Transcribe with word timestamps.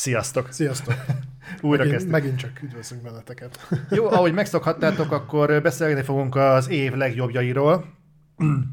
Sziasztok! 0.00 0.52
Sziasztok! 0.52 0.94
Újra 1.60 1.76
megint, 1.76 1.90
kezdtük. 1.90 2.10
megint 2.10 2.38
csak 2.38 2.62
üdvözlünk 2.62 3.02
benneteket. 3.02 3.68
Jó, 3.90 4.06
ahogy 4.06 4.32
megszokhattátok, 4.32 5.12
akkor 5.12 5.62
beszélni 5.62 6.02
fogunk 6.02 6.34
az 6.36 6.68
év 6.68 6.92
legjobbjairól. 6.92 7.84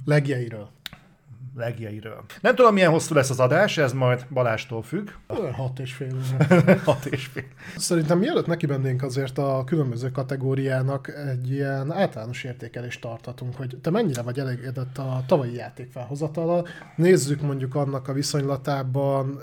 Legjeiről. 0.05 0.69
Legjairől. 1.57 2.23
Nem 2.41 2.55
tudom, 2.55 2.73
milyen 2.73 2.91
hosszú 2.91 3.15
lesz 3.15 3.29
az 3.29 3.39
adás, 3.39 3.77
ez 3.77 3.93
majd 3.93 4.25
Balástól 4.29 4.81
függ. 4.81 5.09
Olyan 5.27 5.53
Hat 5.53 5.79
és 5.79 5.93
fél. 5.93 6.15
Hat 6.85 7.05
és 7.05 7.25
fél. 7.25 7.43
Szerintem 7.77 8.17
mielőtt 8.17 8.45
neki 8.45 8.65
mennénk 8.65 9.03
azért 9.03 9.37
a 9.37 9.63
különböző 9.65 10.11
kategóriának 10.11 11.07
egy 11.07 11.51
ilyen 11.51 11.91
általános 11.91 12.43
értékelést 12.43 13.01
tartatunk, 13.01 13.55
hogy 13.55 13.77
te 13.81 13.89
mennyire 13.89 14.21
vagy 14.21 14.39
elégedett 14.39 14.97
a 14.97 15.23
tavalyi 15.27 15.53
játék 15.53 15.91
felhozatala. 15.91 16.65
Nézzük 16.95 17.41
mondjuk 17.41 17.75
annak 17.75 18.07
a 18.07 18.13
viszonylatában, 18.13 19.39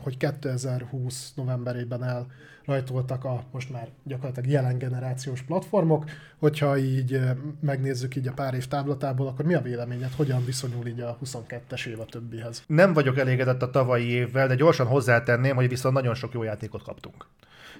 hogy 0.00 0.16
2020 0.16 1.32
novemberében 1.34 2.04
el 2.04 2.26
rajtoltak 2.64 3.24
a 3.24 3.44
most 3.50 3.70
már 3.70 3.88
gyakorlatilag 4.04 4.50
jelen 4.50 4.78
generációs 4.78 5.42
platformok. 5.42 6.04
Hogyha 6.38 6.78
így 6.78 7.20
megnézzük 7.60 8.16
így 8.16 8.28
a 8.28 8.32
pár 8.32 8.54
év 8.54 8.66
táblatából, 8.66 9.26
akkor 9.26 9.44
mi 9.44 9.54
a 9.54 9.60
véleményed, 9.60 10.12
hogyan 10.16 10.44
viszonyul 10.44 10.86
így 10.86 11.00
a 11.00 11.18
22-es 11.24 11.86
év 11.86 12.00
a 12.00 12.04
többihez? 12.04 12.64
Nem 12.66 12.92
vagyok 12.92 13.18
elégedett 13.18 13.62
a 13.62 13.70
tavalyi 13.70 14.08
évvel, 14.08 14.46
de 14.46 14.54
gyorsan 14.54 14.86
hozzátenném, 14.86 15.54
hogy 15.54 15.68
viszont 15.68 15.94
nagyon 15.94 16.14
sok 16.14 16.32
jó 16.32 16.42
játékot 16.42 16.82
kaptunk. 16.82 17.26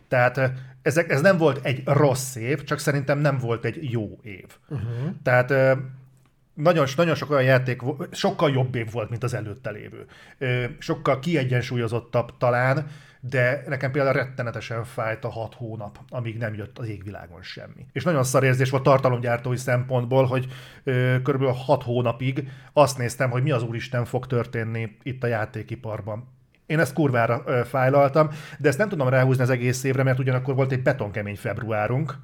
Tehát 0.09 0.39
eh, 0.39 0.53
ezek, 0.83 1.11
ez 1.11 1.21
nem 1.21 1.37
volt 1.37 1.65
egy 1.65 1.83
rossz 1.85 2.35
év, 2.35 2.65
csak 2.65 2.79
szerintem 2.79 3.19
nem 3.19 3.39
volt 3.39 3.65
egy 3.65 3.91
jó 3.91 4.19
év. 4.23 4.47
Uh-huh. 4.69 5.15
Tehát 5.23 5.51
eh, 5.51 5.79
nagyon, 6.55 6.87
nagyon 6.97 7.15
sok 7.15 7.31
olyan 7.31 7.43
játék, 7.43 7.81
sokkal 8.11 8.51
jobb 8.51 8.75
év 8.75 8.91
volt, 8.91 9.11
mint 9.11 9.23
az 9.23 9.35
előtte 9.35 9.71
lévő. 9.71 10.07
Sokkal 10.79 11.19
kiegyensúlyozottabb 11.19 12.37
talán, 12.39 12.87
de 13.25 13.63
nekem 13.67 13.91
például 13.91 14.15
rettenetesen 14.15 14.85
fájt 14.85 15.25
a 15.25 15.29
hat 15.29 15.55
hónap, 15.55 15.99
amíg 16.09 16.39
nem 16.39 16.55
jött 16.55 16.79
az 16.79 16.89
égvilágon 16.89 17.43
semmi. 17.43 17.87
És 17.93 18.05
nagyon 18.05 18.25
szar 18.25 18.45
érzés 18.45 18.71
volt 18.71 18.83
tartalomgyártói 18.83 19.57
szempontból, 19.57 20.25
hogy 20.25 20.47
ö, 20.85 21.17
körülbelül 21.23 21.55
hat 21.55 21.83
hónapig 21.83 22.49
azt 22.73 22.99
néztem, 22.99 23.31
hogy 23.31 23.43
mi 23.43 23.51
az 23.51 23.63
úristen 23.63 24.05
fog 24.05 24.27
történni 24.27 24.97
itt 25.03 25.23
a 25.23 25.27
játékiparban. 25.27 26.29
Én 26.67 26.79
ezt 26.79 26.93
kurvára 26.93 27.43
ö, 27.47 27.61
fájlaltam, 27.65 28.29
de 28.59 28.69
ezt 28.69 28.79
nem 28.79 28.89
tudom 28.89 29.09
ráhúzni 29.09 29.43
az 29.43 29.51
egész 29.51 29.85
évre, 29.85 30.03
mert 30.03 30.19
ugyanakkor 30.19 30.55
volt 30.55 30.73
egy 30.73 30.83
betonkemény 30.83 31.37
februárunk, 31.37 32.15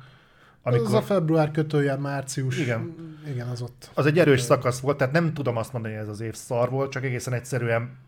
Amikor... 0.62 0.86
Ez 0.86 0.92
a 0.92 1.02
február 1.02 1.50
kötője, 1.50 1.96
március. 1.96 2.58
Igen. 2.58 2.94
Igen, 3.26 3.48
az 3.48 3.62
ott. 3.62 3.90
az 3.94 4.06
egy 4.06 4.18
erős 4.18 4.40
szakasz 4.40 4.80
volt, 4.80 4.96
tehát 4.96 5.12
nem 5.12 5.34
tudom 5.34 5.56
azt 5.56 5.72
mondani, 5.72 5.94
hogy 5.94 6.02
ez 6.02 6.08
az 6.08 6.20
év 6.20 6.34
szar 6.34 6.70
volt, 6.70 6.90
csak 6.90 7.04
egészen 7.04 7.32
egyszerűen 7.32 8.06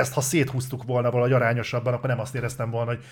ezt, 0.00 0.12
ha 0.12 0.20
széthúztuk 0.20 0.84
volna 0.84 1.10
valahogy 1.10 1.32
arányosabban, 1.32 1.94
akkor 1.94 2.08
nem 2.08 2.20
azt 2.20 2.34
éreztem 2.34 2.70
volna, 2.70 2.90
hogy 2.90 3.04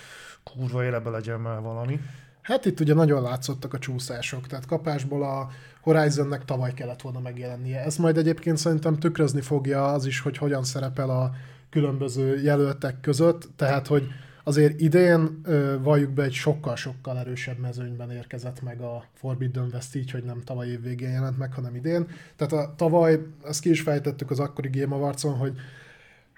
kurva 0.43 0.83
életbe 0.83 1.09
legyen 1.09 1.39
már 1.39 1.61
valami. 1.61 1.99
Hát 2.41 2.65
itt 2.65 2.79
ugye 2.79 2.93
nagyon 2.93 3.21
látszottak 3.21 3.73
a 3.73 3.79
csúszások, 3.79 4.47
tehát 4.47 4.65
kapásból 4.65 5.23
a 5.23 5.49
Horizonnek 5.81 6.45
tavaly 6.45 6.73
kellett 6.73 7.01
volna 7.01 7.19
megjelennie. 7.19 7.83
Ez 7.83 7.97
majd 7.97 8.17
egyébként 8.17 8.57
szerintem 8.57 8.95
tükrözni 8.95 9.41
fogja 9.41 9.85
az 9.85 10.05
is, 10.05 10.19
hogy 10.19 10.37
hogyan 10.37 10.63
szerepel 10.63 11.09
a 11.09 11.31
különböző 11.69 12.41
jelöltek 12.41 12.99
között, 12.99 13.49
tehát 13.55 13.87
hogy 13.87 14.07
azért 14.43 14.79
idén 14.79 15.41
valljuk 15.81 16.11
be 16.11 16.23
egy 16.23 16.33
sokkal-sokkal 16.33 17.17
erősebb 17.17 17.57
mezőnyben 17.57 18.11
érkezett 18.11 18.61
meg 18.61 18.81
a 18.81 19.03
Forbidden 19.13 19.69
West 19.73 19.95
így, 19.95 20.11
hogy 20.11 20.23
nem 20.23 20.41
tavaly 20.43 20.67
év 20.67 20.81
végén 20.81 21.11
jelent 21.11 21.37
meg, 21.37 21.53
hanem 21.53 21.75
idén. 21.75 22.07
Tehát 22.35 22.53
a 22.53 22.73
tavaly, 22.77 23.19
ezt 23.43 23.61
ki 23.61 23.69
is 23.69 23.81
fejtettük 23.81 24.31
az 24.31 24.39
akkori 24.39 24.69
Game 24.79 24.95
Awards-on, 24.95 25.37
hogy 25.37 25.53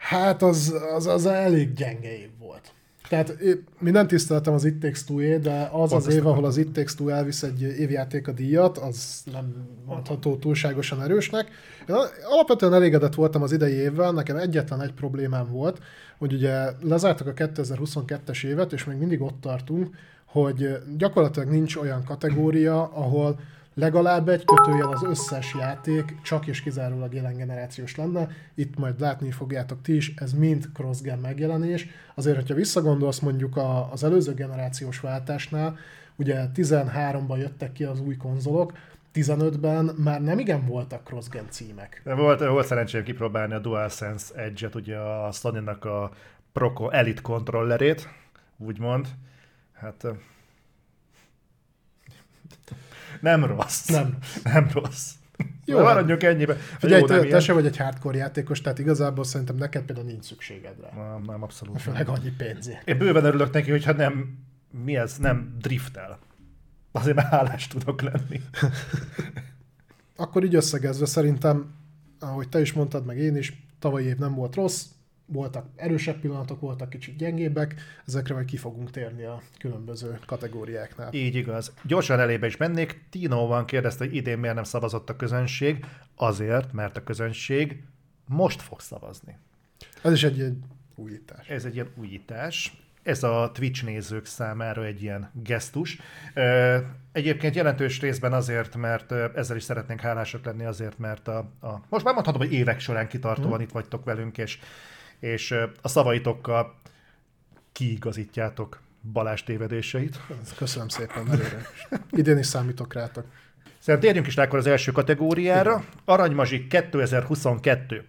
hát 0.02 0.42
az, 0.42 0.76
az, 0.96 1.08
az 1.08 1.26
elég 1.26 1.74
gyenge 1.74 2.18
év 2.18 2.30
volt. 2.40 2.74
Tehát 3.10 3.38
minden 3.80 4.08
tiszteltem 4.08 4.54
az 4.54 4.66
It 4.66 4.80
Takes 4.80 5.04
two 5.04 5.40
de 5.40 5.70
az 5.72 5.94
az 5.94 6.08
év, 6.08 6.28
ahol 6.28 6.46
az 6.46 6.58
It 6.58 6.72
Takes 6.72 6.96
Two 6.96 7.08
elvisz 7.08 7.44
egy 7.44 7.62
évjáték 7.62 8.28
a 8.28 8.32
díjat, 8.32 8.78
az 8.78 9.24
nem 9.32 9.68
mondható 9.86 10.36
túlságosan 10.36 11.02
erősnek. 11.02 11.48
Én 11.88 11.96
alapvetően 12.30 12.74
elégedett 12.74 13.16
voltam 13.16 13.42
az 13.42 13.52
idei 13.52 13.74
évvel, 13.74 14.12
nekem 14.12 14.38
egyetlen 14.38 14.82
egy 14.82 14.94
problémám 14.94 15.48
volt, 15.52 15.80
hogy 16.18 16.34
ugye 16.34 16.70
lezártak 16.82 17.28
a 17.28 17.34
2022-es 17.34 18.46
évet, 18.46 18.74
és 18.74 18.84
még 18.84 18.98
mindig 18.98 19.22
ott 19.22 19.42
tartunk, 19.42 19.96
hogy 20.26 20.78
gyakorlatilag 20.98 21.50
nincs 21.50 21.76
olyan 21.76 22.04
kategória, 22.04 22.84
ahol 22.94 23.40
legalább 23.74 24.30
egy 24.30 24.46
kötőjel 24.46 24.88
az 24.88 25.04
összes 25.04 25.56
játék 25.60 26.22
csak 26.22 26.48
és 26.48 26.62
kizárólag 26.62 27.14
jelen 27.14 27.38
generációs 27.38 27.96
lenne. 27.96 28.28
Itt 28.56 28.78
majd 28.78 29.00
látni 29.00 29.32
fogjátok 29.32 29.82
ti 29.82 29.96
is, 29.96 30.14
ez 30.16 30.34
mind 30.34 30.70
cross-gen 30.74 31.20
megjelenés. 31.20 31.88
Azért, 32.16 32.36
hogyha 32.36 32.54
visszagondolsz 32.56 33.20
mondjuk 33.20 33.58
a, 33.58 33.92
az 33.92 34.04
előző 34.04 34.34
generációs 34.34 35.00
váltásnál, 35.00 35.78
ugye 36.16 36.46
13-ban 36.56 37.38
jöttek 37.38 37.72
ki 37.72 37.84
az 37.84 38.00
új 38.00 38.18
konzolok, 38.18 38.74
15-ben 39.14 39.96
már 39.98 40.22
nem 40.22 40.40
igen 40.40 40.66
voltak 40.66 41.04
cross-gen 41.04 41.46
címek. 41.50 42.02
Volt, 42.06 42.40
volt 42.40 42.66
szerencsém 42.66 43.04
kipróbálni 43.04 43.54
a 43.54 43.60
DualSense 43.60 44.36
Edge-et, 44.36 44.76
ugye 44.76 44.98
a 44.98 45.32
Sony-nak 45.32 45.86
a 45.86 46.12
Pro 46.52 46.90
Elite 46.90 47.22
kontrollerét, 47.22 48.10
úgymond. 48.58 49.08
Hát 49.74 50.06
nem 53.22 53.46
rossz. 53.46 53.88
Nem. 53.88 54.18
Nem 54.44 54.68
rossz. 54.74 55.12
Jó, 55.66 55.78
Jó, 55.78 55.84
hát- 55.86 55.94
maradjunk 55.94 56.24
ennyibe. 56.24 56.54
Figyelj, 56.54 57.02
Jó, 57.02 57.08
nem 57.08 57.22
te, 57.22 57.28
te 57.28 57.40
se 57.40 57.54
vagy 57.54 57.66
egy 57.66 57.78
hardcore 57.78 58.18
játékos, 58.18 58.62
tehát 58.62 58.80
igazából 58.80 59.24
szerintem 59.24 59.56
neked 59.56 59.84
például 59.84 60.08
nincs 60.08 60.24
szükséged 60.24 60.76
rá. 60.82 60.90
Nem, 61.12 61.24
nem, 61.24 61.44
abszolút. 61.44 61.74
nem. 61.74 61.84
Főleg 61.84 62.08
annyi 62.08 62.30
pénzért. 62.38 62.88
Én 62.88 62.98
bőven 62.98 63.26
örülök 63.26 63.52
neki, 63.54 63.72
hogyha 63.72 63.92
nem, 63.92 64.38
mi 64.84 64.96
ez, 64.96 65.18
nem 65.18 65.56
driftel. 65.60 66.20
Azért 66.92 67.16
már 67.16 67.26
hálás 67.26 67.68
tudok 67.68 68.02
lenni. 68.02 68.42
Akkor 70.16 70.44
így 70.44 70.56
összegezve 70.56 71.06
szerintem, 71.06 71.74
ahogy 72.20 72.50
te 72.50 72.62
is 72.62 72.74
mondtad, 72.74 73.06
meg 73.06 73.18
én 73.18 73.36
is, 73.36 73.68
tavalyi 73.80 74.06
év 74.06 74.18
nem 74.18 74.34
volt 74.36 74.56
rossz, 74.56 74.86
voltak 75.26 75.66
erősebb 75.76 76.20
pillanatok, 76.20 76.60
voltak 76.60 76.90
kicsit 76.90 77.16
gyengébbek, 77.16 77.76
ezekre 78.08 78.34
majd 78.34 78.46
ki 78.46 78.58
fogunk 78.58 78.92
térni 78.92 79.24
a 79.24 79.42
különböző 79.60 80.20
kategóriáknál. 80.26 81.14
Így 81.14 81.36
igaz. 81.36 81.74
Gyorsan 81.84 82.20
elébe 82.20 82.48
is 82.48 82.58
mennék. 82.58 83.04
Tino 83.10 83.48
van 83.48 83.66
kérdezte, 83.66 84.06
hogy 84.06 84.16
idén 84.16 84.38
miért 84.38 84.56
nem 84.56 84.64
szavazott 84.64 85.10
a 85.10 85.16
közönség. 85.16 85.86
Azért, 86.16 86.74
mert 86.74 86.98
a 86.98 87.04
közönség 87.04 87.84
most 88.26 88.62
fog 88.62 88.80
szavazni. 88.80 89.38
Ez 90.04 90.12
is 90.12 90.24
egy, 90.24 90.42
egy 90.42 90.58
újítás. 90.96 91.50
Ez 91.50 91.66
egy 91.66 91.74
ilyen 91.74 91.90
újítás. 91.96 92.82
Ez 93.04 93.24
a 93.24 93.52
Twitch 93.54 93.84
nézők 93.84 94.26
számára 94.26 94.86
egy 94.86 95.02
ilyen 95.02 95.30
gesztus. 95.44 96.00
Egyébként 97.12 97.56
jelentős 97.56 98.00
részben 98.00 98.34
azért, 98.34 98.76
mert 98.76 99.12
ezzel 99.12 99.56
is 99.56 99.64
szeretnénk 99.64 100.02
hálásak 100.02 100.46
lenni 100.46 100.64
azért, 100.64 100.98
mert 100.98 101.28
a, 101.28 101.38
a 101.62 101.82
most 101.90 102.06
már 102.06 102.14
mondhatom, 102.14 102.42
hogy 102.42 102.54
évek 102.54 102.80
során 102.80 103.08
kitartóan 103.08 103.58
Hm. 103.58 103.62
itt 103.62 103.72
vagytok 103.72 104.06
velünk, 104.06 104.38
és, 104.38 104.60
és 105.22 105.56
a 105.82 105.88
szavaitokkal 105.88 106.76
kiigazítjátok 107.72 108.82
Balázs 109.14 109.44
tévedéseit. 109.44 110.20
Köszönöm 110.58 110.88
szépen, 110.88 111.32
előre. 111.32 111.62
Idén 112.12 112.38
is 112.38 112.46
számítok 112.46 112.94
rátok. 112.94 113.26
Szerintem 113.80 114.10
térjünk 114.10 114.28
is 114.28 114.36
rá 114.36 114.44
akkor 114.44 114.60
az 114.60 114.68
első 114.68 114.92
kategóriára. 114.92 115.86
Aranymazsik 116.06 116.68
2022. 116.68 118.06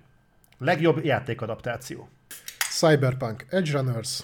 Legjobb 0.58 1.04
játékadaptáció. 1.04 2.08
Cyberpunk 2.70 3.46
Edge 3.48 3.72
Runners, 3.72 4.20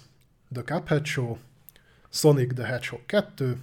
The 0.53 0.63
Cuphead 0.63 1.07
Show, 1.07 1.37
Sonic 2.09 2.55
the 2.55 2.67
Hedgehog 2.67 3.07
2, 3.07 3.57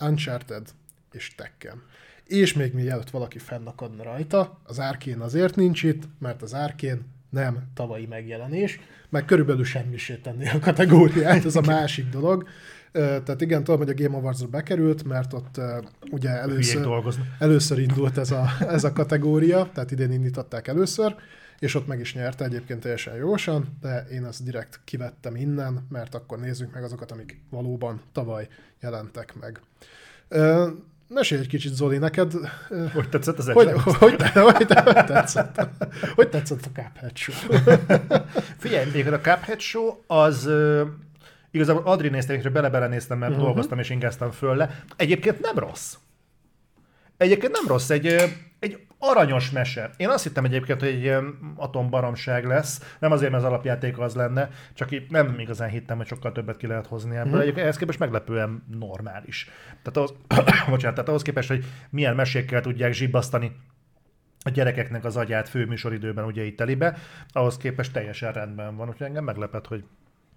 Uncharted 0.00 0.68
és 1.12 1.34
Tekken. 1.34 1.82
És 2.24 2.52
még 2.52 2.74
mielőtt 2.74 3.10
valaki 3.10 3.38
fennakadna 3.38 4.02
rajta, 4.02 4.60
az 4.62 4.78
Arkane 4.78 5.24
azért 5.24 5.56
nincs 5.56 5.82
itt, 5.82 6.02
mert 6.18 6.42
az 6.42 6.52
Arkane 6.52 6.98
nem 7.34 7.62
tavalyi 7.74 8.06
megjelenés, 8.06 8.80
meg 9.08 9.24
körülbelül 9.24 9.64
semmisé 9.64 10.14
tenni 10.14 10.48
a 10.48 10.58
kategóriát, 10.58 11.44
ez 11.44 11.56
a 11.56 11.60
másik 11.60 12.08
dolog. 12.08 12.48
Tehát 12.92 13.40
igen, 13.40 13.64
tudom, 13.64 13.80
hogy 13.80 13.88
a 13.88 14.02
Game 14.02 14.16
Awards-ra 14.16 14.46
bekerült, 14.46 15.04
mert 15.04 15.32
ott 15.32 15.60
ugye 16.10 16.30
először, 16.30 17.04
először 17.38 17.78
indult 17.78 18.18
ez 18.18 18.30
a, 18.30 18.46
ez 18.60 18.84
a 18.84 18.92
kategória, 18.92 19.70
tehát 19.74 19.90
idén 19.90 20.12
indították 20.12 20.68
először, 20.68 21.14
és 21.58 21.74
ott 21.74 21.86
meg 21.86 22.00
is 22.00 22.14
nyerte 22.14 22.44
egyébként 22.44 22.80
teljesen 22.80 23.14
jósan, 23.14 23.78
de 23.80 24.06
én 24.12 24.24
ezt 24.24 24.44
direkt 24.44 24.80
kivettem 24.84 25.36
innen, 25.36 25.86
mert 25.88 26.14
akkor 26.14 26.38
nézzük 26.38 26.74
meg 26.74 26.82
azokat, 26.82 27.10
amik 27.12 27.40
valóban 27.50 28.00
tavaly 28.12 28.48
jelentek 28.80 29.34
meg. 29.40 29.60
Mesélj 31.14 31.40
egy 31.40 31.48
kicsit, 31.48 31.74
Zoli, 31.74 31.98
neked 31.98 32.32
Hogy 32.92 33.08
tetszett 33.08 33.38
az 33.38 33.50
hogy, 33.50 33.72
hogy, 33.72 33.94
hogy, 33.96 34.22
hogy, 34.32 34.66
hogy, 34.74 35.04
tetszett? 35.04 35.66
Hogy 36.14 36.28
tetszett 36.28 36.64
a 36.64 36.80
Cuphead 36.82 37.16
Show? 37.16 37.58
Figyelj, 38.62 38.90
még 38.92 39.06
a 39.06 39.20
Cuphead 39.20 39.60
Show 39.60 39.96
az 40.06 40.48
igazából 41.50 41.82
Adri 41.84 42.08
nézte, 42.08 42.32
amikre 42.32 42.50
bele-bele 42.50 42.86
néztem, 42.86 43.18
mert 43.18 43.30
uh-huh. 43.30 43.46
dolgoztam 43.46 43.78
és 43.78 43.90
ingáztam 43.90 44.30
föl 44.30 44.56
le. 44.56 44.82
Egyébként 44.96 45.40
nem 45.40 45.58
rossz. 45.58 45.94
Egyébként 47.16 47.52
nem 47.52 47.64
rossz. 47.66 47.90
Egy, 47.90 48.06
egy 48.58 48.86
aranyos 49.10 49.50
mese. 49.50 49.90
Én 49.96 50.08
azt 50.08 50.22
hittem 50.22 50.44
egyébként, 50.44 50.80
hogy 50.80 50.88
egy 50.88 51.00
ilyen 51.00 51.38
atombaromság 51.56 52.44
lesz, 52.44 52.96
nem 52.98 53.12
azért, 53.12 53.30
mert 53.30 53.42
az 53.42 53.48
alapjáték 53.48 53.98
az 53.98 54.14
lenne, 54.14 54.48
csak 54.74 54.90
itt 54.90 55.10
nem 55.10 55.38
igazán 55.38 55.68
hittem, 55.68 55.96
hogy 55.96 56.06
sokkal 56.06 56.32
többet 56.32 56.56
ki 56.56 56.66
lehet 56.66 56.86
hozni 56.86 57.16
ebből. 57.16 57.36
Mm. 57.36 57.40
Egyébként 57.40 57.64
ehhez 57.64 57.76
képest 57.76 57.98
meglepően 57.98 58.64
normális. 58.78 59.50
Tehát 59.82 59.96
ahhoz, 59.96 60.14
bocsánat, 60.70 60.94
tehát 60.94 61.08
ahhoz 61.08 61.22
képest, 61.22 61.48
hogy 61.48 61.64
milyen 61.90 62.14
mesékkel 62.14 62.60
tudják 62.60 62.92
zsibbasztani 62.92 63.56
a 64.44 64.50
gyerekeknek 64.50 65.04
az 65.04 65.16
agyát 65.16 65.48
főműsoridőben 65.48 66.24
ugye 66.24 66.42
itt 66.44 66.56
telibe, 66.56 66.96
ahhoz 67.28 67.56
képest 67.56 67.92
teljesen 67.92 68.32
rendben 68.32 68.76
van, 68.76 68.88
úgyhogy 68.88 69.06
engem 69.06 69.24
meglepett, 69.24 69.66
hogy 69.66 69.84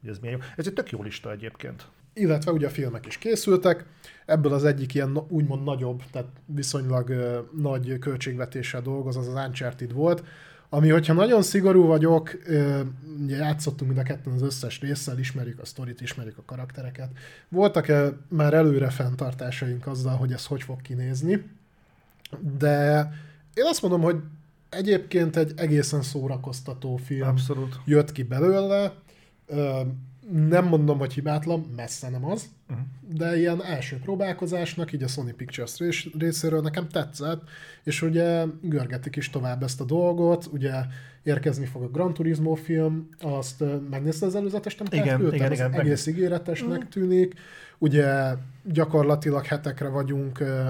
ez 0.08 0.20
milyen 0.20 0.40
jó. 0.40 0.46
Ez 0.56 0.68
egy 0.68 0.74
tök 0.74 0.90
jó 0.90 1.04
lista 1.04 1.32
egyébként. 1.32 1.88
Illetve 2.18 2.52
ugye 2.52 2.68
a 2.68 2.70
filmek 2.70 3.06
is 3.06 3.18
készültek, 3.18 3.86
ebből 4.26 4.54
az 4.54 4.66
egyik 4.66 4.94
ilyen 4.94 5.18
úgymond 5.30 5.64
nagyobb, 5.64 6.04
tehát 6.12 6.28
viszonylag 6.46 7.14
nagy 7.58 8.00
költségvetéssel 8.00 8.82
dolgoz, 8.82 9.18
az 9.18 9.28
az 9.28 9.46
Uncharted 9.46 9.94
volt, 9.94 10.24
ami, 10.70 10.90
hogyha 10.90 11.14
nagyon 11.14 11.42
szigorú 11.42 11.86
vagyok, 11.86 12.38
uh, 12.48 12.80
ugye 13.24 13.38
játszottunk 13.38 13.92
mind 13.92 14.02
a 14.02 14.08
ketten 14.08 14.34
az 14.34 14.42
összes 14.42 14.80
résszel, 14.80 15.20
ismerjük 15.20 15.60
a 15.60 15.66
sztorit, 15.66 16.02
ismerjük 16.02 16.38
a 16.38 16.44
karaktereket. 16.46 17.10
Voltak-e 17.50 18.14
már 18.30 18.54
előre 18.54 18.90
fenntartásaink 18.90 19.88
azzal, 19.88 20.16
hogy 20.16 20.32
ez 20.32 20.46
hogy 20.46 20.64
fog 20.64 20.82
kinézni, 20.82 21.44
de 22.58 23.00
én 23.54 23.64
azt 23.66 23.82
mondom, 23.82 24.02
hogy 24.02 24.16
egyébként 24.70 25.36
egy 25.36 25.54
egészen 25.56 26.02
szórakoztató 26.02 26.96
film 26.96 27.28
Abszolút. 27.28 27.80
jött 27.86 28.12
ki 28.12 28.24
belőle. 28.24 28.94
Nem 30.32 30.66
mondom, 30.66 30.98
hogy 30.98 31.14
hibátlan, 31.14 31.60
messze 31.76 32.10
nem 32.10 32.26
az, 32.26 32.50
uh-huh. 32.70 32.86
de 33.14 33.38
ilyen 33.38 33.64
első 33.64 34.00
próbálkozásnak, 34.00 34.92
így 34.94 35.04
a 35.04 35.08
Sony 35.08 35.36
Pictures 35.36 36.08
részéről 36.18 36.62
nekem 36.62 36.88
tetszett, 36.88 37.42
és 37.84 38.02
ugye 38.02 38.46
görgetik 38.62 39.16
is 39.16 39.30
tovább 39.30 39.64
ezt 39.64 39.82
a 39.82 39.86
dolgot, 39.86 40.50
ugye 40.52 40.72
érkezni 41.24 41.66
fog 41.66 41.84
a 41.84 41.88
Gran 41.88 42.14
Turismo 42.14 42.56
film, 42.56 43.10
azt 43.20 43.64
megnézte 43.90 44.26
az 44.26 44.36
előzetes 44.36 44.78
Igen, 44.90 45.06
igen, 45.06 45.34
igen, 45.34 45.52
igen, 45.52 45.74
egész 45.74 46.06
meg... 46.06 46.16
ígéretesnek 46.16 46.70
uh-huh. 46.70 46.88
tűnik, 46.88 47.34
ugye 47.78 48.34
gyakorlatilag 48.64 49.46
hetekre 49.46 49.88
vagyunk 49.88 50.40
a, 50.40 50.68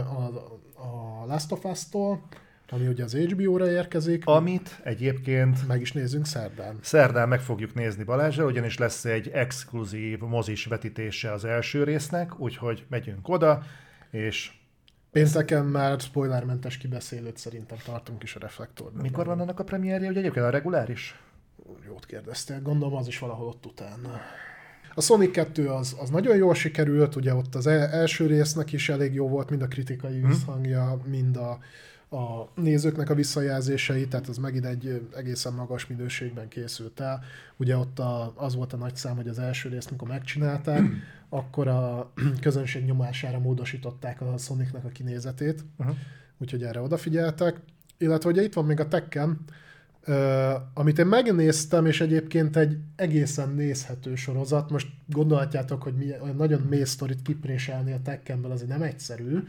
a 0.76 1.26
Last 1.28 1.52
of 1.52 1.66
Us-tól, 1.66 2.22
ami 2.70 2.88
ugye 2.88 3.04
az 3.04 3.16
HBO-ra 3.16 3.70
érkezik. 3.70 4.26
Amit 4.26 4.80
egyébként... 4.84 5.68
Meg 5.68 5.82
is 5.82 5.92
nézzünk 5.92 6.26
szerdán. 6.26 6.78
Szerdán 6.82 7.28
meg 7.28 7.40
fogjuk 7.40 7.74
nézni 7.74 8.04
Balázsra, 8.04 8.46
ugyanis 8.46 8.78
lesz 8.78 9.06
egy 9.06 9.28
exkluzív 9.28 10.20
mozis 10.20 10.66
vetítése 10.66 11.32
az 11.32 11.46
első 11.46 11.84
résznek, 11.84 12.40
úgyhogy 12.40 12.86
megyünk 12.90 13.30
oda, 13.30 13.64
és... 14.12 14.52
Pénteken 15.12 15.66
már 15.66 16.00
spoilermentes 16.00 16.78
kibeszélőt 16.78 17.38
szerintem 17.38 17.78
tartunk 17.86 18.24
is 18.24 18.36
a 18.36 18.40
reflektorban. 18.40 19.02
Mikor 19.02 19.26
van 19.26 19.40
annak 19.40 19.60
a 19.60 19.64
premierje, 19.64 20.08
hogy 20.08 20.18
egyébként 20.18 20.46
a 20.46 20.50
reguláris? 20.50 21.20
Jót 21.88 22.06
kérdeztél, 22.06 22.62
gondolom 22.62 22.96
az 22.96 23.08
is 23.08 23.20
valahol 23.20 23.48
ott 23.48 23.66
utána. 23.66 24.22
A 24.94 25.02
Sonic 25.02 25.32
2 25.32 25.70
az, 25.70 25.96
az 26.00 26.10
nagyon 26.10 26.36
jól 26.36 26.54
sikerült, 26.54 27.16
ugye 27.16 27.34
ott 27.34 27.56
az 27.56 27.68
e- 27.68 27.90
első 27.92 28.26
résznek 28.26 28.72
is 28.72 28.90
elég 28.90 29.14
jó 29.14 29.28
volt, 29.30 29.50
mind 29.50 29.62
a 29.62 29.68
kritikai 29.68 30.20
hmm. 30.20 30.28
visszhangja, 30.28 31.02
mind 31.06 31.38
a, 31.38 31.58
a 32.10 32.50
nézőknek 32.56 33.10
a 33.10 33.16
visszajelzései, 33.16 34.08
tehát 34.08 34.28
az 34.28 34.38
megint 34.38 34.66
egy 34.66 35.08
egészen 35.16 35.54
magas 35.54 35.88
minőségben 35.88 36.48
készült 36.48 37.00
el. 37.00 37.24
Ugye 37.58 37.78
ott 37.78 38.00
a, 38.00 38.34
az 38.36 38.56
volt 38.56 38.74
a 38.74 38.78
nagy 38.78 38.96
szám, 38.96 39.16
hogy 39.16 39.28
az 39.28 39.40
első 39.40 39.70
részt, 39.70 39.90
amikor 39.90 40.08
megcsinálták, 40.08 40.82
akkor 41.30 41.68
a 41.68 42.12
közönség 42.42 42.86
nyomására 42.86 43.40
módosították 43.40 44.22
a 44.22 44.38
Sonicnak 44.38 44.86
a 44.86 44.90
kinézetét, 44.90 45.64
uh-huh. 45.78 45.96
úgyhogy 46.38 46.64
erre 46.64 46.82
odafigyeltek. 46.82 47.60
Illetve 47.98 48.30
ugye 48.30 48.44
itt 48.44 48.54
van 48.54 48.66
még 48.66 48.80
a 48.80 48.88
Tekken, 48.88 49.40
Amit 50.74 51.00
én 51.00 51.06
megnéztem, 51.06 51.86
és 51.86 52.02
egyébként 52.02 52.56
egy 52.56 52.78
egészen 52.96 53.50
nézhető 53.50 54.16
sorozat, 54.16 54.70
most 54.70 54.88
gondolhatjátok, 55.08 55.84
hogy 55.84 55.94
mi, 55.94 56.06
olyan 56.22 56.36
nagyon 56.36 56.62
mély 56.62 56.84
sztorit 56.84 57.22
kipréselni 57.22 57.92
a 57.92 58.02
Tekkenből 58.04 58.52
azért 58.52 58.70
nem 58.70 58.82
egyszerű, 58.82 59.44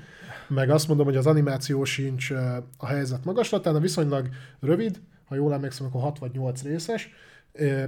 meg 0.49 0.71
azt 0.71 0.89
mondom, 0.89 1.07
hogy 1.07 1.17
az 1.17 1.27
animáció 1.27 1.85
sincs 1.85 2.31
a 2.77 2.87
helyzet 2.87 3.25
magaslatán, 3.25 3.73
de 3.73 3.81
viszonylag 3.81 4.29
rövid, 4.61 5.01
ha 5.25 5.35
jól 5.35 5.53
emlékszem, 5.53 5.87
akkor 5.87 6.01
6 6.01 6.19
vagy 6.19 6.33
8 6.33 6.63
részes, 6.63 7.11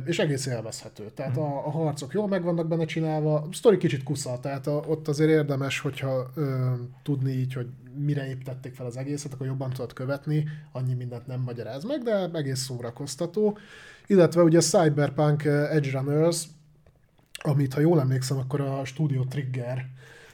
és 0.05 0.19
egész 0.19 0.47
élvezhető. 0.47 1.11
Tehát 1.15 1.37
a, 1.37 1.67
a 1.67 1.71
harcok 1.71 2.12
jól 2.12 2.29
meg 2.29 2.43
vannak 2.43 2.69
benne 2.69 2.85
csinálva, 2.85 3.35
a 3.35 3.49
sztori 3.53 3.77
kicsit 3.77 4.03
kusza, 4.03 4.39
tehát 4.41 4.67
a, 4.67 4.83
ott 4.87 5.09
azért 5.09 5.31
érdemes, 5.31 5.81
hogyha 5.81 6.31
ö, 6.35 6.73
tudni 7.03 7.33
így, 7.33 7.53
hogy 7.53 7.67
mire 7.95 8.29
építették 8.29 8.75
fel 8.75 8.87
az 8.87 8.97
egészet, 8.97 9.33
akkor 9.33 9.47
jobban 9.47 9.71
tudod 9.71 9.93
követni, 9.93 10.49
annyi 10.73 10.95
mindent 10.95 11.27
nem 11.27 11.41
magyaráz 11.41 11.85
meg, 11.85 12.03
de 12.03 12.31
egész 12.33 12.61
szórakoztató. 12.61 13.59
Illetve 14.07 14.43
ugye 14.43 14.59
a 14.59 14.61
Cyberpunk 14.61 15.45
Edge 15.45 15.91
Runners, 15.91 16.45
amit 17.43 17.75
ha 17.75 17.81
jól 17.81 18.01
emlékszem, 18.01 18.39
akkor 18.39 18.61
a 18.61 18.85
Studio 18.85 19.25
Trigger 19.25 19.87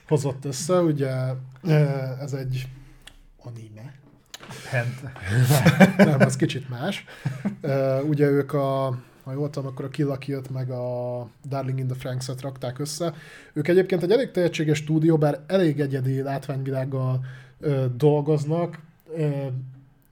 hozott 0.07 0.45
össze, 0.45 0.79
ugye 0.79 1.11
ez 2.19 2.33
egy 2.33 2.67
anime, 3.43 3.93
Hent. 4.69 5.01
nem, 5.97 6.19
az 6.19 6.35
kicsit 6.35 6.69
más. 6.69 7.05
Uh, 7.61 8.09
ugye 8.09 8.25
ők 8.25 8.53
a 8.53 8.97
ha 9.27 9.33
jól 9.33 9.49
tudom, 9.49 9.69
akkor 9.69 9.85
a 9.85 9.89
Kill 9.89 10.07
la 10.07 10.17
Kill-t 10.17 10.49
meg 10.49 10.69
a 10.69 11.27
Darling 11.45 11.79
in 11.79 11.87
the 11.87 11.95
Franks-et 11.95 12.41
rakták 12.41 12.79
össze. 12.79 13.13
Ők 13.53 13.67
egyébként 13.67 14.03
egy 14.03 14.11
elég 14.11 14.31
tehetséges 14.31 14.77
stúdió, 14.77 15.17
bár 15.17 15.39
elég 15.47 15.79
egyedi 15.79 16.21
látványvilággal 16.21 17.25
ö, 17.59 17.85
dolgoznak, 17.97 18.79
ö, 19.15 19.45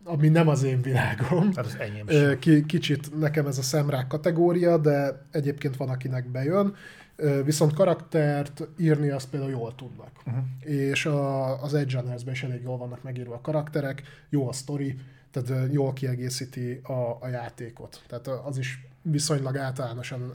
ami 0.04 0.28
nem 0.28 0.48
az 0.48 0.64
én 0.64 0.82
világom. 0.82 1.52
Hát 1.56 1.66
az 1.66 1.78
enyém 1.80 2.08
sem. 2.08 2.40
K- 2.40 2.66
kicsit 2.66 3.20
nekem 3.20 3.48
ez 3.48 3.58
a 3.58 3.62
szemrák 3.62 4.08
kategória, 4.08 4.78
de 4.78 5.26
egyébként 5.32 5.78
van, 5.78 5.90
akinek 5.90 6.28
bejön. 6.28 6.76
Viszont 7.44 7.74
karaktert 7.74 8.68
írni 8.78 9.10
azt 9.10 9.30
például 9.30 9.52
jól 9.52 9.76
tudnak. 9.76 10.10
Uh-huh. 10.26 10.44
És 10.60 11.06
a, 11.06 11.64
az 11.64 11.74
Edge 11.74 12.00
Runners-ben 12.00 12.34
is 12.34 12.44
elég 12.44 12.62
jól 12.64 12.78
vannak 12.78 13.04
megírva 13.04 13.34
a 13.34 13.42
karakterek, 13.42 14.04
jó 14.30 14.48
a 14.48 14.54
sztori, 14.54 14.96
tehát 15.32 15.72
jól 15.72 15.94
kiegészíti 15.94 16.82
a, 16.84 17.18
a 17.20 17.28
játékot. 17.32 18.02
Tehát 18.08 18.28
az 18.28 18.58
is 18.58 18.88
viszonylag 19.12 19.58
általánosan 19.58 20.34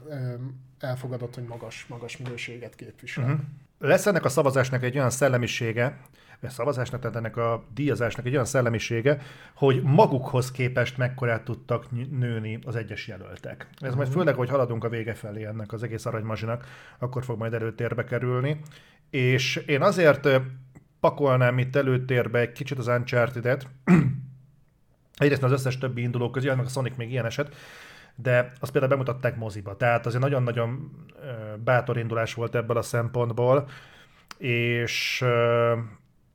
elfogadott, 0.79 1.35
hogy 1.35 1.43
magas, 1.43 1.85
magas 1.89 2.17
minőséget 2.17 2.75
képvisel. 2.75 3.23
Uh-huh. 3.23 3.39
Lesz 3.79 4.05
ennek 4.05 4.25
a 4.25 4.29
szavazásnak 4.29 4.83
egy 4.83 4.95
olyan 4.95 5.09
szellemisége, 5.09 5.99
a 6.41 6.49
szavazásnak, 6.49 7.01
tehát 7.01 7.15
ennek 7.15 7.37
a 7.37 7.63
díjazásnak 7.73 8.25
egy 8.25 8.33
olyan 8.33 8.45
szellemisége, 8.45 9.21
hogy 9.55 9.81
magukhoz 9.83 10.51
képest 10.51 10.97
mekkorát 10.97 11.43
tudtak 11.43 11.91
nőni 12.11 12.59
az 12.65 12.75
egyes 12.75 13.07
jelöltek. 13.07 13.67
Ez 13.71 13.81
uh-huh. 13.81 13.95
majd 13.95 14.11
főleg, 14.11 14.35
hogy 14.35 14.49
haladunk 14.49 14.83
a 14.83 14.89
vége 14.89 15.13
felé 15.13 15.45
ennek 15.45 15.73
az 15.73 15.83
egész 15.83 16.05
aranymazsinak, 16.05 16.65
akkor 16.99 17.23
fog 17.23 17.37
majd 17.37 17.53
előtérbe 17.53 18.03
kerülni. 18.03 18.59
És 19.09 19.55
én 19.55 19.81
azért 19.81 20.29
pakolnám 20.99 21.57
itt 21.57 21.75
előtérbe 21.75 22.39
egy 22.39 22.51
kicsit 22.51 22.77
az 22.77 22.87
Uncharted-et, 22.87 23.67
egyrészt 25.17 25.43
az 25.43 25.51
összes 25.51 25.77
többi 25.77 26.01
induló 26.01 26.29
közé, 26.29 26.47
meg 26.47 26.65
a 26.65 26.69
Sonic 26.69 26.97
még 26.97 27.11
ilyen 27.11 27.25
eset, 27.25 27.55
de 28.21 28.51
azt 28.59 28.71
például 28.71 28.93
bemutatták 28.93 29.35
moziba. 29.35 29.75
Tehát 29.75 30.05
azért 30.05 30.23
nagyon-nagyon 30.23 30.91
bátor 31.63 31.97
indulás 31.97 32.33
volt 32.33 32.55
ebből 32.55 32.77
a 32.77 32.81
szempontból, 32.81 33.67
és 34.37 35.23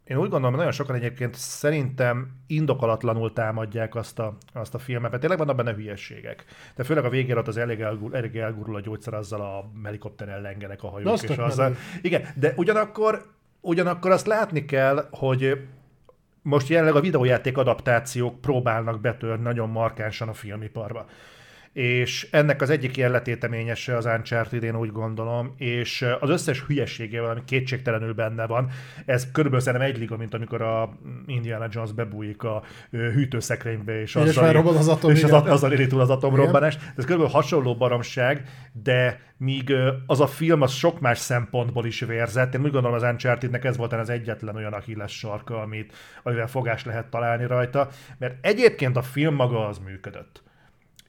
én 0.06 0.16
úgy 0.16 0.28
gondolom, 0.28 0.48
hogy 0.48 0.56
nagyon 0.56 0.72
sokan 0.72 0.96
egyébként 0.96 1.34
szerintem 1.34 2.30
indokolatlanul 2.46 3.32
támadják 3.32 3.94
azt 3.94 4.18
a, 4.18 4.36
azt 4.52 4.74
a 4.74 4.78
filmet, 4.78 5.08
mert 5.10 5.20
tényleg 5.20 5.38
vannak 5.38 5.56
benne 5.56 5.74
hülyességek. 5.74 6.44
De 6.74 6.84
főleg 6.84 7.04
a 7.04 7.08
végére 7.08 7.38
ott 7.38 7.48
az 7.48 7.56
elég, 7.56 7.80
elgur, 7.80 8.14
elég 8.14 8.36
elgurul 8.36 8.76
a 8.76 8.80
gyógyszer, 8.80 9.14
azzal 9.14 9.40
a 9.40 9.70
helikopterrel 9.84 10.40
lengenek 10.40 10.82
a 10.82 10.88
hajók. 10.88 11.22
és 11.22 11.36
azzal, 11.36 11.76
igen, 12.02 12.22
de 12.34 12.52
ugyanakkor, 12.56 13.22
ugyanakkor 13.60 14.10
azt 14.10 14.26
látni 14.26 14.64
kell, 14.64 15.08
hogy 15.10 15.66
most 16.42 16.68
jelenleg 16.68 16.94
a 16.94 17.00
videójáték 17.00 17.58
adaptációk 17.58 18.40
próbálnak 18.40 19.00
betörni 19.00 19.42
nagyon 19.42 19.68
markánsan 19.68 20.28
a 20.28 20.32
filmiparba 20.32 21.06
és 21.76 22.28
ennek 22.30 22.62
az 22.62 22.70
egyik 22.70 22.96
ilyen 22.96 23.10
letéteményese 23.10 23.96
az 23.96 24.04
Uncharted, 24.04 24.62
én 24.62 24.76
úgy 24.76 24.92
gondolom, 24.92 25.54
és 25.56 26.04
az 26.20 26.30
összes 26.30 26.64
hülyeségével, 26.66 27.30
ami 27.30 27.40
kétségtelenül 27.44 28.14
benne 28.14 28.46
van, 28.46 28.70
ez 29.06 29.30
körülbelül 29.32 29.64
szerintem 29.64 29.88
egy 29.88 29.98
liga, 29.98 30.16
mint 30.16 30.34
amikor 30.34 30.62
a 30.62 30.98
Indiana 31.26 31.66
Jones 31.70 31.92
bebújik 31.92 32.42
a 32.42 32.62
hűtőszekrénybe, 32.90 34.00
és, 34.00 34.14
és 34.14 34.16
azzal, 34.16 34.66
az 34.66 34.88
atom, 34.88 35.10
és 35.10 35.24
az, 35.24 35.32
azzal 35.32 35.72
éri 35.72 35.86
túl 35.86 36.00
az 36.00 36.10
atomrobbanás. 36.10 36.78
Ez 36.96 37.04
körülbelül 37.04 37.32
hasonló 37.32 37.76
baromság, 37.76 38.42
de 38.82 39.20
míg 39.36 39.72
az 40.06 40.20
a 40.20 40.26
film 40.26 40.62
az 40.62 40.72
sok 40.72 41.00
más 41.00 41.18
szempontból 41.18 41.86
is 41.86 42.00
vérzett. 42.00 42.54
Én 42.54 42.60
úgy 42.60 42.72
gondolom 42.72 42.96
az 42.96 43.02
Uncharted-nek 43.02 43.64
ez 43.64 43.76
volt 43.76 43.92
az 43.92 44.10
egyetlen 44.10 44.56
olyan 44.56 44.72
Achilles 44.72 45.18
sarka, 45.18 45.60
amit, 45.62 45.92
amivel 46.22 46.48
fogás 46.48 46.84
lehet 46.84 47.06
találni 47.06 47.46
rajta, 47.46 47.88
mert 48.18 48.34
egyébként 48.40 48.96
a 48.96 49.02
film 49.02 49.34
maga 49.34 49.66
az 49.66 49.78
működött 49.78 50.44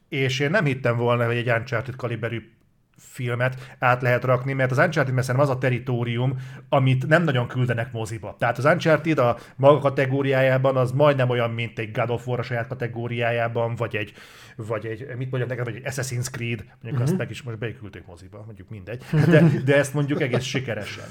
és 0.09 0.39
én 0.39 0.49
nem 0.49 0.65
hittem 0.65 0.97
volna, 0.97 1.25
hogy 1.25 1.35
egy 1.35 1.49
Uncharted 1.49 1.95
kaliberű 1.95 2.51
filmet 2.97 3.75
át 3.79 4.01
lehet 4.01 4.23
rakni, 4.23 4.53
mert 4.53 4.71
az 4.71 4.77
Uncharted 4.77 5.13
messze 5.13 5.33
az 5.33 5.49
a 5.49 5.57
teritorium, 5.57 6.37
amit 6.69 7.07
nem 7.07 7.23
nagyon 7.23 7.47
küldenek 7.47 7.91
moziba. 7.91 8.35
Tehát 8.39 8.57
az 8.57 8.65
Uncharted 8.65 9.17
a 9.17 9.37
maga 9.55 9.79
kategóriájában 9.79 10.77
az 10.77 10.91
majdnem 10.91 11.29
olyan, 11.29 11.51
mint 11.51 11.79
egy 11.79 11.91
God 11.91 12.09
of 12.09 12.27
War 12.27 12.39
a 12.39 12.43
saját 12.43 12.67
kategóriájában, 12.67 13.75
vagy 13.75 13.95
egy, 13.95 14.13
vagy 14.55 14.85
egy 14.85 14.99
mit 14.99 15.29
mondjam 15.29 15.47
neked, 15.47 15.65
vagy 15.65 15.75
egy 15.75 15.93
Assassin's 15.93 16.29
Creed, 16.31 16.59
mondjuk 16.59 16.83
uh-huh. 16.83 17.01
azt 17.01 17.17
meg 17.17 17.29
is 17.29 17.41
most 17.41 17.57
beiküldték 17.57 18.05
moziba, 18.05 18.43
mondjuk 18.45 18.69
mindegy, 18.69 19.03
de, 19.29 19.43
de 19.65 19.75
ezt 19.75 19.93
mondjuk 19.93 20.21
egész 20.21 20.43
sikeresen. 20.43 21.07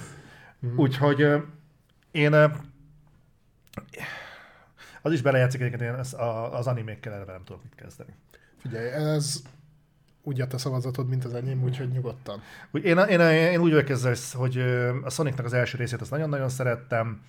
Uh-huh. 0.60 0.78
Úgyhogy 0.78 1.26
én 2.10 2.34
az 5.02 5.12
is 5.12 5.22
belejátszik 5.22 5.60
egyébként, 5.60 5.90
én 5.90 5.98
az, 5.98 6.16
az 6.50 6.66
animékkel 6.66 7.12
eleve 7.12 7.32
nem 7.32 7.44
tudok 7.44 7.62
mit 7.62 7.74
kezdeni. 7.74 8.14
Figyelj, 8.62 8.88
ez 8.88 9.42
úgy 10.22 10.40
a 10.40 10.58
szavazatod, 10.58 11.08
mint 11.08 11.24
az 11.24 11.34
enyém, 11.34 11.62
úgyhogy 11.62 11.88
nyugodtan. 11.88 12.42
Én, 12.72 12.98
én, 12.98 13.20
én 13.20 13.60
úgy 13.60 13.70
vagyok 13.70 13.88
ezzel, 13.88 14.14
hogy 14.32 14.58
a 15.02 15.10
Sonicnak 15.10 15.46
az 15.46 15.52
első 15.52 15.78
részét 15.78 16.00
azt 16.00 16.10
nagyon-nagyon 16.10 16.48
szerettem, 16.48 17.20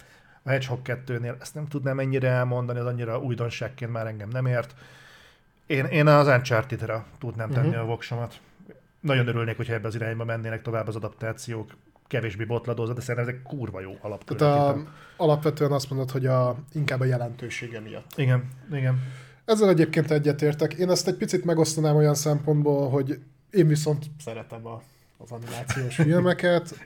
a 0.44 0.50
Hedgehog 0.50 0.80
2-nél 0.84 1.42
ezt 1.42 1.56
nem 1.56 1.68
tudnám 1.68 2.00
ennyire 2.00 2.30
elmondani, 2.30 2.80
az 2.80 2.86
annyira 2.86 3.20
újdonságként 3.20 3.92
már 3.92 4.08
engem 4.08 4.30
nem 4.30 4.46
ért. 4.46 4.76
Én, 5.66 5.86
én 5.86 6.08
az 6.08 6.28
Uncharted-ra 6.28 7.06
tudnám 7.20 7.50
tenni 7.50 7.68
uh-huh. 7.68 7.84
a 7.84 7.86
voksomat. 7.86 8.40
Nagyon 9.00 9.28
örülnék, 9.28 9.58
hogyha 9.58 9.74
ebbe 9.74 9.88
az 9.88 9.96
irányba 9.96 10.26
mennének 10.26 10.62
tovább 10.62 10.88
az 10.88 10.96
adaptációk 10.96 11.76
kevésbé 12.08 12.44
botladózva, 12.44 12.94
de 12.94 13.02
szerintem 13.02 13.30
ez 13.30 13.36
egy 13.36 13.42
kurva 13.42 13.80
jó 13.80 13.98
alap. 14.02 14.24
Tehát 14.24 14.76
a, 14.76 14.84
alapvetően 15.18 15.72
azt 15.72 15.90
mondod, 15.90 16.12
hogy 16.12 16.26
a, 16.26 16.56
inkább 16.74 17.00
a 17.00 17.06
jelentősége 17.06 17.80
miatt. 17.80 18.12
Igen, 18.16 18.48
igen. 18.72 19.00
Ezzel 19.48 19.70
egyébként 19.70 20.12
egyetértek. 20.12 20.74
Én 20.74 20.90
ezt 20.90 21.08
egy 21.08 21.16
picit 21.16 21.46
megosztanám 21.46 21.96
olyan 21.96 22.16
szempontból, 22.16 22.90
hogy 22.90 23.20
én 23.50 23.68
viszont 23.68 24.06
szeretem 24.24 24.68
a, 24.68 24.82
az 25.18 25.32
animációs 25.32 25.96
filmeket. 26.06 26.84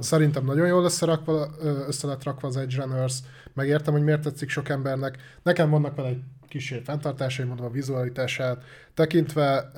Szerintem 0.00 0.44
nagyon 0.44 0.66
jól 0.66 0.84
összerakva, 0.84 1.48
össze 1.86 2.06
lett 2.06 2.22
rakva 2.22 2.48
az 2.48 2.56
Edge 2.56 2.82
Runners. 2.82 3.18
Megértem, 3.54 3.92
hogy 3.92 4.02
miért 4.02 4.22
tetszik 4.22 4.48
sok 4.48 4.68
embernek. 4.68 5.18
Nekem 5.42 5.70
vannak 5.70 5.96
vele 5.96 6.08
egy 6.08 6.22
kis 6.48 6.74
fenntartásai, 6.84 7.46
mondom 7.46 7.66
a 7.66 7.70
vizualitását 7.70 8.62
tekintve, 8.94 9.72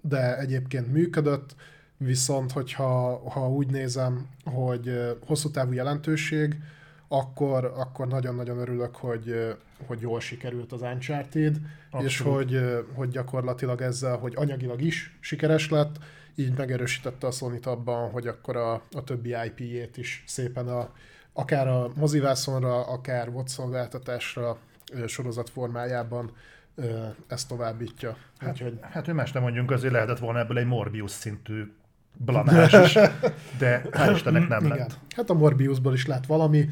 de 0.00 0.38
egyébként 0.38 0.92
működött. 0.92 1.54
Viszont, 1.96 2.52
hogyha 2.52 3.22
ha 3.30 3.50
úgy 3.50 3.70
nézem, 3.70 4.28
hogy 4.44 5.16
hosszú 5.26 5.50
távú 5.50 5.72
jelentőség, 5.72 6.56
akkor, 7.08 7.64
akkor 7.64 8.08
nagyon-nagyon 8.08 8.58
örülök, 8.58 8.96
hogy, 8.96 9.56
hogy 9.86 10.00
jól 10.00 10.20
sikerült 10.20 10.72
az 10.72 10.80
Uncharted, 10.80 11.58
Abszolút. 11.90 12.06
és 12.06 12.18
hogy, 12.20 12.84
hogy 12.94 13.08
gyakorlatilag 13.08 13.80
ezzel, 13.80 14.16
hogy 14.16 14.32
anyagilag 14.36 14.82
is 14.82 15.16
sikeres 15.20 15.70
lett, 15.70 15.96
így 16.34 16.56
megerősítette 16.56 17.26
a 17.26 17.30
sony 17.30 17.58
abban, 17.62 18.10
hogy 18.10 18.26
akkor 18.26 18.56
a, 18.56 18.72
a 18.72 19.04
többi 19.04 19.34
IP-jét 19.44 19.96
is 19.96 20.24
szépen 20.26 20.68
a, 20.68 20.92
akár 21.32 21.68
a 21.68 21.90
mozivászonra, 21.94 22.86
akár 22.86 23.30
VOD 23.30 23.48
szolgáltatásra 23.48 24.58
sorozat 25.06 25.50
formájában 25.50 26.32
ezt 27.26 27.48
továbbítja. 27.48 28.16
Hát, 28.38 28.50
Úgyhogy... 28.50 28.78
hát 28.80 29.04
hogy 29.04 29.14
más 29.14 29.32
nem 29.32 29.42
mondjunk, 29.42 29.70
azért 29.70 29.92
lehetett 29.92 30.18
volna 30.18 30.38
ebből 30.38 30.58
egy 30.58 30.66
Morbius 30.66 31.10
szintű 31.10 31.72
blamás 32.16 32.72
is, 32.72 32.92
de 33.58 33.82
hál' 33.90 34.12
Istennek 34.14 34.48
nem 34.48 34.64
igen. 34.64 34.76
lett. 34.76 34.98
Hát 35.16 35.30
a 35.30 35.34
Morbiusból 35.34 35.92
is 35.92 36.06
lett 36.06 36.26
valami, 36.26 36.68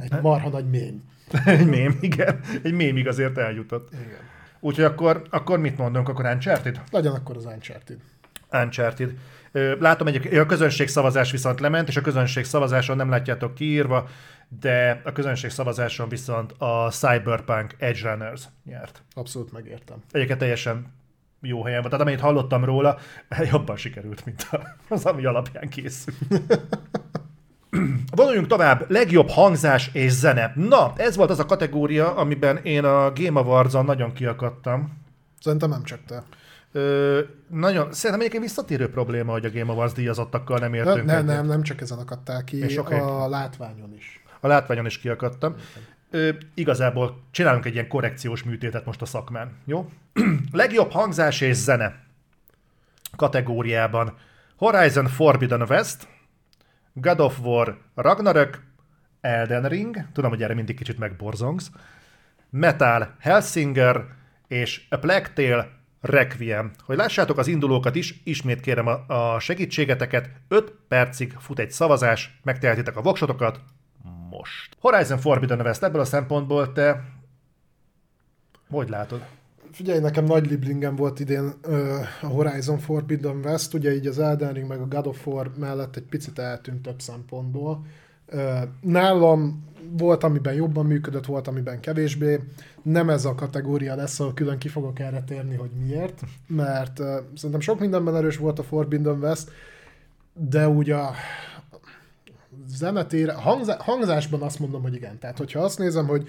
egy 0.00 0.20
marha 0.22 0.48
nagy 0.48 0.68
mém. 0.70 1.02
egy 1.44 1.66
mém, 1.66 1.98
igen. 2.00 2.40
Egy 2.62 2.72
mémig 2.72 3.08
azért 3.08 3.38
eljutott. 3.38 3.88
Igen. 3.92 4.18
Úgyhogy 4.60 4.84
akkor, 4.84 5.22
akkor 5.30 5.58
mit 5.58 5.78
mondunk, 5.78 6.08
akkor 6.08 6.24
Uncharted? 6.24 6.80
Legyen 6.90 7.12
akkor 7.12 7.36
az 7.36 7.44
Uncharted. 7.44 7.98
Uncharted. 8.52 9.14
Látom, 9.78 10.06
egy, 10.06 10.34
a 10.34 10.46
közönség 10.46 10.88
szavazás 10.88 11.30
viszont 11.30 11.60
lement, 11.60 11.88
és 11.88 11.96
a 11.96 12.00
közönség 12.00 12.44
szavazáson 12.44 12.96
nem 12.96 13.10
látjátok 13.10 13.54
kiírva, 13.54 14.08
de 14.60 15.00
a 15.04 15.12
közönség 15.12 15.50
szavazáson 15.50 16.08
viszont 16.08 16.52
a 16.58 16.90
Cyberpunk 16.90 17.74
Edge 17.78 18.10
Runners 18.10 18.42
nyert. 18.64 19.02
Abszolút 19.14 19.52
megértem. 19.52 19.96
Egyébként 20.10 20.38
teljesen 20.38 20.92
jó 21.40 21.64
helyen 21.64 21.80
van. 21.80 21.90
Tehát 21.90 22.04
amennyit 22.04 22.24
hallottam 22.24 22.64
róla, 22.64 22.98
jobban 23.52 23.76
sikerült, 23.76 24.24
mint 24.24 24.48
az, 24.88 25.04
ami 25.04 25.24
alapján 25.24 25.68
készült. 25.68 26.16
Vonuljunk 28.16 28.46
tovább, 28.46 28.90
legjobb 28.90 29.28
hangzás 29.28 29.90
és 29.92 30.12
zene. 30.12 30.52
Na, 30.54 30.92
ez 30.96 31.16
volt 31.16 31.30
az 31.30 31.38
a 31.38 31.46
kategória, 31.46 32.14
amiben 32.14 32.56
én 32.56 32.84
a 32.84 33.12
Game 33.12 33.40
awards 33.40 33.72
nagyon 33.72 34.12
kiakadtam. 34.12 35.06
Szerintem 35.40 35.68
nem 35.70 35.82
csak 35.82 35.98
te. 36.06 36.22
Ö, 36.72 37.20
nagyon, 37.48 37.92
szerintem 37.92 38.20
egyébként 38.20 38.42
visszatérő 38.42 38.90
probléma, 38.90 39.32
hogy 39.32 39.44
a 39.44 39.50
Game 39.50 39.72
Awards 39.72 39.92
díjazottakkal 39.92 40.58
nem 40.58 40.74
értünk. 40.74 41.04
Ne, 41.04 41.12
nem, 41.12 41.24
nem, 41.24 41.46
nem 41.46 41.62
csak 41.62 41.80
ezen 41.80 41.98
akadtál 41.98 42.44
ki, 42.44 42.58
és 42.58 42.76
okay. 42.76 42.98
a 42.98 43.28
látványon 43.28 43.94
is. 43.94 44.22
A 44.40 44.46
látványon 44.46 44.86
is 44.86 44.98
kiakadtam. 44.98 45.54
Ö, 46.10 46.28
igazából 46.54 47.22
csinálunk 47.30 47.64
egy 47.64 47.72
ilyen 47.72 47.88
korrekciós 47.88 48.42
műtétet 48.42 48.84
most 48.84 49.02
a 49.02 49.06
szakmán, 49.06 49.50
jó? 49.64 49.90
Legjobb 50.52 50.90
hangzás 50.90 51.40
és 51.40 51.56
zene 51.56 52.06
kategóriában 53.16 54.16
Horizon 54.56 55.06
Forbidden 55.06 55.62
West, 55.62 56.08
God 56.92 57.20
of 57.20 57.40
War 57.40 57.78
Ragnarök, 57.94 58.62
Elden 59.20 59.68
Ring, 59.68 59.96
tudom, 60.12 60.30
hogy 60.30 60.42
erre 60.42 60.54
mindig 60.54 60.76
kicsit 60.76 60.98
megborzongsz, 60.98 61.70
Metal 62.50 63.14
Hellsinger 63.20 64.04
és 64.48 64.86
A 64.88 64.96
Plague 64.96 65.32
Tale 65.34 65.68
Requiem. 66.00 66.70
Hogy 66.84 66.96
lássátok 66.96 67.38
az 67.38 67.46
indulókat 67.46 67.94
is, 67.94 68.20
ismét 68.24 68.60
kérem 68.60 68.86
a, 68.86 69.04
a 69.34 69.38
segítségeteket, 69.40 70.30
5 70.48 70.72
percig 70.88 71.34
fut 71.38 71.58
egy 71.58 71.70
szavazás, 71.70 72.38
megtehetitek 72.42 72.96
a 72.96 73.02
voksotokat 73.02 73.60
most. 74.30 74.76
Horizon 74.80 75.18
Forbidden 75.18 75.60
West 75.60 75.82
ebből 75.82 76.00
a 76.00 76.04
szempontból 76.04 76.72
te 76.72 77.04
hogy 78.70 78.88
látod? 78.88 79.37
Figyelj, 79.72 80.00
nekem 80.00 80.24
nagy 80.24 80.50
liblingem 80.50 80.96
volt 80.96 81.20
idén 81.20 81.52
a 82.20 82.26
Horizon 82.26 82.78
Forbidden 82.78 83.36
West, 83.44 83.74
ugye 83.74 83.94
így 83.94 84.06
az 84.06 84.18
Elden 84.18 84.52
Ring 84.52 84.68
meg 84.68 84.80
a 84.80 84.86
God 84.86 85.06
of 85.06 85.26
War 85.26 85.52
mellett 85.58 85.96
egy 85.96 86.02
picit 86.02 86.38
eltűnt 86.38 86.82
több 86.82 87.00
szempontból. 87.00 87.86
Nálam 88.80 89.66
volt, 89.90 90.24
amiben 90.24 90.54
jobban 90.54 90.86
működött, 90.86 91.26
volt, 91.26 91.48
amiben 91.48 91.80
kevésbé. 91.80 92.40
Nem 92.82 93.10
ez 93.10 93.24
a 93.24 93.34
kategória 93.34 93.94
lesz, 93.94 94.20
ahol 94.20 94.34
külön 94.34 94.58
ki 94.58 94.68
fogok 94.68 94.98
erre 94.98 95.22
térni, 95.22 95.54
hogy 95.54 95.70
miért, 95.86 96.22
mert 96.46 96.98
uh, 96.98 97.06
szerintem 97.34 97.60
sok 97.60 97.80
mindenben 97.80 98.16
erős 98.16 98.36
volt 98.36 98.58
a 98.58 98.62
Forbidden 98.62 99.18
West, 99.18 99.50
de 100.34 100.68
úgy 100.68 100.90
a 100.90 101.10
zenetére, 102.66 103.32
hangzá, 103.32 103.76
hangzásban 103.78 104.42
azt 104.42 104.58
mondom, 104.58 104.82
hogy 104.82 104.94
igen. 104.94 105.18
Tehát, 105.18 105.38
hogyha 105.38 105.60
azt 105.60 105.78
nézem, 105.78 106.06
hogy 106.06 106.28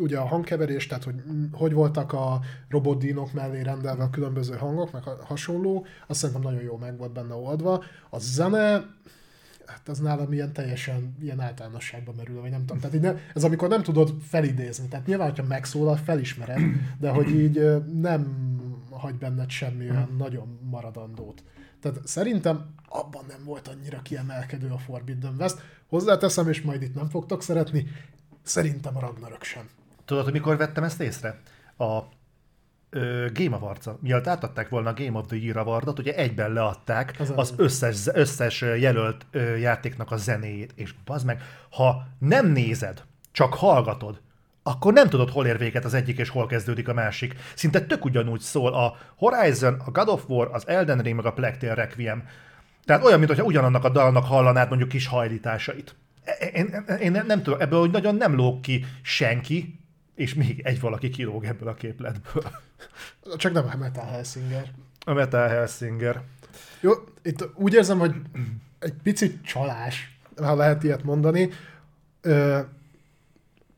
ugye 0.00 0.18
a 0.18 0.26
hangkeverés, 0.26 0.86
tehát 0.86 1.04
hogy 1.04 1.22
hogy 1.52 1.72
voltak 1.72 2.12
a 2.12 2.40
robotdínok 2.68 3.32
mellé 3.32 3.60
rendelve 3.60 4.02
a 4.02 4.10
különböző 4.10 4.56
hangok, 4.56 4.92
meg 4.92 5.02
hasonló, 5.02 5.86
azt 6.06 6.18
szerintem 6.18 6.44
nagyon 6.44 6.62
jó 6.62 6.76
meg 6.76 6.98
volt 6.98 7.12
benne 7.12 7.34
oldva. 7.34 7.84
A 8.10 8.18
zene, 8.18 8.84
hát 9.66 9.88
az 9.88 9.98
nálam 9.98 10.32
ilyen 10.32 10.52
teljesen 10.52 11.16
ilyen 11.20 11.40
általánosságban 11.40 12.14
merül, 12.14 12.40
vagy 12.40 12.50
nem 12.50 12.60
tudom. 12.60 12.78
Tehát 12.78 12.96
így 12.96 13.02
ne, 13.02 13.14
ez 13.34 13.44
amikor 13.44 13.68
nem 13.68 13.82
tudod 13.82 14.14
felidézni. 14.22 14.88
Tehát 14.88 15.06
nyilván, 15.06 15.28
hogyha 15.28 15.46
megszólal, 15.46 15.96
felismered, 15.96 16.60
de 17.00 17.10
hogy 17.10 17.30
így 17.30 17.82
nem 18.00 18.48
hagy 18.90 19.14
benned 19.14 19.50
semmi 19.50 19.90
olyan 19.90 20.14
nagyon 20.18 20.58
maradandót. 20.70 21.42
Tehát 21.80 22.00
szerintem 22.04 22.74
abban 22.88 23.24
nem 23.28 23.44
volt 23.44 23.68
annyira 23.68 24.02
kiemelkedő 24.02 24.68
a 24.68 24.78
Forbidden 24.78 25.34
West. 25.38 25.58
Hozzáteszem, 25.88 26.48
és 26.48 26.62
majd 26.62 26.82
itt 26.82 26.94
nem 26.94 27.08
fogtok 27.08 27.42
szeretni, 27.42 27.86
szerintem 28.42 28.96
a 28.96 29.00
Ragnarök 29.00 29.42
sem. 29.42 29.68
Tudod, 30.10 30.24
hogy 30.24 30.32
mikor 30.32 30.56
vettem 30.56 30.84
ezt 30.84 31.00
észre? 31.00 31.40
A 31.78 31.98
ö, 32.90 33.26
Game 33.32 33.56
awards 33.56 33.86
Mielőtt 34.00 34.26
átadták 34.26 34.68
volna 34.68 34.88
a 34.88 34.94
Game 34.94 35.18
of 35.18 35.26
the 35.26 35.36
Year 35.36 35.56
awardot, 35.56 35.98
ugye 35.98 36.14
egyben 36.14 36.52
leadták 36.52 37.14
az, 37.18 37.32
az 37.36 37.54
összes, 37.56 38.06
összes 38.12 38.60
jelölt 38.60 39.26
ö, 39.30 39.56
játéknak 39.56 40.10
a 40.10 40.16
zenéjét, 40.16 40.72
és 40.74 40.94
bazd 41.04 41.26
meg, 41.26 41.42
ha 41.70 42.06
nem 42.18 42.46
nézed, 42.46 43.02
csak 43.32 43.54
hallgatod, 43.54 44.20
akkor 44.62 44.92
nem 44.92 45.08
tudod, 45.08 45.30
hol 45.30 45.46
ér 45.46 45.58
véget 45.58 45.84
az 45.84 45.94
egyik, 45.94 46.18
és 46.18 46.28
hol 46.28 46.46
kezdődik 46.46 46.88
a 46.88 46.94
másik. 46.94 47.34
Szinte 47.54 47.80
tök 47.80 48.04
ugyanúgy 48.04 48.40
szól 48.40 48.74
a 48.74 48.96
Horizon, 49.16 49.82
a 49.84 49.90
God 49.90 50.08
of 50.08 50.28
War, 50.28 50.48
az 50.52 50.68
Elden 50.68 50.98
Ring, 50.98 51.16
meg 51.16 51.24
a 51.24 51.32
Plague 51.32 51.56
Tale 51.56 51.74
Requiem. 51.74 52.28
Tehát 52.84 53.04
olyan, 53.04 53.18
mintha 53.18 53.42
ugyanannak 53.42 53.84
a 53.84 53.88
dalnak 53.88 54.24
hallanád 54.24 54.68
mondjuk 54.68 54.88
kis 54.88 55.06
hajlításait. 55.06 55.94
Én, 56.52 56.66
én, 56.86 56.96
én 57.14 57.24
nem 57.26 57.42
tudom, 57.42 57.60
ebből 57.60 57.80
hogy 57.80 57.90
nagyon 57.90 58.14
nem 58.14 58.34
lóg 58.34 58.60
ki 58.60 58.84
senki, 59.02 59.79
és 60.20 60.34
még 60.34 60.60
egy 60.64 60.80
valaki 60.80 61.10
kilóg 61.10 61.44
ebből 61.44 61.68
a 61.68 61.74
képletből. 61.74 62.42
Csak 63.36 63.52
nem 63.52 63.68
a 63.72 63.76
Metal 63.76 64.04
Hellsinger. 64.04 64.72
A 65.04 65.12
Metal 65.12 65.48
Hellsinger. 65.48 66.22
Jó, 66.80 66.92
itt 67.22 67.48
úgy 67.54 67.74
érzem, 67.74 67.98
hogy 67.98 68.14
egy 68.78 68.94
picit 69.02 69.44
csalás, 69.44 70.18
ha 70.36 70.54
lehet 70.54 70.82
ilyet 70.82 71.02
mondani. 71.02 71.50
Ö, 72.20 72.58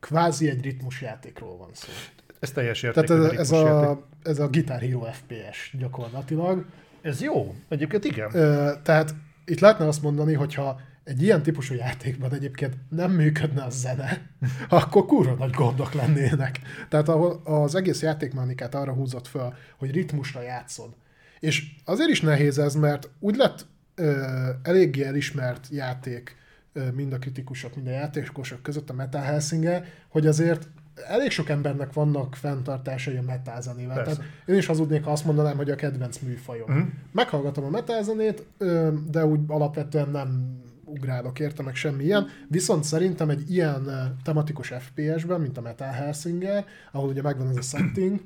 kvázi 0.00 0.48
egy 0.48 0.62
ritmusjátékról 0.62 1.56
van 1.56 1.70
szó. 1.72 1.92
Ez 2.40 2.50
teljes 2.50 2.82
értékű 2.82 3.06
Tehát 3.06 3.32
ez, 3.32 3.38
ez, 3.38 3.50
a, 3.50 4.06
ez 4.22 4.38
a 4.38 4.48
Guitar 4.48 4.80
Hero 4.80 5.04
FPS 5.12 5.74
gyakorlatilag. 5.78 6.64
Ez 7.02 7.20
jó. 7.20 7.54
Egyébként 7.68 8.04
igen. 8.04 8.34
Ö, 8.34 8.72
tehát 8.82 9.14
itt 9.44 9.60
lehetne 9.60 9.86
azt 9.86 10.02
mondani, 10.02 10.34
hogyha 10.34 10.80
egy 11.04 11.22
ilyen 11.22 11.42
típusú 11.42 11.74
játékban 11.74 12.34
egyébként 12.34 12.76
nem 12.88 13.10
működne 13.10 13.62
a 13.62 13.70
zene, 13.70 14.30
akkor 14.68 15.06
kurva 15.06 15.34
nagy 15.34 15.50
gondok 15.50 15.92
lennének. 15.92 16.60
Tehát 16.88 17.08
ahol 17.08 17.40
az 17.44 17.74
egész 17.74 18.02
játékmechanikát 18.02 18.74
arra 18.74 18.92
húzott 18.92 19.26
fel, 19.26 19.56
hogy 19.76 19.90
ritmusra 19.90 20.42
játszod. 20.42 20.94
És 21.40 21.74
azért 21.84 22.10
is 22.10 22.20
nehéz 22.20 22.58
ez, 22.58 22.74
mert 22.74 23.08
úgy 23.18 23.36
lett 23.36 23.66
ö, 23.94 24.26
eléggé 24.62 25.04
elismert 25.04 25.68
játék 25.70 26.36
ö, 26.72 26.90
mind 26.90 27.12
a 27.12 27.18
kritikusok, 27.18 27.74
mind 27.74 27.86
a 27.86 27.90
játékosok 27.90 28.62
között 28.62 28.90
a 28.90 28.94
Metal 28.94 29.22
Hellsinger, 29.22 29.84
hogy 30.08 30.26
azért 30.26 30.68
elég 31.08 31.30
sok 31.30 31.48
embernek 31.48 31.92
vannak 31.92 32.34
fenntartásai 32.34 33.16
a 33.16 33.22
metal 33.22 33.60
zenével. 33.60 34.04
Tehát 34.04 34.22
én 34.46 34.56
is 34.56 34.66
hazudnék, 34.66 35.04
ha 35.04 35.10
azt 35.10 35.24
mondanám, 35.24 35.56
hogy 35.56 35.70
a 35.70 35.74
kedvenc 35.74 36.18
műfajom. 36.18 36.70
Mhm. 36.70 36.86
Meghallgatom 37.12 37.64
a 37.64 37.70
metal 37.70 38.02
zenét, 38.02 38.46
ö, 38.58 38.92
de 39.10 39.26
úgy 39.26 39.40
alapvetően 39.46 40.08
nem 40.08 40.60
ugrálok 40.92 41.38
érte, 41.38 41.62
meg 41.62 41.74
semmi 41.74 42.04
ilyen. 42.04 42.26
Viszont 42.48 42.84
szerintem 42.84 43.30
egy 43.30 43.50
ilyen 43.50 43.86
ö, 43.86 44.02
tematikus 44.22 44.68
FPS-ben, 44.68 45.40
mint 45.40 45.58
a 45.58 45.60
Metal 45.60 45.90
Hellsinger, 45.90 46.64
ahol 46.92 47.08
ugye 47.08 47.22
megvan 47.22 47.48
ez 47.48 47.56
a 47.56 47.62
setting, 47.62 48.20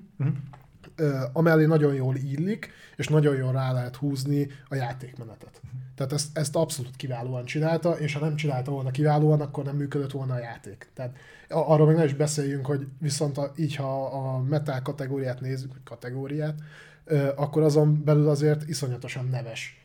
ö, 0.96 1.18
amellé 1.32 1.64
nagyon 1.64 1.94
jól 1.94 2.16
illik, 2.16 2.70
és 2.96 3.08
nagyon 3.08 3.36
jól 3.36 3.52
rá 3.52 3.72
lehet 3.72 3.96
húzni 3.96 4.48
a 4.68 4.74
játékmenetet. 4.74 5.60
Tehát 5.94 6.12
ezt, 6.12 6.38
ezt 6.38 6.56
abszolút 6.56 6.96
kiválóan 6.96 7.44
csinálta, 7.44 7.92
és 7.92 8.14
ha 8.14 8.20
nem 8.20 8.36
csinálta 8.36 8.70
volna 8.70 8.90
kiválóan, 8.90 9.40
akkor 9.40 9.64
nem 9.64 9.76
működött 9.76 10.10
volna 10.10 10.34
a 10.34 10.38
játék. 10.38 10.88
Tehát 10.94 11.16
arról 11.48 11.86
még 11.86 11.96
ne 11.96 12.04
is 12.04 12.14
beszéljünk, 12.14 12.66
hogy 12.66 12.86
viszont 12.98 13.38
a, 13.38 13.52
így, 13.56 13.76
ha 13.76 14.04
a 14.04 14.42
metal 14.42 14.82
kategóriát 14.82 15.40
nézzük, 15.40 15.72
kategóriát, 15.84 16.58
ö, 17.04 17.28
akkor 17.36 17.62
azon 17.62 18.04
belül 18.04 18.28
azért 18.28 18.68
iszonyatosan 18.68 19.28
neves 19.30 19.84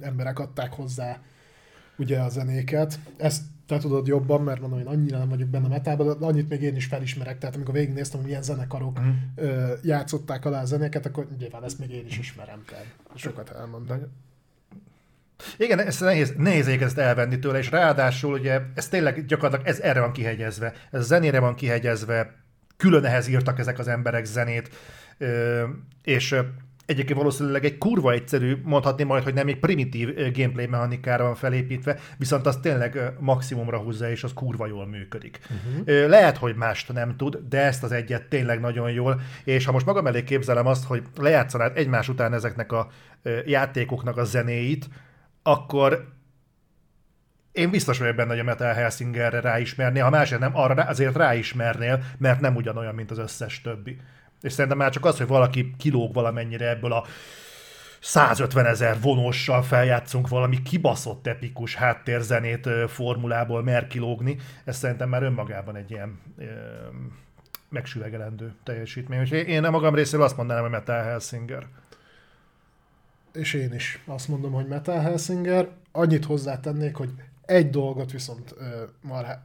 emberek 0.00 0.38
adták 0.38 0.72
hozzá 0.72 1.18
ugye 1.96 2.18
a 2.18 2.28
zenéket. 2.28 2.98
Ezt 3.16 3.42
te 3.66 3.78
tudod 3.78 4.06
jobban, 4.06 4.42
mert 4.42 4.60
mondom, 4.60 4.78
én 4.78 4.86
annyira 4.86 5.18
nem 5.18 5.28
vagyok 5.28 5.48
benne 5.48 5.64
a 5.66 5.68
metában, 5.68 6.18
de 6.18 6.26
annyit 6.26 6.48
még 6.48 6.62
én 6.62 6.76
is 6.76 6.86
felismerek. 6.86 7.38
Tehát 7.38 7.54
amikor 7.54 7.74
végignéztem, 7.74 8.18
hogy 8.18 8.28
milyen 8.28 8.42
zenekarok 8.42 8.98
Mhm. 8.98 9.08
ö, 9.36 9.72
játszották 9.82 10.44
alá 10.44 10.60
a 10.60 10.64
zenéket, 10.64 11.06
akkor 11.06 11.26
nyilván 11.38 11.64
ezt 11.64 11.78
még 11.78 11.90
én 11.90 12.06
is 12.06 12.18
ismerem. 12.18 12.62
Tehát 12.66 12.86
sokat 13.14 13.50
elmondom. 13.50 13.98
Igen, 15.56 15.78
ez 15.78 16.00
nehéz, 16.00 16.34
nehéz 16.36 16.66
ezt 16.66 16.98
elvenni 16.98 17.38
tőle, 17.38 17.58
és 17.58 17.70
ráadásul 17.70 18.32
ugye 18.32 18.60
ez 18.74 18.88
tényleg 18.88 19.26
gyakorlatilag 19.26 19.66
ez 19.66 19.80
erre 19.80 20.00
van 20.00 20.12
kihegyezve. 20.12 20.72
Ez 20.90 21.00
a 21.00 21.04
zenére 21.04 21.38
van 21.38 21.54
kihegyezve, 21.54 22.34
külön 22.76 23.04
ehhez 23.04 23.26
írtak 23.26 23.58
ezek 23.58 23.78
az 23.78 23.88
emberek 23.88 24.24
zenét, 24.24 24.70
és 26.02 26.36
egyébként 26.92 27.18
valószínűleg 27.18 27.64
egy 27.64 27.78
kurva 27.78 28.12
egyszerű, 28.12 28.56
mondhatni 28.62 29.04
majd, 29.04 29.22
hogy 29.22 29.34
nem 29.34 29.48
egy 29.48 29.58
primitív 29.58 30.14
gameplay 30.14 30.66
mechanikára 30.66 31.24
van 31.24 31.34
felépítve, 31.34 31.98
viszont 32.18 32.46
az 32.46 32.56
tényleg 32.56 33.12
maximumra 33.18 33.78
húzza, 33.78 34.10
és 34.10 34.24
az 34.24 34.32
kurva 34.34 34.66
jól 34.66 34.86
működik. 34.86 35.38
Uh-huh. 35.42 36.08
Lehet, 36.08 36.36
hogy 36.36 36.54
mást 36.54 36.92
nem 36.92 37.16
tud, 37.16 37.38
de 37.48 37.60
ezt 37.60 37.82
az 37.82 37.92
egyet 37.92 38.28
tényleg 38.28 38.60
nagyon 38.60 38.90
jól, 38.90 39.20
és 39.44 39.64
ha 39.64 39.72
most 39.72 39.86
magam 39.86 40.06
elé 40.06 40.24
képzelem 40.24 40.66
azt, 40.66 40.84
hogy 40.84 41.02
lejátszanád 41.16 41.76
egymás 41.76 42.08
után 42.08 42.32
ezeknek 42.32 42.72
a 42.72 42.88
játékoknak 43.44 44.16
a 44.16 44.24
zenéit, 44.24 44.88
akkor 45.42 46.08
én 47.52 47.70
biztos 47.70 47.98
vagyok 47.98 48.16
benne, 48.16 48.30
hogy 48.30 48.38
a 48.38 48.44
Metal 48.44 48.72
Helsingerre 48.72 49.40
ráismernél, 49.40 50.02
ha 50.02 50.10
másért 50.10 50.40
nem, 50.40 50.56
arra 50.56 50.82
azért 50.82 51.16
ráismernél, 51.16 52.02
mert 52.18 52.40
nem 52.40 52.56
ugyanolyan, 52.56 52.94
mint 52.94 53.10
az 53.10 53.18
összes 53.18 53.60
többi. 53.60 53.96
És 54.42 54.52
szerintem 54.52 54.78
már 54.78 54.90
csak 54.90 55.04
az, 55.04 55.16
hogy 55.18 55.26
valaki 55.26 55.74
kilóg 55.78 56.12
valamennyire 56.12 56.68
ebből 56.68 56.92
a 56.92 57.04
150 58.00 58.66
ezer 58.66 59.00
vonóssal 59.00 59.62
feljátszunk 59.62 60.28
valami 60.28 60.62
kibaszott 60.62 61.26
epikus 61.26 61.74
háttérzenét 61.74 62.68
formulából 62.88 63.62
mer 63.62 63.86
kilógni, 63.86 64.36
ez 64.64 64.76
szerintem 64.76 65.08
már 65.08 65.22
önmagában 65.22 65.76
egy 65.76 65.90
ilyen 65.90 66.20
ö, 66.38 66.44
megsüvegelendő 67.68 68.54
teljesítmény. 68.64 69.20
Úgyhogy 69.20 69.48
én 69.48 69.64
a 69.64 69.70
magam 69.70 69.94
részéről 69.94 70.24
azt 70.24 70.36
mondanám, 70.36 70.62
hogy 70.62 70.70
Metal 70.70 71.02
Helsinger. 71.02 71.66
És 73.32 73.52
én 73.54 73.74
is 73.74 74.02
azt 74.06 74.28
mondom, 74.28 74.52
hogy 74.52 74.66
Metal 74.66 75.00
Helsinger. 75.00 75.68
Annyit 75.92 76.24
hozzátennék, 76.24 76.96
hogy 76.96 77.10
egy 77.46 77.70
dolgot 77.70 78.12
viszont 78.12 78.54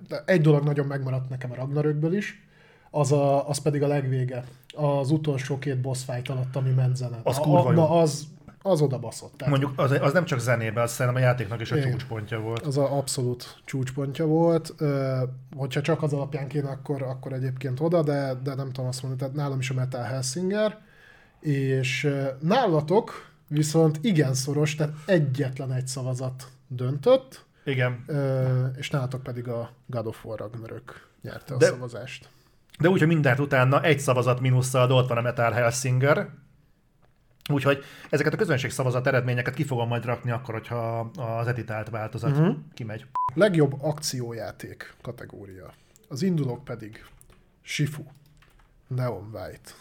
de 0.07 0.23
egy 0.25 0.41
dolog 0.41 0.63
nagyon 0.63 0.85
megmaradt 0.85 1.29
nekem 1.29 1.51
a 1.51 1.55
Ragnarökből 1.55 2.13
is, 2.13 2.47
az, 2.91 3.11
a, 3.11 3.49
az 3.49 3.57
pedig 3.57 3.83
a 3.83 3.87
legvége. 3.87 4.43
Az 4.77 5.11
utolsó 5.11 5.57
két 5.59 5.81
boss 5.81 6.03
fight 6.03 6.29
alatt, 6.29 6.55
ami 6.55 6.69
ment 6.69 6.95
zene. 6.95 7.19
Az 7.23 7.37
A- 7.37 7.41
kurva. 7.41 7.71
Na, 7.71 7.89
az, 7.89 8.23
az 8.61 8.81
oda 8.81 8.99
baszott. 8.99 9.33
Tehát 9.37 9.59
Mondjuk 9.59 9.79
az, 9.79 9.91
az 10.01 10.13
nem 10.13 10.25
csak 10.25 10.39
zenében, 10.39 10.83
az 10.83 10.91
szerintem 10.91 11.21
a 11.21 11.25
játéknak 11.25 11.61
is 11.61 11.71
a 11.71 11.75
Igen. 11.77 11.91
csúcspontja 11.91 12.39
volt. 12.39 12.65
az 12.65 12.77
a 12.77 12.97
abszolút 12.97 13.61
csúcspontja 13.65 14.25
volt. 14.25 14.73
Ö, 14.77 15.17
hogyha 15.55 15.81
csak 15.81 16.03
az 16.03 16.13
alapján 16.13 16.47
kéne, 16.47 16.69
akkor, 16.69 17.01
akkor 17.01 17.33
egyébként 17.33 17.79
oda, 17.79 18.03
de, 18.03 18.33
de 18.43 18.55
nem 18.55 18.67
tudom 18.71 18.85
azt 18.87 19.01
mondani, 19.03 19.21
tehát 19.21 19.35
nálam 19.45 19.59
is 19.59 19.69
a 19.69 19.73
Metal 19.73 20.01
Helsinger. 20.03 20.77
És 21.39 22.09
nálatok 22.39 23.31
viszont 23.47 23.99
igen 24.01 24.33
szoros, 24.33 24.75
tehát 24.75 24.93
egyetlen 25.05 25.71
egy 25.71 25.87
szavazat 25.87 26.47
döntött, 26.67 27.45
Igen. 27.63 28.03
ö, 28.07 28.65
és 28.77 28.89
nálatok 28.89 29.23
pedig 29.23 29.47
a 29.47 29.69
God 29.85 30.07
of 30.07 30.25
War 30.25 30.39
Ragnarök 30.39 31.07
nyerte 31.21 31.53
a 31.53 31.57
De- 31.57 31.65
szavazást. 31.65 32.29
De 32.77 32.89
úgy, 32.89 32.99
hogy 32.99 33.07
mindent 33.07 33.39
utána 33.39 33.83
egy 33.83 33.99
szavazat 33.99 34.39
mínusszal, 34.39 34.87
de 34.87 34.93
ott 34.93 35.07
van 35.07 35.17
a 35.17 35.21
Metal 35.21 35.51
Helsinger. 35.51 36.29
Úgyhogy 37.49 37.83
ezeket 38.09 38.33
a 38.33 38.37
közönség 38.37 38.71
szavazat 38.71 39.07
eredményeket 39.07 39.53
ki 39.53 39.63
fogom 39.63 39.87
majd 39.87 40.05
rakni 40.05 40.31
akkor, 40.31 40.53
hogyha 40.53 40.99
az 41.15 41.47
editált 41.47 41.89
változat 41.89 42.31
uh-huh. 42.31 42.55
kimegy. 42.73 43.05
Legjobb 43.33 43.75
akciójáték 43.81 44.93
kategória. 45.01 45.73
Az 46.07 46.21
indulók 46.21 46.63
pedig 46.63 47.05
Shifu, 47.61 48.03
Neon 48.87 49.29
White, 49.33 49.71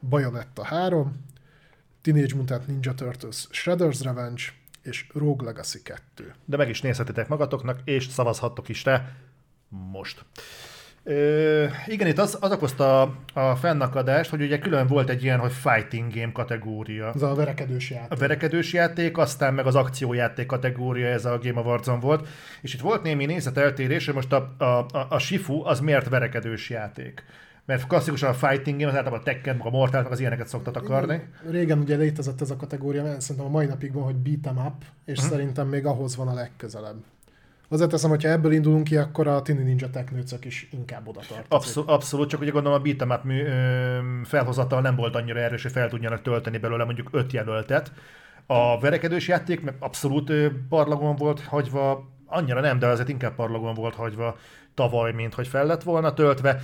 Bayonetta 0.00 0.64
3, 0.64 1.12
Teenage 2.00 2.34
Mutant 2.34 2.66
Ninja 2.66 2.94
Turtles 2.94 3.48
Shredder's 3.50 4.00
Revenge 4.02 4.42
és 4.82 5.06
Rogue 5.14 5.46
Legacy 5.46 5.82
2. 5.82 6.34
De 6.44 6.56
meg 6.56 6.68
is 6.68 6.80
nézhetitek 6.80 7.28
magatoknak, 7.28 7.80
és 7.84 8.06
szavazhattok 8.06 8.68
is 8.68 8.84
rá 8.84 9.08
most. 9.68 10.24
Ö, 11.04 11.64
igen, 11.86 12.06
itt 12.06 12.18
az, 12.18 12.38
az 12.40 12.52
okozta 12.52 13.00
a 13.34 13.54
fennakadást, 13.56 14.30
hogy 14.30 14.42
ugye 14.42 14.58
külön 14.58 14.86
volt 14.86 15.08
egy 15.08 15.22
ilyen, 15.22 15.38
hogy 15.38 15.52
fighting 15.52 16.14
game 16.14 16.32
kategória. 16.32 17.12
Ez 17.14 17.22
a 17.22 17.34
verekedős 17.34 17.90
a 17.90 17.94
játék. 17.94 18.18
verekedős 18.18 18.72
játék, 18.72 19.18
aztán 19.18 19.54
meg 19.54 19.66
az 19.66 19.74
akciójáték 19.74 20.46
kategória, 20.46 21.06
ez 21.06 21.24
a 21.24 21.38
Game 21.42 21.60
Awards-on 21.60 22.00
volt, 22.00 22.28
és 22.60 22.74
itt 22.74 22.80
volt 22.80 23.02
némi 23.02 23.24
nézeteltérés, 23.26 24.04
hogy 24.06 24.14
most 24.14 24.32
a, 24.32 24.54
a, 24.58 24.64
a, 24.64 25.06
a 25.08 25.18
Shifu 25.18 25.64
az 25.66 25.80
miért 25.80 26.08
verekedős 26.08 26.70
játék. 26.70 27.24
Mert 27.66 27.86
klasszikusan 27.86 28.28
a 28.30 28.34
fighting 28.34 28.78
game, 28.78 28.90
az 28.90 28.96
általában 28.96 29.20
a 29.20 29.22
Tekken, 29.22 29.60
a 29.60 29.70
Mortal, 29.70 30.04
az 30.10 30.20
ilyeneket 30.20 30.48
szoktat 30.48 30.76
akarni. 30.76 31.22
Régen 31.50 31.78
ugye 31.78 31.96
létezett 31.96 32.40
ez 32.40 32.50
a 32.50 32.56
kategória, 32.56 33.02
mert 33.02 33.20
szerintem 33.20 33.46
a 33.46 33.50
mai 33.54 33.66
napig 33.66 33.92
van, 33.92 34.02
hogy 34.02 34.14
beat'em 34.24 34.66
up, 34.66 34.82
és 35.04 35.18
Mhm. 35.20 35.28
szerintem 35.28 35.68
még 35.68 35.86
ahhoz 35.86 36.16
van 36.16 36.28
a 36.28 36.34
legközelebb. 36.34 37.04
Hozzáteszem, 37.72 38.10
hogyha 38.10 38.28
ebből 38.28 38.52
indulunk 38.52 38.84
ki, 38.84 38.96
akkor 38.96 39.26
a 39.26 39.42
Tini 39.42 39.62
Ninja 39.62 39.90
Technőcök 39.90 40.44
is 40.44 40.68
inkább 40.72 41.08
oda 41.08 41.20
tartozik. 41.20 41.44
Abszolút, 41.48 41.88
abszolút, 41.90 42.28
csak 42.28 42.40
ugye 42.40 42.50
gondolom 42.50 42.80
a 42.80 42.82
beat'em 42.82 43.14
up 43.14 43.24
mű, 43.24 43.44
ö, 43.44 43.98
felhozatal 44.24 44.80
nem 44.80 44.96
volt 44.96 45.14
annyira 45.16 45.40
erős, 45.40 45.62
hogy 45.62 45.72
fel 45.72 45.88
tudjanak 45.88 46.22
tölteni 46.22 46.58
belőle 46.58 46.84
mondjuk 46.84 47.08
öt 47.12 47.32
jelöltet. 47.32 47.92
A 48.46 48.80
verekedős 48.80 49.28
játék 49.28 49.62
meg 49.62 49.74
abszolút 49.78 50.32
parlagon 50.68 51.16
volt 51.16 51.40
hagyva, 51.40 52.08
annyira 52.26 52.60
nem, 52.60 52.78
de 52.78 52.86
azért 52.86 53.08
inkább 53.08 53.34
parlagon 53.34 53.74
volt 53.74 53.94
hagyva 53.94 54.36
tavaly, 54.74 55.12
mint 55.12 55.34
hogy 55.34 55.48
fel 55.48 55.66
lett 55.66 55.82
volna 55.82 56.14
töltve. 56.14 56.60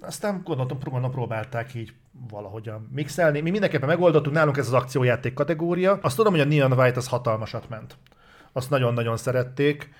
Aztán 0.00 0.40
gondoltam, 0.44 0.78
gondolom 0.84 1.10
próbálták 1.10 1.74
így 1.74 1.92
valahogyan 2.30 2.88
mixelni. 2.94 3.40
Mi 3.40 3.50
mindenképpen 3.50 3.88
megoldottuk, 3.88 4.32
nálunk 4.32 4.56
ez 4.56 4.66
az 4.66 4.72
akciójáték 4.72 5.34
kategória. 5.34 5.98
Azt 6.02 6.16
tudom, 6.16 6.32
hogy 6.32 6.40
a 6.40 6.44
Neon 6.44 6.72
White 6.72 6.98
az 6.98 7.08
hatalmasat 7.08 7.68
ment. 7.68 7.96
Azt 8.52 8.70
nagyon-nagyon 8.70 9.16
szerették. 9.16 9.90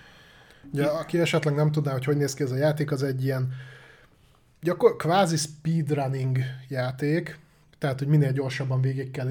Ugye, 0.72 0.84
aki 0.84 1.18
esetleg 1.20 1.54
nem 1.54 1.72
tudná, 1.72 1.92
hogy 1.92 2.04
hogy 2.04 2.16
néz 2.16 2.34
ki 2.34 2.42
ez 2.42 2.50
a 2.50 2.56
játék, 2.56 2.90
az 2.90 3.02
egy 3.02 3.24
ilyen 3.24 3.52
gyakor- 4.60 4.96
kvázi 4.96 5.36
speedrunning 5.36 6.38
játék, 6.68 7.38
tehát, 7.82 7.98
hogy 7.98 8.08
minél 8.08 8.32
gyorsabban 8.32 8.80
végig 8.80 9.10
kell 9.10 9.30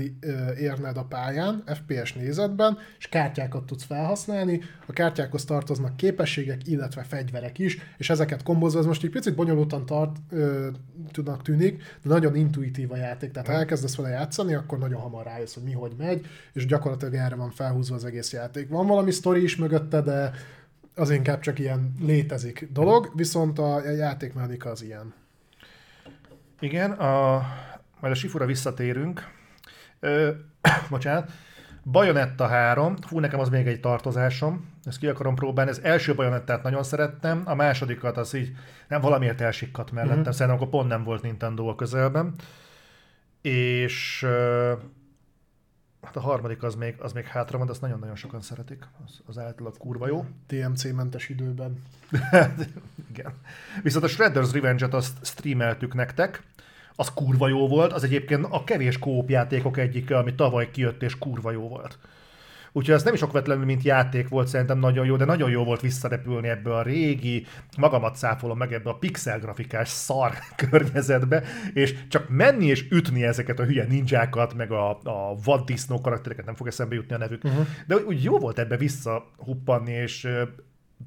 érned 0.59 0.97
a 0.97 1.03
pályán, 1.03 1.63
FPS 1.65 2.13
nézetben, 2.13 2.77
és 2.99 3.07
kártyákat 3.07 3.65
tudsz 3.65 3.83
felhasználni. 3.83 4.61
A 4.85 4.93
kártyákhoz 4.93 5.45
tartoznak 5.45 5.97
képességek, 5.97 6.67
illetve 6.67 7.03
fegyverek 7.03 7.59
is, 7.59 7.77
és 7.97 8.09
ezeket 8.09 8.43
kombozva, 8.43 8.79
ez 8.79 8.85
most 8.85 9.03
egy 9.03 9.09
picit 9.09 9.35
bonyolultan 9.35 9.85
tart, 9.85 10.15
ö, 10.29 10.67
tudnak 11.11 11.41
tűnik, 11.41 11.77
de 11.77 12.09
nagyon 12.09 12.35
intuitív 12.35 12.91
a 12.91 12.95
játék. 12.95 13.31
Tehát 13.31 13.47
ha 13.47 13.53
elkezdesz 13.53 13.95
vele 13.95 14.09
játszani, 14.09 14.53
akkor 14.53 14.77
nagyon 14.77 15.01
hamar 15.01 15.25
rájössz, 15.25 15.53
hogy 15.53 15.63
mi 15.63 15.71
hogy 15.71 15.93
megy, 15.97 16.25
és 16.53 16.65
gyakorlatilag 16.65 17.13
erre 17.13 17.35
van 17.35 17.51
felhúzva 17.51 17.95
az 17.95 18.05
egész 18.05 18.33
játék. 18.33 18.69
Van 18.69 18.87
valami 18.87 19.11
sztori 19.11 19.43
is 19.43 19.55
mögötte, 19.55 20.01
de 20.01 20.31
az 20.95 21.09
inkább 21.09 21.39
csak 21.39 21.59
ilyen 21.59 21.93
létezik 22.01 22.67
dolog, 22.73 23.11
viszont 23.15 23.59
a 23.59 23.91
játékmechanika 23.91 24.69
az 24.69 24.83
ilyen. 24.83 25.13
Igen, 26.59 26.91
a, 26.91 27.43
majd 28.01 28.13
a 28.13 28.17
Sifura 28.17 28.45
visszatérünk. 28.45 29.27
Ö, 29.99 30.31
bocsánat. 30.89 31.31
Bayonetta 31.83 32.47
3, 32.47 32.95
fú, 32.95 33.19
nekem 33.19 33.39
az 33.39 33.49
még 33.49 33.67
egy 33.67 33.79
tartozásom, 33.79 34.69
ezt 34.85 34.99
ki 34.99 35.07
akarom 35.07 35.35
próbálni. 35.35 35.71
Az 35.71 35.81
első 35.83 36.15
Bayonettát 36.15 36.63
nagyon 36.63 36.83
szerettem, 36.83 37.41
a 37.45 37.55
másodikat 37.55 38.17
az 38.17 38.33
így 38.33 38.51
nem 38.87 39.01
valamiért 39.01 39.41
elsikkadt 39.41 39.91
mellettem, 39.91 40.19
uh-huh. 40.19 40.33
szerintem 40.33 40.61
akkor 40.61 40.69
pont 40.71 40.89
nem 40.89 41.03
volt 41.03 41.21
Nintendo 41.21 41.67
a 41.67 41.75
közelben. 41.75 42.33
És 43.41 44.23
ö, 44.23 44.73
hát 46.01 46.15
a 46.15 46.19
harmadik 46.19 46.63
az 46.63 46.75
még, 46.75 46.95
az 46.99 47.13
még 47.13 47.25
hátra 47.25 47.57
van, 47.57 47.65
de 47.65 47.71
azt 47.71 47.81
nagyon-nagyon 47.81 48.15
sokan 48.15 48.41
szeretik. 48.41 48.87
Az, 49.05 49.21
az 49.25 49.37
általában 49.37 49.79
kurva 49.79 50.07
jó. 50.07 50.25
TMC-mentes 50.47 51.29
időben. 51.29 51.81
Igen. 53.11 53.33
Viszont 53.83 54.03
a 54.03 54.07
Shredder's 54.07 54.49
Revenge-et 54.53 54.93
azt 54.93 55.25
streameltük 55.25 55.93
nektek, 55.93 56.43
az 57.01 57.13
kurva 57.13 57.47
jó 57.47 57.67
volt, 57.67 57.93
az 57.93 58.03
egyébként 58.03 58.47
a 58.49 58.63
kevés 58.63 58.99
kóp 58.99 59.29
játékok 59.29 59.77
egyike, 59.77 60.17
ami 60.17 60.35
tavaly 60.35 60.71
kijött 60.71 61.03
és 61.03 61.17
kurva 61.17 61.51
jó 61.51 61.67
volt. 61.67 61.97
Úgyhogy 62.73 62.95
ez 62.95 63.03
nem 63.03 63.13
is 63.13 63.21
okvetlenül, 63.21 63.65
mint 63.65 63.83
játék 63.83 64.27
volt, 64.27 64.47
szerintem 64.47 64.79
nagyon 64.79 65.05
jó, 65.05 65.15
de 65.15 65.25
nagyon 65.25 65.49
jó 65.49 65.63
volt 65.63 65.81
visszarepülni 65.81 66.47
ebbe 66.47 66.75
a 66.75 66.81
régi, 66.81 67.45
magamat 67.77 68.15
száfolom 68.15 68.57
meg 68.57 68.73
ebbe 68.73 68.89
a 68.89 68.97
pixel 68.97 69.39
grafikás 69.39 69.89
szar 69.89 70.31
környezetbe, 70.69 71.43
és 71.73 72.07
csak 72.07 72.29
menni 72.29 72.65
és 72.65 72.87
ütni 72.91 73.23
ezeket 73.23 73.59
a 73.59 73.63
hülye 73.63 73.85
ninjákat, 73.85 74.53
meg 74.53 74.71
a, 74.71 74.89
a 74.89 75.35
vaddisznó 75.43 76.01
karaktereket, 76.01 76.45
nem 76.45 76.55
fog 76.55 76.67
eszembe 76.67 76.95
jutni 76.95 77.15
a 77.15 77.17
nevük. 77.17 77.43
Uh-huh. 77.43 77.67
De 77.87 77.95
úgy 77.95 78.23
jó 78.23 78.39
volt 78.39 78.59
ebbe 78.59 78.77
visszahuppanni, 78.77 79.91
és 79.91 80.27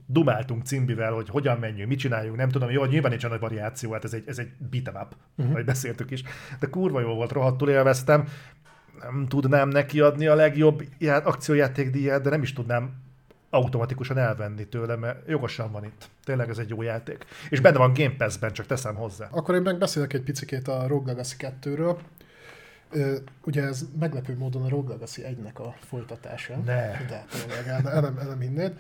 dumáltunk 0.07 0.65
cimbivel, 0.65 1.13
hogy 1.13 1.29
hogyan 1.29 1.59
menjünk, 1.59 1.89
mit 1.89 1.99
csináljunk, 1.99 2.37
nem 2.37 2.49
tudom, 2.49 2.71
jó, 2.71 2.81
hogy 2.81 2.91
nyilván 2.91 3.11
nincs 3.11 3.29
nagy 3.29 3.41
variáció, 3.41 3.93
hát 3.93 4.05
ez 4.05 4.15
egy, 4.15 4.25
ez 4.27 4.39
egy 4.39 4.51
beat 4.71 4.89
up, 4.89 5.17
uh-huh. 5.37 5.55
vagy 5.55 5.65
beszéltük 5.65 6.11
is, 6.11 6.23
de 6.61 6.67
kurva 6.67 7.01
jó 7.01 7.15
volt, 7.15 7.33
rohadtul 7.33 7.71
élveztem, 7.71 8.29
nem 9.01 9.27
tudnám 9.29 9.69
neki 9.69 10.01
adni 10.01 10.27
a 10.27 10.35
legjobb 10.35 10.83
akciójátékdíját, 11.01 12.23
de 12.23 12.31
nem 12.31 12.43
is 12.43 12.53
tudnám 12.53 13.03
automatikusan 13.51 14.19
elvenni 14.19 14.67
tőle, 14.67 14.97
mert 14.97 15.29
jogosan 15.29 15.73
van 15.73 15.85
itt. 15.85 16.09
Tényleg 16.25 16.49
ez 16.49 16.59
egy 16.59 16.69
jó 16.69 16.83
játék. 16.83 17.25
És 17.51 17.61
benne 17.61 17.79
van 17.79 17.93
Game 17.93 18.15
Pass-ben, 18.19 18.53
csak 18.53 18.67
teszem 18.67 18.95
hozzá. 18.95 19.29
Akkor 19.31 19.55
én 19.55 19.63
meg 19.63 19.79
beszélek 19.79 20.13
egy 20.13 20.23
picikét 20.23 20.69
a 20.69 20.87
Rogue 20.87 21.13
Legacy 21.13 21.37
2-ről. 21.39 21.97
Ugye 23.45 23.63
ez 23.63 23.85
meglepő 23.99 24.37
módon 24.37 24.63
a 24.63 24.69
Rogue 24.69 24.93
Legacy 24.93 25.23
1-nek 25.25 25.55
a 25.55 25.75
folytatása. 25.81 26.57
Ne. 26.57 27.07
De 27.07 27.25
tényleg, 27.31 27.67
el, 27.67 27.91
el, 27.91 28.01
nem, 28.01 28.19
el 28.19 28.27
nem 28.27 28.41
hinnéd. 28.41 28.79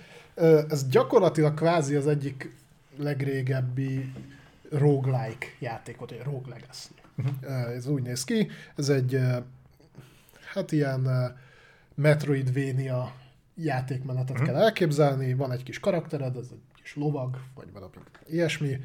Ez 0.68 0.88
gyakorlatilag 0.88 1.54
kvázi 1.54 1.94
az 1.94 2.06
egyik 2.06 2.54
legrégebbi 2.96 4.12
roguelike 4.70 5.46
játékot, 5.58 6.10
vagy 6.10 6.22
Rogue 6.24 6.54
Legacy. 6.54 6.88
Uh-huh. 7.16 7.74
Ez 7.74 7.86
úgy 7.86 8.02
néz 8.02 8.24
ki, 8.24 8.48
ez 8.76 8.88
egy 8.88 9.20
hát 10.52 10.72
ilyen 10.72 11.08
Metroidvania 11.94 13.12
játékmenetet 13.54 14.30
uh-huh. 14.30 14.46
kell 14.46 14.56
elképzelni, 14.56 15.34
van 15.34 15.52
egy 15.52 15.62
kis 15.62 15.80
karaktered, 15.80 16.36
ez 16.36 16.48
egy 16.52 16.82
kis 16.82 16.96
lovag, 16.96 17.40
vagy 17.54 17.72
valami 17.72 17.92
ilyesmi, 18.26 18.80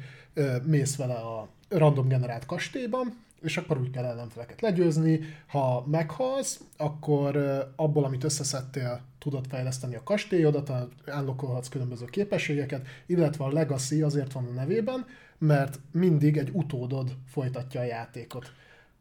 mész 0.62 0.96
vele 0.96 1.14
a 1.14 1.48
random 1.68 2.08
generált 2.08 2.46
kastélyban, 2.46 3.16
és 3.42 3.56
akkor 3.56 3.78
úgy 3.78 3.90
kell 3.90 4.04
ellenfeleket 4.04 4.60
legyőzni. 4.60 5.20
Ha 5.46 5.84
meghalsz, 5.90 6.60
akkor 6.76 7.36
abból, 7.76 8.04
amit 8.04 8.24
összeszedtél, 8.24 9.00
tudod 9.18 9.46
fejleszteni 9.48 9.94
a 9.94 10.02
kastélyodat, 10.02 10.72
állokolhatsz 11.06 11.68
különböző 11.68 12.04
képességeket, 12.04 12.86
illetve 13.06 13.44
a 13.44 13.52
Legacy 13.52 14.02
azért 14.02 14.32
van 14.32 14.46
a 14.46 14.52
nevében, 14.52 15.06
mert 15.38 15.80
mindig 15.92 16.36
egy 16.36 16.50
utódod 16.52 17.16
folytatja 17.26 17.80
a 17.80 17.84
játékot. 17.84 18.52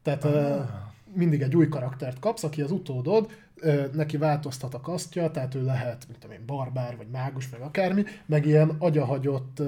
Tehát 0.02 0.24
ah. 0.26 0.70
mindig 1.14 1.42
egy 1.42 1.56
új 1.56 1.68
karaktert 1.68 2.20
kapsz, 2.20 2.44
aki 2.44 2.62
az 2.62 2.72
utódod, 2.72 3.32
neki 3.94 4.18
változtat 4.18 4.74
a 4.74 4.82
kasztja, 4.82 5.32
tehát 5.32 5.56
ő 5.56 5.64
lehet, 5.64 6.06
mint 6.08 6.20
tudom 6.20 6.36
én, 6.36 6.46
barbár, 6.46 6.98
vagy 6.98 7.08
mágus, 7.12 7.50
meg 7.50 7.62
akármi, 7.62 8.04
meg 8.26 8.46
ilyen 8.46 8.76
agyahagyott 8.80 9.62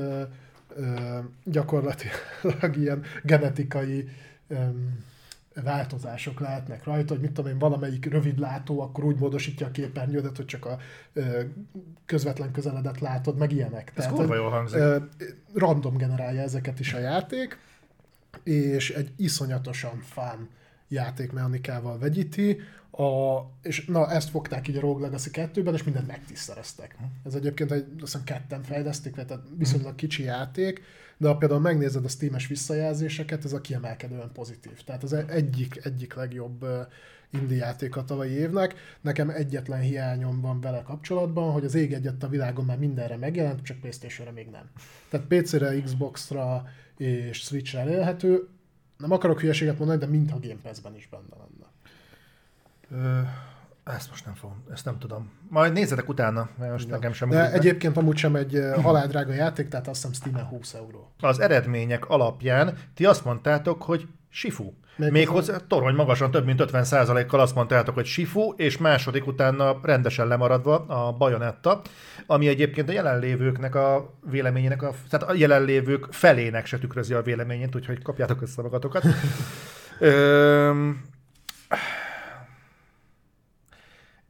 gyakorlatilag 1.44 2.78
ilyen 2.82 3.04
genetikai 3.24 4.10
változások 5.64 6.40
lehetnek 6.40 6.84
rajta, 6.84 7.14
hogy 7.14 7.22
mit 7.22 7.32
tudom 7.32 7.52
én, 7.52 7.60
valamelyik 7.60 8.12
rövidlátó, 8.12 8.82
akkor 8.82 9.04
úgy 9.04 9.18
módosítja 9.18 9.68
a 9.68 9.72
képernyődet, 9.72 10.38
hogy 10.38 10.46
csak 10.46 10.66
a 10.66 10.78
ö, 11.14 11.42
közvetlen 12.06 12.52
közeledet 12.52 13.00
látod, 13.00 13.38
meg 13.38 13.52
ilyenek. 13.52 13.92
Ez 13.96 14.06
Tehát, 14.06 14.36
jól 14.36 14.50
hangzik. 14.50 14.80
Ö, 14.80 14.98
random 15.54 15.98
generálja 15.98 16.42
ezeket 16.42 16.80
is 16.80 16.94
a 16.94 17.00
játék, 17.00 17.58
és 18.44 18.90
egy 18.90 19.12
iszonyatosan 19.18 20.00
fán 20.00 20.50
játékmechanikával 20.88 21.98
vegyíti, 21.98 22.60
a, 22.92 23.40
és 23.62 23.86
na, 23.86 24.12
ezt 24.12 24.30
fogták 24.30 24.68
így 24.68 24.78
a 24.78 24.80
Rogue 24.80 25.02
Legacy 25.02 25.30
2-ben, 25.34 25.74
és 25.74 25.84
mindent 25.84 26.08
megtiszteleztek. 26.08 26.98
Ez 27.26 27.34
egyébként 27.34 27.72
egy, 27.72 27.86
azt 27.90 28.00
hiszem 28.00 28.24
ketten 28.24 28.64
fejleszték, 28.64 29.14
tehát 29.14 29.40
viszonylag 29.58 29.96
kicsi 29.96 30.24
játék, 30.24 30.82
de 31.22 31.28
ha 31.28 31.38
például 31.38 31.60
megnézed 31.60 32.06
a 32.06 32.08
Steam-es 32.08 32.48
visszajelzéseket, 32.48 33.46
ez 33.46 33.54
a 33.54 33.62
kiemelkedően 33.62 34.32
pozitív. 34.34 34.84
Tehát 34.84 35.04
az 35.04 35.14
egyik, 35.14 35.86
egyik 35.86 36.14
legjobb 36.14 36.66
indie 37.30 37.58
játék 37.58 37.96
a 37.96 38.04
tavalyi 38.04 38.32
évnek. 38.32 38.76
Nekem 39.02 39.30
egyetlen 39.30 39.80
hiányom 39.80 40.42
van 40.42 40.62
vele 40.62 40.82
kapcsolatban, 40.82 41.52
hogy 41.52 41.66
az 41.66 41.76
ég 41.76 41.94
egyet 41.94 42.24
a 42.24 42.28
világon 42.28 42.66
már 42.66 42.78
mindenre 42.78 43.18
megjelent, 43.18 43.64
csak 43.64 43.80
Playstation-re 43.80 44.32
még 44.32 44.50
nem. 44.50 44.70
Tehát 45.10 45.28
PC-re, 45.28 45.82
Xbox-ra 45.82 46.66
és 46.98 47.38
Switch-re 47.38 47.80
elérhető. 47.80 48.48
Nem 48.98 49.12
akarok 49.12 49.40
hülyeséget 49.40 49.78
mondani, 49.78 50.00
de 50.00 50.06
mintha 50.06 50.40
Game 50.40 50.60
Pass-ben 50.62 50.96
is 50.96 51.10
benne 51.10 51.36
lenne. 51.42 51.70
Ezt 53.84 54.10
most 54.10 54.26
nem 54.26 54.34
fogom, 54.34 54.64
ezt 54.74 54.86
nem 54.86 55.00
tudom. 55.00 55.32
Majd 55.50 55.74
nézzetek 55.74 56.10
utána, 56.10 56.50
mert 56.58 56.72
most 56.72 56.88
ja. 56.88 56.94
nekem 56.94 57.14
sem. 57.14 57.30
De 57.30 57.52
egyébként 57.52 57.98
amúgy 57.98 58.18
sem 58.18 58.36
egy 58.36 58.60
haláldrága 58.82 59.34
játék, 59.34 59.68
tehát 59.68 59.88
azt 59.88 59.96
hiszem 59.96 60.14
Steam-en 60.14 60.46
20 60.46 60.74
euró. 60.74 61.14
Az 61.20 61.40
eredmények 61.40 62.10
alapján 62.10 62.78
ti 62.94 63.06
azt 63.06 63.26
mondtátok, 63.26 63.84
hogy 63.84 64.08
Sifu. 64.30 64.72
Még, 64.96 65.12
Még 65.12 65.28
hozzá 65.28 65.58
torony 65.68 65.96
magasan, 65.96 66.32
több 66.32 66.46
mint 66.46 66.64
50%-kal 66.72 67.40
azt 67.40 67.56
mondtátok, 67.56 67.96
hogy 67.96 68.06
Sifu, 68.06 68.54
és 68.56 68.78
második 68.78 69.28
utána 69.28 69.80
rendesen 69.84 70.28
lemaradva 70.28 70.76
a 70.76 71.12
Bajonetta, 71.12 71.82
ami 72.26 72.48
egyébként 72.48 72.90
a 72.90 72.92
jelenlévőknek 72.92 73.76
a 73.76 74.14
véleményének, 74.30 74.82
a, 74.82 74.94
tehát 75.10 75.30
a 75.30 75.34
jelenlévők 75.34 76.08
felének 76.10 76.66
se 76.66 76.78
tükrözi 76.78 77.14
a 77.14 77.22
véleményét, 77.22 77.76
úgyhogy 77.76 78.02
kapjátok 78.02 78.42
össze 78.42 78.62
magatokat. 78.62 79.04
Öm, 80.00 81.02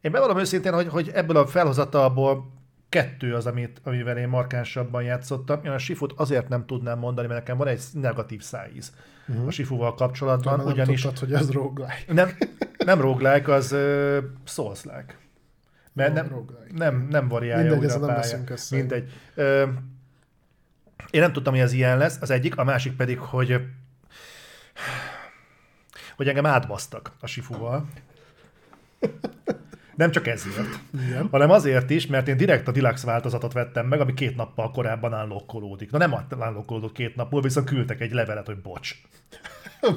én 0.01 0.11
bevallom 0.11 0.37
őszintén, 0.39 0.73
hogy, 0.73 0.87
hogy 0.87 1.09
ebből 1.13 1.37
a 1.37 1.47
felhozatalból 1.47 2.51
kettő 2.89 3.35
az, 3.35 3.45
amit, 3.45 3.81
amivel 3.83 4.17
én 4.17 4.27
markánsabban 4.27 5.03
játszottam. 5.03 5.59
Én 5.63 5.71
a 5.71 5.77
Sifut 5.77 6.13
azért 6.15 6.49
nem 6.49 6.65
tudnám 6.65 6.99
mondani, 6.99 7.27
mert 7.27 7.39
nekem 7.39 7.57
van 7.57 7.67
egy 7.67 7.81
negatív 7.93 8.41
szájíz 8.41 8.93
uh-huh. 9.27 9.47
a 9.47 9.51
Sifuval 9.51 9.93
kapcsolatban. 9.93 10.57
Nem 10.57 10.65
ugyanis 10.65 11.01
tudtad, 11.01 11.19
hogy 11.19 11.33
ez 11.33 11.51
roguelike. 11.51 12.13
Nem, 12.13 12.29
nem 12.85 13.01
roguelike, 13.01 13.53
az 13.53 13.71
uh, 13.71 14.17
Souls-like. 14.43 15.17
Mert 15.93 16.13
nem, 16.13 16.45
nem, 16.73 17.07
nem 17.09 17.27
variálja 17.27 17.71
Mindegy, 17.71 17.91
újra 17.91 18.05
a 18.05 18.13
pálya. 18.13 18.37
Mindegy. 18.69 19.11
Uh, 19.35 19.69
én 21.09 21.21
nem 21.21 21.33
tudtam, 21.33 21.53
hogy 21.53 21.61
ez 21.61 21.73
ilyen 21.73 21.97
lesz. 21.97 22.17
Az 22.21 22.29
egyik, 22.29 22.57
a 22.57 22.63
másik 22.63 22.95
pedig, 22.95 23.19
hogy 23.19 23.61
hogy 26.15 26.27
engem 26.27 26.45
átbasztak 26.45 27.11
a 27.19 27.27
Sifuval. 27.27 27.85
Nem 29.95 30.11
csak 30.11 30.27
ezért, 30.27 30.79
Igen. 31.05 31.27
hanem 31.31 31.49
azért 31.51 31.89
is, 31.89 32.07
mert 32.07 32.27
én 32.27 32.37
direkt 32.37 32.67
a 32.67 32.71
Deluxe 32.71 33.05
változatot 33.05 33.53
vettem 33.53 33.87
meg, 33.87 33.99
ami 33.99 34.13
két 34.13 34.35
nappal 34.35 34.71
korábban 34.71 35.13
állokkolódik. 35.13 35.91
Na 35.91 35.97
nem 35.97 36.15
állokkolódott 36.39 36.93
két 36.93 37.15
nap 37.15 37.31
múlva, 37.31 37.47
viszont 37.47 37.67
küldtek 37.67 38.01
egy 38.01 38.11
levelet, 38.11 38.45
hogy 38.45 38.57
bocs. 38.57 38.95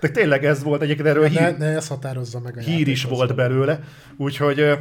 De 0.00 0.08
tényleg 0.08 0.44
ez 0.44 0.62
volt 0.62 0.82
egyébként 0.82 1.08
erről 1.08 1.22
ne, 1.22 1.28
hír, 1.28 1.58
ne, 1.58 1.66
ez 1.66 1.88
határozza 1.88 2.40
meg 2.40 2.56
a 2.56 2.60
hír 2.60 2.88
is 2.88 3.04
volt 3.04 3.34
belőle, 3.34 3.80
úgyhogy 4.16 4.78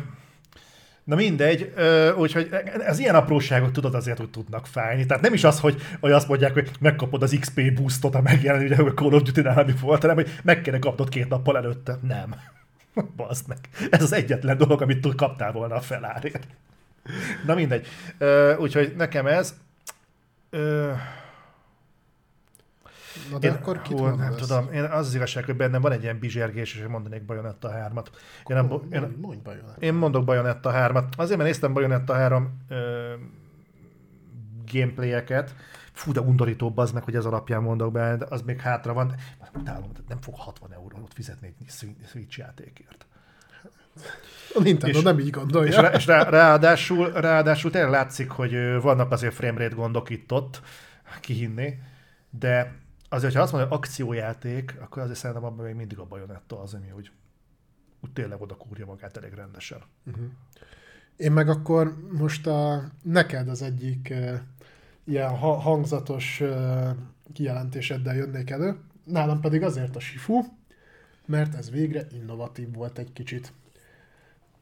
Na 1.07 1.15
mindegy, 1.15 1.73
úgyhogy 2.17 2.49
ez 2.85 2.99
ilyen 2.99 3.15
apróságok 3.15 3.71
tudod 3.71 3.95
azért, 3.95 4.17
hogy 4.17 4.29
tudnak 4.29 4.65
fájni. 4.65 5.05
Tehát 5.05 5.23
nem 5.23 5.33
is 5.33 5.43
az, 5.43 5.59
hogy, 5.59 5.81
hogy 5.99 6.11
azt 6.11 6.27
mondják, 6.27 6.53
hogy 6.53 6.71
megkapod 6.79 7.23
az 7.23 7.37
XP 7.39 7.73
boostot 7.73 8.15
a 8.15 8.21
megjelenő, 8.21 8.75
hogy 8.75 8.87
a 8.87 8.93
Call 8.93 9.13
of 9.13 9.21
duty 9.21 9.41
mi 9.41 9.73
volt, 9.81 10.01
hanem 10.01 10.15
hogy 10.15 10.39
meg 10.43 10.61
kéne 10.61 10.79
kapnod 10.79 11.09
két 11.09 11.29
nappal 11.29 11.57
előtte. 11.57 11.97
Nem. 12.01 12.35
Bazd 13.17 13.47
meg. 13.47 13.57
Ez 13.89 14.03
az 14.03 14.13
egyetlen 14.13 14.57
dolog, 14.57 14.81
amit 14.81 15.01
tud 15.01 15.15
kaptál 15.15 15.51
volna 15.51 15.75
a 15.75 15.81
felárért. 15.81 16.47
Na 17.45 17.55
mindegy. 17.55 17.87
Úgyhogy 18.59 18.93
nekem 18.97 19.27
ez... 19.27 19.53
Na 23.31 23.37
de 23.37 23.47
én, 23.47 23.53
akkor 23.53 23.81
kit 23.81 23.97
hú, 23.97 24.05
nem 24.05 24.35
tudom, 24.35 24.71
én 24.71 24.83
az 24.83 25.07
az 25.07 25.15
igazság, 25.15 25.45
hogy 25.45 25.55
bennem 25.55 25.81
van 25.81 25.91
egy 25.91 26.03
ilyen 26.03 26.19
bizsergés, 26.19 26.75
és 26.75 26.85
mondanék 26.87 27.25
Bajonetta 27.25 27.71
3-at. 27.71 28.05
Én, 28.47 28.55
nem, 28.55 28.65
mondj, 28.65 28.95
én, 28.95 29.17
mondj 29.21 29.41
Bajonetta. 29.43 29.79
én 29.79 29.93
mondok 29.93 30.25
Bajonetta 30.25 30.71
3-at. 30.73 31.17
Azért, 31.17 31.37
mert 31.37 31.49
néztem 31.49 31.73
Bajonetta 31.73 32.13
3 32.13 32.57
ö, 32.69 33.13
gameplayeket, 34.71 35.55
fú, 35.91 36.11
de 36.11 36.21
undorítóbb 36.21 36.77
az 36.77 36.91
meg, 36.91 37.03
hogy 37.03 37.15
ez 37.15 37.25
alapján 37.25 37.61
mondok 37.61 37.91
be, 37.91 38.15
de 38.15 38.25
az 38.29 38.41
még 38.41 38.59
hátra 38.59 38.93
van. 38.93 39.15
Utálom, 39.53 39.91
nem 40.07 40.21
fog 40.21 40.35
60 40.37 40.73
eurót 40.73 41.13
fizetni 41.13 41.55
egy 41.59 41.73
Switch 42.07 42.37
játékért. 42.37 43.05
A 44.53 44.61
Nintendo 44.61 44.97
és, 44.97 45.03
nem 45.03 45.19
így 45.19 45.29
gondolja. 45.29 45.69
És, 45.69 45.75
rá, 45.75 45.89
és 45.89 46.05
rá, 46.05 46.23
ráadásul, 46.23 47.11
ráadásul 47.11 47.71
tényleg 47.71 47.91
látszik, 47.91 48.29
hogy 48.29 48.81
vannak 48.81 49.11
azért 49.11 49.33
framerate 49.33 49.75
gondok 49.75 50.09
itt-ott, 50.09 50.61
kihinni, 51.21 51.79
de 52.29 52.75
azért, 53.09 53.33
ha 53.33 53.41
azt 53.41 53.51
mondja, 53.51 53.69
hogy 53.69 53.77
akciójáték, 53.77 54.75
akkor 54.79 55.01
azért 55.01 55.17
szerintem 55.19 55.45
abban 55.45 55.65
még 55.65 55.75
mindig 55.75 55.97
a 55.97 56.05
bajonetta 56.05 56.61
az, 56.61 56.73
ami 56.73 56.91
úgy, 56.95 57.11
úgy 58.01 58.11
tényleg 58.13 58.41
oda 58.41 58.55
kúrja 58.55 58.85
magát 58.85 59.17
elég 59.17 59.33
rendesen. 59.33 59.81
Uh-huh. 60.05 60.25
Én 61.15 61.31
meg 61.31 61.49
akkor 61.49 61.95
most 62.11 62.47
a, 62.47 62.91
neked 63.03 63.49
az 63.49 63.61
egyik 63.61 64.07
uh, 64.11 64.39
ilyen 65.03 65.37
ha- 65.37 65.59
hangzatos 65.59 66.39
uh, 66.41 66.89
kijelentéseddel 67.33 68.15
jönnék 68.15 68.49
elő, 68.49 68.79
nálam 69.03 69.39
pedig 69.41 69.63
azért 69.63 69.95
a 69.95 69.99
Sifu, 69.99 70.43
mert 71.25 71.55
ez 71.55 71.71
végre 71.71 72.07
innovatív 72.11 72.73
volt 72.73 72.97
egy 72.97 73.13
kicsit 73.13 73.53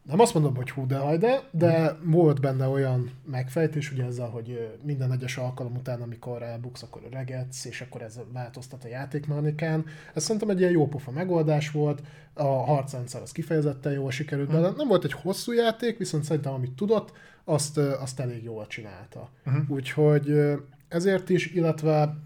nem 0.08 0.20
azt 0.20 0.34
mondom, 0.34 0.56
hogy 0.56 0.70
hú 0.70 0.88
de 0.88 0.98
hajde, 0.98 1.50
de 1.52 1.98
volt 2.04 2.42
benne 2.42 2.68
olyan 2.68 3.12
megfejtés, 3.26 3.92
ugye 3.92 4.04
ezzel, 4.04 4.28
hogy 4.28 4.78
minden 4.84 5.12
egyes 5.12 5.38
alkalom 5.38 5.76
után, 5.76 6.02
amikor 6.02 6.42
elbuksz, 6.42 6.84
akkor 6.84 7.02
regetsz, 7.12 7.66
és 7.66 7.82
akkor 7.82 8.02
ez 8.02 8.20
változtat 8.34 8.84
a 8.84 8.88
játékmechanikán. 8.88 9.86
Ez 10.14 10.24
szerintem 10.24 10.50
egy 10.50 10.60
ilyen 10.60 10.72
jó 10.72 10.88
pofa 10.88 11.12
megoldás 11.12 11.72
volt, 11.72 12.02
a 12.34 12.44
harcrendszer 12.44 13.22
az 13.22 13.32
kifejezetten 13.32 13.94
jól 13.94 14.12
sikerült 14.12 14.52
bele. 14.52 14.74
Nem 14.78 14.88
volt 14.88 15.04
egy 15.04 15.14
hosszú 15.14 15.52
játék, 15.52 15.98
viszont 15.98 16.24
szerintem 16.24 16.54
amit 16.54 16.76
tudott, 16.76 17.12
azt, 17.44 17.78
azt 17.78 18.20
elég 18.20 18.44
jól 18.44 18.68
csinálta. 18.68 19.30
Uh-huh. 19.46 19.70
Úgyhogy 19.70 20.34
ezért 20.88 21.30
is, 21.30 21.52
illetve 21.52 22.18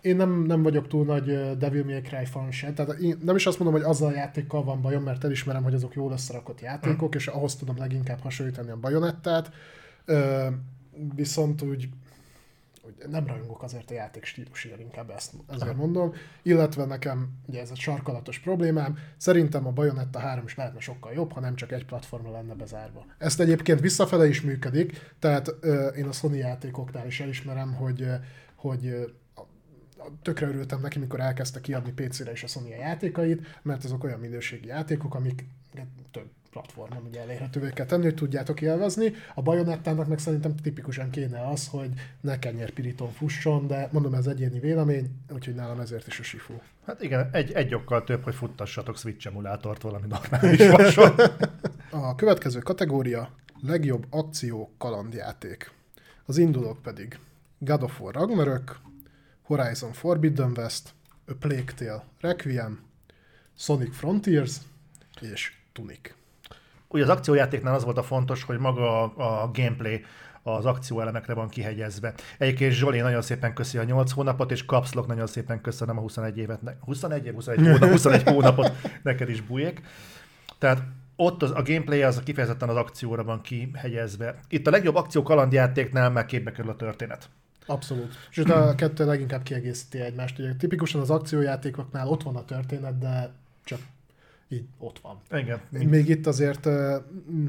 én 0.00 0.16
nem, 0.16 0.42
nem 0.42 0.62
vagyok 0.62 0.88
túl 0.88 1.04
nagy 1.04 1.56
Devil 1.58 1.84
May 1.84 2.00
Cry 2.00 2.24
fan 2.24 2.50
sem, 2.50 2.74
tehát 2.74 2.98
én 3.00 3.18
nem 3.22 3.36
is 3.36 3.46
azt 3.46 3.58
mondom, 3.58 3.80
hogy 3.80 3.90
azzal 3.90 4.08
a 4.08 4.14
játékkal 4.14 4.64
van 4.64 4.80
bajom, 4.80 5.02
mert 5.02 5.24
elismerem, 5.24 5.62
hogy 5.62 5.74
azok 5.74 5.94
jól 5.94 6.12
összerakott 6.12 6.60
játékok, 6.60 7.14
és 7.14 7.26
ahhoz 7.26 7.56
tudom 7.56 7.76
leginkább 7.76 8.20
hasonlítani 8.20 8.70
a 8.70 8.76
bajonettát, 8.76 9.50
viszont 11.14 11.62
úgy, 11.62 11.88
úgy 12.82 13.08
nem 13.10 13.26
rajongok 13.26 13.62
azért 13.62 13.90
a 13.90 13.94
játék 13.94 14.24
stílusért, 14.24 14.80
inkább 14.80 15.10
ezt 15.10 15.34
ezért 15.48 15.76
mondom. 15.76 16.12
Illetve 16.42 16.84
nekem 16.84 17.30
ugye 17.46 17.60
ez 17.60 17.70
a 17.70 17.74
sarkalatos 17.74 18.38
problémám, 18.38 18.98
szerintem 19.16 19.66
a 19.66 19.70
Bayonetta 19.70 20.18
3 20.18 20.44
is 20.44 20.54
lehetne 20.54 20.80
sokkal 20.80 21.12
jobb, 21.12 21.32
ha 21.32 21.40
nem 21.40 21.54
csak 21.54 21.72
egy 21.72 21.84
platformra 21.84 22.30
lenne 22.30 22.54
bezárva. 22.54 23.06
Ezt 23.18 23.40
egyébként 23.40 23.80
visszafele 23.80 24.28
is 24.28 24.40
működik, 24.40 25.14
tehát 25.18 25.54
én 25.96 26.06
a 26.06 26.12
Sony 26.12 26.34
játékoknál 26.34 27.06
is 27.06 27.20
elismerem, 27.20 27.74
hogy, 27.74 28.06
hogy 28.54 29.12
tökre 30.22 30.46
örültem 30.46 30.80
neki, 30.80 30.98
mikor 30.98 31.20
elkezdte 31.20 31.60
kiadni 31.60 31.92
PC-re 31.92 32.32
is 32.32 32.42
a 32.42 32.46
Sony 32.46 32.68
játékait, 32.68 33.46
mert 33.62 33.84
azok 33.84 34.04
olyan 34.04 34.20
minőségi 34.20 34.66
játékok, 34.66 35.14
amik 35.14 35.44
több 36.10 36.28
platformon 36.50 37.06
ugye 37.06 37.20
elérhetővé 37.20 37.70
kell 37.70 37.86
tenni, 37.86 38.04
hogy 38.04 38.14
tudjátok 38.14 38.60
élvezni. 38.60 39.12
A 39.34 39.42
Bajonettának 39.42 40.06
meg 40.06 40.18
szerintem 40.18 40.56
tipikusan 40.56 41.10
kéne 41.10 41.48
az, 41.48 41.68
hogy 41.68 41.90
ne 42.20 42.38
kenyérpiríton 42.38 43.10
fusson, 43.10 43.66
de 43.66 43.88
mondom, 43.92 44.14
ez 44.14 44.26
egyéni 44.26 44.58
vélemény, 44.58 45.10
úgyhogy 45.32 45.54
nálam 45.54 45.80
ezért 45.80 46.06
is 46.06 46.20
a 46.20 46.22
Sifu. 46.22 46.54
Hát 46.86 47.02
igen, 47.02 47.28
egy, 47.32 47.52
egy 47.52 47.74
okkal 47.74 48.04
több, 48.04 48.22
hogy 48.22 48.34
futtassatok 48.34 48.98
Switch 48.98 49.26
emulátort 49.26 49.82
valami 49.82 50.06
normális 50.06 50.68
vason. 50.76 51.14
a 51.90 52.14
következő 52.14 52.58
kategória 52.58 53.30
legjobb 53.62 54.06
akció 54.10 54.70
kalandjáték. 54.78 55.72
Az 56.24 56.38
indulók 56.38 56.82
pedig 56.82 57.18
God 57.58 57.82
of 57.82 58.00
War 58.00 58.14
Ragnarök, 58.14 58.76
Horizon 59.48 59.92
Forbidden 59.92 60.52
West, 60.56 60.90
A 61.26 61.32
Plague 61.40 61.72
Tale 61.76 62.04
Requiem, 62.20 62.78
Sonic 63.56 63.96
Frontiers 63.96 64.56
és 65.20 65.52
Tunic. 65.72 66.14
Ugye 66.88 67.02
az 67.02 67.08
akciójátéknál 67.08 67.74
az 67.74 67.84
volt 67.84 67.98
a 67.98 68.02
fontos, 68.02 68.42
hogy 68.42 68.58
maga 68.58 69.02
a, 69.02 69.42
a 69.42 69.50
gameplay 69.50 70.04
az 70.42 70.64
akcióelemekre 70.64 71.34
van 71.34 71.48
kihegyezve. 71.48 72.14
Egyébként 72.38 72.72
Zsoli 72.72 73.00
nagyon 73.00 73.22
szépen 73.22 73.54
köszi 73.54 73.78
a 73.78 73.84
8 73.84 74.12
hónapot, 74.12 74.50
és 74.50 74.64
Kapszlok 74.64 75.06
nagyon 75.06 75.26
szépen 75.26 75.60
köszönöm 75.60 75.98
a 75.98 76.00
21 76.00 76.38
évet. 76.38 76.62
Ne, 76.62 76.72
21 76.80 77.26
év, 77.26 77.34
21 77.34 77.66
hónap, 77.66 77.90
21 77.96 78.22
hónapot 78.22 78.72
neked 79.02 79.28
is 79.28 79.40
bujék. 79.40 79.82
Tehát 80.58 80.82
ott 81.16 81.42
az, 81.42 81.50
a 81.50 81.62
gameplay 81.62 82.02
az 82.02 82.22
kifejezetten 82.24 82.68
az 82.68 82.76
akcióra 82.76 83.24
van 83.24 83.40
kihegyezve. 83.40 84.38
Itt 84.48 84.66
a 84.66 84.70
legjobb 84.70 84.94
akció 84.94 85.22
kalandjátéknál 85.22 86.10
már 86.10 86.26
képbe 86.26 86.50
kerül 86.52 86.70
a 86.70 86.76
történet. 86.76 87.28
Abszolút. 87.68 88.14
És 88.30 88.38
a 88.38 88.74
kettő 88.74 89.04
leginkább 89.04 89.42
kiegészíti 89.42 90.00
egymást. 90.00 90.38
Ugye 90.38 90.54
tipikusan 90.54 91.00
az 91.00 91.10
akciójátékoknál 91.10 92.08
ott 92.08 92.22
van 92.22 92.36
a 92.36 92.44
történet, 92.44 92.98
de 92.98 93.30
csak 93.64 93.80
így 94.48 94.64
ott 94.78 94.98
van. 94.98 95.40
Igen. 95.40 95.60
Még 95.70 96.08
itt 96.08 96.26
azért 96.26 96.68
mm, 96.68 97.46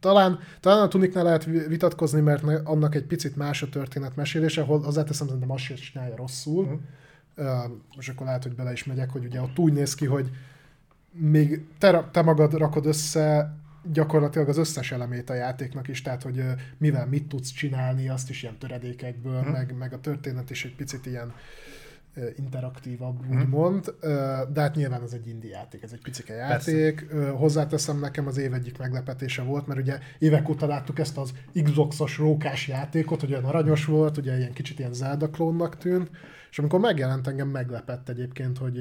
talán, 0.00 0.38
talán 0.60 0.82
a 0.82 0.88
Tuniknál 0.88 1.24
lehet 1.24 1.44
vitatkozni, 1.44 2.20
mert 2.20 2.44
annak 2.64 2.94
egy 2.94 3.04
picit 3.04 3.36
más 3.36 3.62
a 3.62 3.68
történet 3.68 4.16
mesélése, 4.16 4.60
ahol 4.60 4.80
hozzáteszem, 4.80 5.26
szerintem 5.26 5.50
azt 5.50 5.64
sem 5.64 5.76
csinálja 5.76 6.16
rosszul. 6.16 6.66
Mm. 6.66 6.74
Uh, 7.36 7.46
és 7.98 8.08
akkor 8.08 8.26
lehet, 8.26 8.42
hogy 8.42 8.54
bele 8.54 8.72
is 8.72 8.84
megyek, 8.84 9.10
hogy 9.10 9.24
ugye 9.24 9.40
ott 9.40 9.58
úgy 9.58 9.72
néz 9.72 9.94
ki, 9.94 10.06
hogy 10.06 10.30
még 11.12 11.64
te, 11.78 12.08
te 12.12 12.22
magad 12.22 12.54
rakod 12.54 12.86
össze 12.86 13.56
gyakorlatilag 13.92 14.48
az 14.48 14.56
összes 14.56 14.92
elemét 14.92 15.30
a 15.30 15.34
játéknak 15.34 15.88
is, 15.88 16.02
tehát 16.02 16.22
hogy 16.22 16.44
mivel 16.78 17.06
mit 17.06 17.28
tudsz 17.28 17.50
csinálni, 17.50 18.08
azt 18.08 18.30
is 18.30 18.42
ilyen 18.42 18.58
töredékekből, 18.58 19.42
hmm. 19.42 19.52
meg, 19.52 19.74
meg 19.78 19.92
a 19.92 20.00
történet 20.00 20.50
is 20.50 20.64
egy 20.64 20.74
picit 20.74 21.06
ilyen 21.06 21.32
interaktívabb, 22.36 23.26
hmm. 23.26 23.40
úgymond, 23.40 23.94
de 24.52 24.60
hát 24.60 24.74
nyilván 24.74 25.02
ez 25.02 25.12
egy 25.12 25.28
indie 25.28 25.50
játék, 25.50 25.82
ez 25.82 25.92
egy 25.92 26.00
picike 26.02 26.34
játék. 26.34 27.06
Persze. 27.06 27.28
Hozzáteszem, 27.28 27.98
nekem 27.98 28.26
az 28.26 28.36
év 28.36 28.54
egyik 28.54 28.78
meglepetése 28.78 29.42
volt, 29.42 29.66
mert 29.66 29.80
ugye 29.80 29.98
évek 30.18 30.48
óta 30.48 30.66
láttuk 30.66 30.98
ezt 30.98 31.18
az 31.18 31.32
Xbox-os 31.62 32.18
rókás 32.18 32.68
játékot, 32.68 33.20
hogy 33.20 33.32
olyan 33.32 33.44
aranyos 33.44 33.84
volt, 33.84 34.16
ugye 34.16 34.36
ilyen 34.36 34.52
kicsit 34.52 34.78
ilyen 34.78 34.92
Zelda 34.92 35.30
klónnak 35.30 35.76
tűnt, 35.76 36.10
és 36.50 36.58
amikor 36.58 36.80
megjelent 36.80 37.26
engem 37.26 37.48
meglepett 37.48 38.08
egyébként, 38.08 38.58
hogy 38.58 38.80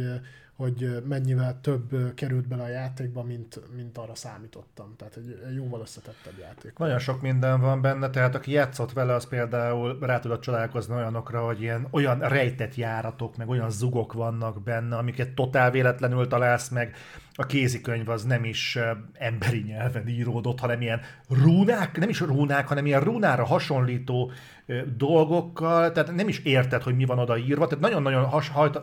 hogy 0.62 1.04
mennyivel 1.08 1.60
több 1.62 2.14
került 2.16 2.48
bele 2.48 2.64
a 2.64 2.68
játékba, 2.68 3.24
mint, 3.24 3.62
mint 3.76 3.98
arra 3.98 4.16
számítottam. 4.16 4.94
Tehát 4.98 5.16
egy 5.16 5.56
jóval 5.56 5.82
összetettebb 5.82 6.38
játék. 6.40 6.78
Nagyon 6.78 7.00
sok 7.00 7.22
minden 7.22 7.62
van 7.62 7.82
benne, 7.82 8.10
tehát 8.10 8.36
aki 8.36 8.52
játszott 8.52 8.94
vele, 8.94 9.14
az 9.14 9.28
például 9.28 9.98
rá 10.02 10.20
tudott 10.20 10.42
csodálkozni 10.42 10.96
olyanokra, 10.96 11.46
hogy 11.46 11.62
ilyen, 11.62 11.88
olyan 11.92 12.20
rejtett 12.20 12.76
járatok, 12.76 13.38
meg 13.38 13.50
olyan 13.50 13.70
zugok 13.70 14.14
vannak 14.14 14.64
benne, 14.64 14.98
amiket 14.98 15.34
totál 15.34 15.72
véletlenül 15.72 16.28
találsz 16.28 16.70
meg. 16.70 16.96
A 17.42 17.46
kézikönyv 17.46 18.10
az 18.10 18.24
nem 18.24 18.44
is 18.44 18.78
emberi 19.14 19.62
nyelven 19.62 20.08
íródott, 20.08 20.60
hanem 20.60 20.82
ilyen 20.82 21.02
rúnák, 21.30 21.98
nem 21.98 22.10
is 22.10 22.20
rúnák, 22.20 22.68
hanem 22.68 22.86
ilyen 22.86 23.02
rúnára 23.02 23.46
hasonlító 23.46 24.32
dolgokkal, 24.98 25.92
tehát 25.92 26.16
nem 26.16 26.28
is 26.28 26.40
érted, 26.40 26.82
hogy 26.84 26.96
mi 26.96 27.06
van 27.06 27.20
oda 27.20 27.38
írva, 27.38 27.68
tehát 27.68 27.84
nagyon-nagyon 27.84 28.26
has, 28.26 28.50
hajt, 28.50 28.80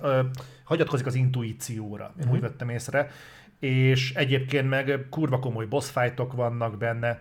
hagyatkozik 0.65 1.07
az 1.07 1.15
intuícióra, 1.15 2.05
én 2.05 2.13
uh-huh. 2.19 2.35
úgy 2.35 2.41
vettem 2.41 2.69
észre, 2.69 3.11
és 3.59 4.15
egyébként 4.15 4.69
meg 4.69 5.07
kurva 5.11 5.39
komoly 5.39 5.67
boss 5.67 5.91
fightok 5.91 6.33
vannak 6.33 6.79
benne, 6.79 7.21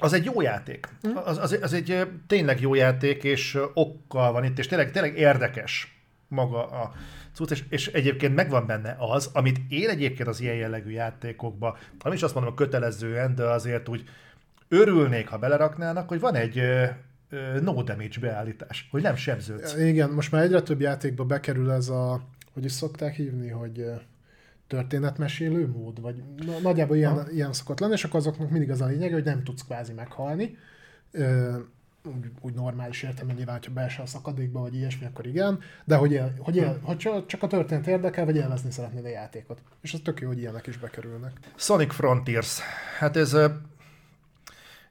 az 0.00 0.12
egy 0.12 0.24
jó 0.24 0.40
játék. 0.40 0.88
Uh-huh. 1.02 1.28
Az, 1.28 1.38
az, 1.38 1.58
az 1.62 1.72
egy 1.72 2.08
tényleg 2.26 2.60
jó 2.60 2.74
játék, 2.74 3.24
és 3.24 3.58
okkal 3.74 4.32
van 4.32 4.44
itt, 4.44 4.58
és 4.58 4.66
tényleg, 4.66 4.90
tényleg 4.90 5.18
érdekes 5.18 6.00
maga 6.28 6.66
a 6.66 6.92
cucc, 7.36 7.50
és, 7.50 7.64
és 7.68 7.86
egyébként 7.86 8.34
megvan 8.34 8.66
benne 8.66 8.96
az, 8.98 9.30
amit 9.32 9.60
én 9.68 9.88
egyébként 9.88 10.28
az 10.28 10.40
ilyen 10.40 10.54
jellegű 10.54 10.90
játékokban, 10.90 11.76
nem 12.04 12.12
is 12.12 12.22
azt 12.22 12.34
mondom 12.34 12.54
kötelezően, 12.54 13.34
de 13.34 13.44
azért 13.44 13.88
úgy 13.88 14.04
örülnék, 14.68 15.28
ha 15.28 15.38
beleraknának, 15.38 16.08
hogy 16.08 16.20
van 16.20 16.34
egy 16.34 16.62
no 17.62 17.82
damage 17.82 18.20
beállítás, 18.20 18.88
hogy 18.90 19.02
nem 19.02 19.16
sebződsz. 19.16 19.76
Igen, 19.76 20.10
most 20.10 20.32
már 20.32 20.42
egyre 20.42 20.62
több 20.62 20.80
játékba 20.80 21.24
bekerül 21.24 21.70
ez 21.70 21.88
a, 21.88 22.20
hogy 22.52 22.64
is 22.64 22.72
szokták 22.72 23.14
hívni, 23.14 23.48
hogy 23.48 23.84
történetmesélő 24.66 25.68
mód, 25.68 26.00
vagy 26.00 26.22
nagyjából 26.62 26.96
ilyen, 26.96 27.26
ilyen 27.30 27.52
szokott 27.52 27.80
lenni, 27.80 27.92
és 27.92 28.04
akkor 28.04 28.20
azoknak 28.20 28.50
mindig 28.50 28.70
az 28.70 28.80
a 28.80 28.86
lényeg, 28.86 29.12
hogy 29.12 29.24
nem 29.24 29.42
tudsz 29.42 29.64
kvázi 29.64 29.92
meghalni. 29.92 30.56
Úgy, 32.06 32.30
úgy 32.40 32.54
normális 32.54 33.02
értelme 33.02 33.32
nyilván, 33.32 33.60
ha 33.66 33.72
beesel 33.72 34.04
a 34.04 34.06
szakadékba, 34.06 34.60
vagy 34.60 34.74
ilyesmi, 34.74 35.06
akkor 35.06 35.26
igen, 35.26 35.58
de 35.84 35.96
hogy, 35.96 36.12
él, 36.12 36.32
hogy, 36.38 36.56
él, 36.56 36.78
hogy 36.82 37.24
csak 37.26 37.42
a 37.42 37.46
történet 37.46 37.86
érdekel, 37.86 38.24
vagy 38.24 38.36
élvezni 38.36 38.70
szeretnéd 38.70 39.04
a 39.04 39.08
játékot. 39.08 39.62
És 39.80 39.94
az 39.94 40.00
tök 40.04 40.20
jó, 40.20 40.28
hogy 40.28 40.38
ilyenek 40.38 40.66
is 40.66 40.78
bekerülnek. 40.78 41.32
Sonic 41.54 41.94
Frontiers. 41.94 42.60
Hát 42.98 43.16
ez 43.16 43.36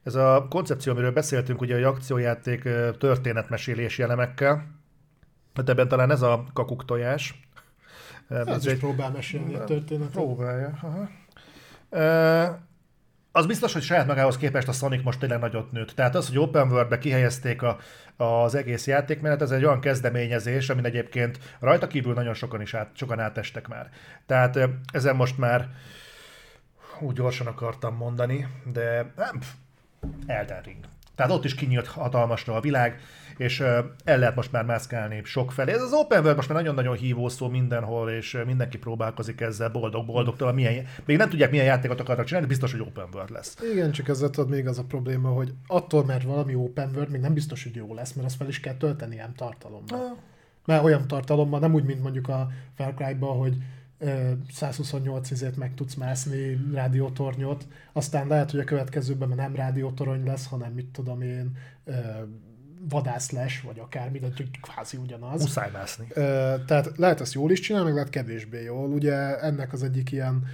ez 0.04 0.16
a 0.16 0.48
koncepció, 0.50 0.92
amiről 0.92 1.12
beszéltünk, 1.12 1.62
ugye 1.62 1.86
a 1.86 1.90
akciójáték 1.90 2.70
történetmesélési 2.98 4.02
elemekkel, 4.02 4.66
hát 5.54 5.70
ebben 5.70 5.88
talán 5.88 6.12
ez 6.12 6.22
a 6.22 6.46
kakuk 6.54 6.86
tojás. 6.86 7.48
Ez, 8.30 8.48
ez 8.48 8.66
is 8.66 8.72
egy... 8.72 8.80
próbál 8.80 9.12
mesélni 9.12 9.56
a 9.56 9.64
történetet. 9.64 10.12
Próbálja. 10.12 10.80
Aha. 10.82 11.10
Az 13.36 13.46
biztos, 13.46 13.74
hogy 13.74 13.82
saját 13.82 14.08
magához 14.08 14.38
képest 14.38 14.68
a 14.68 14.72
Sonic 14.72 15.04
most 15.04 15.20
tényleg 15.20 15.40
nagyot 15.40 15.72
nőtt. 15.72 15.92
Tehát 15.92 16.16
az, 16.16 16.28
hogy 16.28 16.38
Open 16.38 16.72
World-be 16.72 16.98
kihelyezték 16.98 17.62
a, 17.62 17.78
az 18.18 18.56
egész 18.56 18.88
játékmenet, 18.88 19.42
ez 19.42 19.52
egy 19.52 19.66
olyan 19.66 19.80
kezdeményezés, 19.80 20.70
amin 20.70 20.86
egyébként 20.86 21.40
rajta 21.60 21.88
kívül 21.88 22.14
nagyon 22.14 22.34
sokan 22.34 22.62
is 22.62 22.74
át, 22.74 22.90
sokan 22.94 23.20
átestek 23.20 23.68
már. 23.68 23.90
Tehát 24.26 24.60
ezen 24.94 25.16
most 25.16 25.38
már 25.38 25.70
úgy 27.00 27.16
gyorsan 27.16 27.48
akartam 27.48 27.96
mondani, 27.96 28.48
de 28.74 29.14
nem, 29.16 29.40
Elden 30.26 30.62
Ring. 30.62 30.86
Tehát 31.16 31.32
ott 31.32 31.46
is 31.46 31.56
kinyílt 31.56 31.88
hatalmasra 31.88 32.56
a 32.56 32.62
világ, 32.62 33.00
és 33.38 33.60
el 34.04 34.18
lehet 34.18 34.36
most 34.36 34.52
már 34.52 34.66
mászkálni 34.66 35.22
sok 35.24 35.52
felé. 35.52 35.72
Ez 35.72 35.82
az 35.82 35.94
open 35.94 36.20
world 36.22 36.36
most 36.36 36.50
már 36.50 36.58
nagyon-nagyon 36.58 36.96
hívó 36.96 37.30
szó 37.30 37.50
mindenhol, 37.50 38.10
és 38.10 38.38
mindenki 38.46 38.78
próbálkozik 38.78 39.42
ezzel 39.42 39.70
boldog-boldogtól. 39.70 40.54
Milyen, 40.54 40.86
még 41.06 41.18
nem 41.18 41.30
tudják, 41.30 41.52
milyen 41.52 41.66
játékot 41.66 42.00
akarnak 42.00 42.26
csinálni, 42.26 42.48
biztos, 42.48 42.72
hogy 42.72 42.82
open 42.82 43.08
world 43.14 43.30
lesz. 43.30 43.58
Igen, 43.72 43.92
csak 43.92 44.08
ezzel 44.08 44.30
tudod 44.30 44.50
még 44.50 44.68
az 44.68 44.78
a 44.78 44.84
probléma, 44.84 45.30
hogy 45.30 45.54
attól, 45.68 46.06
mert 46.06 46.24
valami 46.24 46.56
open 46.56 46.90
world, 46.94 47.12
még 47.12 47.22
nem 47.22 47.34
biztos, 47.34 47.64
hogy 47.64 47.76
jó 47.76 47.94
lesz, 47.94 48.14
mert 48.14 48.28
azt 48.28 48.36
fel 48.36 48.48
is 48.48 48.60
kell 48.60 48.76
tölteni 48.76 49.14
ilyen 49.16 49.36
tartalommal. 49.36 50.00
Ah. 50.00 50.18
Mert 50.66 50.84
olyan 50.84 51.08
tartalommal, 51.08 51.60
nem 51.60 51.74
úgy, 51.74 51.84
mint 51.84 52.02
mondjuk 52.02 52.28
a 52.28 52.48
Far 52.76 52.94
Cry-ba, 52.94 53.28
hogy 53.28 53.56
128 54.52 55.32
izét 55.32 55.58
meg 55.58 55.74
tudsz 55.74 55.94
mászni 55.94 56.60
rádiótornyot, 56.74 57.68
aztán 57.94 58.28
lehet, 58.28 58.52
hogy 58.52 58.60
a 58.60 58.64
következőben 58.64 59.30
nem 59.30 59.56
rádiótorony 59.56 60.24
lesz, 60.24 60.48
hanem 60.48 60.72
mit 60.72 60.88
tudom 60.88 61.22
én, 61.22 61.58
vadász 62.90 63.32
vagy 63.64 63.80
akármi, 63.80 64.20
de 64.20 64.28
kvázi 64.62 64.98
ugyanaz. 64.98 65.42
Muszáj 65.42 65.72
mászni. 65.72 66.08
Tehát 66.66 66.92
lehet 66.96 67.22
ezt 67.22 67.34
jól 67.34 67.52
is 67.52 67.60
csinálni, 67.60 67.86
meg 67.86 67.96
lehet 67.96 68.10
kevésbé 68.10 68.64
jól. 68.64 68.90
Ugye 68.90 69.40
ennek 69.40 69.74
az 69.74 69.84
egyik 69.84 70.12
ilyen 70.12 70.46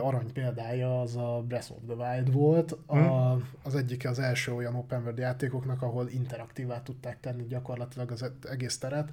arany 0.00 0.32
példája 0.32 1.00
az 1.00 1.16
a 1.16 1.44
Breath 1.48 1.72
of 1.72 1.78
the 1.86 1.94
Wild 1.94 2.32
volt. 2.32 2.78
A, 2.86 2.96
hmm. 2.96 3.48
az 3.62 3.74
egyik 3.74 4.08
az 4.08 4.18
első 4.18 4.52
olyan 4.52 4.74
open 4.74 5.00
world 5.00 5.18
játékoknak, 5.18 5.82
ahol 5.82 6.08
interaktívá 6.08 6.82
tudták 6.82 7.20
tenni 7.20 7.46
gyakorlatilag 7.46 8.10
az 8.10 8.30
egész 8.50 8.78
teret. 8.78 9.10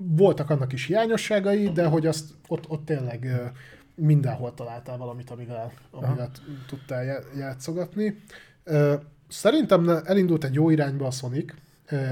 Voltak 0.00 0.50
annak 0.50 0.72
is 0.72 0.84
hiányosságai, 0.84 1.68
de 1.68 1.86
hogy 1.86 2.06
azt 2.06 2.30
ott, 2.48 2.68
ott 2.68 2.84
tényleg 2.84 3.50
mindenhol 3.94 4.54
találtál 4.54 4.96
valamit, 4.96 5.30
amivel, 5.30 5.72
amivel 5.90 6.30
tudtál 6.66 7.24
játszogatni. 7.36 8.22
Szerintem 9.28 9.88
elindult 9.88 10.44
egy 10.44 10.54
jó 10.54 10.70
irányba 10.70 11.06
a 11.06 11.10
Sonic, 11.10 11.54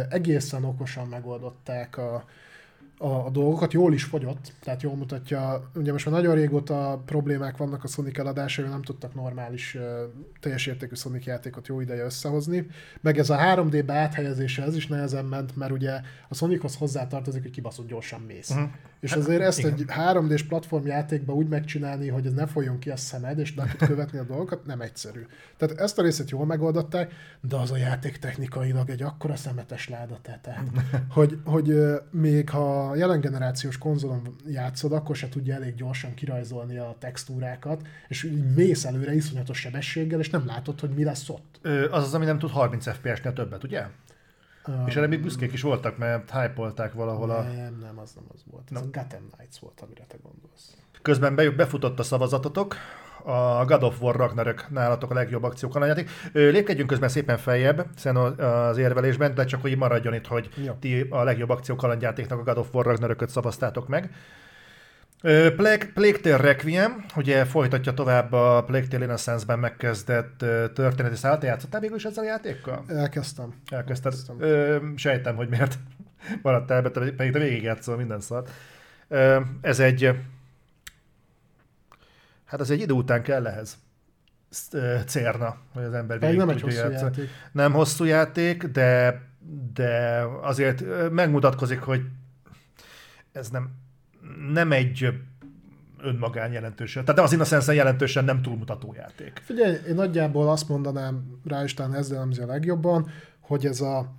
egészen 0.09 0.65
okosan 0.65 1.07
megoldották 1.07 1.97
a, 1.97 2.25
a, 2.99 3.27
a 3.27 3.31
dolgokat, 3.31 3.73
jól 3.73 3.93
is 3.93 4.05
fogyott, 4.05 4.53
tehát 4.61 4.83
jól 4.83 4.95
mutatja, 4.95 5.71
ugye 5.75 5.93
most 5.93 6.07
már 6.07 6.15
nagyon 6.15 6.35
régóta 6.35 7.03
problémák 7.07 7.57
vannak 7.57 7.85
a 7.85 7.87
Sonic 7.87 8.19
eladásával, 8.19 8.71
nem 8.71 8.83
tudtak 8.83 9.15
normális, 9.15 9.75
uh, 9.75 9.83
teljes 10.41 10.67
értékű 10.67 10.95
Sonic 10.95 11.25
játékot 11.25 11.67
jó 11.67 11.81
ideje 11.81 12.05
összehozni, 12.05 12.67
meg 13.01 13.19
ez 13.19 13.31
a 13.31 13.37
3D-be 13.37 13.95
áthelyezése, 13.95 14.63
ez 14.63 14.77
is 14.77 14.87
nehezen 14.87 15.25
ment, 15.25 15.57
mert 15.57 15.73
ugye 15.73 16.01
a 16.29 16.35
Sonichoz 16.35 16.77
hozzátartozik, 16.77 17.43
hogy 17.43 17.51
kibaszott 17.51 17.89
gyorsan 17.89 18.21
mész. 18.21 18.51
Uh-huh. 18.51 18.69
És 19.01 19.11
hát, 19.11 19.19
azért 19.19 19.41
ezt 19.41 19.59
igen. 19.59 19.73
egy 19.73 19.85
3D-s 19.89 20.43
platform 20.43 20.87
játékba 20.87 21.33
úgy 21.35 21.49
megcsinálni, 21.49 22.09
hogy 22.09 22.27
ez 22.27 22.33
ne 22.33 22.47
folyjon 22.47 22.79
ki 22.79 22.91
a 22.91 22.97
szemed, 22.97 23.39
és 23.39 23.55
ne 23.55 23.65
tud 23.65 23.89
követni 23.89 24.19
a 24.19 24.23
dolgokat, 24.23 24.67
nem 24.67 24.81
egyszerű. 24.81 25.27
Tehát 25.57 25.81
ezt 25.81 25.99
a 25.99 26.03
részét 26.03 26.31
jól 26.31 26.47
megoldották, 26.47 27.13
de 27.41 27.57
az 27.57 27.71
a 27.71 27.77
játék 27.77 28.17
technikailag 28.17 28.91
egy 28.91 29.03
akkora 29.03 29.37
szemetes 29.37 29.89
láda, 29.89 30.19
tehát, 30.23 30.71
hogy, 31.17 31.39
hogy 31.45 31.75
még 32.11 32.51
ha 32.51 32.86
jelen 32.95 33.21
generációs 33.21 33.79
konzolon 33.79 34.37
játszod, 34.47 34.93
akkor 34.93 35.17
se 35.17 35.29
tudja 35.29 35.55
elég 35.55 35.75
gyorsan 35.75 36.15
kirajzolni 36.15 36.79
a 36.79 36.97
textúrákat, 36.99 37.87
és 38.09 38.23
így 38.23 38.55
mész 38.55 38.85
előre 38.85 39.15
iszonyatos 39.15 39.59
sebességgel, 39.59 40.21
és 40.21 40.31
nem 40.31 40.47
látod, 40.47 40.81
hogy 40.81 40.91
mi 40.91 41.05
lesz 41.05 41.29
ott. 41.29 41.59
Ö, 41.63 41.91
az 41.91 42.03
az, 42.03 42.15
ami 42.15 42.25
nem 42.25 42.39
tud 42.39 42.51
30 42.51 42.91
FPS-nél 42.91 43.33
többet, 43.33 43.65
ugye? 43.65 43.87
Um, 44.67 44.87
és 44.87 44.97
erre 44.97 45.07
még 45.07 45.23
büszkék 45.23 45.53
is 45.53 45.63
voltak, 45.63 45.99
mert 45.99 46.31
hype 46.31 46.91
valahol 46.95 47.31
a... 47.31 47.43
Nem, 47.43 47.79
nem, 47.81 47.99
az 47.99 48.13
nem 48.13 48.25
az 48.35 48.41
volt. 48.51 48.71
Ez 48.71 48.81
no. 48.81 48.87
a 48.87 48.91
Gotham 48.91 49.31
Knights 49.31 49.59
volt, 49.59 49.81
amire 49.81 50.05
te 50.09 50.17
gondolsz. 50.23 50.77
Közben 51.03 51.57
befutott 51.57 51.99
a 51.99 52.03
szavazatotok, 52.03 52.77
a 53.27 53.65
God 53.65 53.83
of 53.83 54.01
War 54.01 54.17
Ragnarök 54.17 54.67
nálatok 54.71 55.11
a 55.11 55.15
legjobb 55.15 55.43
akciókalandjáték. 55.43 56.11
Lépkedjünk 56.33 56.89
közben 56.89 57.09
szépen 57.09 57.39
feljebb 57.39 57.87
hiszen 57.95 58.17
az 58.17 58.79
érvelésben, 58.79 59.35
de 59.35 59.45
csak 59.45 59.61
hogy 59.61 59.77
maradjon 59.77 60.15
itt, 60.15 60.27
hogy 60.27 60.49
Jó. 60.65 60.73
ti 60.81 61.07
a 61.11 61.23
legjobb 61.23 61.51
akciókalandjátéknak 61.51 62.39
a 62.39 62.43
God 62.43 62.59
of 62.59 62.75
War 62.75 62.85
Ragnarököt 62.85 63.29
szavaztátok 63.29 63.89
meg. 63.89 64.11
Plague, 65.57 65.91
Plague 65.95 66.21
Tale 66.23 66.37
Requiem, 66.37 67.05
ugye 67.17 67.45
folytatja 67.45 67.95
tovább 67.95 68.33
a 68.33 68.65
Plague 68.67 68.89
Tale 68.89 69.05
Innocence-ben 69.05 69.59
megkezdett 69.59 70.45
történeti 70.75 71.17
szállat. 71.17 71.43
Játszottál 71.43 71.81
végül 71.81 71.97
is 71.97 72.05
ezzel 72.05 72.25
a 72.25 72.27
játékkal? 72.27 72.85
Elkezdtem. 72.89 73.55
Elkezdted. 73.71 74.13
Elkezdtem. 74.13 74.37
Ö, 74.41 74.77
sejtem, 74.97 75.37
hogy 75.37 75.49
miért 75.49 75.79
maradtál, 76.43 76.83
pedig 76.83 77.33
te 77.33 77.39
végigjátszol 77.39 77.97
minden 77.97 78.21
szart. 78.21 78.51
Ez 79.61 79.81
egy 79.81 80.15
Hát 82.47 82.61
az 82.61 82.71
egy 82.71 82.81
idő 82.81 82.93
után 82.93 83.23
kell 83.23 83.47
ehhez 83.47 83.79
cérna, 85.07 85.57
hogy 85.73 85.85
az 85.85 85.93
ember 85.93 86.19
végig 86.19 86.37
nem 86.37 86.49
egy 86.49 86.61
hosszú 86.61 86.77
játszani. 86.77 87.01
játék. 87.01 87.29
Nem 87.53 87.73
hosszú 87.73 88.05
játék, 88.05 88.65
de, 88.65 89.21
de 89.75 90.23
azért 90.43 90.85
megmutatkozik, 91.11 91.81
hogy 91.81 92.03
ez 93.33 93.49
nem, 93.49 93.71
nem 94.53 94.73
egy 94.73 95.09
önmagán 96.03 96.53
jelentősen. 96.53 97.05
Tehát 97.05 97.21
az 97.21 97.33
Innocence 97.33 97.75
jelentősen 97.75 98.25
nem 98.25 98.43
túlmutató 98.43 98.95
játék. 98.97 99.41
Figyelj, 99.45 99.77
én 99.89 99.95
nagyjából 99.95 100.51
azt 100.51 100.69
mondanám 100.69 101.41
rá, 101.45 101.63
és 101.63 101.75
talán 101.75 101.95
ezzel 101.95 102.19
nem 102.19 102.43
a 102.43 102.47
legjobban, 102.47 103.11
hogy 103.41 103.67
ez 103.67 103.81
a 103.81 104.15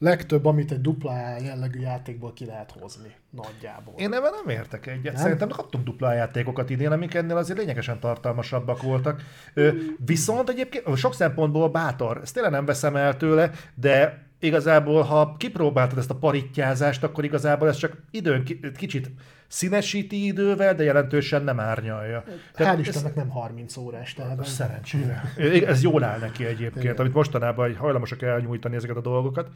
legtöbb, 0.00 0.44
amit 0.44 0.72
egy 0.72 0.80
dupla 0.80 1.12
jellegű 1.42 1.80
játékból 1.80 2.32
ki 2.32 2.44
lehet 2.44 2.74
hozni, 2.80 3.14
nagyjából. 3.30 3.94
Én 3.96 4.12
ebben 4.12 4.32
nem 4.44 4.56
értek 4.56 4.86
egyet. 4.86 5.12
Nem? 5.12 5.22
Szerintem 5.22 5.48
kaptunk 5.48 5.84
dupla 5.84 6.12
játékokat 6.12 6.70
idén, 6.70 6.90
amik 6.90 7.14
ennél 7.14 7.36
azért 7.36 7.58
lényegesen 7.58 8.00
tartalmasabbak 8.00 8.82
voltak. 8.82 9.22
Ö, 9.54 9.70
viszont 10.06 10.48
egyébként 10.48 10.96
sok 10.96 11.14
szempontból 11.14 11.68
bátor, 11.68 12.20
ezt 12.22 12.34
tényleg 12.34 12.52
nem 12.52 12.64
veszem 12.64 12.96
el 12.96 13.16
tőle, 13.16 13.50
de 13.74 14.22
igazából, 14.38 15.02
ha 15.02 15.36
kipróbáltad 15.38 15.98
ezt 15.98 16.10
a 16.10 16.14
parittyázást, 16.14 17.04
akkor 17.04 17.24
igazából 17.24 17.68
ez 17.68 17.76
csak 17.76 17.96
időn 18.10 18.44
kicsit 18.76 19.10
színesíti 19.46 20.26
idővel, 20.26 20.74
de 20.74 20.84
jelentősen 20.84 21.44
nem 21.44 21.60
árnyalja. 21.60 22.24
Hál' 22.56 22.78
Istennek 22.80 23.14
nem 23.14 23.28
30 23.28 23.76
órás. 23.76 24.14
Tehát 24.14 24.44
szerencsére. 24.44 25.32
Ez 25.66 25.82
jól 25.82 26.04
áll 26.04 26.18
neki 26.18 26.44
egyébként, 26.44 26.84
Igen. 26.84 26.96
amit 26.96 27.14
mostanában 27.14 27.76
hajlamosak 27.76 28.22
elnyújtani 28.22 28.76
ezeket 28.76 28.96
a 28.96 29.00
dolgokat. 29.00 29.48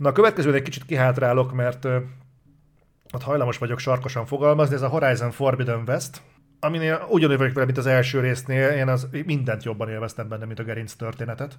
Na 0.00 0.08
a 0.08 0.12
következőn 0.12 0.54
egy 0.54 0.62
kicsit 0.62 0.84
kihátrálok, 0.84 1.52
mert 1.52 1.84
ott 3.12 3.22
hajlamos 3.22 3.58
vagyok 3.58 3.78
sarkosan 3.78 4.26
fogalmazni, 4.26 4.74
ez 4.74 4.82
a 4.82 4.88
Horizon 4.88 5.30
Forbidden 5.30 5.82
West, 5.86 6.20
aminél 6.60 7.06
ugyanúgy 7.08 7.36
vagyok 7.36 7.52
vele, 7.52 7.66
mint 7.66 7.78
az 7.78 7.86
első 7.86 8.20
résznél, 8.20 8.68
én 8.68 8.88
az 8.88 9.08
mindent 9.24 9.64
jobban 9.64 9.88
élveztem 9.88 10.28
benne, 10.28 10.44
mint 10.44 10.58
a 10.58 10.62
gerinc 10.62 10.92
történetet. 10.92 11.58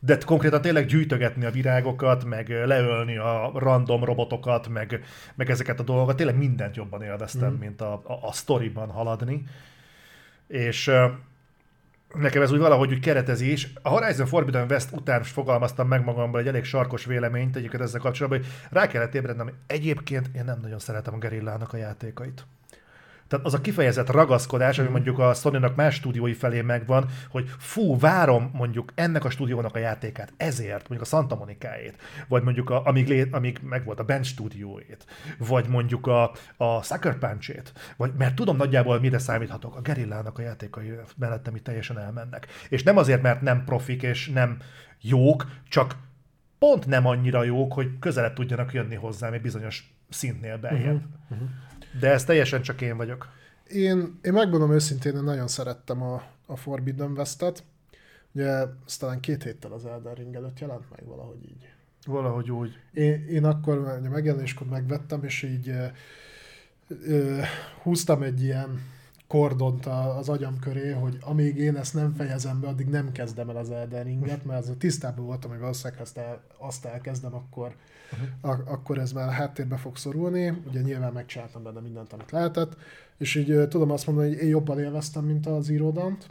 De 0.00 0.18
konkrétan 0.26 0.60
tényleg 0.60 0.86
gyűjtögetni 0.86 1.44
a 1.44 1.50
virágokat, 1.50 2.24
meg 2.24 2.48
leölni 2.48 3.16
a 3.16 3.52
random 3.54 4.04
robotokat, 4.04 4.68
meg, 4.68 5.04
meg 5.34 5.50
ezeket 5.50 5.80
a 5.80 5.82
dolgokat, 5.82 6.16
tényleg 6.16 6.36
mindent 6.36 6.76
jobban 6.76 7.02
élveztem, 7.02 7.52
mm. 7.52 7.58
mint 7.58 7.80
a, 7.80 7.92
a, 7.92 8.18
a 8.22 8.32
storyban 8.32 8.90
haladni. 8.90 9.42
És 10.46 10.90
nekem 12.14 12.42
ez 12.42 12.52
úgy 12.52 12.58
valahogy 12.58 12.92
úgy 12.92 13.00
keretezés. 13.00 13.72
A 13.82 13.88
Horizon 13.88 14.26
Forbidden 14.26 14.70
West 14.70 14.92
után 14.92 15.22
fogalmaztam 15.22 15.88
meg 15.88 16.04
magamban 16.04 16.40
egy 16.40 16.46
elég 16.46 16.64
sarkos 16.64 17.04
véleményt 17.04 17.56
egyiket 17.56 17.80
ezzel 17.80 18.00
kapcsolatban, 18.00 18.40
hogy 18.40 18.48
rá 18.70 18.86
kellett 18.86 19.14
ébrednem, 19.14 19.52
egyébként 19.66 20.30
én 20.34 20.44
nem 20.44 20.58
nagyon 20.60 20.78
szeretem 20.78 21.14
a 21.14 21.18
Gerillának 21.18 21.72
a 21.72 21.76
játékait. 21.76 22.46
Tehát 23.28 23.46
az 23.46 23.54
a 23.54 23.60
kifejezett 23.60 24.10
ragaszkodás, 24.10 24.78
ami 24.78 24.88
mondjuk 24.88 25.18
a 25.18 25.34
sony 25.34 25.72
más 25.76 25.94
stúdiói 25.94 26.32
felé 26.32 26.60
megvan, 26.60 27.06
hogy 27.30 27.50
fú, 27.58 27.98
várom 27.98 28.50
mondjuk 28.52 28.92
ennek 28.94 29.24
a 29.24 29.30
stúdiónak 29.30 29.74
a 29.74 29.78
játékát 29.78 30.32
ezért, 30.36 30.88
mondjuk 30.88 31.00
a 31.00 31.16
Santa 31.16 31.36
Monikáét, 31.36 31.96
vagy 32.28 32.42
mondjuk 32.42 32.70
a, 32.70 32.86
amíg, 32.86 33.08
lé, 33.08 33.28
amíg 33.30 33.58
meg 33.62 33.84
volt 33.84 34.00
a 34.00 34.04
Bench 34.04 34.28
stúdióét, 34.28 35.06
vagy 35.38 35.68
mondjuk 35.68 36.06
a, 36.06 36.32
a 36.56 36.82
Sucker 36.82 37.18
Punch-ét, 37.18 37.72
vagy, 37.96 38.12
mert 38.18 38.34
tudom 38.34 38.56
nagyjából 38.56 39.00
mire 39.00 39.18
számíthatok, 39.18 39.76
a 39.76 39.80
Gerillának 39.80 40.38
a 40.38 40.42
játékai 40.42 40.92
mellettem 41.16 41.56
itt 41.56 41.64
teljesen 41.64 41.98
elmennek. 41.98 42.46
És 42.68 42.82
nem 42.82 42.96
azért, 42.96 43.22
mert 43.22 43.40
nem 43.40 43.64
profik 43.64 44.02
és 44.02 44.28
nem 44.28 44.58
jók, 45.00 45.46
csak 45.68 45.96
pont 46.58 46.86
nem 46.86 47.06
annyira 47.06 47.44
jók, 47.44 47.72
hogy 47.72 47.98
közelebb 47.98 48.32
tudjanak 48.32 48.72
jönni 48.72 48.94
hozzám 48.94 49.32
egy 49.32 49.40
bizonyos 49.40 49.94
szintnél 50.08 50.58
beljebb. 50.58 50.94
Uh-huh. 50.94 51.10
Uh-huh. 51.30 51.48
De 52.00 52.10
ez 52.10 52.24
teljesen 52.24 52.62
csak 52.62 52.80
én 52.80 52.96
vagyok. 52.96 53.28
Én, 53.68 54.18
én 54.22 54.32
megmondom 54.32 54.72
őszintén, 54.72 55.16
én 55.16 55.22
nagyon 55.22 55.48
szerettem 55.48 56.02
a, 56.02 56.22
a 56.46 56.56
Forbidden 56.56 57.10
West-et. 57.10 57.62
Ugye 58.32 58.46
ez 58.86 58.96
talán 58.96 59.20
két 59.20 59.42
héttel 59.42 59.72
az 59.72 59.86
Elden 59.86 60.14
Ring 60.14 60.34
előtt 60.34 60.58
jelent 60.58 60.90
meg 60.90 61.06
valahogy 61.06 61.44
így. 61.44 61.68
Valahogy 62.06 62.50
úgy. 62.50 62.78
Én, 62.92 63.26
én 63.28 63.44
akkor 63.44 64.00
megjelenéskor 64.10 64.66
megvettem, 64.66 65.24
és 65.24 65.42
így 65.42 65.68
ö, 65.68 65.86
ö, 66.88 67.40
húztam 67.82 68.22
egy 68.22 68.42
ilyen 68.42 68.80
kordont 69.28 69.86
az 69.86 70.28
agyam 70.28 70.58
köré, 70.58 70.90
hogy 70.90 71.18
amíg 71.20 71.56
én 71.56 71.76
ezt 71.76 71.94
nem 71.94 72.14
fejezem 72.14 72.60
be, 72.60 72.68
addig 72.68 72.86
nem 72.86 73.12
kezdem 73.12 73.48
el 73.48 73.56
az 73.56 73.70
Elden 73.70 74.04
Ringet, 74.04 74.44
mert 74.44 74.60
az 74.60 74.74
tisztában 74.78 75.24
voltam, 75.24 75.50
hogy 75.50 75.60
valószínűleg 75.60 76.00
azt, 76.02 76.18
el, 76.18 76.42
azt 76.58 76.84
elkezdem, 76.84 77.34
akkor, 77.34 77.74
uh-huh. 78.12 78.50
a, 78.50 78.72
akkor 78.72 78.98
ez 78.98 79.12
már 79.12 79.30
háttérbe 79.30 79.76
fog 79.76 79.96
szorulni. 79.96 80.62
Ugye 80.68 80.80
nyilván 80.80 81.12
megcsináltam 81.12 81.62
benne 81.62 81.80
mindent, 81.80 82.12
amit 82.12 82.30
lehetett, 82.30 82.76
és 83.18 83.34
így 83.34 83.68
tudom 83.68 83.90
azt 83.90 84.06
mondani, 84.06 84.28
hogy 84.28 84.42
én 84.42 84.48
jobban 84.48 84.78
élveztem, 84.78 85.24
mint 85.24 85.46
az 85.46 85.68
íródant. 85.68 86.28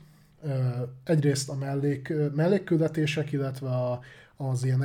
Egyrészt 1.03 1.49
a 1.49 1.55
mellék, 1.55 2.13
mellékküldetések, 2.35 3.31
illetve 3.31 3.69
a, 3.69 3.99
az 4.37 4.63
ilyen 4.63 4.81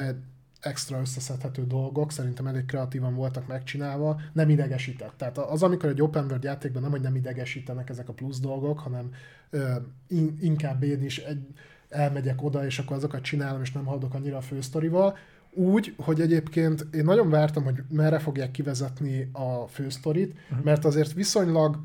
extra 0.62 1.00
összeszedhető 1.00 1.66
dolgok, 1.66 2.12
szerintem 2.12 2.46
elég 2.46 2.64
kreatívan 2.64 3.14
voltak 3.14 3.46
megcsinálva, 3.46 4.20
nem 4.32 4.50
idegesített. 4.50 5.12
Tehát 5.16 5.38
az, 5.38 5.62
amikor 5.62 5.88
egy 5.88 6.02
open 6.02 6.24
world 6.24 6.42
játékban 6.42 6.82
nem, 6.82 6.90
hogy 6.90 7.00
nem 7.00 7.16
idegesítenek 7.16 7.88
ezek 7.88 8.08
a 8.08 8.12
plusz 8.12 8.40
dolgok, 8.40 8.78
hanem 8.78 9.10
ö, 9.50 9.74
in, 10.08 10.38
inkább 10.40 10.82
én 10.82 11.02
is 11.02 11.18
egy, 11.18 11.46
elmegyek 11.88 12.42
oda, 12.42 12.64
és 12.64 12.78
akkor 12.78 12.96
azokat 12.96 13.22
csinálom, 13.22 13.62
és 13.62 13.72
nem 13.72 13.84
haladok 13.84 14.14
annyira 14.14 14.36
a 14.36 14.40
fősztorival, 14.40 15.16
úgy, 15.54 15.94
hogy 15.98 16.20
egyébként 16.20 16.86
én 16.92 17.04
nagyon 17.04 17.30
vártam, 17.30 17.64
hogy 17.64 17.82
merre 17.88 18.18
fogják 18.18 18.50
kivezetni 18.50 19.30
a 19.32 19.66
fősztorit, 19.66 20.34
uh-huh. 20.50 20.64
mert 20.64 20.84
azért 20.84 21.12
viszonylag 21.12 21.78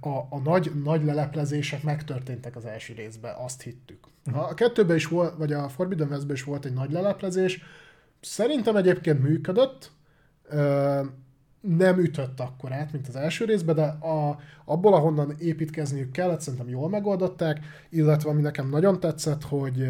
a, 0.00 0.08
a 0.08 0.38
nagy, 0.44 0.72
nagy 0.84 1.04
leleplezések 1.04 1.82
megtörténtek 1.82 2.56
az 2.56 2.64
első 2.64 2.94
részben, 2.94 3.34
azt 3.34 3.62
hittük. 3.62 4.06
Uh-huh. 4.26 4.42
A 4.42 4.54
kettőben 4.54 4.96
is 4.96 5.06
volt, 5.06 5.36
vagy 5.36 5.52
a 5.52 5.68
Forbidden 5.68 6.08
Westben 6.08 6.36
is 6.36 6.44
volt 6.44 6.64
egy 6.64 6.72
nagy 6.72 6.92
leleplezés, 6.92 7.62
Szerintem 8.20 8.76
egyébként 8.76 9.22
működött, 9.22 9.90
nem 11.60 11.98
ütött 11.98 12.40
akkor 12.40 12.72
át, 12.72 12.92
mint 12.92 13.08
az 13.08 13.16
első 13.16 13.44
részben, 13.44 13.74
de 13.74 13.82
a, 13.82 14.38
abból, 14.64 14.94
ahonnan 14.94 15.34
építkezniük 15.38 16.10
kellett, 16.10 16.40
szerintem 16.40 16.68
jól 16.68 16.88
megoldották, 16.88 17.60
illetve 17.88 18.30
ami 18.30 18.40
nekem 18.40 18.68
nagyon 18.68 19.00
tetszett, 19.00 19.42
hogy 19.42 19.88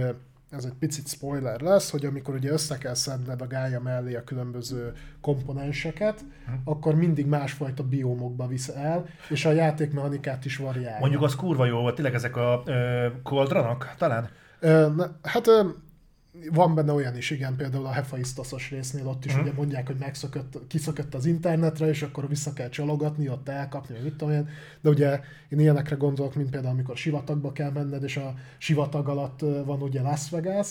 ez 0.50 0.64
egy 0.64 0.74
picit 0.78 1.08
spoiler 1.08 1.60
lesz, 1.60 1.90
hogy 1.90 2.04
amikor 2.04 2.34
ugye 2.34 2.50
össze 2.50 2.78
kell 2.78 2.94
szedned 2.94 3.40
a 3.40 3.46
gája 3.46 3.80
mellé 3.80 4.14
a 4.14 4.24
különböző 4.24 4.92
komponenseket, 5.20 6.24
hm. 6.46 6.52
akkor 6.64 6.94
mindig 6.94 7.26
másfajta 7.26 7.82
biomokba 7.82 8.46
visz 8.46 8.68
el, 8.68 9.06
és 9.28 9.44
a 9.44 9.52
játékmechanikát 9.52 10.44
is 10.44 10.56
variálja. 10.56 10.98
Mondjuk 11.00 11.22
az 11.22 11.34
kurva 11.34 11.66
jó 11.66 11.80
volt, 11.80 11.94
tényleg 11.94 12.14
ezek 12.14 12.36
a 12.36 12.62
ö, 12.66 13.06
talán? 13.98 14.28
Ö, 14.60 14.88
ne, 14.96 15.06
hát 15.22 15.46
ö, 15.46 15.68
van 16.50 16.74
benne 16.74 16.92
olyan 16.92 17.16
is, 17.16 17.30
igen, 17.30 17.56
például 17.56 17.86
a 17.86 17.90
Hephaistos 17.90 18.70
résznél 18.70 19.06
ott 19.06 19.24
is 19.24 19.32
hmm. 19.32 19.42
ugye 19.42 19.52
mondják, 19.52 19.86
hogy 19.86 19.96
megszökött, 19.98 20.58
kiszökött 20.68 21.14
az 21.14 21.26
internetre, 21.26 21.88
és 21.88 22.02
akkor 22.02 22.28
vissza 22.28 22.52
kell 22.52 22.68
csalogatni, 22.68 23.28
ott 23.28 23.48
elkapni, 23.48 23.94
vagy 23.94 24.04
mit 24.04 24.14
tudom 24.14 24.34
én. 24.34 24.48
De 24.80 24.88
ugye 24.88 25.20
én 25.48 25.58
ilyenekre 25.58 25.96
gondolok, 25.96 26.34
mint 26.34 26.50
például 26.50 26.72
amikor 26.72 26.96
sivatagba 26.96 27.52
kell 27.52 27.70
menned, 27.70 28.02
és 28.02 28.16
a 28.16 28.34
sivatag 28.58 29.08
alatt 29.08 29.40
van 29.64 29.82
ugye 29.82 30.02
Las 30.02 30.30
Vegas, 30.30 30.68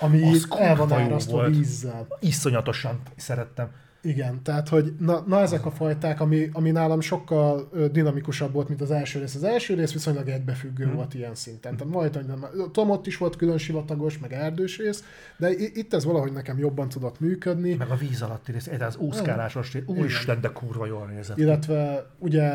ami 0.00 0.22
el 0.58 0.76
van 0.76 0.92
árasztva 0.92 1.48
vízzel. 1.48 2.06
Iszonyatosan 2.20 3.00
szerettem. 3.16 3.70
Igen, 4.02 4.42
tehát 4.42 4.68
hogy 4.68 4.94
na, 4.98 5.24
na 5.26 5.40
ezek 5.40 5.66
a 5.66 5.70
fajták, 5.70 6.20
ami, 6.20 6.48
ami 6.52 6.70
nálam 6.70 7.00
sokkal 7.00 7.70
dinamikusabb 7.92 8.52
volt, 8.52 8.68
mint 8.68 8.80
az 8.80 8.90
első 8.90 9.18
rész. 9.18 9.34
Az 9.34 9.42
első 9.42 9.74
rész 9.74 9.92
viszonylag 9.92 10.28
egybefüggő 10.28 10.84
hmm. 10.84 10.94
volt 10.94 11.14
ilyen 11.14 11.34
szinten. 11.34 11.76
Tehát 11.76 11.92
majd, 11.92 12.14
hogy 12.14 12.26
nem, 12.26 12.46
Tom 12.72 12.90
ott 12.90 13.06
is 13.06 13.16
volt 13.16 13.36
külön 13.36 13.58
sivatagos, 13.58 14.18
meg 14.18 14.32
erdős 14.32 14.78
rész, 14.78 15.04
de 15.36 15.50
itt 15.50 15.94
ez 15.94 16.04
valahogy 16.04 16.32
nekem 16.32 16.58
jobban 16.58 16.88
tudott 16.88 17.20
működni. 17.20 17.74
Meg 17.74 17.90
a 17.90 17.96
víz 17.96 18.22
alatti 18.22 18.52
rész, 18.52 18.66
ez 18.66 18.80
az 18.80 18.96
úszkálásos 18.96 19.72
rész, 19.72 19.82
úristen, 19.86 20.40
de 20.40 20.48
kurva 20.48 20.86
jól 20.86 21.06
nézett. 21.06 21.38
Illetve 21.38 22.10
ugye 22.18 22.50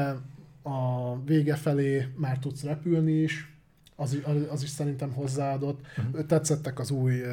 a 0.63 1.17
vége 1.25 1.55
felé 1.55 2.07
már 2.15 2.39
tudsz 2.39 2.63
repülni 2.63 3.11
is, 3.11 3.52
az, 3.95 4.17
az 4.49 4.63
is 4.63 4.69
szerintem 4.69 5.11
hozzáadott. 5.11 5.79
Uh-huh. 5.97 6.25
Tetszettek 6.25 6.79
az 6.79 6.91
új 6.91 7.21
uh, 7.21 7.27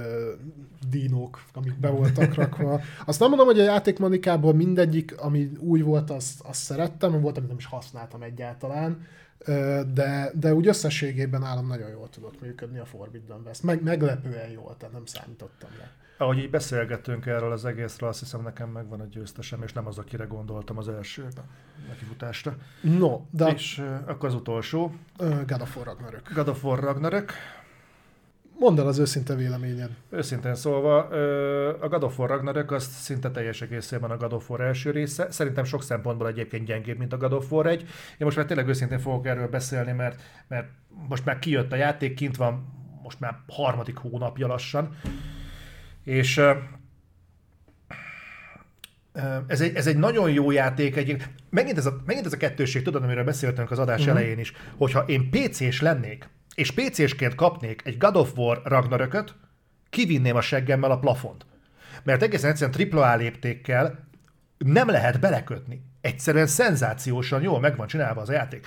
dínók, 0.90 1.42
amik 1.54 1.78
be 1.78 1.88
voltak 1.88 2.34
rakva. 2.34 2.80
Azt 3.06 3.20
nem 3.20 3.28
mondom, 3.28 3.46
hogy 3.46 3.60
a 3.60 3.64
játékmanikából 3.64 4.54
mindegyik, 4.54 5.20
ami 5.20 5.52
új 5.58 5.80
volt, 5.80 6.10
azt, 6.10 6.40
azt 6.40 6.62
szerettem, 6.62 7.20
volt, 7.20 7.36
amit 7.36 7.48
nem 7.48 7.58
is 7.58 7.66
használtam 7.66 8.22
egyáltalán, 8.22 9.06
uh, 9.46 9.80
de, 9.80 10.30
de 10.34 10.54
úgy 10.54 10.66
összességében 10.66 11.42
állam 11.42 11.66
nagyon 11.66 11.90
jól 11.90 12.08
tudott 12.08 12.40
működni 12.40 12.78
a 12.78 12.84
Forbidden 12.84 13.40
West. 13.44 13.62
Meg, 13.62 13.82
meglepően 13.82 14.50
jól, 14.50 14.76
tehát 14.78 14.94
nem 14.94 15.06
számítottam 15.06 15.70
le 15.78 15.98
ahogy 16.20 16.38
így 16.38 16.50
beszélgettünk 16.50 17.26
erről 17.26 17.52
az 17.52 17.64
egészről, 17.64 18.08
azt 18.08 18.18
hiszem 18.18 18.42
nekem 18.42 18.68
megvan 18.68 19.02
egy 19.02 19.08
győztesem, 19.08 19.62
és 19.62 19.72
nem 19.72 19.86
az, 19.86 19.98
akire 19.98 20.24
gondoltam 20.24 20.78
az 20.78 20.88
első 20.88 21.26
nekifutásra. 21.88 22.56
No, 22.80 23.20
de... 23.30 23.46
És 23.46 23.78
uh, 23.78 23.86
akkor 24.06 24.28
az 24.28 24.34
utolsó. 24.34 24.94
Uh, 25.18 25.44
God 25.46 25.60
of 25.60 25.76
War 25.76 25.86
Ragnarök. 25.86 26.32
God 26.34 26.48
of 26.48 26.64
War 26.64 26.78
Ragnarök. 26.78 27.32
Mondd 28.58 28.78
el 28.78 28.86
az 28.86 28.98
őszinte 28.98 29.34
véleményed. 29.34 29.90
Őszintén 30.10 30.54
szólva, 30.54 30.98
a 31.80 31.88
God 31.88 32.02
of 32.02 32.18
War 32.18 32.28
Ragnarök 32.28 32.70
az 32.70 32.84
szinte 32.84 33.30
teljes 33.30 33.62
egészében 33.62 34.10
a 34.10 34.16
God 34.16 34.32
of 34.32 34.50
War 34.50 34.60
első 34.60 34.90
része. 34.90 35.30
Szerintem 35.30 35.64
sok 35.64 35.82
szempontból 35.82 36.28
egyébként 36.28 36.66
gyengébb, 36.66 36.98
mint 36.98 37.12
a 37.12 37.16
God 37.16 37.32
of 37.32 37.52
War 37.52 37.66
egy. 37.66 37.80
Én 37.80 37.86
most 38.18 38.36
már 38.36 38.46
tényleg 38.46 38.68
őszintén 38.68 38.98
fogok 38.98 39.26
erről 39.26 39.48
beszélni, 39.48 39.92
mert, 39.92 40.22
mert 40.48 40.68
most 41.08 41.24
már 41.24 41.38
kijött 41.38 41.72
a 41.72 41.76
játék, 41.76 42.14
kint 42.14 42.36
van 42.36 42.78
most 43.02 43.20
már 43.20 43.38
harmadik 43.48 43.96
hónapja 43.96 44.46
lassan. 44.46 44.96
És 46.10 46.40
ez 49.46 49.60
egy, 49.60 49.74
ez 49.74 49.86
egy 49.86 49.96
nagyon 49.96 50.30
jó 50.30 50.50
játék. 50.50 50.96
Egy, 50.96 51.22
megint, 51.50 51.78
ez 51.78 51.86
a, 51.86 52.02
megint 52.06 52.26
ez 52.26 52.32
a 52.32 52.36
kettőség, 52.36 52.82
tudod, 52.82 53.02
amiről 53.02 53.24
beszéltünk 53.24 53.70
az 53.70 53.78
adás 53.78 54.00
uh-huh. 54.00 54.16
elején 54.16 54.38
is, 54.38 54.52
hogyha 54.76 55.00
én 55.00 55.30
PC-s 55.30 55.80
lennék, 55.80 56.28
és 56.54 56.70
PC-sként 56.70 57.34
kapnék 57.34 57.82
egy 57.84 57.98
God 57.98 58.16
of 58.16 58.36
War 58.36 58.60
Ragnarököt, 58.64 59.34
kivinném 59.90 60.36
a 60.36 60.40
seggemmel 60.40 60.90
a 60.90 60.98
plafont. 60.98 61.46
Mert 62.02 62.22
egészen 62.22 62.50
egyszerűen 62.50 62.92
AAA 62.92 63.16
léptékkel 63.16 64.08
nem 64.58 64.88
lehet 64.88 65.20
belekötni. 65.20 65.82
Egyszerűen 66.00 66.46
szenzációsan 66.46 67.42
jól 67.42 67.60
meg 67.60 67.76
van 67.76 67.86
csinálva 67.86 68.20
az 68.20 68.28
a 68.28 68.32
játék. 68.32 68.66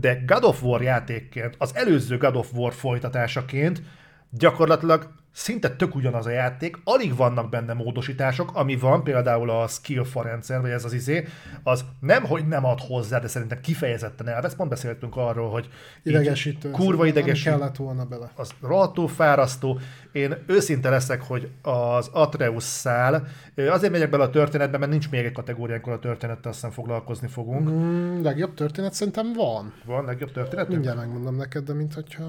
De 0.00 0.22
God 0.26 0.44
of 0.44 0.62
War 0.62 0.82
játékként, 0.82 1.54
az 1.58 1.76
előző 1.76 2.18
God 2.18 2.36
of 2.36 2.52
War 2.52 2.72
folytatásaként 2.72 3.82
gyakorlatilag 4.30 5.19
szinte 5.32 5.76
tök 5.76 5.94
ugyanaz 5.94 6.26
a 6.26 6.30
játék, 6.30 6.76
alig 6.84 7.16
vannak 7.16 7.48
benne 7.48 7.72
módosítások, 7.72 8.50
ami 8.54 8.76
van, 8.76 9.04
például 9.04 9.50
a 9.50 9.66
skill 9.66 10.04
for 10.04 10.24
rendszer, 10.24 10.60
vagy 10.60 10.70
ez 10.70 10.84
az 10.84 10.92
izé, 10.92 11.26
az 11.62 11.84
nem, 12.00 12.24
hogy 12.24 12.48
nem 12.48 12.64
ad 12.64 12.80
hozzá, 12.80 13.18
de 13.18 13.28
szerintem 13.28 13.60
kifejezetten 13.60 14.28
elvesz. 14.28 14.54
Pont 14.54 14.70
beszéltünk 14.70 15.16
arról, 15.16 15.50
hogy 15.50 15.68
idegesítő. 16.02 16.70
Kurva 16.70 17.06
idegesítő. 17.06 17.50
Kellett 17.50 17.76
volna 17.76 18.04
bele. 18.04 18.30
Az 18.34 18.50
rohadtó 18.62 19.06
fárasztó. 19.06 19.78
Én 20.12 20.36
őszinte 20.46 20.90
leszek, 20.90 21.22
hogy 21.22 21.48
az 21.62 22.08
Atreus 22.12 22.62
szál, 22.62 23.26
azért 23.56 23.92
megyek 23.92 24.10
bele 24.10 24.24
a 24.24 24.30
történetbe, 24.30 24.78
mert 24.78 24.90
nincs 24.90 25.10
még 25.10 25.24
egy 25.24 25.32
kategóriánkor 25.32 25.92
a 25.92 25.98
történettel, 25.98 26.50
aztán 26.50 26.70
foglalkozni 26.70 27.28
fogunk. 27.28 27.68
Mm, 27.68 28.22
legjobb 28.22 28.54
történet 28.54 28.92
szerintem 28.92 29.32
van. 29.32 29.74
Van 29.84 30.04
legjobb 30.04 30.32
történet? 30.32 30.68
Mindjárt 30.68 30.96
megmondom 30.96 31.36
neked, 31.36 31.64
de 31.64 31.72
mint 31.72 31.94
hogyha... 31.94 32.24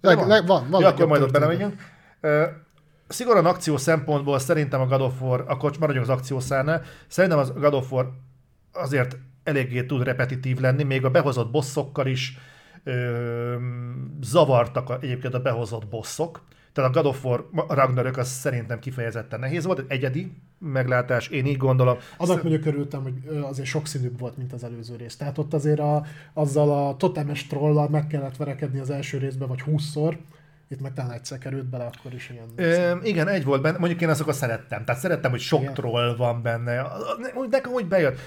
Leg, 0.00 0.16
van. 0.16 0.26
Leg, 0.26 0.46
van, 0.46 0.66
van 0.70 0.80
ja, 0.80 0.88
akkor 0.88 1.06
majd 1.06 1.22
ott 1.22 1.32
belemegyünk. 1.32 1.94
Szigorúan 3.08 3.46
akció 3.46 3.76
szempontból 3.76 4.38
szerintem 4.38 4.80
a 4.80 4.86
God 4.86 5.00
of 5.00 5.20
War, 5.20 5.44
akkor 5.48 5.72
maradjunk 5.78 6.08
az 6.08 6.16
akciószárnál, 6.16 6.82
szerintem 7.06 7.38
az 7.38 7.52
God 7.52 7.74
of 7.74 7.92
War 7.92 8.12
azért 8.72 9.16
eléggé 9.42 9.82
tud 9.84 10.02
repetitív 10.02 10.58
lenni, 10.58 10.82
még 10.82 11.04
a 11.04 11.10
behozott 11.10 11.50
bosszokkal 11.50 12.06
is 12.06 12.38
ö, 12.84 13.56
zavartak 14.20 14.90
a, 14.90 14.98
egyébként 15.00 15.34
a 15.34 15.40
behozott 15.40 15.86
bosszok. 15.86 16.42
Tehát 16.72 16.90
a 16.90 16.92
God 16.92 17.06
of 17.06 17.24
War 17.24 17.46
Ragnarök 17.68 18.16
az 18.16 18.28
szerintem 18.28 18.78
kifejezetten 18.78 19.40
nehéz 19.40 19.64
volt, 19.64 19.84
egyedi 19.88 20.32
meglátás, 20.58 21.28
én 21.28 21.46
így 21.46 21.56
gondolom. 21.56 21.96
Azok 22.16 22.42
mondjuk 22.42 22.66
örültem, 22.66 23.02
hogy 23.02 23.14
azért 23.42 23.68
sokszínűbb 23.68 24.18
volt, 24.18 24.36
mint 24.36 24.52
az 24.52 24.64
előző 24.64 24.96
rész. 24.96 25.16
Tehát 25.16 25.38
ott 25.38 25.54
azért 25.54 25.78
a, 25.78 26.04
azzal 26.32 26.86
a 26.86 26.96
totemes 26.96 27.46
trollal 27.46 27.88
meg 27.88 28.06
kellett 28.06 28.36
verekedni 28.36 28.78
az 28.78 28.90
első 28.90 29.18
részben, 29.18 29.48
vagy 29.48 29.60
húszszor, 29.60 30.18
itt 30.68 30.80
meg 30.80 30.92
talán 30.92 31.10
egyszer 31.10 31.38
került 31.38 31.64
bele, 31.64 31.84
akkor 31.84 32.14
is 32.14 32.30
ilyen. 32.30 32.52
Ö, 32.56 32.96
igen, 33.02 33.28
egy 33.28 33.44
volt 33.44 33.62
benne. 33.62 33.78
Mondjuk 33.78 34.00
én 34.00 34.08
azokat 34.08 34.34
szerettem. 34.34 34.84
Tehát 34.84 35.00
szerettem, 35.00 35.30
hogy 35.30 35.40
sok 35.40 35.60
igen. 35.60 35.74
troll 35.74 36.16
van 36.16 36.42
benne. 36.42 36.86
Nekem 37.50 37.72
úgy 37.72 37.86
bejött. 37.86 38.18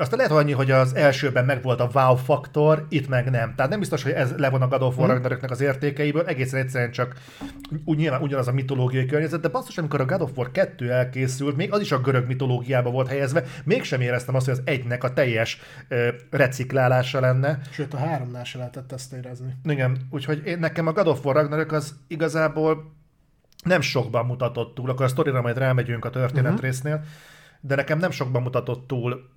Aztán 0.00 0.18
lehet 0.18 0.32
annyi, 0.32 0.52
hogy 0.52 0.70
az 0.70 0.94
elsőben 0.94 1.44
meg 1.44 1.62
volt 1.62 1.80
a 1.80 1.90
wow 1.92 2.16
faktor, 2.16 2.86
itt 2.88 3.08
meg 3.08 3.30
nem. 3.30 3.54
Tehát 3.54 3.70
nem 3.70 3.78
biztos, 3.78 4.02
hogy 4.02 4.12
ez 4.12 4.34
levon 4.36 4.62
a 4.62 4.68
God 4.68 4.82
of 4.82 4.96
War 4.96 5.20
hmm. 5.20 5.38
az 5.48 5.60
értékeiből, 5.60 6.26
egészen 6.26 6.60
egyszerűen 6.60 6.90
csak 6.90 7.14
úgy 7.84 7.96
nyilván 7.96 8.22
ugyanaz 8.22 8.48
a 8.48 8.52
mitológiai 8.52 9.06
környezet, 9.06 9.40
de 9.40 9.48
basszus, 9.48 9.78
amikor 9.78 10.00
a 10.00 10.04
God 10.04 10.20
of 10.20 10.30
War 10.36 10.50
2 10.50 10.90
elkészült, 10.90 11.56
még 11.56 11.72
az 11.72 11.80
is 11.80 11.92
a 11.92 12.00
görög 12.00 12.26
mitológiába 12.26 12.90
volt 12.90 13.08
helyezve, 13.08 13.44
mégsem 13.64 14.00
éreztem 14.00 14.34
azt, 14.34 14.44
hogy 14.44 14.54
az 14.54 14.62
egynek 14.64 15.04
a 15.04 15.12
teljes 15.12 15.60
ö, 15.88 16.08
reciklálása 16.30 17.20
lenne. 17.20 17.60
Sőt, 17.70 17.94
a 17.94 17.98
háromnál 17.98 18.44
se 18.44 18.58
lehetett 18.58 18.92
ezt 18.92 19.12
érezni. 19.12 19.56
Igen, 19.64 19.96
úgyhogy 20.10 20.42
én, 20.46 20.58
nekem 20.58 20.86
a 20.86 20.92
God 20.92 21.06
of 21.06 21.24
War 21.24 21.34
Ragnarök 21.34 21.72
az 21.72 21.94
igazából 22.08 22.92
nem 23.64 23.80
sokban 23.80 24.26
mutatott 24.26 24.74
túl, 24.74 24.90
akkor 24.90 25.04
a 25.04 25.08
sztorira 25.08 25.40
majd 25.40 25.58
rámegyünk 25.58 26.04
a 26.04 26.10
történet 26.10 26.44
uh-huh. 26.44 26.60
résznél, 26.60 27.04
de 27.60 27.74
nekem 27.74 27.98
nem 27.98 28.10
sokban 28.10 28.42
mutatott 28.42 28.86
túl 28.86 29.28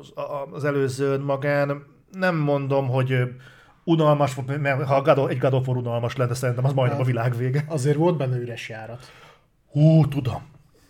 az, 0.00 0.12
az 0.52 0.64
előzőn 0.64 1.20
magán 1.20 1.82
nem 2.12 2.36
mondom, 2.36 2.88
hogy 2.88 3.14
unalmas, 3.84 4.36
mert 4.60 4.82
ha 4.84 5.02
God 5.02 5.18
of- 5.18 5.30
egy 5.30 5.38
God 5.38 5.54
of 5.54 5.66
War 5.66 5.76
unalmas 5.76 6.16
lenne, 6.16 6.34
szerintem 6.34 6.64
az 6.64 6.72
majdnem 6.72 7.00
a 7.00 7.04
világ 7.04 7.36
vége. 7.36 7.64
Azért 7.68 7.96
volt 7.96 8.16
benne 8.16 8.36
üres 8.36 8.68
járat. 8.68 9.12
Hú, 9.70 10.08
tudom. 10.08 10.42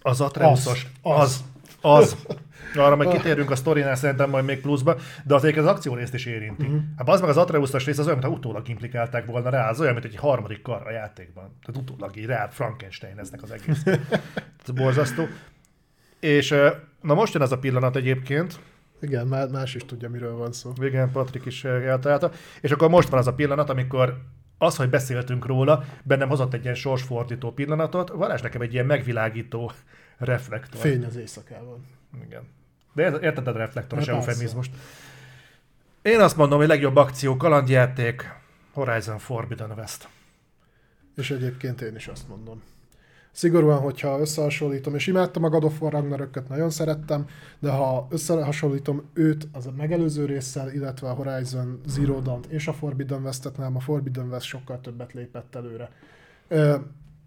Az 0.03 0.21
Atreusos. 0.21 0.87
Az, 1.03 1.21
Az. 1.21 1.45
Az. 1.83 2.17
Arra 2.75 2.97
majd 2.97 3.11
kitérünk 3.11 3.51
a 3.51 3.57
sztorinál 3.57 3.95
szerintem 3.95 4.31
majd 4.31 4.45
még 4.45 4.61
pluszba, 4.61 4.97
de 5.25 5.35
az 5.35 5.45
az 5.45 5.67
akciórészt 5.67 6.15
is 6.15 6.27
érinti. 6.27 6.65
Uh-huh. 6.65 6.81
Hát 6.97 7.09
az 7.09 7.21
meg 7.21 7.29
az 7.29 7.37
Atreusos 7.37 7.85
rész 7.85 7.99
az 7.99 8.07
olyan, 8.07 8.19
mintha 8.19 8.37
utólag 8.39 8.69
implikálták 8.69 9.27
volna 9.27 9.51
rá, 9.51 9.69
az 9.69 9.81
olyan, 9.81 9.93
mint 9.93 10.05
egy 10.05 10.17
harmadik 10.17 10.63
kar 10.63 10.83
a 10.87 10.91
játékban. 10.91 11.57
Tehát 11.65 11.83
utólag 11.83 12.17
így 12.17 12.27
rá 12.27 12.49
Frankenstein 12.49 13.19
eznek 13.19 13.43
az 13.43 13.51
egész. 13.51 13.83
Ez 14.67 14.71
borzasztó. 14.75 15.27
És 16.21 16.55
na 17.01 17.15
most 17.15 17.33
jön 17.33 17.43
az 17.43 17.53
a 17.53 17.59
pillanat 17.59 17.97
egyébként, 17.97 18.61
Igen, 19.01 19.27
má- 19.27 19.51
más 19.51 19.75
is 19.75 19.85
tudja, 19.85 20.09
miről 20.11 20.37
van 20.37 20.53
szó. 20.53 20.73
igen, 20.81 21.11
Patrik 21.11 21.45
is 21.45 21.65
eltalálta, 21.65 22.31
és 22.61 22.71
akkor 22.71 22.89
most 22.89 23.09
van 23.09 23.19
az 23.21 23.27
a 23.27 23.35
pillanat, 23.35 23.71
amikor 23.71 24.19
az, 24.59 24.77
hogy 24.77 24.91
beszéltünk 24.91 25.47
róla, 25.47 25.85
bennem 26.03 26.29
hozott 26.29 26.55
egy 26.55 26.63
ilyen 26.63 26.75
sorsfordító 26.75 27.53
pillanatot, 27.53 28.09
varázs 28.11 28.41
nekem 28.41 28.61
egy 28.61 28.73
ilyen 28.73 28.87
megvilágító 28.87 29.73
reflektor. 30.19 30.81
Fény 30.81 31.05
az 31.05 31.17
éjszakában. 31.17 31.87
Igen. 32.27 32.43
De 32.95 33.05
ez- 33.05 33.23
érted 33.23 33.47
a 33.47 33.53
reflektoros 33.53 34.07
Hát 34.07 34.15
eufemizmust. 34.17 34.71
Én 36.03 36.21
azt 36.21 36.37
mondom, 36.37 36.59
hogy 36.59 36.69
legjobb 36.69 36.97
akció, 36.97 37.37
kalandjáték, 37.37 38.33
Horizon 38.73 39.19
Forbidden 39.19 39.71
West. 39.71 40.09
És 41.17 41.31
egyébként 41.31 41.81
én 41.81 41.97
is 41.97 42.07
azt 42.09 42.29
mondom. 42.29 42.63
Szigorúan, 43.33 43.79
hogyha 43.79 44.21
összehasonlítom, 44.21 44.95
és 44.95 45.07
imádtam 45.07 45.45
a 45.45 45.49
God 45.49 45.65
of 45.65 45.81
War 45.81 45.93
Ragnarököt, 45.93 46.49
nagyon 46.49 46.71
szerettem, 46.71 47.27
de 47.59 47.71
ha 47.71 48.07
összehasonlítom 48.11 49.03
őt 49.13 49.49
az 49.53 49.67
a 49.67 49.73
megelőző 49.77 50.25
résszel, 50.25 50.73
illetve 50.73 51.09
a 51.09 51.15
Horizon 51.15 51.81
Zero 51.87 52.21
Dawn 52.21 52.41
és 52.49 52.69
a 52.69 52.73
Forbidden 52.73 53.23
West-et, 53.23 53.57
nem, 53.57 53.77
a 53.77 53.81
Forbidden 53.81 54.29
West 54.29 54.47
sokkal 54.47 54.81
többet 54.81 55.13
lépett 55.13 55.55
előre. 55.55 55.91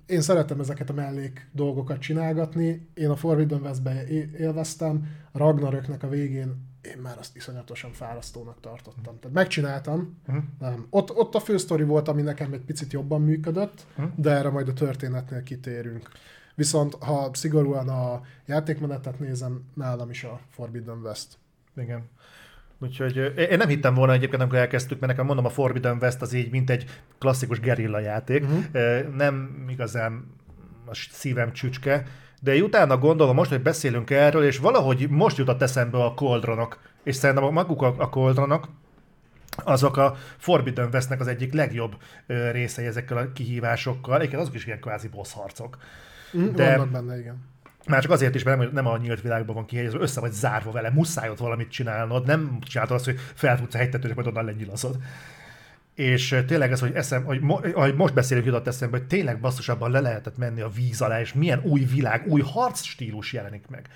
Én 0.05 0.21
szeretem 0.21 0.59
ezeket 0.59 0.89
a 0.89 0.93
mellék 0.93 1.49
dolgokat 1.51 1.99
csinálgatni, 1.99 2.87
én 2.93 3.09
a 3.09 3.15
Forbidden 3.15 3.61
West-be 3.61 4.07
élveztem, 4.37 5.07
a 5.31 5.37
Ragnaröknek 5.37 6.03
a 6.03 6.09
végén 6.09 6.71
én 6.83 6.97
már 7.01 7.17
azt 7.17 7.35
iszonyatosan 7.35 7.91
fárasztónak 7.91 8.59
tartottam. 8.59 9.19
Tehát 9.19 9.35
megcsináltam, 9.35 10.17
Hm? 10.25 10.37
nem. 10.59 10.87
Ott, 10.89 11.15
ott 11.15 11.35
a 11.35 11.39
fősztori 11.39 11.83
volt, 11.83 12.07
ami 12.07 12.21
nekem 12.21 12.53
egy 12.53 12.61
picit 12.65 12.93
jobban 12.93 13.21
működött, 13.21 13.85
Hm. 13.95 14.03
de 14.15 14.29
erre 14.31 14.49
majd 14.49 14.67
a 14.67 14.73
történetnél 14.73 15.43
kitérünk. 15.43 16.09
Viszont 16.55 16.95
ha 17.03 17.29
szigorúan 17.33 17.89
a 17.89 18.21
játékmenetet 18.45 19.19
nézem, 19.19 19.63
nálam 19.73 20.09
is 20.09 20.23
a 20.23 20.39
Forbidden 20.49 20.97
West. 21.03 21.37
Igen. 21.75 22.09
Úgyhogy 22.79 23.17
én 23.37 23.57
nem 23.57 23.67
hittem 23.67 23.93
volna 23.93 24.13
egyébként, 24.13 24.41
amikor 24.41 24.57
elkezdtük, 24.57 24.99
mert 24.99 25.11
nekem 25.11 25.25
mondom, 25.25 25.45
a 25.45 25.49
Forbidden 25.49 25.97
West 26.01 26.21
az 26.21 26.33
így, 26.33 26.51
mint 26.51 26.69
egy 26.69 27.01
klasszikus 27.17 27.59
gerilla 27.59 27.99
játék. 27.99 28.43
Mhm. 28.43 28.53
Uh-huh. 28.53 29.15
Nem 29.15 29.65
igazán 29.69 30.25
a 30.85 30.95
szívem 30.95 31.51
csücske, 31.53 32.05
de 32.43 32.55
utána 32.55 32.97
gondolom 32.97 33.35
most, 33.35 33.49
hogy 33.49 33.61
beszélünk 33.61 34.09
erről, 34.09 34.43
és 34.43 34.57
valahogy 34.57 35.09
most 35.09 35.37
jutott 35.37 35.61
eszembe 35.61 36.03
a 36.03 36.13
koldronok, 36.13 36.79
és 37.03 37.15
szerintem 37.15 37.53
maguk 37.53 37.81
a, 37.81 37.95
a 37.97 38.09
koldronok, 38.09 38.67
azok 39.63 39.97
a 39.97 40.15
Forbidden 40.37 40.89
Westnek 40.93 41.19
az 41.19 41.27
egyik 41.27 41.53
legjobb 41.53 41.95
ö, 42.27 42.51
részei 42.51 42.85
ezekkel 42.85 43.17
a 43.17 43.31
kihívásokkal. 43.33 44.17
Egyébként 44.17 44.41
azok 44.41 44.53
is 44.53 44.65
ilyen 44.65 44.79
kvázi 44.79 45.07
boss 45.07 45.33
harcok. 45.33 45.77
Mm, 46.37 46.53
De- 46.53 46.77
Vannak 46.77 46.91
benne, 46.91 47.19
igen. 47.19 47.51
Már 47.87 48.01
csak 48.01 48.11
azért 48.11 48.35
is, 48.35 48.43
mert 48.43 48.57
nem, 48.57 48.69
nem 48.73 48.87
a 48.87 48.97
nyílt 48.97 49.21
világban 49.21 49.55
van 49.55 49.65
kihelyezve, 49.65 49.99
össze 49.99 50.19
vagy 50.19 50.31
zárva 50.31 50.71
vele, 50.71 50.89
muszáj 50.89 51.29
ott 51.29 51.37
valamit 51.37 51.69
csinálnod, 51.69 52.25
nem 52.25 52.57
csinálod 52.61 52.91
azt, 52.91 53.05
hogy 53.05 53.19
felfutsz 53.33 53.73
a 53.75 53.77
hegytetőre, 53.77 54.09
és 54.09 54.15
majd 54.15 54.27
onnan 54.27 54.45
lenyilazod. 54.45 54.97
És 55.95 56.43
tényleg 56.47 56.71
ez, 56.71 56.79
hogy, 56.79 56.93
eszem, 56.93 57.23
hogy, 57.23 57.39
mo, 57.39 57.59
ahogy 57.73 57.95
most 57.95 58.13
beszélünk, 58.13 58.45
jutott 58.45 58.67
eszembe, 58.67 58.97
hogy 58.97 59.07
tényleg 59.07 59.39
basszusabban 59.39 59.91
le 59.91 59.99
lehetett 59.99 60.37
menni 60.37 60.61
a 60.61 60.69
víz 60.69 61.01
alá, 61.01 61.19
és 61.19 61.33
milyen 61.33 61.61
új 61.63 61.83
világ, 61.83 62.27
új 62.27 62.41
harcstílus 62.41 63.33
jelenik 63.33 63.67
meg. 63.67 63.89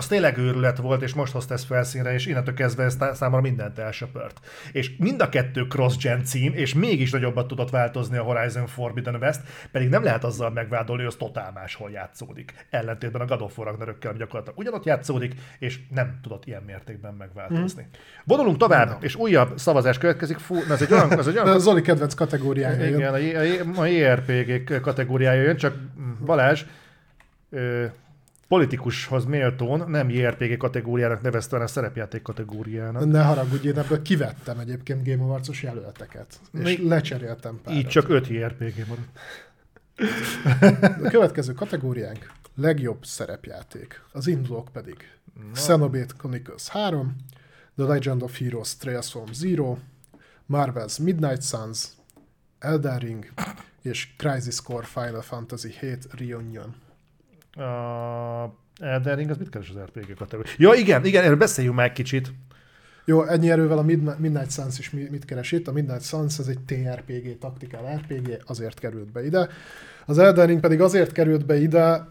Az 0.00 0.06
tényleg 0.06 0.38
őrület 0.38 0.78
volt, 0.78 1.02
és 1.02 1.14
most 1.14 1.32
hozta 1.32 1.54
ezt 1.54 1.64
felszínre, 1.64 2.12
és 2.12 2.26
innentől 2.26 2.54
kezdve 2.54 2.84
ez 2.84 2.96
számomra 3.12 3.40
mindent 3.40 3.78
elsöpört. 3.78 4.40
És 4.72 4.96
mind 4.98 5.20
a 5.20 5.28
kettő 5.28 5.62
cross-gen 5.62 6.24
cím, 6.24 6.52
és 6.54 6.74
mégis 6.74 7.10
nagyobbat 7.10 7.46
tudott 7.48 7.70
változni 7.70 8.16
a 8.16 8.22
Horizon 8.22 8.66
Forbidden 8.66 9.14
West, 9.14 9.40
pedig 9.72 9.88
nem 9.88 10.02
lehet 10.04 10.24
azzal 10.24 10.50
megvádolni, 10.50 11.02
hogy 11.02 11.10
az 11.10 11.18
totál 11.18 11.52
máshol 11.54 11.90
játszódik. 11.90 12.66
Ellentétben 12.70 13.20
a 13.20 13.24
God 13.24 13.40
of 13.40 13.58
War 13.58 13.96
gyakorlatilag 14.00 14.52
ugyanott 14.54 14.84
játszódik, 14.84 15.34
és 15.58 15.78
nem 15.94 16.18
tudott 16.22 16.46
ilyen 16.46 16.62
mértékben 16.62 17.14
megváltozni. 17.14 17.82
Mm. 17.82 17.92
Vonulunk 18.24 18.56
tovább, 18.56 18.96
és 19.00 19.14
újabb 19.14 19.58
szavazás 19.58 19.98
következik. 19.98 20.38
Fú, 20.38 20.56
ez 20.70 20.82
egy 20.82 20.92
olyan, 20.92 21.18
ez 21.18 21.26
egy 21.26 21.34
De 21.34 21.42
olyan 21.42 21.54
a 21.54 21.58
Zoli 21.58 21.82
kedvenc 21.82 22.14
kategóriája 22.14 22.84
jön. 22.84 22.98
igen, 22.98 23.14
a, 23.14 23.16
J- 23.16 23.78
a 23.78 23.84
JRPG 23.86 24.80
kategóriája 24.80 25.42
jön, 25.42 25.56
csak 25.56 25.74
Balázs 26.24 26.64
ö, 27.50 27.86
politikushoz 28.50 29.24
méltón 29.24 29.90
nem 29.90 30.10
JRPG 30.10 30.56
kategóriának 30.56 31.22
nevezte, 31.22 31.50
hanem 31.50 31.66
szerepjáték 31.66 32.22
kategóriának. 32.22 33.06
Ne 33.06 33.22
haragudj, 33.22 33.68
én 33.68 33.78
ebből 33.78 34.02
kivettem 34.02 34.58
egyébként 34.58 35.06
Game 35.06 35.22
Awards-os 35.22 35.62
jelölteket. 35.62 36.40
És 36.52 36.78
Mi- 36.78 36.88
lecseréltem 36.88 37.60
párat. 37.62 37.78
Így 37.78 37.86
csak 37.88 38.08
5 38.08 38.26
JRPG 38.26 38.86
maradt. 38.88 39.18
A 41.04 41.08
következő 41.08 41.52
kategóriánk 41.52 42.32
legjobb 42.54 43.04
szerepjáték. 43.04 44.02
Az 44.12 44.26
indulók 44.26 44.68
pedig 44.72 44.96
Xenoblade 45.52 46.14
Chronicles 46.18 46.68
3, 46.68 47.16
The 47.76 47.86
Legend 47.86 48.22
of 48.22 48.38
Heroes 48.38 48.76
Trails 48.76 49.10
from 49.10 49.32
Zero, 49.32 49.78
Marvel's 50.52 51.02
Midnight 51.02 51.42
Suns, 51.42 51.88
Elden 52.58 52.98
Ring 52.98 53.32
és 53.82 54.08
Crisis 54.16 54.60
Core 54.62 54.86
Final 54.86 55.22
Fantasy 55.22 55.74
7 55.80 56.06
Reunion. 56.18 56.74
A 57.52 58.54
Elden 58.80 59.16
Ring, 59.16 59.30
az 59.30 59.36
mit 59.36 59.48
keres 59.48 59.68
az 59.70 59.76
RPG 59.76 60.14
kategória? 60.14 60.52
Ja, 60.56 60.72
igen, 60.72 61.04
igen, 61.04 61.24
erről 61.24 61.36
beszéljünk 61.36 61.76
már 61.76 61.92
kicsit. 61.92 62.32
Jó, 63.04 63.24
ennyi 63.24 63.50
erővel 63.50 63.78
a 63.78 63.82
Midnight, 63.82 64.50
Suns 64.50 64.78
is 64.78 64.90
mi- 64.90 65.08
mit 65.10 65.24
keres 65.24 65.52
itt? 65.52 65.68
A 65.68 65.72
Midnight 65.72 66.02
Suns 66.02 66.38
ez 66.38 66.46
egy 66.46 66.58
TRPG, 66.60 67.38
taktikál 67.38 67.96
RPG, 67.96 68.42
azért 68.46 68.78
került 68.78 69.12
be 69.12 69.24
ide. 69.24 69.48
Az 70.06 70.18
Elden 70.18 70.46
Ring 70.46 70.60
pedig 70.60 70.80
azért 70.80 71.12
került 71.12 71.46
be 71.46 71.60
ide, 71.60 72.06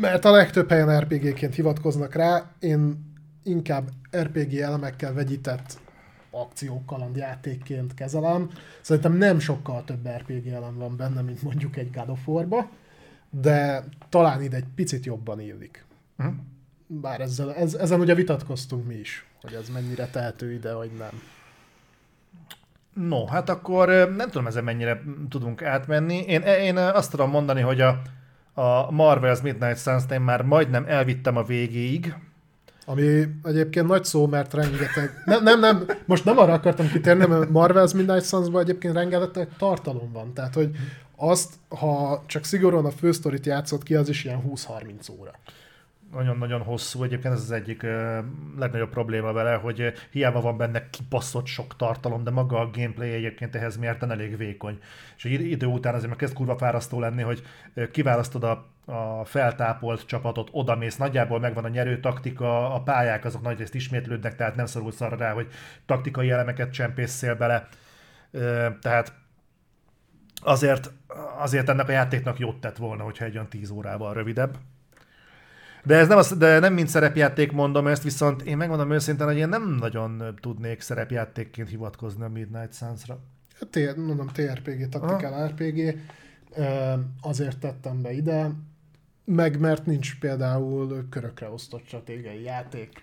mert 0.00 0.24
a 0.24 0.30
legtöbb 0.30 0.68
helyen 0.70 1.00
RPG-ként 1.00 1.54
hivatkoznak 1.54 2.14
rá, 2.14 2.52
én 2.58 3.12
inkább 3.42 3.88
RPG 4.16 4.54
elemekkel 4.54 5.12
vegyített 5.12 5.78
akciókalandjátékként 6.30 7.94
kezelem. 7.94 8.50
Szerintem 8.80 9.12
nem 9.12 9.38
sokkal 9.38 9.84
több 9.84 10.08
RPG 10.08 10.46
elem 10.46 10.78
van 10.78 10.96
benne, 10.96 11.20
mint 11.20 11.42
mondjuk 11.42 11.76
egy 11.76 11.90
God 11.90 12.08
of 12.08 12.26
War-ba, 12.26 12.70
de 13.40 13.84
talán 14.08 14.42
ide 14.42 14.56
egy 14.56 14.66
picit 14.74 15.04
jobban 15.04 15.40
illik. 15.40 15.84
Mhm. 16.16 16.28
Bár 16.86 17.20
ezzel, 17.20 17.54
ez, 17.54 17.74
ezen 17.74 18.00
ugye 18.00 18.14
vitatkoztunk 18.14 18.86
mi 18.86 18.94
is, 18.94 19.26
hogy 19.42 19.52
ez 19.52 19.68
mennyire 19.68 20.06
tehető 20.06 20.52
ide, 20.52 20.74
vagy 20.74 20.90
nem. 20.98 21.20
No, 22.92 23.26
hát 23.26 23.48
akkor 23.48 23.88
nem 23.88 24.30
tudom 24.30 24.46
ezen 24.46 24.64
mennyire 24.64 25.02
tudunk 25.28 25.62
átmenni. 25.62 26.24
Én, 26.26 26.40
én 26.40 26.76
ö, 26.76 26.80
azt 26.80 27.10
tudom 27.10 27.30
mondani, 27.30 27.60
hogy 27.60 27.80
a, 27.80 28.02
a 28.54 28.90
Marvel's 28.90 29.42
Midnight 29.42 29.78
Suns-t 29.78 30.10
én 30.10 30.20
már 30.20 30.42
majdnem 30.42 30.84
elvittem 30.86 31.36
a 31.36 31.42
végéig. 31.42 32.14
Ami 32.86 33.24
egyébként 33.42 33.86
nagy 33.86 34.04
szó, 34.04 34.26
mert 34.26 34.54
rengeteg... 34.54 35.22
Nem, 35.24 35.42
nem, 35.42 35.60
nem, 35.60 35.86
most 36.04 36.24
nem 36.24 36.38
arra 36.38 36.52
akartam 36.52 36.88
kitérni, 36.88 37.26
mert 37.26 37.48
Marvel's 37.52 37.94
Midnight 37.94 38.24
Suns-ban 38.24 38.62
egyébként 38.62 38.94
rengeteg 38.94 39.48
tartalom 39.58 40.12
van. 40.12 40.34
Tehát, 40.34 40.54
hogy 40.54 40.70
azt, 41.16 41.54
ha 41.68 42.22
csak 42.26 42.44
szigorúan 42.44 42.84
a 42.84 42.90
fősztorit 42.90 43.46
játszott 43.46 43.82
ki, 43.82 43.94
az 43.94 44.08
is 44.08 44.24
ilyen 44.24 44.42
20-30 44.48 45.10
óra. 45.18 45.32
Nagyon-nagyon 46.12 46.62
hosszú, 46.62 47.02
egyébként 47.02 47.34
ez 47.34 47.40
az 47.40 47.50
egyik 47.50 47.82
ö, 47.82 48.18
legnagyobb 48.58 48.90
probléma 48.90 49.32
vele, 49.32 49.54
hogy 49.54 49.92
hiába 50.10 50.40
van 50.40 50.56
benne 50.56 50.90
kibaszott 50.90 51.46
sok 51.46 51.76
tartalom, 51.76 52.24
de 52.24 52.30
maga 52.30 52.58
a 52.58 52.70
gameplay 52.72 53.12
egyébként 53.12 53.56
ehhez 53.56 53.76
mérten 53.76 54.10
elég 54.10 54.36
vékony. 54.36 54.78
És 55.16 55.24
egy 55.24 55.32
idő 55.32 55.66
után 55.66 55.94
azért 55.94 56.08
már 56.08 56.18
kezd 56.18 56.34
kurva 56.34 56.56
fárasztó 56.56 57.00
lenni, 57.00 57.22
hogy 57.22 57.42
kiválasztod 57.92 58.44
a, 58.44 58.66
a 58.84 59.24
feltápolt 59.24 60.06
csapatot, 60.06 60.48
odamész, 60.52 60.96
nagyjából 60.96 61.40
megvan 61.40 61.64
a 61.64 61.68
nyerő 61.68 62.00
taktika, 62.00 62.74
a 62.74 62.82
pályák 62.82 63.24
azok 63.24 63.42
nagyrészt 63.42 63.74
ismétlődnek, 63.74 64.36
tehát 64.36 64.56
nem 64.56 64.66
szorulsz 64.66 65.00
arra 65.00 65.16
rá, 65.16 65.32
hogy 65.32 65.48
taktikai 65.86 66.30
elemeket 66.30 66.72
csempészél 66.72 67.34
bele. 67.34 67.68
Ö, 68.30 68.66
Tehát 68.80 69.12
azért, 70.44 70.92
azért 71.38 71.68
ennek 71.68 71.88
a 71.88 71.92
játéknak 71.92 72.38
jót 72.38 72.60
tett 72.60 72.76
volna, 72.76 73.02
hogyha 73.02 73.24
egy 73.24 73.34
olyan 73.34 73.48
10 73.48 73.70
órával 73.70 74.14
rövidebb. 74.14 74.56
De 75.84 75.96
ez 75.96 76.08
nem, 76.08 76.18
az, 76.18 76.36
de 76.36 76.58
nem 76.58 76.72
mind 76.72 76.88
szerepjáték 76.88 77.52
mondom 77.52 77.86
ezt, 77.86 78.02
viszont 78.02 78.42
én 78.42 78.56
megmondom 78.56 78.90
őszintén, 78.90 79.26
hogy 79.26 79.36
én 79.36 79.48
nem 79.48 79.76
nagyon 79.80 80.38
tudnék 80.40 80.80
szerepjátékként 80.80 81.68
hivatkozni 81.68 82.24
a 82.24 82.28
Midnight 82.28 82.74
Suns-ra. 82.74 83.18
T, 83.70 83.96
mondom, 83.96 84.26
TRPG, 84.26 84.88
taktikál 84.88 85.46
RPG, 85.46 85.98
ö, 86.56 86.92
azért 87.20 87.58
tettem 87.58 88.02
be 88.02 88.12
ide, 88.12 88.50
meg 89.24 89.60
mert 89.60 89.86
nincs 89.86 90.18
például 90.18 91.06
körökre 91.10 91.48
osztott 91.48 91.86
stratégiai 91.86 92.42
játék, 92.42 93.00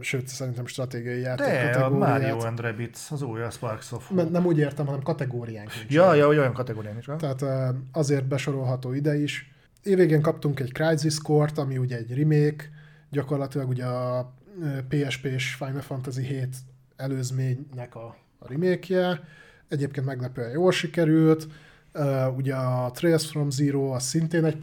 sőt, 0.00 0.28
szerintem 0.28 0.66
stratégiai 0.66 1.20
játék 1.20 1.46
De 1.46 1.68
a 1.68 1.70
kategóriát. 1.70 2.20
Mario 2.20 2.38
and 2.38 2.60
Rabbids, 2.60 3.10
az 3.10 3.22
új, 3.22 3.42
a 3.42 3.50
Sparks 3.50 3.92
of 3.92 4.10
Nem, 4.10 4.28
nem 4.28 4.46
úgy 4.46 4.58
értem, 4.58 4.86
hanem 4.86 5.02
kategóriánk 5.02 5.74
nincs. 5.74 5.92
Ja, 5.92 6.14
ja, 6.14 6.28
olyan 6.28 6.52
kategórián 6.52 6.98
is. 6.98 7.08
Tehát 7.18 7.44
azért 7.92 8.24
besorolható 8.24 8.92
ide 8.92 9.16
is. 9.16 9.52
Évvégén 9.82 10.22
kaptunk 10.22 10.60
egy 10.60 10.72
Crisis 10.72 11.18
Core-t, 11.18 11.58
ami 11.58 11.78
ugye 11.78 11.96
egy 11.96 12.14
remake, 12.14 12.70
gyakorlatilag 13.10 13.68
ugye 13.68 13.84
a 13.84 14.32
ö, 14.60 14.78
PSP-s 14.88 15.54
Final 15.54 15.80
Fantasy 15.80 16.22
7 16.22 16.56
előzménynek 16.96 17.94
a, 17.94 18.16
a 18.38 18.48
remake-je. 18.48 19.20
Egyébként 19.68 20.06
meglepően 20.06 20.50
jól 20.50 20.72
sikerült. 20.72 21.46
Ö, 21.92 22.26
ugye 22.26 22.54
a 22.54 22.90
Trails 22.90 23.26
from 23.26 23.50
Zero, 23.50 23.90
az 23.90 24.02
szintén 24.02 24.44
egy 24.44 24.56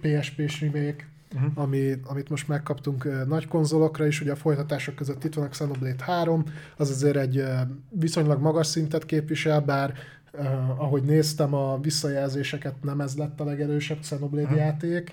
PSP-s 0.00 0.60
remake, 0.60 1.08
uh-huh. 1.34 1.50
ami, 1.54 1.94
amit 2.04 2.28
most 2.28 2.48
megkaptunk 2.48 3.26
nagy 3.26 3.48
konzolokra 3.48 4.06
is, 4.06 4.20
ugye 4.20 4.32
a 4.32 4.36
folytatások 4.36 4.94
között 4.94 5.24
itt 5.24 5.34
van 5.34 5.44
a 5.44 5.48
Xenoblade 5.48 6.04
3, 6.04 6.44
az 6.76 6.90
azért 6.90 7.16
egy 7.16 7.44
viszonylag 7.90 8.40
magas 8.40 8.66
szintet 8.66 9.06
képvisel, 9.06 9.60
bár 9.60 9.94
uh, 10.32 10.80
ahogy 10.80 11.02
néztem 11.02 11.54
a 11.54 11.80
visszajelzéseket, 11.80 12.82
nem 12.82 13.00
ez 13.00 13.16
lett 13.16 13.40
a 13.40 13.44
legerősebb 13.44 13.98
Xenoblade 13.98 14.42
uh-huh. 14.42 14.58
játék, 14.58 15.12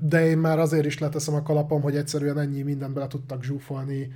de 0.00 0.26
én 0.26 0.38
már 0.38 0.58
azért 0.58 0.86
is 0.86 0.98
leteszem 0.98 1.34
a 1.34 1.42
kalapom, 1.42 1.82
hogy 1.82 1.96
egyszerűen 1.96 2.38
ennyi 2.38 2.62
mindent 2.62 2.92
bele 2.92 3.06
tudtak 3.06 3.42
zsúfolni 3.42 4.12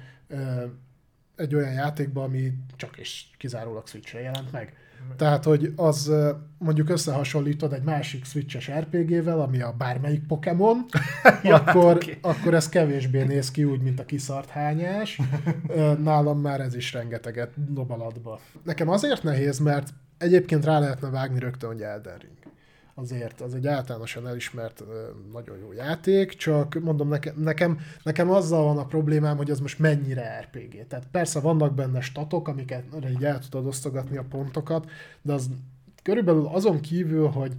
egy 1.36 1.55
olyan 1.55 1.72
játékba, 1.72 2.22
ami 2.22 2.53
csak 2.76 2.99
és 2.99 3.24
kizárólag 3.36 3.86
Switchre 3.86 4.20
jelent 4.20 4.53
meg. 4.53 4.76
Tehát, 5.16 5.44
hogy 5.44 5.72
az 5.76 6.12
mondjuk 6.59 6.90
összehasonlítod 6.90 7.72
egy 7.72 7.82
másik 7.82 8.24
Switches 8.24 8.70
RPG-vel, 8.70 9.40
ami 9.40 9.61
a 9.61 9.74
bármelyik 9.78 10.26
Pokémon, 10.26 10.84
Ja, 11.42 11.55
akkor, 11.57 11.94
oké. 11.94 12.18
akkor 12.20 12.55
ez 12.55 12.68
kevésbé 12.68 13.22
néz 13.22 13.51
ki 13.51 13.64
úgy, 13.64 13.80
mint 13.80 14.01
a 14.01 14.05
kiszart 14.05 14.49
hányás. 14.49 15.20
Nálam 16.03 16.40
már 16.40 16.61
ez 16.61 16.74
is 16.74 16.92
rengeteget 16.92 17.72
dob 17.72 17.90
alatba. 17.90 18.40
Nekem 18.62 18.88
azért 18.88 19.22
nehéz, 19.22 19.59
mert 19.59 19.88
egyébként 20.18 20.64
rá 20.64 20.78
lehetne 20.78 21.11
vágni 21.11 21.38
rögtön, 21.38 21.70
hogy 21.70 21.82
Elden 21.82 22.18
Ring. 22.18 22.36
Azért, 23.01 23.40
az 23.40 23.55
egy 23.55 23.66
általánosan 23.66 24.28
elismert 24.28 24.84
nagyon 25.32 25.59
jó 25.59 25.72
játék, 25.72 26.36
csak 26.36 26.80
mondom, 26.82 27.09
nekem, 27.09 27.34
nekem, 27.36 27.78
nekem 28.03 28.30
azzal 28.30 28.64
van 28.64 28.78
a 28.78 28.86
problémám, 28.86 29.36
hogy 29.36 29.51
az 29.51 29.61
most 29.61 29.78
mennyire 29.78 30.40
RPG. 30.40 30.86
Tehát 30.86 31.07
persze 31.11 31.40
vannak 31.40 31.74
benne 31.74 32.01
statok, 32.01 32.49
amiket 32.49 32.84
így 33.11 33.24
el 33.24 33.38
tudod 33.38 33.66
osztogatni 33.66 34.16
a 34.16 34.24
pontokat, 34.28 34.90
de 35.22 35.32
az 35.32 35.51
körülbelül 36.03 36.46
azon 36.46 36.80
kívül, 36.80 37.26
hogy 37.26 37.53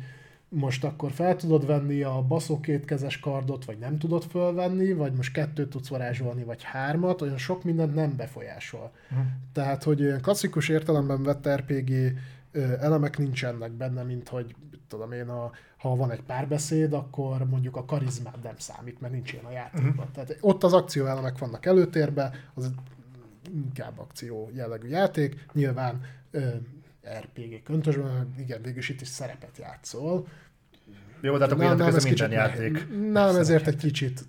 most 0.49 0.83
akkor 0.83 1.11
fel 1.11 1.35
tudod 1.35 1.65
venni 1.65 2.01
a 2.01 2.21
baszó 2.27 2.59
kétkezes 2.59 3.19
kardot, 3.19 3.65
vagy 3.65 3.77
nem 3.77 3.97
tudod 3.97 4.23
fölvenni, 4.23 4.93
vagy 4.93 5.13
most 5.13 5.33
kettőt 5.33 5.69
tudsz 5.69 5.87
varázsolni, 5.87 6.43
vagy 6.43 6.63
hármat, 6.63 7.21
olyan 7.21 7.37
sok 7.37 7.63
mindent 7.63 7.95
nem 7.95 8.15
befolyásol. 8.15 8.91
Hm. 9.09 9.15
Tehát, 9.53 9.83
hogy 9.83 10.15
klasszikus 10.21 10.69
értelemben 10.69 11.23
vett 11.23 11.49
RPG 11.49 11.91
elemek 12.79 13.17
nincsenek 13.17 13.71
benne, 13.71 14.03
mint 14.03 14.29
hogy 14.29 14.55
tudom 14.87 15.11
én, 15.11 15.27
a, 15.27 15.51
ha 15.77 15.95
van 15.95 16.11
egy 16.11 16.21
párbeszéd, 16.21 16.93
akkor 16.93 17.45
mondjuk 17.45 17.75
a 17.75 17.85
karizmád 17.85 18.43
nem 18.43 18.57
számít, 18.57 19.01
mert 19.01 19.13
nincs 19.13 19.33
ilyen 19.33 19.45
a 19.45 19.51
játékban. 19.51 20.05
Mhm. 20.05 20.13
Tehát 20.13 20.37
ott 20.41 20.63
az 20.63 20.73
akcióelemek 20.73 21.37
vannak 21.37 21.65
előtérbe, 21.65 22.31
az 22.53 22.71
inkább 23.53 23.99
akció 23.99 24.49
jellegű 24.53 24.87
játék, 24.87 25.45
nyilván 25.53 26.01
ö, 26.31 26.47
RPG 27.19 27.63
köntösben, 27.63 28.33
igen, 28.37 28.61
végül 28.61 28.77
is 28.77 28.89
itt 28.89 29.01
is 29.01 29.07
szerepet 29.07 29.57
játszol. 29.57 30.27
Jó, 31.21 31.37
de 31.37 31.43
hát 31.43 31.51
akkor 31.51 31.75
Nem, 31.75 31.95
ez 31.95 32.03
minden 32.03 32.31
játék. 32.31 32.87
Nem, 33.11 33.35
ezért 33.35 33.67
egy 33.67 33.75
kicsit 33.75 34.21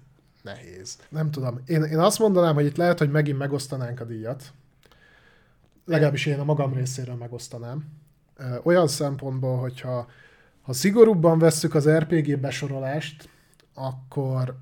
nehéz. 0.43 0.99
Nem 1.09 1.31
tudom. 1.31 1.61
Én, 1.67 1.83
én 1.83 1.99
azt 1.99 2.19
mondanám, 2.19 2.55
hogy 2.55 2.65
itt 2.65 2.77
lehet, 2.77 2.99
hogy 2.99 3.11
megint 3.11 3.39
megosztanánk 3.39 4.01
a 4.01 4.05
díjat. 4.05 4.53
Legalábbis 5.85 6.27
én 6.27 6.39
a 6.39 6.45
magam 6.45 6.75
részéről 6.75 7.15
megosztanám. 7.15 7.85
Olyan 8.63 8.89
szempontból, 8.89 9.59
hogyha 9.59 10.07
ha 10.63 10.73
szigorúbban 10.73 11.39
vesszük 11.39 11.75
az 11.75 11.89
RPG 11.91 12.39
besorolást, 12.39 13.29
akkor 13.75 14.55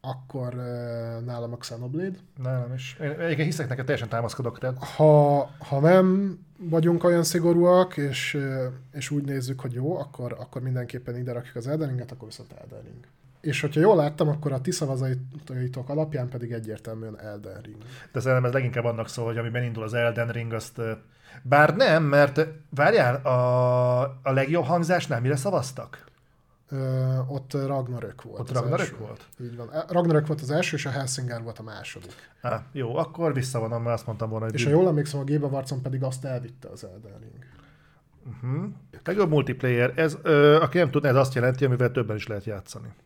akkor 0.00 0.54
ö, 0.54 1.20
nálam 1.24 1.52
a 1.52 1.56
Xenoblade. 1.56 2.16
Nem, 2.42 2.72
is. 2.74 2.96
Én 3.00 3.10
egyébként 3.10 3.48
hiszek 3.48 3.68
neked, 3.68 3.84
teljesen 3.84 4.08
támaszkodok. 4.08 4.58
Tehát 4.58 4.84
Ha, 4.84 5.38
ha 5.58 5.80
nem 5.80 6.38
vagyunk 6.58 7.04
olyan 7.04 7.22
szigorúak, 7.22 7.96
és, 7.96 8.38
és 8.92 9.10
úgy 9.10 9.24
nézzük, 9.24 9.60
hogy 9.60 9.72
jó, 9.72 9.98
akkor, 9.98 10.36
akkor 10.38 10.62
mindenképpen 10.62 11.16
ide 11.16 11.32
rakjuk 11.32 11.56
az 11.56 11.66
Elden 11.66 11.88
Ringet, 11.88 12.12
akkor 12.12 12.28
viszont 12.28 12.52
Elden 12.52 12.82
Ring. 12.82 13.06
És 13.40 13.60
hogyha 13.60 13.80
jól 13.80 13.96
láttam, 13.96 14.28
akkor 14.28 14.52
a 14.52 14.60
ti 14.60 14.70
szavazaitok 14.70 15.88
alapján 15.88 16.28
pedig 16.28 16.52
egyértelműen 16.52 17.20
Elden 17.20 17.60
Ring. 17.62 17.76
de 18.12 18.20
szerintem 18.20 18.44
ez 18.44 18.52
leginkább 18.52 18.84
annak 18.84 19.08
szól, 19.08 19.24
hogy 19.24 19.38
amiben 19.38 19.62
indul 19.62 19.82
az 19.82 19.94
Elden 19.94 20.28
Ring, 20.28 20.52
azt... 20.52 20.80
Bár 21.42 21.76
nem, 21.76 22.02
mert 22.02 22.46
várjál, 22.70 23.14
a, 23.14 24.00
a 24.22 24.32
legjobb 24.32 24.64
hangzásnál 24.64 25.20
mire 25.20 25.36
szavaztak? 25.36 26.06
Ö, 26.70 27.16
ott 27.26 27.52
Ragnarök 27.52 28.22
volt. 28.22 28.40
Ott 28.40 28.52
Ragnarök 28.52 28.80
első. 28.80 28.96
volt? 28.98 29.24
Így 29.40 29.56
van. 29.56 29.70
Ragnarök 29.88 30.26
volt 30.26 30.40
az 30.40 30.50
első, 30.50 30.76
és 30.76 30.86
a 30.86 30.90
Helsinger 30.90 31.42
volt 31.42 31.58
a 31.58 31.62
második. 31.62 32.30
Á, 32.40 32.64
jó, 32.72 32.96
akkor 32.96 33.34
visszavonom, 33.34 33.82
mert 33.82 33.94
azt 33.94 34.06
mondtam 34.06 34.30
volna, 34.30 34.44
hogy... 34.44 34.54
És 34.54 34.64
ha 34.64 34.70
jól 34.70 34.88
emlékszem, 34.88 35.20
a 35.20 35.24
Géba 35.24 35.48
Varcon 35.48 35.82
pedig 35.82 36.02
azt 36.02 36.24
elvitte 36.24 36.68
az 36.68 36.84
Elden 36.84 37.18
Ring. 37.20 37.44
Uh-huh. 38.28 38.64
Legjobb 39.04 39.30
multiplayer. 39.30 39.92
Ez, 39.96 40.16
ö, 40.22 40.60
aki 40.60 40.78
nem 40.78 40.90
tudna, 40.90 41.08
ez 41.08 41.14
azt 41.14 41.34
jelenti, 41.34 41.64
amivel 41.64 41.90
többen 41.90 42.16
is 42.16 42.26
lehet 42.26 42.44
játszani. 42.44 42.88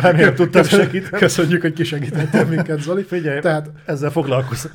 Remélem 0.00 0.34
tudtam 0.34 0.62
segíteni. 0.64 1.18
Köszönjük, 1.18 1.60
hogy 1.60 1.72
kisegítettél 1.72 2.44
minket, 2.44 2.80
Zoli. 2.80 3.02
Figyelj, 3.02 3.40
Tehát 3.40 3.70
ezzel 3.84 4.10
foglalkozom. 4.10 4.72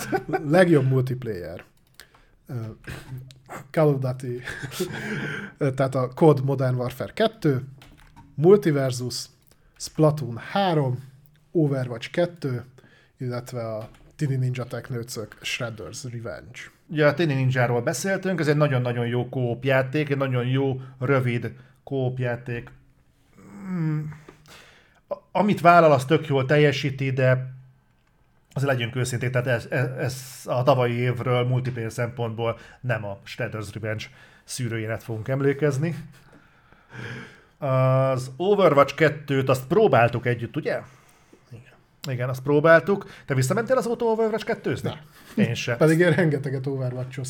legjobb 0.56 0.88
multiplayer. 0.88 1.64
Call 3.70 3.86
of 3.86 3.98
Duty, 3.98 4.40
tehát 5.76 5.94
a 5.94 6.08
COD 6.14 6.44
Modern 6.44 6.76
Warfare 6.76 7.12
2, 7.12 7.64
Multiversus, 8.34 9.24
Splatoon 9.76 10.36
3, 10.36 11.04
Overwatch 11.50 12.10
2, 12.10 12.64
illetve 13.18 13.66
a 13.66 13.88
Tini 14.26 14.36
Ninja 14.36 14.64
Technőcök 14.64 15.36
Shredder's 15.42 16.04
Revenge. 16.12 16.58
Ugye 16.86 17.06
a 17.06 17.14
Tini 17.14 17.34
Ninjáról 17.34 17.82
beszéltünk, 17.82 18.40
ez 18.40 18.48
egy 18.48 18.56
nagyon-nagyon 18.56 19.06
jó 19.06 19.28
kóp 19.28 19.64
játék, 19.64 20.10
egy 20.10 20.16
nagyon 20.16 20.46
jó, 20.46 20.80
rövid 20.98 21.52
kóp 21.84 22.18
játék. 22.18 22.70
Hmm. 23.34 24.20
Amit 25.32 25.60
vállal, 25.60 25.92
az 25.92 26.04
tök 26.04 26.26
jól 26.26 26.46
teljesíti, 26.46 27.10
de 27.10 27.54
azért 28.52 28.70
legyünk 28.70 28.96
őszinték, 28.96 29.30
tehát 29.30 29.46
ez, 29.46 29.66
ez, 29.70 29.88
ez 29.98 30.42
a 30.44 30.62
tavalyi 30.62 30.94
évről 30.94 31.46
multiplayer 31.46 31.92
szempontból 31.92 32.58
nem 32.80 33.04
a 33.04 33.18
Shredder's 33.26 33.68
Revenge 33.72 34.04
szűrőjénet 34.44 35.02
fogunk 35.02 35.28
emlékezni. 35.28 35.94
Az 37.58 38.30
Overwatch 38.36 38.94
2-t 38.96 39.48
azt 39.48 39.66
próbáltuk 39.66 40.26
együtt, 40.26 40.56
ugye? 40.56 40.80
Igen. 42.08 42.28
Azt 42.28 42.42
próbáltuk. 42.42 43.06
Te 43.26 43.34
visszamentél 43.34 43.76
az 43.76 43.86
autó 43.86 44.10
Overwatch 44.10 44.44
2 44.44 44.76
Nem. 44.82 44.98
Én 45.36 45.54
sem. 45.54 45.76
Pedig 45.76 45.98
én 45.98 46.10
rengeteget 46.10 46.66
overwatch 46.66 47.20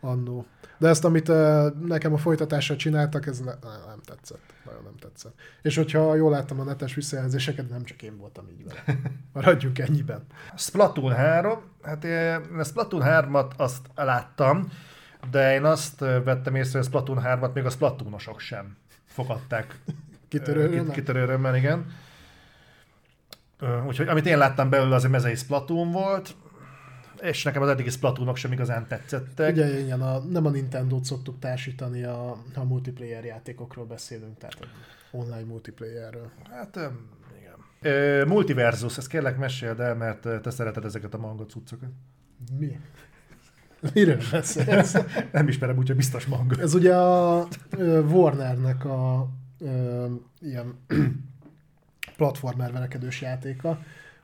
annó. 0.00 0.46
De 0.78 0.88
ezt, 0.88 1.04
amit 1.04 1.28
uh, 1.28 1.66
nekem 1.86 2.12
a 2.12 2.16
folytatásra 2.16 2.76
csináltak, 2.76 3.26
ez 3.26 3.38
ne, 3.38 3.52
ne, 3.62 3.86
nem 3.86 4.00
tetszett. 4.04 4.40
Nagyon 4.64 4.82
nem 4.82 4.96
tetszett. 5.00 5.34
És 5.62 5.76
hogyha 5.76 6.14
jól 6.14 6.30
láttam 6.30 6.60
a 6.60 6.64
netes 6.64 6.94
visszajelzéseket, 6.94 7.68
nem 7.68 7.84
csak 7.84 8.02
én 8.02 8.16
voltam 8.16 8.48
így 8.48 8.64
vele. 8.64 9.00
Maradjunk 9.32 9.78
ennyiben. 9.78 10.26
Splatoon 10.56 11.12
3, 11.12 11.58
hát 11.82 12.04
én 12.04 12.58
a 12.58 12.64
Splatoon 12.64 13.02
3-at 13.04 13.56
azt 13.56 13.86
láttam, 13.94 14.72
de 15.30 15.54
én 15.54 15.64
azt 15.64 15.98
vettem 15.98 16.54
észre, 16.54 16.78
hogy 16.78 16.86
a 16.86 16.90
Splatoon 16.90 17.22
3-at 17.24 17.52
még 17.52 17.64
a 17.64 17.70
Splatoonosok 17.70 18.40
sem 18.40 18.76
fogadták. 19.04 19.78
Kitörő 20.28 20.60
örömmel? 20.60 20.94
Kitörő 20.94 21.20
örömmel, 21.20 21.56
igen. 21.56 21.86
Úgyhogy 23.86 24.08
amit 24.08 24.26
én 24.26 24.38
láttam 24.38 24.70
belőle, 24.70 24.94
az 24.94 25.04
egy 25.04 25.10
mezei 25.10 25.34
Splatoon 25.34 25.90
volt, 25.90 26.34
és 27.20 27.42
nekem 27.42 27.62
az 27.62 27.68
eddigi 27.68 27.90
Splatoonok 27.90 28.36
sem 28.36 28.52
igazán 28.52 28.86
tetszettek. 28.86 29.52
Ugye 29.52 29.80
igen, 29.80 30.00
a, 30.00 30.18
nem 30.18 30.46
a 30.46 30.50
Nintendo-t 30.50 31.04
szoktuk 31.04 31.38
társítani, 31.38 32.02
a, 32.02 32.30
a 32.54 32.64
multiplayer 32.64 33.24
játékokról 33.24 33.84
beszélünk, 33.84 34.38
tehát 34.38 34.58
online 35.10 35.44
multiplayerről. 35.44 36.30
Hát, 36.50 36.90
igen. 37.38 38.26
Multiversus, 38.28 38.98
ezt 38.98 39.08
kérlek 39.08 39.38
meséld 39.38 39.80
el, 39.80 39.94
mert 39.94 40.28
te 40.42 40.50
szereted 40.50 40.84
ezeket 40.84 41.14
a 41.14 41.18
manga 41.18 41.46
cuccokat. 41.46 41.90
Mi? 42.58 42.78
Miről 43.92 44.20
beszélsz? 44.30 44.96
Nem 45.32 45.48
ismerem, 45.48 45.76
úgyhogy 45.76 45.96
biztos 45.96 46.26
manga. 46.26 46.60
Ez 46.60 46.74
ugye 46.74 46.96
a 46.96 47.48
Warnernek 48.08 48.84
a 48.84 49.28
ö, 49.58 50.06
ilyen 50.40 50.74
platformer 52.16 52.72
verekedős 52.72 53.20
játéka. 53.20 53.78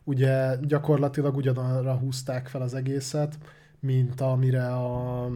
Ugye 0.04 0.56
gyakorlatilag 0.62 1.36
ugyanarra 1.36 1.96
húzták 1.96 2.48
fel 2.48 2.62
az 2.62 2.74
egészet, 2.74 3.38
mint 3.80 4.20
amire 4.20 4.74
a 4.74 5.28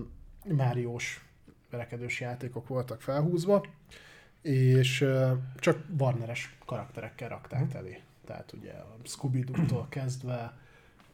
Máriós 0.45 1.25
verekedős 1.71 2.21
játékok 2.21 2.69
voltak 2.69 3.01
felhúzva. 3.01 3.65
és 4.43 5.07
csak 5.57 5.85
Warneres 5.99 6.57
karakterekkel 6.67 7.29
rakták 7.29 7.75
elé. 7.75 8.03
Tehát 8.27 8.53
ugye 8.53 8.73
a 8.73 8.97
Scooby-Doo-tól 9.05 9.87
kezdve 9.89 10.59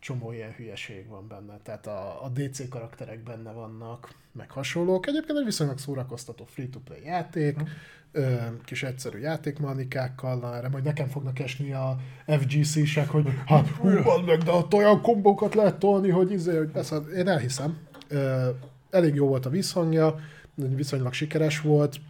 csomó 0.00 0.32
ilyen 0.32 0.52
hülyeség 0.52 1.08
van 1.08 1.28
benne. 1.28 1.58
Tehát 1.62 1.86
a, 1.86 2.24
a 2.24 2.28
DC 2.28 2.68
karakterek 2.68 3.22
benne 3.22 3.52
vannak, 3.52 4.14
meg 4.32 4.50
hasonlók. 4.50 5.06
Egyébként 5.06 5.38
egy 5.38 5.44
viszonylag 5.44 5.78
szórakoztató 5.78 6.44
free-to-play 6.44 7.04
játék, 7.04 7.62
mm. 7.62 7.66
ö, 8.12 8.36
kis 8.64 8.82
egyszerű 8.82 9.18
játékmanikákkal, 9.18 10.38
na 10.38 10.56
erre 10.56 10.68
majd 10.68 10.84
nekem 10.84 11.08
fognak 11.08 11.38
esni 11.38 11.72
a 11.72 11.96
FGC-sek, 12.26 13.08
hogy 13.08 13.28
hát 13.46 13.68
hú, 13.68 13.88
meg, 14.26 14.38
de 14.38 14.50
ott 14.50 14.74
olyan 14.74 15.00
kombókat 15.02 15.54
lehet 15.54 15.78
tolni, 15.78 16.10
hogy 16.10 16.32
izé, 16.32 16.56
hogy 16.56 16.70
persze, 16.70 16.96
én 16.96 17.28
elhiszem. 17.28 17.78
Ö, 18.08 18.48
elég 18.90 19.14
jó 19.14 19.26
volt 19.26 19.46
a 19.46 19.50
visszhangja, 19.50 20.18
viszonylag 20.54 21.12
sikeres 21.12 21.60
volt. 21.60 22.00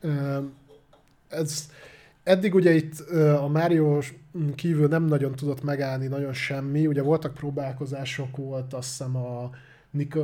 Ö, 0.00 0.38
ez, 1.28 1.70
eddig 2.22 2.54
ugye 2.54 2.72
itt 2.74 2.98
a 3.38 3.48
Mario 3.48 4.00
kívül 4.54 4.88
nem 4.88 5.04
nagyon 5.04 5.34
tudott 5.34 5.62
megállni 5.62 6.06
nagyon 6.06 6.32
semmi. 6.32 6.86
Ugye 6.86 7.02
voltak 7.02 7.34
próbálkozások, 7.34 8.36
volt 8.36 8.74
azt 8.74 8.88
hiszem 8.88 9.16
a 9.16 9.50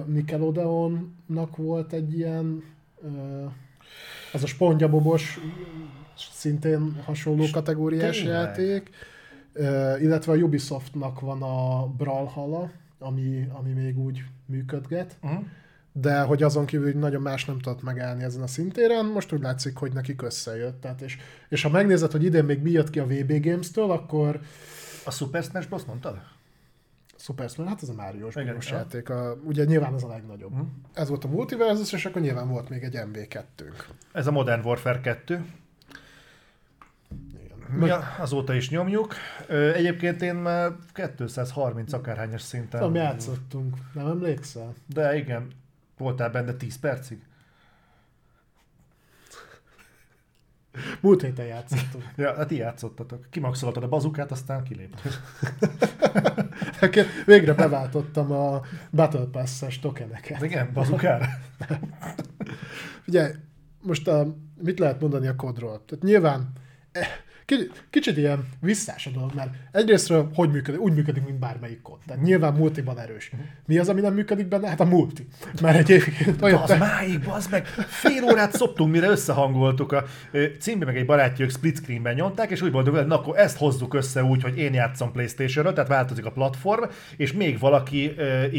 Nickelodeonnak 0.06 1.56
volt 1.56 1.92
egy 1.92 2.14
ilyen, 2.14 2.62
az 4.32 4.42
a 4.42 4.46
spongyabobos, 4.46 5.40
szintén 6.16 7.02
hasonló 7.04 7.44
kategóriás 7.52 8.16
Tényleg. 8.16 8.34
játék, 8.34 8.90
illetve 10.00 10.32
a 10.32 10.36
Ubisoftnak 10.36 11.20
van 11.20 11.42
a 11.42 11.86
Brawlhalla, 11.86 12.70
ami, 12.98 13.48
ami 13.52 13.72
még 13.72 13.98
úgy 13.98 14.24
működget. 14.46 15.16
Uh-huh 15.22 15.44
de 16.01 16.20
hogy 16.20 16.42
azon 16.42 16.66
kívül 16.66 16.92
nagyon 16.92 17.22
más 17.22 17.44
nem 17.44 17.59
tudott 17.59 17.82
megállni 17.82 18.22
ezen 18.22 18.42
a 18.42 18.46
szintéren, 18.46 19.07
most 19.07 19.32
úgy 19.32 19.40
látszik, 19.40 19.76
hogy 19.76 19.92
nekik 19.92 20.22
összejött. 20.22 20.80
Tehát 20.80 21.01
és, 21.01 21.18
és 21.49 21.62
ha 21.62 21.68
megnézed, 21.68 22.11
hogy 22.11 22.24
idén 22.24 22.44
még 22.44 22.62
mi 22.62 22.70
jött 22.70 22.90
ki 22.90 22.99
a 22.99 23.07
VB 23.07 23.42
Games-től, 23.42 23.90
akkor... 23.90 24.40
A 25.05 25.11
Super 25.11 25.42
Smash 25.42 25.68
Bros. 25.68 25.82
mondtad? 25.84 26.20
Super 27.16 27.49
Smash, 27.49 27.68
hát 27.68 27.82
ez 27.82 27.88
a 27.88 27.94
Mario-s 27.94 28.70
játék. 28.70 29.09
A, 29.09 29.38
ugye 29.44 29.64
nyilván 29.64 29.92
az 29.92 30.05
a 30.05 30.09
legnagyobb. 30.09 30.55
Mm. 30.55 30.61
Ez 30.92 31.09
volt 31.09 31.24
a 31.24 31.28
Multiversus, 31.28 31.92
és 31.92 32.05
akkor 32.05 32.22
nyilván 32.22 32.49
volt 32.49 32.68
még 32.68 32.82
egy 32.82 32.99
MV2-nk. 33.12 33.84
Ez 34.12 34.26
a 34.26 34.30
Modern 34.30 34.64
Warfare 34.64 35.01
2. 35.01 35.44
Mi 37.70 37.90
azóta 38.18 38.55
is 38.55 38.70
nyomjuk. 38.70 39.14
Egyébként 39.49 40.22
én 40.22 40.34
már 40.34 40.72
230 41.16 41.92
akárhányas 41.92 42.42
szinten... 42.42 42.80
Tudom, 42.80 42.94
játszottunk, 42.94 43.76
nem 43.94 44.07
emlékszel? 44.07 44.74
De 44.86 45.16
igen, 45.16 45.51
Voltál 45.99 46.30
benne 46.30 46.53
10 46.53 46.78
percig? 46.78 47.18
Múlt 51.01 51.22
héten 51.22 51.46
játszottunk. 51.46 52.05
ja, 52.16 52.34
hát 52.34 52.49
ti 52.49 52.57
játszottatok. 52.57 53.26
Kimaxoltad 53.30 53.82
a 53.82 53.88
bazukát, 53.88 54.30
aztán 54.30 54.62
kiléptél. 54.62 55.12
Végre 57.24 57.55
beváltottam 57.55 58.32
a 58.32 58.61
Battle 58.90 59.24
Pass-es 59.24 59.78
tokeneket. 59.78 60.42
Igen, 60.42 60.70
bazukára. 60.72 61.26
Ugye, 63.07 63.34
most 63.82 64.09
a, 64.09 64.34
mit 64.62 64.78
lehet 64.78 65.01
mondani 65.01 65.26
a 65.26 65.36
kodról? 65.36 65.84
Tehát 65.84 66.05
nyilván 66.05 66.53
kicsit 67.90 68.16
ilyen 68.16 68.49
visszás 68.61 69.07
a 69.07 69.11
dolog, 69.11 69.34
mert 69.34 69.51
egyrésztről 69.72 70.30
hogy 70.34 70.51
működik? 70.51 70.80
Úgy 70.80 70.94
működik, 70.94 71.24
mint 71.24 71.38
bármelyik 71.38 71.82
kod. 71.82 71.99
Tehát 72.07 72.22
nyilván 72.22 72.55
multiban 72.55 72.99
erős. 72.99 73.30
Mi 73.66 73.78
az, 73.78 73.88
ami 73.88 74.01
nem 74.01 74.14
működik 74.14 74.49
benne? 74.49 74.68
Hát 74.68 74.80
a 74.80 74.84
multi. 74.84 75.26
Mert 75.62 75.78
egyébként 75.78 76.42
olyan... 76.42 76.62
Az 76.62 76.78
máig, 76.78 77.26
az 77.26 77.46
meg 77.46 77.66
fél 77.86 78.24
órát 78.24 78.53
szoptunk, 78.53 78.92
mire 78.92 79.09
összehangoltuk 79.09 79.92
a 79.92 80.05
címbe, 80.61 80.84
meg 80.84 80.96
egy 80.96 81.07
barátjuk 81.07 81.51
split 81.51 81.76
screenben 81.76 82.14
nyomták, 82.14 82.51
és 82.51 82.62
úgy 82.62 82.72
voltunk 82.72 82.96
hogy 82.96 83.07
na 83.07 83.18
akkor 83.18 83.38
ezt 83.38 83.57
hozzuk 83.57 83.94
össze 83.94 84.24
úgy, 84.24 84.42
hogy 84.42 84.59
én 84.59 84.74
játszom 84.74 85.12
Playstation-ről, 85.12 85.72
tehát 85.72 85.88
változik 85.88 86.24
a 86.24 86.32
platform, 86.32 86.82
és 87.16 87.32
még 87.32 87.59
valaki 87.59 88.14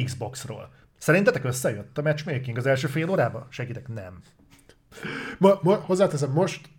Xbox-ról. 0.05 0.69
Szerintetek 0.97 1.43
összejött 1.43 1.97
a 1.97 2.01
matchmaking 2.01 2.57
az 2.57 2.65
első 2.65 2.87
fél 2.87 3.09
órában? 3.09 3.47
Segítek, 3.49 3.87
nem. 3.87 4.21
Ma, 5.37 5.59
ma, 5.61 5.75
hozzáteszem, 5.75 6.31
most, 6.31 6.69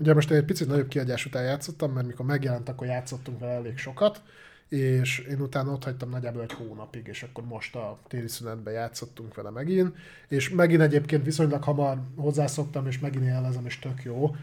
ugye 0.00 0.14
most 0.14 0.30
egy 0.30 0.44
picit 0.44 0.68
nagyobb 0.68 0.88
kiadás 0.88 1.26
után 1.26 1.44
játszottam, 1.44 1.92
mert 1.92 2.06
mikor 2.06 2.26
megjelent, 2.26 2.68
akkor 2.68 2.86
játszottunk 2.86 3.38
vele 3.38 3.52
elég 3.52 3.78
sokat, 3.78 4.22
és 4.68 5.18
én 5.18 5.40
utána 5.40 5.72
ott 5.72 5.84
hagytam 5.84 6.08
nagyjából 6.08 6.42
egy 6.42 6.52
hónapig, 6.52 7.06
és 7.06 7.22
akkor 7.22 7.44
most 7.44 7.76
a 7.76 7.98
téli 8.08 8.28
szünetben 8.28 8.72
játszottunk 8.72 9.34
vele 9.34 9.50
megint, 9.50 9.96
és 10.28 10.50
megint 10.50 10.80
egyébként 10.80 11.24
viszonylag 11.24 11.62
hamar 11.62 11.98
hozzászoktam, 12.16 12.86
és 12.86 12.98
megint 12.98 13.24
élvezem, 13.24 13.66
és 13.66 13.78
tök 13.78 14.02
jó 14.02 14.34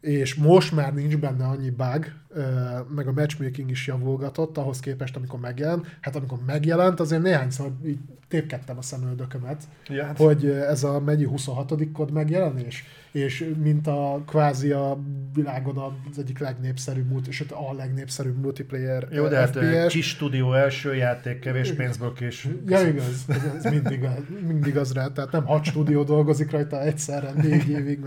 és 0.00 0.34
most 0.34 0.72
már 0.72 0.94
nincs 0.94 1.16
benne 1.16 1.44
annyi 1.44 1.70
bug, 1.70 2.12
meg 2.94 3.08
a 3.08 3.12
matchmaking 3.12 3.70
is 3.70 3.86
javulgatott 3.86 4.58
ahhoz 4.58 4.80
képest, 4.80 5.16
amikor 5.16 5.40
megjelent. 5.40 5.86
Hát 6.00 6.16
amikor 6.16 6.38
megjelent, 6.46 7.00
azért 7.00 7.22
néhányszor 7.22 7.72
így 7.86 7.98
tépkedtem 8.28 8.78
a 8.78 8.82
szemöldökömet, 8.82 9.62
ja, 9.88 10.04
hát. 10.04 10.16
hogy 10.16 10.46
ez 10.46 10.84
a 10.84 11.00
megyi 11.00 11.24
26. 11.24 11.92
kod 11.92 12.12
megjelenés, 12.12 12.84
és 13.12 13.52
mint 13.62 13.86
a 13.86 14.22
kvázi 14.26 14.70
a 14.70 14.98
világon 15.34 15.78
az 16.10 16.18
egyik 16.18 16.38
legnépszerűbb, 16.38 17.26
és 17.28 17.44
a 17.50 17.74
legnépszerűbb 17.74 18.40
multiplayer 18.40 19.08
Jó, 19.10 19.28
de 19.28 19.46
FPS. 19.46 19.74
hát 19.74 19.88
kis 19.88 20.08
stúdió 20.08 20.52
első 20.52 20.94
játék, 20.94 21.38
kevés 21.38 21.72
pénzből 21.72 22.12
kés. 22.12 22.48
Ja, 22.66 22.86
igaz, 22.86 23.24
ez, 23.56 23.64
mindig, 23.64 24.08
mindig 24.46 24.76
az 24.76 24.92
rá, 24.92 25.06
tehát 25.06 25.32
nem 25.32 25.44
hat 25.44 25.64
stúdió 25.64 26.02
dolgozik 26.02 26.50
rajta 26.50 26.82
egyszerre 26.82 27.32
négy 27.32 27.68
évig, 27.68 28.00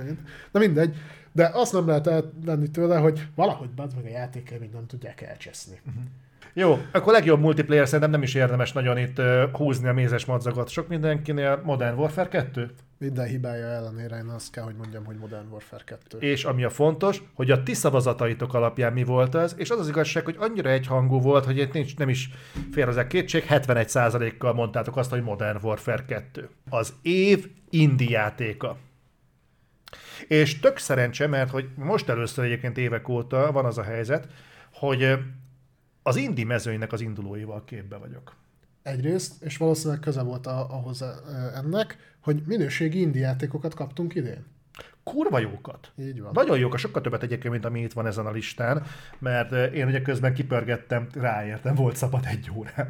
Na 0.52 0.60
mindegy. 0.60 0.96
De 1.32 1.50
azt 1.54 1.74
nem 1.74 1.88
lehet 1.88 2.08
elvenni 2.08 2.70
tőle, 2.70 2.98
hogy 2.98 3.28
valahogy 3.36 3.70
bad 3.70 3.92
meg 3.96 4.06
a 4.06 4.10
játékai 4.10 4.58
még 4.58 4.72
nem 4.72 4.86
tudják 4.86 5.22
elcseszni. 5.22 5.80
Uh-huh. 5.88 6.04
Jó, 6.54 6.78
akkor 6.92 7.14
legjobb 7.14 7.40
multiplayer 7.40 7.86
szerintem 7.86 8.10
nem 8.10 8.22
is 8.22 8.34
érdemes 8.34 8.72
nagyon 8.72 8.98
itt 8.98 9.20
uh, 9.20 9.44
húzni 9.52 9.88
a 9.88 9.94
mézes 9.94 10.26
madzagot. 10.26 10.70
Sok 10.70 10.88
mindenkinél 10.88 11.62
Modern 11.64 11.98
Warfare 11.98 12.28
2? 12.30 12.72
Minden 12.98 13.26
hibája 13.26 13.66
ellenére 13.66 14.18
én 14.18 14.26
azt 14.26 14.52
kell, 14.52 14.64
hogy 14.64 14.76
mondjam, 14.76 15.06
hogy 15.06 15.16
Modern 15.18 15.48
Warfare 15.52 15.84
2. 15.84 16.18
És 16.20 16.44
ami 16.44 16.64
a 16.64 16.70
fontos, 16.70 17.24
hogy 17.34 17.52
a 17.52 17.64
ti 17.64 17.74
szavazataitok 17.74 18.54
alapján 18.54 18.94
mi 18.94 19.04
volt 19.04 19.36
az, 19.36 19.56
és 19.58 19.70
az 19.70 19.80
az 19.80 19.88
igazság, 19.88 20.26
hogy 20.26 20.36
annyira 20.40 20.70
egyhangú 20.70 21.22
volt, 21.22 21.46
hogy 21.46 21.58
itt 21.58 21.74
nincs, 21.74 21.98
nem 21.98 22.10
is 22.10 22.30
fér 22.72 22.88
az 22.88 23.06
kétség, 23.08 23.46
71%-kal 23.50 24.54
mondtátok 24.54 24.98
azt, 24.98 25.10
hogy 25.10 25.24
Modern 25.24 25.58
Warfare 25.62 26.06
2. 26.08 26.50
Az 26.70 26.94
év 27.02 27.50
indi 27.70 28.10
játéka. 28.10 28.78
És 30.28 30.60
tök 30.60 30.78
szerencse, 30.78 31.28
mert 31.28 31.50
hogy 31.50 31.70
most 31.76 32.10
először 32.10 32.46
egyébként 32.46 32.78
évek 32.78 33.08
óta 33.08 33.52
van 33.52 33.66
az 33.66 33.78
a 33.78 33.84
helyzet, 33.84 34.28
hogy 34.74 35.18
az 36.04 36.16
indi 36.16 36.44
mezőnynek 36.44 36.92
az 36.92 37.02
indulóival 37.02 37.64
képbe 37.64 37.98
vagyok. 37.98 38.36
Egyrészt, 38.84 39.44
és 39.44 39.58
valószínűleg 39.58 40.00
köze 40.00 40.22
volt 40.22 40.48
a, 40.48 40.68
ahhoz 40.70 41.04
ennek, 41.56 41.98
hogy 42.20 42.42
minőségi 42.46 43.02
indi 43.02 43.20
játékokat 43.20 43.74
kaptunk 43.74 44.16
idén 44.16 44.46
kurva 45.04 45.40
jókat. 45.40 45.92
Így 46.00 46.22
van. 46.22 46.32
Nagyon 46.34 46.58
jók, 46.58 46.78
sokkal 46.78 47.02
többet 47.02 47.24
egyébként, 47.24 47.54
mint 47.54 47.66
ami 47.66 47.82
itt 47.82 47.94
van 47.94 48.08
ezen 48.08 48.26
a 48.26 48.32
listán, 48.32 48.84
mert 49.20 49.52
eh, 49.52 49.76
én 49.76 49.88
ugye 49.88 50.02
közben 50.02 50.34
kipörgettem, 50.34 51.08
ráértem, 51.14 51.76
volt 51.76 51.96
szabad 51.96 52.26
egy 52.26 52.52
órán. 52.56 52.88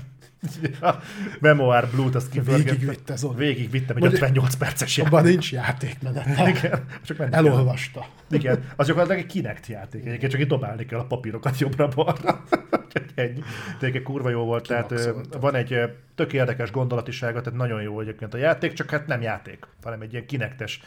A 0.82 0.96
Memoir 1.40 1.88
Blue-t 1.88 2.16
azt 2.16 2.30
kipörgettem. 2.30 2.78
Végigvitte 2.78 3.16
Zoli. 3.16 3.36
Végigvittem 3.36 3.96
egy 3.96 4.06
58 4.06 4.56
perces 4.56 4.98
játék. 4.98 5.14
Abban 5.14 5.26
nincs 5.26 5.52
játékmenet. 5.52 6.48
Igen, 6.48 6.86
csak 7.02 7.20
Elolvasta. 7.32 8.06
Igen, 8.30 8.64
az 8.76 8.88
gyakorlatilag 8.88 9.24
egy 9.24 9.32
Kinect 9.32 9.68
játék. 9.68 10.06
Egyébként 10.06 10.32
csak 10.32 10.42
itt 10.42 10.48
dobálni 10.48 10.86
kell 10.86 11.00
a 11.00 11.06
papírokat 11.06 11.60
jobbra-balra. 11.60 12.44
Ennyi. 13.16 13.42
Tényleg 13.80 14.02
kurva 14.02 14.30
jó 14.30 14.44
volt, 14.44 14.68
tehát 14.68 15.14
van 15.40 15.56
egy 15.56 15.76
tök 16.16 16.34
érdekes 16.34 16.72
gondolatisága, 16.72 17.42
tehát 17.42 17.60
nagyon 17.60 17.82
jó 17.82 18.00
egyébként 18.00 18.34
a 18.34 18.38
játék, 18.38 18.74
csak 18.74 18.90
hát 18.90 19.08
nem 19.08 19.22
játék, 19.22 19.68
hanem 19.84 20.02
egy 20.02 20.14
ilyen 20.14 20.26
kinektes 20.26 20.82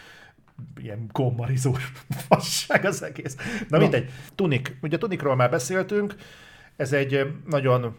ilyen 0.81 1.09
gommarizós 1.13 1.93
fasság 2.29 2.85
az 2.85 3.03
egész. 3.03 3.37
Na, 3.37 3.43
Na 3.69 3.79
mindegy. 3.79 4.11
Tunik. 4.35 4.77
Ugye 4.83 4.99
Tunikról 4.99 5.37
már 5.37 5.51
beszéltünk. 5.51 6.15
Ez 6.77 6.93
egy 6.93 7.33
nagyon 7.47 7.97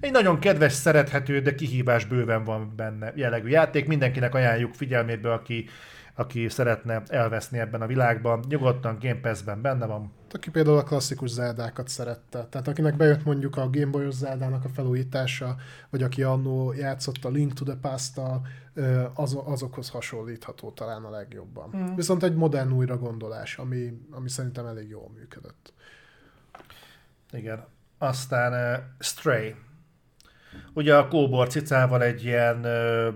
egy 0.00 0.10
nagyon 0.10 0.38
kedves, 0.38 0.72
szerethető, 0.72 1.40
de 1.40 1.54
kihívás 1.54 2.04
bőven 2.04 2.44
van 2.44 2.72
benne 2.76 3.12
jellegű 3.16 3.48
játék. 3.48 3.86
Mindenkinek 3.86 4.34
ajánljuk 4.34 4.74
figyelmébe, 4.74 5.32
aki, 5.32 5.68
aki 6.14 6.48
szeretne 6.48 7.02
elveszni 7.06 7.58
ebben 7.58 7.82
a 7.82 7.86
világban. 7.86 8.44
Nyugodtan 8.48 8.98
Game 9.00 9.20
Pass-ben 9.20 9.62
benne 9.62 9.86
van. 9.86 10.12
Aki 10.32 10.50
például 10.50 10.78
a 10.78 10.82
klasszikus 10.82 11.30
zeldákat 11.30 11.88
szerette. 11.88 12.44
Tehát 12.44 12.68
akinek 12.68 12.96
bejött 12.96 13.24
mondjuk 13.24 13.56
a 13.56 13.70
Game 13.70 13.90
Boy-os 13.90 14.14
zeldának 14.14 14.64
a 14.64 14.68
felújítása, 14.68 15.56
vagy 15.90 16.02
aki 16.02 16.22
annó 16.22 16.72
játszott 16.72 17.24
a 17.24 17.28
Link 17.28 17.52
to 17.52 17.64
the 17.64 17.76
past 17.80 18.18
az, 19.14 19.38
azokhoz 19.44 19.90
hasonlítható 19.90 20.70
talán 20.70 21.04
a 21.04 21.10
legjobban. 21.10 21.70
Mm. 21.76 21.94
Viszont 21.94 22.22
egy 22.22 22.34
modern 22.34 22.72
újra 22.72 22.98
gondolás, 22.98 23.58
ami, 23.58 24.06
ami 24.10 24.28
szerintem 24.28 24.66
elég 24.66 24.88
jól 24.88 25.10
működött. 25.14 25.72
Igen. 27.30 27.64
Aztán 27.98 28.52
uh, 28.52 28.84
Stray. 28.98 29.54
Ugye 30.72 30.96
a 30.96 31.08
kóbor 31.08 31.48
cicával 31.48 32.02
egy 32.02 32.24
ilyen 32.24 32.58
uh, 32.58 33.14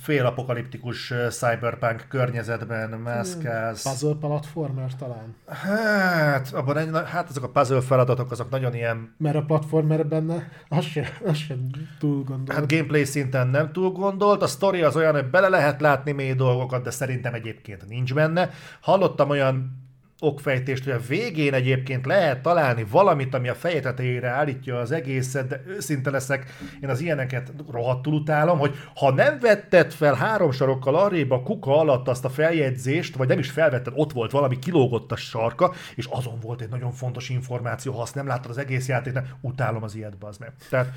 félapokaliptikus 0.00 1.12
cyberpunk 1.28 2.04
környezetben 2.08 2.90
mászkálsz. 2.90 3.82
Puzzle 3.82 4.14
platformer 4.20 4.94
talán? 4.94 5.34
Hát, 5.46 6.52
abban 6.52 6.76
egy, 6.76 6.88
hát 7.06 7.28
azok 7.28 7.44
a 7.44 7.48
puzzle 7.48 7.80
feladatok, 7.80 8.30
azok 8.30 8.50
nagyon 8.50 8.74
ilyen... 8.74 9.14
Mert 9.18 9.36
a 9.36 9.42
platformer 9.42 10.06
benne, 10.06 10.48
az 10.68 10.84
sem, 10.84 11.04
az 11.24 11.36
sem 11.36 11.70
túl 11.98 12.24
gondolt. 12.24 12.52
Hát 12.52 12.70
gameplay 12.70 13.04
szinten 13.04 13.48
nem 13.48 13.72
túl 13.72 13.90
gondolt, 13.90 14.42
a 14.42 14.46
story 14.46 14.82
az 14.82 14.96
olyan, 14.96 15.14
hogy 15.14 15.30
bele 15.30 15.48
lehet 15.48 15.80
látni 15.80 16.12
mély 16.12 16.34
dolgokat, 16.34 16.82
de 16.82 16.90
szerintem 16.90 17.34
egyébként 17.34 17.88
nincs 17.88 18.14
benne. 18.14 18.50
Hallottam 18.80 19.30
olyan 19.30 19.86
okfejtést, 20.20 20.84
hogy 20.84 20.92
a 20.92 21.00
végén 21.08 21.54
egyébként 21.54 22.06
lehet 22.06 22.42
találni 22.42 22.86
valamit, 22.90 23.34
ami 23.34 23.48
a 23.48 23.54
feje 23.54 23.80
tetejére 23.80 24.28
állítja 24.28 24.78
az 24.78 24.92
egészet, 24.92 25.46
de 25.46 25.62
őszinte 25.66 26.10
leszek, 26.10 26.56
én 26.82 26.88
az 26.88 27.00
ilyeneket 27.00 27.52
rohadtul 27.70 28.14
utálom, 28.14 28.58
hogy 28.58 28.74
ha 28.94 29.12
nem 29.12 29.38
vetted 29.40 29.92
fel 29.92 30.14
három 30.14 30.50
sarokkal 30.50 30.94
arrébb 30.94 31.30
a 31.30 31.42
kuka 31.42 31.78
alatt 31.78 32.08
azt 32.08 32.24
a 32.24 32.30
feljegyzést, 32.30 33.16
vagy 33.16 33.28
nem 33.28 33.38
is 33.38 33.50
felvetted, 33.50 33.92
ott 33.96 34.12
volt 34.12 34.30
valami 34.30 34.58
kilógott 34.58 35.12
a 35.12 35.16
sarka, 35.16 35.72
és 35.94 36.06
azon 36.06 36.38
volt 36.40 36.60
egy 36.60 36.70
nagyon 36.70 36.92
fontos 36.92 37.28
információ, 37.28 37.92
ha 37.92 38.02
azt 38.02 38.14
nem 38.14 38.26
láttad 38.26 38.50
az 38.50 38.58
egész 38.58 38.88
játékot, 38.88 39.22
utálom 39.40 39.82
az 39.82 39.94
ilyet, 39.94 40.14
az 40.20 40.36
meg. 40.36 40.52
Tehát, 40.70 40.92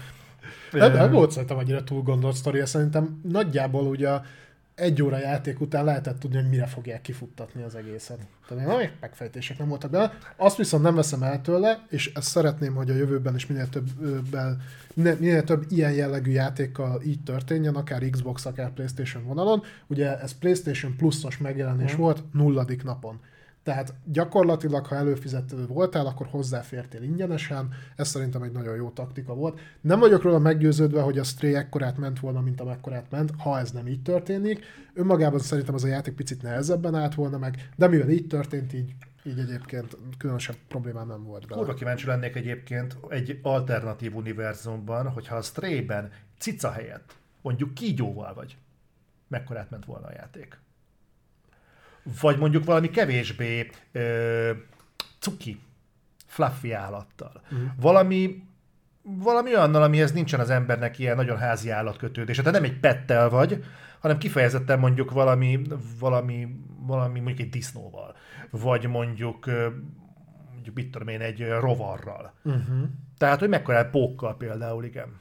nem, 0.72 0.94
nem 0.94 1.12
volt 1.12 1.32
szerintem 1.32 1.58
annyira 1.58 1.84
túl 1.84 2.02
gondolt 2.02 2.36
sztoria, 2.36 2.66
szerintem 2.66 3.20
nagyjából 3.24 3.84
ugye 3.88 4.10
egy 4.76 5.02
óra 5.02 5.18
játék 5.18 5.62
után 5.62 5.84
lehetett 5.84 6.20
tudni, 6.20 6.38
hogy 6.38 6.50
mire 6.50 6.66
fogják 6.66 7.02
kifuttatni 7.02 7.64
az 7.64 7.76
egészet. 7.76 8.20
Tehát 8.48 8.66
nagy 8.66 8.92
megfejtések 9.00 9.58
nem 9.58 9.68
voltak 9.68 9.92
benne. 9.92 10.14
Azt 10.36 10.58
viszont 10.58 10.84
nem 10.84 10.96
veszem 10.96 11.24
el 11.24 11.42
tőle, 11.42 11.86
és 11.90 12.12
ezt 12.14 12.28
szeretném, 12.28 12.76
hogy 12.76 12.90
a 12.90 12.94
jövőben 12.96 13.36
is 13.36 13.48
minél 13.48 13.70
több, 13.70 13.90
minél, 14.94 15.16
minél 15.20 15.44
több 15.44 15.66
ilyen 15.70 15.92
jellegű 15.92 16.32
játékkal 16.32 17.02
így 17.02 17.24
történjen, 17.24 17.76
akár 17.76 18.10
Xbox, 18.10 18.46
akár 18.46 18.74
PlayStation 18.74 19.24
vonalon. 19.24 19.64
Ugye 19.88 20.20
ez 20.20 20.38
PlayStation 20.38 20.96
Plus-os 20.96 21.38
megjelenés 21.38 21.92
hmm. 21.92 22.02
volt 22.02 22.24
nulladik 22.34 22.84
napon. 22.84 23.20
Tehát 23.64 23.94
gyakorlatilag, 24.06 24.86
ha 24.86 24.96
előfizető 24.96 25.66
voltál, 25.66 26.06
akkor 26.06 26.28
hozzáfértél 26.28 27.02
ingyenesen, 27.02 27.74
ez 27.96 28.08
szerintem 28.08 28.42
egy 28.44 28.52
nagyon 28.52 28.76
jó 28.76 28.90
taktika 28.90 29.34
volt. 29.34 29.60
Nem 29.82 30.00
vagyok 30.00 30.22
róla 30.22 30.40
meggyőződve, 30.40 31.02
hogy 31.02 31.18
a 31.18 31.24
Stray 31.24 31.56
ekkorát 31.56 31.98
ment 31.98 32.20
volna, 32.20 32.42
mint 32.42 32.62
amekkorát 32.62 33.12
ment, 33.12 33.32
ha 33.38 33.60
ez 33.60 33.72
nem 33.72 33.88
így 33.88 34.02
történik. 34.02 34.66
Önmagában 34.94 35.40
szerintem 35.40 35.74
az 35.74 35.84
a 35.84 35.88
játék 35.88 36.16
picit 36.16 36.42
nehezebben 36.42 36.96
állt 36.96 37.16
volna 37.16 37.38
meg, 37.38 37.70
de 37.76 37.88
mivel 37.88 38.10
így 38.10 38.28
történt, 38.28 38.74
így 38.74 38.94
így 39.24 39.40
egyébként 39.40 39.98
különösebb 40.18 40.56
problémám 40.68 41.08
nem 41.08 41.24
volt 41.24 41.48
bele. 41.48 41.60
Kurva 41.60 41.74
kíváncsi 41.74 42.06
lennék 42.06 42.36
egyébként 42.36 42.98
egy 43.10 43.40
alternatív 43.42 44.16
univerzumban, 44.16 45.10
hogyha 45.10 45.36
a 45.36 45.42
Stray-ben 45.42 46.12
cica 46.38 46.72
helyett 46.72 47.16
mondjuk 47.42 47.74
kígyóval 47.74 48.34
vagy, 48.34 48.58
mekkorát 49.28 49.70
ment 49.70 49.86
volna 49.86 50.08
a 50.08 50.12
játék 50.12 50.60
vagy 52.22 52.38
mondjuk 52.38 52.66
valami 52.66 52.90
kevésbé 52.90 53.70
ö, 53.92 54.52
cuki, 55.20 55.60
fluffy 56.26 56.72
állattal. 56.72 57.42
Mm. 57.56 57.66
Valami 57.80 58.44
valami 59.04 59.56
olyannal, 59.56 59.84
amihez 59.84 60.12
nincsen 60.12 60.40
az 60.40 60.50
embernek 60.50 61.00
ilyen 61.00 61.16
nagyon 61.16 61.38
házi 61.38 61.70
állatkötődése. 61.70 62.42
Tehát 62.42 62.62
nem 62.62 62.72
egy 62.72 62.80
pettel 62.80 63.30
vagy, 63.30 63.64
hanem 64.00 64.18
kifejezetten 64.18 64.80
mondjuk 64.80 65.12
valami, 65.12 65.62
valami, 66.00 66.48
valami 66.80 67.20
mondjuk 67.20 67.40
egy 67.40 67.50
disznóval, 67.50 68.16
vagy 68.50 68.88
mondjuk, 68.88 69.46
mondjuk 70.54 70.76
mit 70.76 70.92
tudom 70.92 71.08
én, 71.08 71.22
egy 71.22 71.48
rovarral. 71.60 72.34
Uh-huh. 72.44 72.84
Tehát, 73.18 73.40
hogy 73.40 73.50
mekkora 73.50 73.90
pókkal 73.90 74.38
például, 74.38 74.84
igen. 74.84 75.20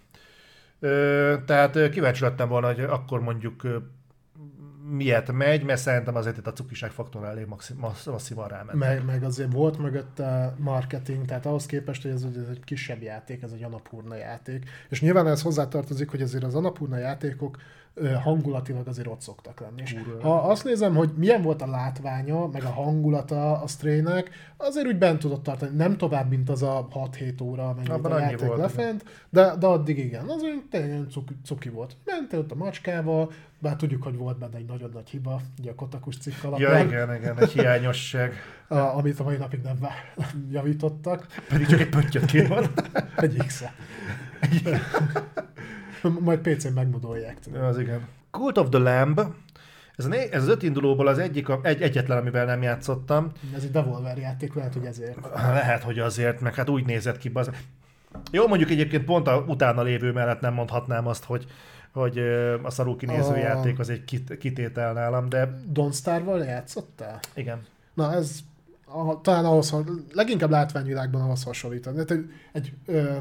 Ö, 0.81 1.35
tehát 1.47 1.91
kíváncsi 1.91 2.23
lettem 2.23 2.49
volna, 2.49 2.67
hogy 2.67 2.81
akkor 2.81 3.21
mondjuk 3.21 3.63
miért 4.91 5.33
megy, 5.33 5.63
mert 5.63 5.81
szerintem 5.81 6.17
azért 6.17 6.37
itt 6.37 6.47
a 6.47 6.53
cukiság 6.53 6.91
faktor 6.91 7.25
elég 7.25 7.47
masszívan 8.05 8.49
ráment. 8.49 8.79
Meg, 8.79 9.05
meg 9.05 9.23
azért 9.23 9.53
volt 9.53 9.79
mögötte 9.79 10.55
marketing, 10.59 11.25
tehát 11.25 11.47
ahhoz 11.47 11.67
képest, 11.67 12.03
hogy 12.03 12.11
ez, 12.11 12.23
ez 12.23 12.49
egy 12.51 12.65
kisebb 12.65 13.03
játék, 13.03 13.43
ez 13.43 13.53
egy 13.53 13.63
Anapurna 13.63 14.17
játék. 14.17 14.71
És 14.89 15.01
nyilván 15.01 15.27
ez 15.27 15.43
hozzátartozik, 15.43 16.11
hogy 16.11 16.23
azért 16.23 16.45
az 16.45 16.55
Anapurna 16.55 16.97
játékok 16.97 17.57
hangulatilag 18.23 18.89
azért 18.89 19.07
ott 19.07 19.21
szoktak 19.21 19.61
lenni. 19.61 19.83
És 19.83 19.97
ha 20.21 20.35
azt 20.35 20.65
nézem, 20.65 20.95
hogy 20.95 21.11
milyen 21.17 21.43
volt 21.43 21.63
a 21.63 21.67
látványa, 21.67 22.47
meg 22.47 22.65
a 22.65 22.71
hangulata 22.71 23.61
a 23.61 23.67
Stray-nek, 23.67 24.31
azért 24.57 24.87
úgy 24.87 24.99
bent 24.99 25.19
tudott 25.19 25.43
tartani. 25.43 25.77
Nem 25.77 25.97
tovább, 25.97 26.29
mint 26.29 26.51
az 26.51 26.63
a 26.63 26.89
6-7 26.95 27.43
óra, 27.43 27.75
meg 27.75 28.05
a 28.05 28.19
játék 28.19 28.47
volt, 28.47 28.59
lefent, 28.59 29.05
de, 29.29 29.55
de 29.59 29.67
addig 29.67 29.99
igen. 29.99 30.29
Az 30.29 30.43
úgy 30.43 30.63
tényleg 30.71 31.07
cuki, 31.11 31.37
cuki 31.45 31.69
volt. 31.69 31.97
Mentél 32.05 32.39
ott 32.39 32.51
a 32.51 32.55
macskával, 32.55 33.33
bár 33.59 33.77
tudjuk, 33.77 34.03
hogy 34.03 34.17
volt 34.17 34.39
benne 34.39 34.57
egy 34.57 34.67
nagyon 34.67 34.91
nagy 34.93 35.09
hiba, 35.09 35.41
ugye 35.59 35.71
a 35.71 35.75
Kotakus 35.75 36.19
cikk 36.19 36.45
alapján. 36.45 36.79
Ja, 36.79 36.85
igen, 36.85 37.15
igen, 37.15 37.39
egy 37.39 37.51
hiányosság. 37.51 38.33
a, 38.69 38.75
amit 38.75 39.21
a 39.21 39.25
mai 39.25 39.37
napig 39.37 39.61
nem 39.61 39.79
javítottak. 40.51 41.27
Pedig 41.49 41.67
csak 41.67 41.81
egy 41.81 41.89
pöttyöt 41.89 42.25
ki 42.31 42.47
egy 43.17 43.43
x 43.47 43.65
Majd 46.21 46.39
PC-n 46.39 46.73
megmodolják. 46.73 47.39
Az 47.63 47.79
igen. 47.79 48.09
Cult 48.31 48.59
of 48.59 48.69
the 48.69 48.79
Lamb, 48.79 49.21
ez, 49.97 50.05
a 50.05 50.09
né- 50.09 50.33
ez 50.33 50.43
az 50.43 50.49
öt 50.49 50.63
indulóból 50.63 51.07
az 51.07 51.19
egyik, 51.19 51.49
a, 51.49 51.61
egy, 51.63 51.83
egyetlen, 51.83 52.19
amivel 52.19 52.45
nem 52.45 52.63
játszottam. 52.63 53.33
Ez 53.55 53.63
egy 53.63 53.71
Devolver 53.71 54.19
játék, 54.19 54.55
lehet, 54.55 54.73
hogy 54.73 54.85
ezért. 54.85 55.19
Lehet, 55.35 55.83
hogy 55.83 55.99
azért, 55.99 56.41
meg 56.41 56.55
hát 56.55 56.69
úgy 56.69 56.87
nézett 56.87 57.19
ki. 57.19 57.31
Az... 57.35 57.51
Jó, 58.31 58.47
mondjuk 58.47 58.71
egyébként 58.71 59.05
pont 59.05 59.29
a 59.29 59.45
utána 59.47 59.83
lévő 59.83 60.13
mellett 60.13 60.41
nem 60.41 60.55
mondhatnám 60.55 61.07
azt, 61.07 61.25
hogy 61.25 61.47
hogy 61.93 62.19
a 62.63 62.71
szarú 62.71 62.97
kinéző 62.97 63.33
a... 63.33 63.37
játék 63.37 63.79
az 63.79 63.91
egy 63.91 64.05
kit- 64.05 64.39
kitétel 64.39 64.93
nálam, 64.93 65.29
de... 65.29 65.61
Don't 65.75 65.95
Star-val 65.95 66.45
játszottál? 66.45 67.21
Igen. 67.35 67.61
Na 67.95 68.13
ez 68.13 68.39
a, 68.85 69.21
talán 69.21 69.45
ahhoz, 69.45 69.75
leginkább 70.13 70.51
látványvilágban 70.51 71.21
ahhoz 71.21 71.43
hasonlítani. 71.45 72.05
Tehát 72.05 72.11
egy, 72.11 72.31
egy 72.53 72.73
ö, 72.87 73.17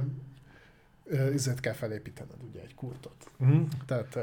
izet 1.34 1.60
kell 1.60 1.74
felépítened, 1.74 2.43
ugye, 2.49 2.62
egy 2.62 2.76
kultot. 2.76 3.32
Uh-huh. 3.38 3.68
Tehát, 3.86 4.18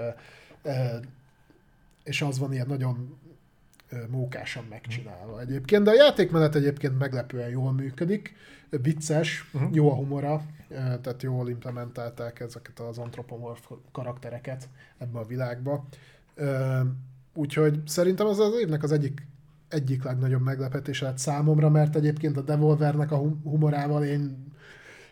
és 2.05 2.22
az 2.22 2.39
van 2.39 2.53
ilyen 2.53 2.66
nagyon 2.66 3.18
mókásan 4.09 4.64
megcsinálva 4.68 5.41
egyébként, 5.41 5.84
de 5.84 5.91
a 5.91 5.95
játékmenet 5.95 6.55
egyébként 6.55 6.99
meglepően 6.99 7.49
jól 7.49 7.72
működik, 7.72 8.34
vicces, 8.70 9.51
uh-huh. 9.53 9.74
jó 9.74 9.91
a 9.91 9.95
humora, 9.95 10.43
tehát 10.68 11.22
jól 11.22 11.49
implementálták 11.49 12.41
ezeket 12.41 12.80
az 12.80 12.99
antropomorf 12.99 13.70
karaktereket 13.93 14.68
ebbe 14.99 15.18
a 15.18 15.26
világba. 15.26 15.87
Úgyhogy 17.34 17.80
szerintem 17.87 18.26
az 18.26 18.39
az 18.39 18.55
évnek 18.61 18.82
az 18.82 18.93
egyik 18.93 19.26
egyik 19.68 20.03
legnagyobb 20.03 20.43
meglepetés 20.43 21.01
lett 21.01 21.18
számomra, 21.18 21.70
mert 21.70 21.97
egyébként 21.97 22.37
a 22.37 22.41
Devolvernek 22.41 23.12
a 23.12 23.16
humorával 23.43 24.05
én 24.05 24.53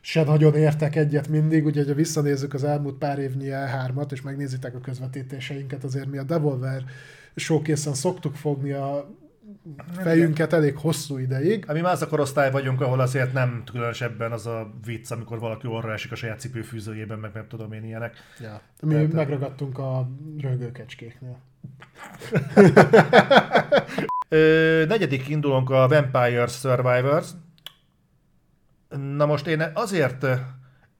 se 0.06 0.24
nagyon 0.24 0.54
értek 0.54 0.96
egyet 0.96 1.28
mindig, 1.28 1.64
ugye, 1.64 1.84
ha 1.84 1.94
visszanézzük 1.94 2.54
az 2.54 2.64
elmúlt 2.64 2.98
pár 2.98 3.18
évnyi 3.18 3.48
E3-at, 3.50 4.12
és 4.12 4.22
megnézitek 4.22 4.74
a 4.74 4.80
közvetítéseinket, 4.80 5.84
azért 5.84 6.10
mi 6.10 6.18
a 6.18 6.22
Devolver 6.22 6.84
showkészen 7.34 7.94
szoktuk 7.94 8.34
fogni 8.34 8.72
a 8.72 9.10
fejünket 9.96 10.52
elég 10.52 10.76
hosszú 10.76 11.18
ideig. 11.18 11.64
Mi 11.72 11.80
már 11.80 11.92
az 11.92 12.02
a 12.02 12.08
korosztály 12.08 12.50
vagyunk, 12.50 12.80
ahol 12.80 13.00
azért 13.00 13.32
nem 13.32 13.62
különösebben 13.72 14.32
az 14.32 14.46
a 14.46 14.74
vicc, 14.84 15.10
amikor 15.10 15.38
valaki 15.38 15.66
orra 15.66 15.92
esik 15.92 16.12
a 16.12 16.14
saját 16.14 16.40
cipőfűzőjében, 16.40 17.18
meg 17.18 17.30
nem 17.34 17.46
tudom 17.48 17.72
én 17.72 17.84
ilyenek. 17.84 18.16
Ja. 18.40 18.60
Mi 18.82 18.94
Tehát, 18.94 19.12
megragadtunk 19.12 19.78
a 19.78 20.08
rögőkecskéknél. 20.40 21.38
Ö, 24.28 24.84
negyedik 24.88 25.28
indulunk 25.28 25.70
a 25.70 25.88
Vampire 25.88 26.46
Survivors. 26.46 27.26
Na 29.16 29.26
most 29.26 29.46
én 29.46 29.70
azért 29.74 30.26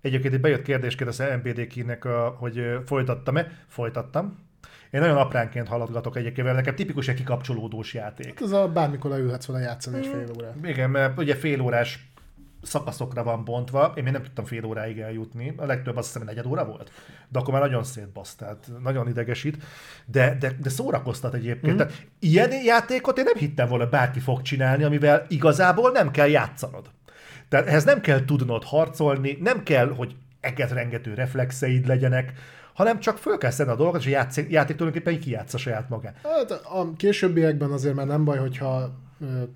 egyébként 0.01 0.35
egy 0.35 0.41
bejött 0.41 0.63
kérdésként 0.63 1.11
az 1.11 1.23
MPD 1.43 1.67
kinek, 1.67 2.03
hogy 2.39 2.79
folytattam-e? 2.85 3.51
Folytattam. 3.69 4.39
Én 4.91 5.01
nagyon 5.01 5.17
apránként 5.17 5.69
haladgatok 5.69 6.17
egyébként, 6.17 6.47
mert 6.47 6.59
nekem 6.59 6.75
tipikus 6.75 7.09
egy 7.09 7.15
kikapcsolódós 7.15 7.95
játék. 7.95 8.27
Hát 8.27 8.43
ez 8.43 8.51
a 8.51 8.69
bármikor 8.69 9.11
leülhetsz 9.11 9.47
vele 9.47 9.61
játszani 9.61 9.97
egy 9.97 10.07
fél 10.07 10.27
órát. 10.37 10.55
Igen, 10.63 10.91
mert 10.91 11.19
ugye 11.19 11.35
fél 11.35 11.61
órás 11.61 12.13
szakaszokra 12.63 13.23
van 13.23 13.45
bontva, 13.45 13.93
én 13.97 14.03
még 14.03 14.13
nem 14.13 14.23
tudtam 14.23 14.45
fél 14.45 14.65
óráig 14.65 14.99
eljutni, 14.99 15.55
a 15.57 15.65
legtöbb 15.67 15.97
azt 15.97 16.13
hiszem 16.13 16.27
negyed 16.27 16.47
óra 16.47 16.65
volt, 16.65 16.91
de 17.29 17.39
akkor 17.39 17.53
már 17.53 17.63
nagyon 17.63 17.85
szétbasz, 17.85 18.35
tehát 18.35 18.71
nagyon 18.83 19.09
idegesít, 19.09 19.63
de, 20.07 20.37
de, 20.41 20.53
de 20.61 20.69
szórakoztat 20.69 21.35
egyébként. 21.35 21.75
Mm. 21.75 21.77
Tehát 21.77 21.93
ilyen 22.19 22.51
játékot 22.65 23.19
én 23.19 23.25
nem 23.25 23.37
hittem 23.37 23.69
volna 23.69 23.87
bárki 23.87 24.21
fog 24.21 24.43
csinálni, 24.43 24.85
amivel 24.85 25.27
igazából 25.29 25.91
nem 25.91 26.11
kell 26.11 26.29
játszanod. 26.29 26.91
Tehát 27.55 27.69
ehhez 27.69 27.85
nem 27.85 28.01
kell 28.01 28.25
tudnod 28.25 28.65
harcolni, 28.65 29.39
nem 29.41 29.63
kell, 29.63 29.89
hogy 29.89 30.17
egetrengető 30.41 31.15
reflexeid 31.15 31.87
legyenek, 31.87 32.33
hanem 32.73 33.01
csak 33.01 33.19
föl 33.19 33.39
kell 33.39 33.51
szedni 33.51 33.73
a 33.73 33.77
dolgokat, 33.77 34.01
és 34.01 34.07
a 34.07 34.11
játék, 34.11 34.51
játék 34.51 34.77
tulajdonképpen 34.77 35.21
kijátsza 35.21 35.59
saját 35.59 35.89
magát. 35.89 36.17
Hát 36.23 36.51
a 36.51 36.93
későbbiekben 36.97 37.71
azért 37.71 37.95
már 37.95 38.07
nem 38.07 38.25
baj, 38.25 38.39
hogyha 38.39 38.95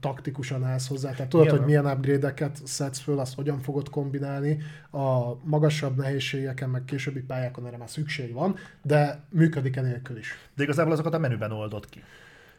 taktikusan 0.01 0.65
állsz 0.65 0.89
hozzá, 0.89 1.11
tehát 1.11 1.29
tudod, 1.29 1.47
Igen. 1.47 1.59
hogy 1.59 1.67
milyen 1.67 1.87
upgrade-eket 1.87 2.61
szedsz 2.65 2.99
föl, 2.99 3.19
azt 3.19 3.35
hogyan 3.35 3.61
fogod 3.61 3.89
kombinálni. 3.91 4.59
A 4.91 5.35
magasabb 5.45 5.97
nehézségeken, 5.97 6.71
meg 6.71 6.85
későbbi 6.85 7.21
pályákon 7.21 7.67
erre 7.67 7.77
már 7.77 7.91
szükség 7.91 8.33
van, 8.33 8.57
de 8.83 9.21
működik 9.31 9.77
enélkül 9.77 10.17
is. 10.17 10.39
De 10.55 10.63
igazából 10.63 10.93
azokat 10.93 11.15
a 11.15 11.19
menüben 11.19 11.53
oldott 11.53 11.89
ki. 11.89 12.03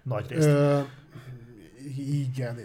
Nagy 0.04 0.26
részt. 0.30 0.48
Ö, 0.48 0.80
igen, 1.98 2.60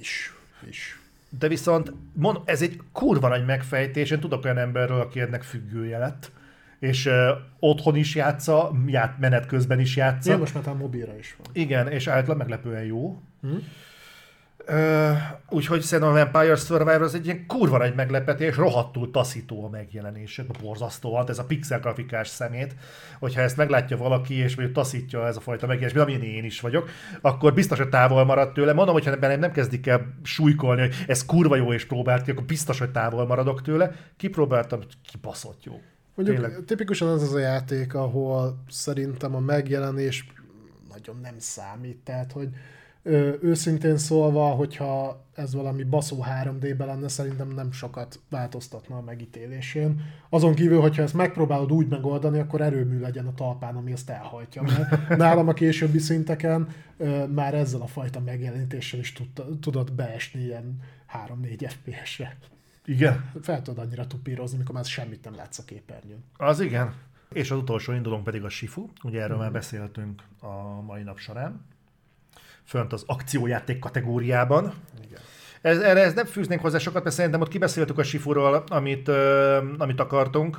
is. 0.00 0.34
is. 0.68 0.98
De 1.38 1.48
viszont 1.48 1.92
mond, 2.12 2.38
ez 2.44 2.62
egy 2.62 2.80
kurva 2.92 3.28
nagy 3.28 3.44
megfejtés. 3.44 4.10
Én 4.10 4.20
tudok 4.20 4.44
olyan 4.44 4.58
emberről, 4.58 5.00
aki 5.00 5.20
ennek 5.20 5.42
függője 5.42 5.98
lett, 5.98 6.32
és 6.78 7.06
uh, 7.06 7.12
otthon 7.58 7.96
is 7.96 8.14
játsza, 8.14 8.72
ját, 8.86 9.18
menet 9.18 9.46
közben 9.46 9.80
is 9.80 9.96
játsza. 9.96 10.30
Ja, 10.30 10.38
most 10.38 10.54
már 10.54 10.62
talán 10.62 10.78
mobilra 10.78 11.18
is 11.18 11.36
van. 11.38 11.46
Igen, 11.52 11.88
és 11.88 12.06
általában 12.06 12.36
meglepően 12.36 12.84
jó. 12.84 13.22
Hm? 13.40 13.56
Ö, 14.66 15.10
úgyhogy 15.48 15.80
szerintem 15.80 16.14
a 16.14 16.18
Vampire 16.18 16.56
Survivor 16.56 17.02
az 17.02 17.14
egy 17.14 17.24
ilyen 17.24 17.46
kurva 17.46 17.78
nagy 17.78 17.94
meglepetés, 17.94 18.56
rohadtul 18.56 19.10
taszító 19.10 19.64
a 19.64 19.68
megjelenés, 19.68 20.40
borzasztó, 20.62 21.16
hát 21.16 21.28
ez 21.28 21.38
a 21.38 21.44
pixel 21.44 21.80
grafikás 21.80 22.28
szemét, 22.28 22.74
hogyha 23.18 23.40
ezt 23.40 23.56
meglátja 23.56 23.96
valaki, 23.96 24.34
és 24.34 24.56
mondjuk 24.56 24.76
taszítja 24.76 25.26
ez 25.26 25.36
a 25.36 25.40
fajta 25.40 25.66
megjelenés, 25.66 26.02
amilyen 26.02 26.22
én 26.22 26.44
is 26.44 26.60
vagyok, 26.60 26.88
akkor 27.20 27.54
biztos, 27.54 27.78
hogy 27.78 27.88
távol 27.88 28.24
marad 28.24 28.52
tőle. 28.52 28.72
Mondom, 28.72 28.94
hogyha 28.94 29.10
ebben 29.10 29.38
nem 29.38 29.52
kezdik 29.52 29.86
el 29.86 30.14
súlykolni, 30.22 30.80
hogy 30.80 30.94
ez 31.06 31.24
kurva 31.24 31.56
jó 31.56 31.72
és 31.72 31.84
próbált 31.84 32.22
ki, 32.22 32.30
akkor 32.30 32.44
biztos, 32.44 32.78
hogy 32.78 32.90
távol 32.90 33.26
maradok 33.26 33.62
tőle. 33.62 33.94
Kipróbáltam, 34.16 34.80
kibaszott 35.02 35.64
jó. 35.64 35.80
Mondjuk 36.14 36.38
Tényleg. 36.38 36.64
tipikusan 36.64 37.14
ez 37.14 37.22
az 37.22 37.34
a 37.34 37.38
játék, 37.38 37.94
ahol 37.94 38.62
szerintem 38.68 39.34
a 39.34 39.40
megjelenés 39.40 40.26
nagyon 40.92 41.18
nem 41.22 41.34
számít, 41.38 41.96
tehát 42.04 42.32
hogy 42.32 42.48
ö, 43.04 43.32
őszintén 43.40 43.96
szólva, 43.96 44.48
hogyha 44.48 45.24
ez 45.34 45.54
valami 45.54 45.82
baszó 45.82 46.24
3D-ben 46.42 46.86
lenne, 46.86 47.08
szerintem 47.08 47.48
nem 47.48 47.72
sokat 47.72 48.20
változtatna 48.30 48.96
a 48.96 49.02
megítélésén. 49.02 50.00
Azon 50.28 50.54
kívül, 50.54 50.80
hogyha 50.80 51.02
ezt 51.02 51.14
megpróbálod 51.14 51.72
úgy 51.72 51.88
megoldani, 51.88 52.38
akkor 52.38 52.60
erőmű 52.60 53.00
legyen 53.00 53.26
a 53.26 53.34
talpán, 53.34 53.76
ami 53.76 53.92
ezt 53.92 54.10
elhajtja. 54.10 54.62
Mert 54.62 55.16
nálam 55.16 55.48
a 55.48 55.52
későbbi 55.52 55.98
szinteken 55.98 56.68
ö, 56.96 57.26
már 57.26 57.54
ezzel 57.54 57.80
a 57.80 57.86
fajta 57.86 58.20
megjelenítéssel 58.20 59.00
is 59.00 59.12
tudta, 59.12 59.58
tudod 59.60 59.92
beesni 59.92 60.40
ilyen 60.40 60.80
3-4 61.28 61.70
FPS-re. 61.70 62.36
Igen. 62.84 63.30
Fel 63.42 63.62
tudod 63.62 63.84
annyira 63.84 64.06
tupírozni, 64.06 64.58
mikor 64.58 64.74
már 64.74 64.84
semmit 64.84 65.24
nem 65.24 65.34
látsz 65.34 65.58
a 65.58 65.64
képernyőn. 65.64 66.24
Az 66.36 66.60
igen. 66.60 66.94
És 67.32 67.50
az 67.50 67.58
utolsó 67.58 67.92
indulónk 67.92 68.24
pedig 68.24 68.44
a 68.44 68.48
Sifu, 68.48 68.88
ugye 69.02 69.22
erről 69.22 69.36
már 69.36 69.52
beszéltünk 69.52 70.22
a 70.40 70.80
mai 70.86 71.02
nap 71.02 71.18
során. 71.18 71.66
Fönt 72.64 72.92
az 72.92 73.04
akciójáték 73.06 73.78
kategóriában. 73.78 74.72
Igen. 75.04 75.20
Ez, 75.60 75.78
erre 75.78 76.00
ez 76.00 76.14
nem 76.14 76.24
fűznénk 76.24 76.60
hozzá 76.60 76.78
sokat, 76.78 77.02
mert 77.04 77.14
szerintem 77.16 77.40
ott 77.40 77.48
kibeszéltük 77.48 77.98
a 77.98 78.02
Sifuról, 78.02 78.64
amit, 78.68 79.08
ö, 79.08 79.56
amit 79.78 80.00
akartunk, 80.00 80.58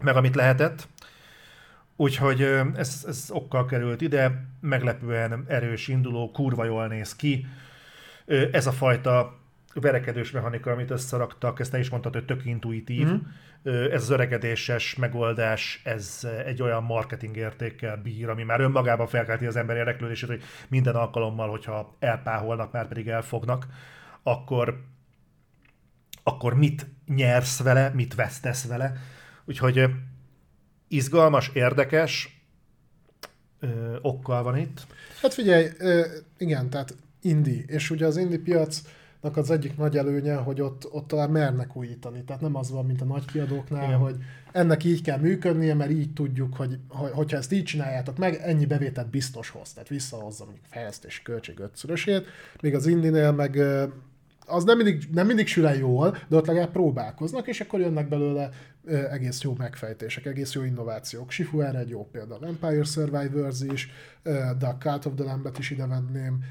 meg 0.00 0.16
amit 0.16 0.34
lehetett. 0.34 0.88
Úgyhogy 1.96 2.42
ö, 2.42 2.60
ez, 2.74 3.04
ez 3.08 3.26
okkal 3.28 3.66
került 3.66 4.00
ide, 4.00 4.44
meglepően 4.60 5.44
erős 5.48 5.88
induló, 5.88 6.30
kurva 6.30 6.64
jól 6.64 6.86
néz 6.86 7.16
ki. 7.16 7.46
Ö, 8.24 8.48
Ez 8.52 8.66
a 8.66 8.72
fajta 8.72 9.38
verekedős 9.74 10.30
mechanika, 10.30 10.70
amit 10.70 10.90
összeraktak, 10.90 11.60
ezt 11.60 11.70
te 11.70 11.78
is 11.78 11.88
mondtad, 11.90 12.12
hogy 12.12 12.24
tök 12.24 12.44
intuitív. 12.44 13.06
Mm. 13.06 13.16
Ez 13.66 14.02
az 14.02 14.10
öregedéses 14.10 14.94
megoldás, 14.94 15.80
ez 15.84 16.26
egy 16.44 16.62
olyan 16.62 16.82
marketing 16.82 17.36
értékkel 17.36 17.96
bír, 17.96 18.28
ami 18.28 18.42
már 18.42 18.60
önmagában 18.60 19.06
felkelti 19.06 19.46
az 19.46 19.56
ember 19.56 19.76
érdeklődését, 19.76 20.28
hogy 20.28 20.42
minden 20.68 20.94
alkalommal, 20.94 21.50
hogyha 21.50 21.96
elpáholnak, 21.98 22.72
már 22.72 22.88
pedig 22.88 23.08
elfognak, 23.08 23.66
akkor, 24.22 24.82
akkor 26.22 26.54
mit 26.54 26.86
nyersz 27.06 27.62
vele, 27.62 27.88
mit 27.88 28.14
vesztesz 28.14 28.66
vele. 28.66 28.96
Úgyhogy 29.44 29.84
izgalmas, 30.88 31.50
érdekes, 31.52 32.40
ö, 33.60 33.96
okkal 34.00 34.42
van 34.42 34.56
itt. 34.56 34.86
Hát 35.22 35.34
figyelj, 35.34 35.68
ö, 35.78 36.06
igen, 36.38 36.70
tehát 36.70 36.96
indi, 37.20 37.64
és 37.66 37.90
ugye 37.90 38.06
az 38.06 38.16
indi 38.16 38.38
piacnak 38.38 38.92
az 39.34 39.50
egyik 39.50 39.76
nagy 39.76 39.96
előnye, 39.96 40.34
hogy 40.34 40.60
ott, 40.60 40.92
ott 40.92 41.06
talán 41.06 41.30
mernek 41.30 41.76
újítani, 41.76 42.24
tehát 42.24 42.42
nem 42.42 42.56
az 42.56 42.70
van, 42.70 42.86
mint 42.86 43.00
a 43.00 43.04
nagy 43.04 43.24
kiadóknál, 43.24 43.84
Igen. 43.84 43.98
hogy 43.98 44.16
ennek 44.52 44.84
így 44.84 45.02
kell 45.02 45.18
működnie, 45.18 45.74
mert 45.74 45.90
így 45.90 46.12
tudjuk, 46.12 46.54
hogy 46.56 46.78
hogy- 46.88 47.10
hogyha 47.12 47.36
ezt 47.36 47.52
így 47.52 47.64
csináljátok 47.64 48.18
meg, 48.18 48.34
ennyi 48.34 48.66
bevételt 48.66 49.10
biztos 49.10 49.48
hoz, 49.48 49.72
tehát 49.72 49.88
visszahozza 49.88 50.44
mondjuk 50.44 50.66
fejlesztési 50.68 51.22
költség 51.22 51.58
ötszörösét, 51.58 52.26
míg 52.60 52.74
az 52.74 52.86
indinél 52.86 53.32
meg 53.32 53.58
az 54.46 54.64
nem 54.64 54.76
mindig, 54.76 55.08
nem 55.12 55.26
mindig 55.26 55.46
sül 55.46 55.66
el 55.66 55.76
jól, 55.76 56.16
de 56.28 56.36
ott 56.36 56.46
legalább 56.46 56.70
próbálkoznak, 56.72 57.46
és 57.46 57.60
akkor 57.60 57.80
jönnek 57.80 58.08
belőle 58.08 58.50
egész 59.10 59.42
jó 59.42 59.54
megfejtések, 59.58 60.26
egész 60.26 60.52
jó 60.52 60.62
innovációk. 60.62 61.30
Shifu 61.30 61.60
erre 61.60 61.78
egy 61.78 61.88
jó 61.88 62.08
példa, 62.12 62.38
Vampire 62.38 62.84
Survivors 62.84 63.60
is, 63.60 63.90
de 64.58 64.66
a 64.66 64.76
Cult 64.78 65.04
of 65.06 65.12
the 65.14 65.24
Lambet 65.24 65.58
is 65.58 65.70
ide 65.70 65.86
venném. 65.86 66.44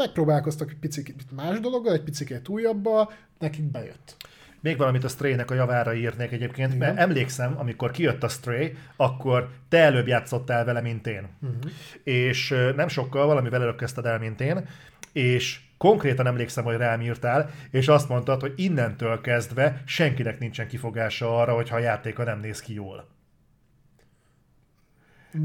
Megpróbálkoztak 0.00 0.70
egy 0.70 0.78
picit 0.78 1.14
más 1.36 1.60
dologgal, 1.60 1.92
egy 1.92 2.02
picit 2.02 2.48
újabbal, 2.48 3.12
nekik 3.38 3.64
bejött. 3.64 4.16
Még 4.60 4.76
valamit 4.76 5.04
a 5.04 5.08
Stray-nek 5.08 5.50
a 5.50 5.54
javára 5.54 5.94
írnék 5.94 6.32
egyébként, 6.32 6.74
Igen. 6.74 6.78
mert 6.78 6.98
emlékszem, 6.98 7.54
amikor 7.58 7.90
kijött 7.90 8.22
a 8.22 8.28
Stray, 8.28 8.76
akkor 8.96 9.48
te 9.68 9.78
előbb 9.78 10.06
játszottál 10.06 10.64
vele, 10.64 10.80
mint 10.80 11.06
én. 11.06 11.28
Uh-huh. 11.40 11.70
És 12.02 12.54
nem 12.76 12.88
sokkal 12.88 13.26
valamivel 13.26 13.62
előbb 13.62 13.76
kezdted 13.76 14.06
el, 14.06 14.18
mint 14.18 14.40
én, 14.40 14.68
és 15.12 15.60
konkrétan 15.78 16.26
emlékszem, 16.26 16.64
hogy 16.64 16.76
rám 16.76 17.00
írtál, 17.00 17.50
és 17.70 17.88
azt 17.88 18.08
mondtad, 18.08 18.40
hogy 18.40 18.52
innentől 18.56 19.20
kezdve 19.20 19.82
senkinek 19.86 20.38
nincsen 20.38 20.68
kifogása 20.68 21.40
arra, 21.40 21.54
hogyha 21.54 21.76
a 21.76 21.80
játéka 21.80 22.24
nem 22.24 22.40
néz 22.40 22.60
ki 22.60 22.74
jól. 22.74 23.08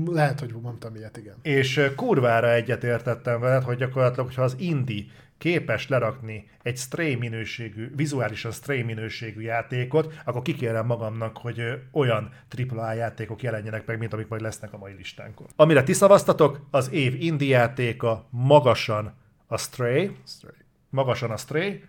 Lehet, 0.06 0.40
hogy 0.40 0.54
mondtam 0.62 0.96
ilyet, 0.96 1.18
igen. 1.18 1.36
És 1.42 1.92
kurvára 1.96 2.54
egyetértettem 2.54 3.40
veled, 3.40 3.64
hogy 3.64 3.78
gyakorlatilag, 3.78 4.26
hogyha 4.26 4.44
az 4.44 4.56
Indi 4.60 5.12
képes 5.38 5.88
lerakni 5.88 6.50
egy 6.62 6.78
stray 6.78 7.16
minőségű, 7.16 7.92
vizuálisan 7.96 8.52
stray 8.52 8.82
minőségű 8.82 9.42
játékot, 9.42 10.14
akkor 10.26 10.42
kikérem 10.42 10.86
magamnak, 10.86 11.38
hogy 11.38 11.82
olyan 11.92 12.30
AAA 12.70 12.94
játékok 12.94 13.44
jelenjenek 13.44 13.86
meg, 13.86 13.98
mint 13.98 14.14
amik 14.14 14.28
majd 14.28 14.42
lesznek 14.42 14.74
a 14.74 14.78
mai 14.78 14.94
listánkon. 14.94 15.48
Amire 15.56 15.84
ti 15.84 15.94
szavaztatok, 15.94 16.68
az 16.72 16.92
év 16.92 17.22
Indi 17.22 17.48
játéka 17.48 18.28
magasan 18.30 19.14
a 19.48 19.58
Stray, 19.58 20.16
Stray. 20.28 20.58
magasan 20.90 21.32
a 21.32 21.38
Stray. 21.38 21.84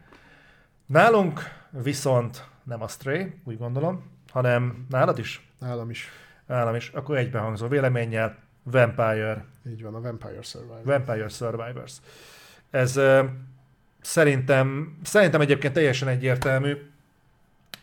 Nálunk 0.87 1.41
viszont 1.71 2.49
nem 2.65 2.83
a 2.83 2.89
Stray, 2.89 3.35
úgy 3.45 3.59
gondolom, 3.59 4.11
hanem 4.33 4.87
nálad 4.89 5.19
is, 5.19 5.47
Nálam 5.59 5.91
is. 5.91 6.09
Nálam 6.47 6.75
is, 6.75 6.89
akkor 6.89 7.17
egybehangzó 7.17 7.69
véleménnyel 7.69 8.37
Vampire 8.63 9.45
Így 9.69 9.83
van, 9.83 9.95
a 9.95 10.01
Vampire 10.01 10.43
Survivor. 10.43 10.85
Vampire 10.85 11.29
Survivors. 11.29 11.93
Ez 12.71 13.01
szerintem, 14.01 14.99
szerintem 15.03 15.41
egyébként 15.41 15.73
teljesen 15.73 16.09
egyértelmű, 16.09 16.77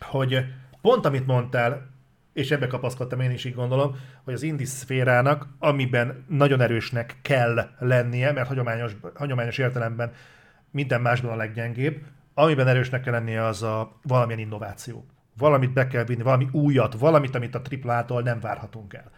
hogy 0.00 0.44
pont 0.80 1.06
amit 1.06 1.26
mondtál, 1.26 1.92
és 2.32 2.50
ebbe 2.50 2.66
kapaszkodtam 2.66 3.20
én 3.20 3.30
is 3.30 3.44
így 3.44 3.54
gondolom, 3.54 3.96
hogy 4.24 4.34
az 4.34 4.42
indie 4.42 4.66
szférának, 4.66 5.46
amiben 5.58 6.24
nagyon 6.28 6.60
erősnek 6.60 7.16
kell 7.22 7.68
lennie, 7.78 8.32
mert 8.32 8.48
hagyományos, 8.48 8.96
hagyományos 9.14 9.58
értelemben 9.58 10.12
minden 10.70 11.00
másban 11.00 11.32
a 11.32 11.36
leggyengébb, 11.36 12.02
amiben 12.34 12.68
erősnek 12.68 13.02
kell 13.02 13.12
lennie 13.12 13.44
az 13.44 13.62
a 13.62 13.98
valamilyen 14.02 14.40
innováció. 14.40 15.06
Valamit 15.38 15.72
be 15.72 15.86
kell 15.86 16.04
vinni, 16.04 16.22
valami 16.22 16.48
újat, 16.52 16.94
valamit, 16.94 17.34
amit 17.34 17.54
a 17.54 17.62
AAA-tól 17.82 18.22
nem 18.22 18.40
várhatunk 18.40 18.94
el 18.94 19.10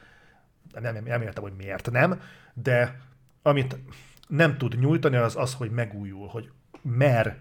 nem, 0.80 1.04
nem, 1.04 1.22
értem, 1.22 1.42
hogy 1.42 1.52
miért 1.56 1.90
nem, 1.90 2.20
de 2.54 3.00
amit 3.42 3.76
nem 4.28 4.56
tud 4.58 4.78
nyújtani, 4.78 5.16
az 5.16 5.36
az, 5.36 5.54
hogy 5.54 5.70
megújul, 5.70 6.26
hogy 6.28 6.50
mer 6.82 7.36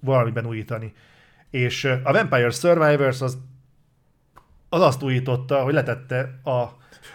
valamiben 0.00 0.46
újítani. 0.46 0.92
És 1.50 1.84
a 1.84 2.12
Vampire 2.12 2.50
Survivors 2.50 3.20
az, 3.20 3.38
az 4.68 4.80
azt 4.80 5.02
újította, 5.02 5.62
hogy 5.62 5.74
letette 5.74 6.40
a, 6.44 6.64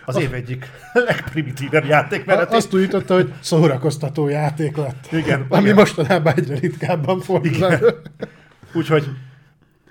az 0.05 0.15
év 0.15 0.33
egyik 0.33 0.65
legprimitívebb 1.07 1.85
játékmenetét. 1.85 2.55
Azt 2.55 2.73
újította, 2.73 3.13
hogy 3.13 3.33
szórakoztató 3.39 4.27
játék 4.27 4.77
lett. 4.77 5.11
Igen, 5.11 5.45
Ami 5.49 5.63
igen. 5.63 5.75
mostanában 5.75 6.33
egyre 6.33 6.55
ritkábban 6.55 7.19
fordul. 7.19 7.77
Úgyhogy 8.73 9.07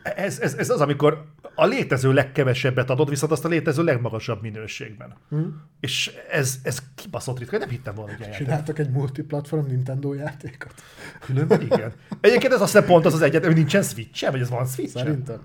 Ez, 0.02 0.40
ez, 0.40 0.54
ez 0.54 0.70
az, 0.70 0.80
amikor 0.80 1.24
a 1.54 1.66
létező 1.66 2.12
legkevesebbet 2.12 2.90
adod, 2.90 3.08
viszont 3.08 3.32
azt 3.32 3.44
a 3.44 3.48
létező 3.48 3.82
legmagasabb 3.82 4.42
minőségben. 4.42 5.14
Hmm. 5.28 5.62
És 5.80 6.12
ez, 6.30 6.58
ez 6.62 6.82
kibaszott 6.94 7.38
ritka, 7.38 7.58
nem 7.58 7.68
hittem 7.68 7.94
volna, 7.94 8.12
hogy 8.16 8.30
Csináltak 8.30 8.78
egy 8.78 8.90
multiplatform 8.90 9.66
Nintendo 9.66 10.14
játékot. 10.14 10.74
Különben 11.20 11.60
igen. 11.60 11.92
Egyébként 12.20 12.52
ez 12.52 12.60
azt 12.60 12.72
hiszem 12.72 12.86
pont 12.86 13.06
az 13.06 13.14
az 13.14 13.22
egyet, 13.22 13.44
hogy 13.44 13.54
nincsen 13.54 13.82
switch 13.82 14.30
vagy 14.30 14.40
ez 14.40 14.50
van 14.50 14.66
switch 14.66 14.96
Szerintem. 14.96 15.40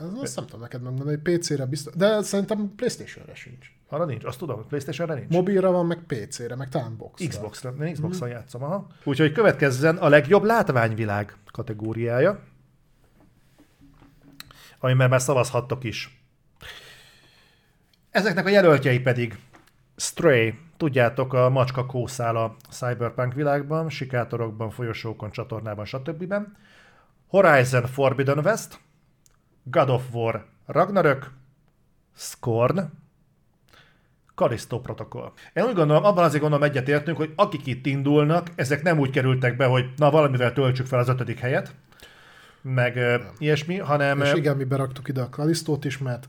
Ez 0.00 0.06
azt 0.20 0.36
nem 0.36 0.44
tudom 0.44 0.60
neked 0.60 0.82
megmondani, 0.82 1.18
hogy 1.22 1.38
PC-re 1.38 1.66
biztos, 1.66 1.94
de 1.94 2.22
szerintem 2.22 2.72
Playstation-re 2.76 3.34
sincs. 3.34 3.66
Arra 3.88 4.04
nincs, 4.04 4.24
azt 4.24 4.38
tudom, 4.38 4.56
hogy 4.56 4.66
Playstation-re 4.66 5.14
nincs. 5.14 5.28
Mobilra 5.28 5.70
van, 5.70 5.86
meg 5.86 5.98
PC-re, 6.06 6.56
meg 6.56 6.68
box 6.98 7.26
Xbox-ra, 7.28 7.74
én 7.84 7.92
Xbox-on 7.92 8.28
mm. 8.28 8.30
játszom, 8.30 8.62
aha. 8.62 8.86
Úgyhogy 9.04 9.32
következzen 9.32 9.96
a 9.96 10.08
legjobb 10.08 10.42
látványvilág 10.42 11.36
kategóriája, 11.50 12.40
amiben 14.82 15.08
már 15.08 15.20
szavazhattok 15.20 15.84
is. 15.84 16.20
Ezeknek 18.10 18.46
a 18.46 18.48
jelöltjei 18.48 19.00
pedig 19.00 19.38
Stray, 19.96 20.58
tudjátok, 20.76 21.32
a 21.32 21.50
macska 21.50 21.86
kószál 21.86 22.36
a 22.36 22.56
cyberpunk 22.70 23.34
világban, 23.34 23.88
sikátorokban, 23.88 24.70
folyosókon, 24.70 25.30
csatornában, 25.30 25.84
stb. 25.84 26.34
Horizon 27.26 27.86
Forbidden 27.86 28.38
West, 28.38 28.80
God 29.62 29.90
of 29.90 30.02
War 30.12 30.46
Ragnarök, 30.66 31.30
Scorn, 32.14 32.80
Kalisztó 34.34 34.80
protokoll. 34.80 35.32
Én 35.52 35.64
úgy 35.64 35.74
gondolom, 35.74 36.04
abban 36.04 36.24
azért 36.24 36.42
gondolom 36.42 36.64
egyetértünk, 36.64 37.16
hogy 37.16 37.32
akik 37.36 37.66
itt 37.66 37.86
indulnak, 37.86 38.48
ezek 38.54 38.82
nem 38.82 38.98
úgy 38.98 39.10
kerültek 39.10 39.56
be, 39.56 39.66
hogy 39.66 39.92
na 39.96 40.10
valamivel 40.10 40.52
töltsük 40.52 40.86
fel 40.86 40.98
az 40.98 41.08
ötödik 41.08 41.38
helyet, 41.38 41.74
meg 42.62 42.94
nem. 42.94 43.28
ilyesmi, 43.38 43.78
hanem... 43.78 44.20
És 44.20 44.32
igen, 44.34 44.56
mi 44.56 44.64
beraktuk 44.64 45.08
ide 45.08 45.20
a 45.20 45.28
Kalisztót 45.28 45.84
is, 45.84 45.98
mert 45.98 46.28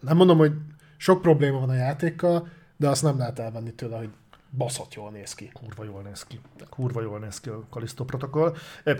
nem 0.00 0.16
mondom, 0.16 0.38
hogy 0.38 0.52
sok 0.96 1.22
probléma 1.22 1.58
van 1.58 1.68
a 1.68 1.74
játékkal, 1.74 2.48
de 2.76 2.88
azt 2.88 3.02
nem 3.02 3.18
lehet 3.18 3.38
elvenni 3.38 3.72
tőle, 3.72 3.96
hogy 3.96 4.10
baszott 4.50 4.94
jól 4.94 5.10
néz 5.10 5.34
ki. 5.34 5.50
Kurva 5.52 5.84
jól 5.84 6.02
néz 6.02 6.22
ki. 6.22 6.40
Kurva 6.68 7.02
jól 7.02 7.18
néz 7.18 7.40
ki 7.40 7.48
a 7.48 7.64
Kalisztó 7.70 8.04
protokoll. 8.04 8.54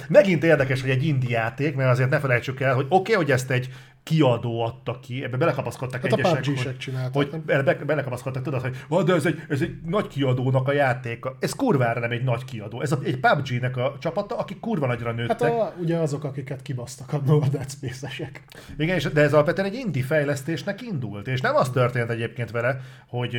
Megint 0.09 0.45
érdekes, 0.45 0.81
hogy 0.81 0.91
egy 0.91 1.05
indi 1.05 1.31
játék, 1.31 1.77
mert 1.77 1.91
azért 1.91 2.11
ne 2.11 2.21
felejtsük 2.21 2.61
el, 2.61 2.75
hogy 2.75 2.87
oké, 2.89 2.95
okay, 2.95 3.15
hogy 3.15 3.31
ezt 3.33 3.51
egy 3.51 3.71
kiadó 4.03 4.61
adta 4.61 5.01
ki, 5.01 5.25
ebbe 5.25 5.37
belekapaszkodtak 5.37 6.01
hát 6.03 6.13
egyesek, 6.13 6.75
hogy, 7.13 7.29
hogy 7.31 7.41
be, 7.41 7.63
be, 7.63 7.75
belekapaszkodtak, 7.75 8.43
tudod, 8.43 8.61
hogy 8.61 9.05
de 9.05 9.15
ez 9.15 9.27
egy, 9.27 9.43
ez 9.49 9.61
egy 9.61 9.75
nagy 9.87 10.07
kiadónak 10.07 10.69
a 10.69 10.73
játéka. 10.73 11.37
Ez 11.41 11.53
kurvára 11.53 12.01
nem 12.01 12.11
egy 12.11 12.25
nagy 12.25 12.45
kiadó. 12.45 12.81
Ez 12.81 12.93
a, 12.93 12.99
egy 13.05 13.21
PUBG-nek 13.21 13.77
a 13.77 13.97
csapata, 14.01 14.39
akik 14.39 14.61
kurva 14.61 14.87
nagyra 14.87 15.13
nőttek. 15.13 15.41
Hát 15.41 15.51
a, 15.51 15.75
ugye 15.81 15.97
azok, 15.97 16.25
akiket 16.25 16.63
kibasztak 16.63 17.13
a 17.13 17.17
a 17.17 17.49
Dead 17.49 17.71
Space-esek. 17.71 18.43
Igen, 18.79 18.97
és, 18.97 19.05
de 19.05 19.21
ez 19.21 19.33
alapvetően 19.33 19.67
egy 19.67 19.75
indie 19.75 20.05
fejlesztésnek 20.05 20.83
indult, 20.83 21.29
és 21.29 21.41
nem 21.41 21.55
az 21.55 21.71
történt 21.71 22.11
egyébként 22.11 22.51
vele, 22.51 22.81
hogy 23.07 23.37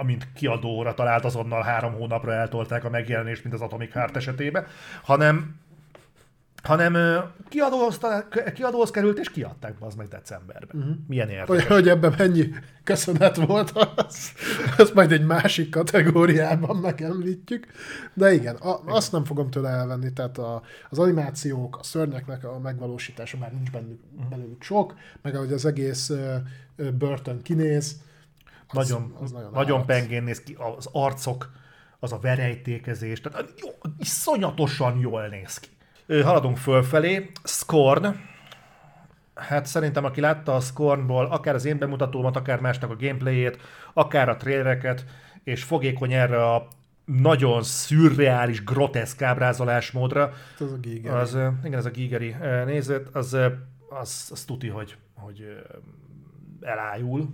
amint 0.00 0.28
kiadóra 0.34 0.94
talált, 0.94 1.24
azonnal 1.24 1.62
három 1.62 1.92
hónapra 1.92 2.32
eltolták 2.32 2.84
a 2.84 2.90
megjelenést, 2.90 3.42
mint 3.42 3.54
az 3.54 3.60
Atomic 3.60 3.92
Heart 3.92 4.16
esetében, 4.16 4.66
hanem 5.02 5.60
hanem 6.62 7.22
kiadóhoz, 7.48 8.00
kiadóhoz 8.54 8.90
került, 8.90 9.18
és 9.18 9.30
kiadták 9.30 9.74
az 9.80 9.94
meg 9.94 10.08
decemberben. 10.08 10.80
Uh-huh. 10.80 10.96
Milyen 11.06 11.28
érdekes. 11.28 11.66
Hogy, 11.66 11.66
hogy 11.66 11.88
ebben 11.88 12.14
mennyi 12.18 12.48
köszönet 12.84 13.36
volt, 13.36 13.70
az, 13.96 14.32
az 14.76 14.90
majd 14.90 15.12
egy 15.12 15.24
másik 15.24 15.70
kategóriában 15.70 16.76
megemlítjük. 16.76 17.66
De 18.14 18.32
igen, 18.32 18.56
a, 18.56 18.80
azt 18.86 19.12
nem 19.12 19.24
fogom 19.24 19.50
tőle 19.50 19.68
elvenni, 19.68 20.12
tehát 20.12 20.38
a, 20.38 20.62
az 20.90 20.98
animációk, 20.98 21.78
a 21.78 21.82
szörnyeknek 21.82 22.44
a 22.44 22.58
megvalósítása 22.58 23.38
már 23.38 23.52
nincs 23.52 23.70
bennük, 23.70 24.00
uh-huh. 24.14 24.30
belőlük 24.30 24.62
sok, 24.62 24.94
meg 25.22 25.34
ahogy 25.34 25.52
az 25.52 25.64
egész 25.64 26.08
uh, 26.08 26.90
börtön 26.98 27.42
kinéz, 27.42 27.96
az, 28.66 28.88
nagyon, 28.88 29.16
az 29.20 29.30
nagyon, 29.30 29.50
nagyon 29.52 29.86
pengén 29.86 30.22
néz 30.22 30.40
ki, 30.40 30.56
az 30.76 30.88
arcok, 30.92 31.52
az 31.98 32.12
a 32.12 32.18
verejtékezés, 32.18 33.20
tehát 33.20 33.54
jó, 33.60 33.68
iszonyatosan 33.98 34.98
jól 34.98 35.28
néz 35.28 35.58
ki. 35.58 35.68
Haladunk 36.08 36.56
fölfelé. 36.56 37.30
Scorn. 37.44 38.06
Hát 39.34 39.66
szerintem, 39.66 40.04
aki 40.04 40.20
látta 40.20 40.54
a 40.54 40.60
Scornból 40.60 41.26
akár 41.26 41.54
az 41.54 41.64
én 41.64 41.78
bemutatómat, 41.78 42.36
akár 42.36 42.60
másnak 42.60 42.90
a 42.90 42.96
gameplayét, 42.96 43.58
akár 43.92 44.28
a 44.28 44.36
trailereket, 44.36 45.04
és 45.44 45.62
fogékony 45.62 46.12
erre 46.12 46.44
a 46.44 46.68
nagyon 47.04 47.62
szürreális, 47.62 48.64
groteszk 48.64 49.22
ábrázolásmódra. 49.22 50.32
Az 50.58 50.72
a 50.72 50.76
Gigeri. 50.76 51.16
Az, 51.16 51.38
igen, 51.64 51.78
ez 51.78 51.86
a 51.86 51.90
Gigeri 51.90 52.36
nézet, 52.64 53.08
az, 53.12 53.36
az, 54.00 54.28
az 54.30 54.44
tuti, 54.44 54.68
hogy, 54.68 54.96
hogy 55.14 55.62
elájul, 56.60 57.28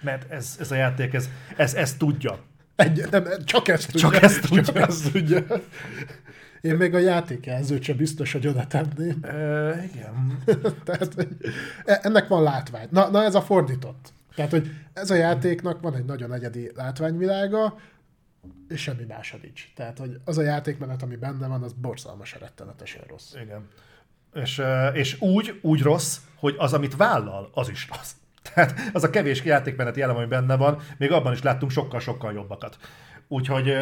mert 0.00 0.30
ez, 0.30 0.56
ez 0.60 0.70
a 0.70 0.74
játék, 0.74 1.14
ez, 1.14 1.28
ez, 1.56 1.74
ez 1.74 1.94
tudja. 1.96 2.38
Egy, 2.76 3.06
nem, 3.10 3.24
csak 3.44 3.68
ezt 3.68 3.90
tudja. 3.90 4.10
Csak 4.10 4.22
ezt 4.22 4.40
tudja. 4.40 4.62
Csak 4.62 4.76
ezt 4.76 5.12
tudja. 5.12 5.38
Én 6.64 6.76
még 6.76 6.94
a 6.94 6.98
játékjelzőt 6.98 7.82
sem 7.82 7.96
biztos, 7.96 8.32
hogy 8.32 8.46
oda 8.46 8.66
tenném. 8.66 9.24
E, 9.24 9.84
igen. 9.84 10.42
Tehát, 10.84 11.14
hogy 11.14 11.28
ennek 11.84 12.28
van 12.28 12.42
látvány. 12.42 12.88
Na, 12.90 13.10
na, 13.10 13.22
ez 13.22 13.34
a 13.34 13.42
fordított. 13.42 14.12
Tehát, 14.34 14.50
hogy 14.50 14.70
ez 14.92 15.10
a 15.10 15.14
játéknak 15.14 15.80
van 15.80 15.94
egy 15.94 16.04
nagyon 16.04 16.32
egyedi 16.32 16.70
látványvilága, 16.74 17.78
és 18.68 18.82
semmi 18.82 19.04
mása 19.08 19.36
nincs. 19.42 19.72
Tehát, 19.74 19.98
hogy 19.98 20.20
az 20.24 20.38
a 20.38 20.42
játékmenet, 20.42 21.02
ami 21.02 21.16
benne 21.16 21.46
van, 21.46 21.62
az 21.62 21.72
borzalmas, 21.72 22.36
rettenetesen 22.40 23.02
rossz. 23.08 23.34
Igen. 23.42 23.68
És, 24.34 24.62
és 24.92 25.20
úgy, 25.20 25.58
úgy 25.62 25.82
rossz, 25.82 26.18
hogy 26.36 26.54
az, 26.58 26.72
amit 26.72 26.96
vállal, 26.96 27.50
az 27.54 27.68
is 27.68 27.88
rossz. 27.88 28.12
Tehát 28.54 28.74
az 28.92 29.04
a 29.04 29.10
kevés 29.10 29.44
játékmeneti 29.44 30.02
elem, 30.02 30.16
ami 30.16 30.26
benne 30.26 30.56
van, 30.56 30.80
még 30.96 31.12
abban 31.12 31.32
is 31.32 31.42
láttunk 31.42 31.70
sokkal-sokkal 31.70 32.32
jobbakat. 32.32 32.78
Úgyhogy 33.28 33.72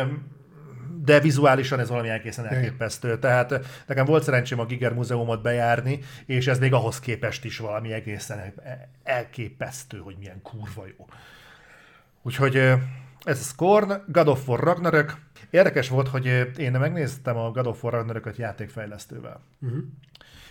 de 1.05 1.20
vizuálisan 1.20 1.80
ez 1.80 1.88
valami 1.88 2.09
egészen 2.09 2.46
elképesztő. 2.46 3.18
Tehát 3.18 3.66
nekem 3.86 4.05
volt 4.05 4.22
szerencsém 4.22 4.59
a 4.59 4.64
Giger 4.64 4.92
Múzeumot 4.92 5.42
bejárni, 5.42 5.98
és 6.26 6.46
ez 6.46 6.59
még 6.59 6.72
ahhoz 6.72 7.00
képest 7.00 7.44
is 7.44 7.59
valami 7.59 7.92
egészen 7.92 8.53
elképesztő, 9.03 9.98
hogy 9.98 10.16
milyen 10.18 10.42
kurva 10.42 10.84
jó. 10.98 11.07
Úgyhogy 12.22 12.57
ez 13.22 13.38
a 13.38 13.42
Scorn, 13.42 13.92
God 14.07 14.28
of 14.28 14.48
War 14.48 14.61
Ragnarök. 14.61 15.14
Érdekes 15.50 15.88
volt, 15.88 16.09
hogy 16.09 16.26
én 16.57 16.72
megnéztem 16.72 17.36
a 17.36 17.50
God 17.50 17.66
of 17.66 17.84
War 17.84 17.92
Ragnarököt 17.92 18.36
játékfejlesztővel. 18.36 19.40
Uh-huh. 19.61 19.78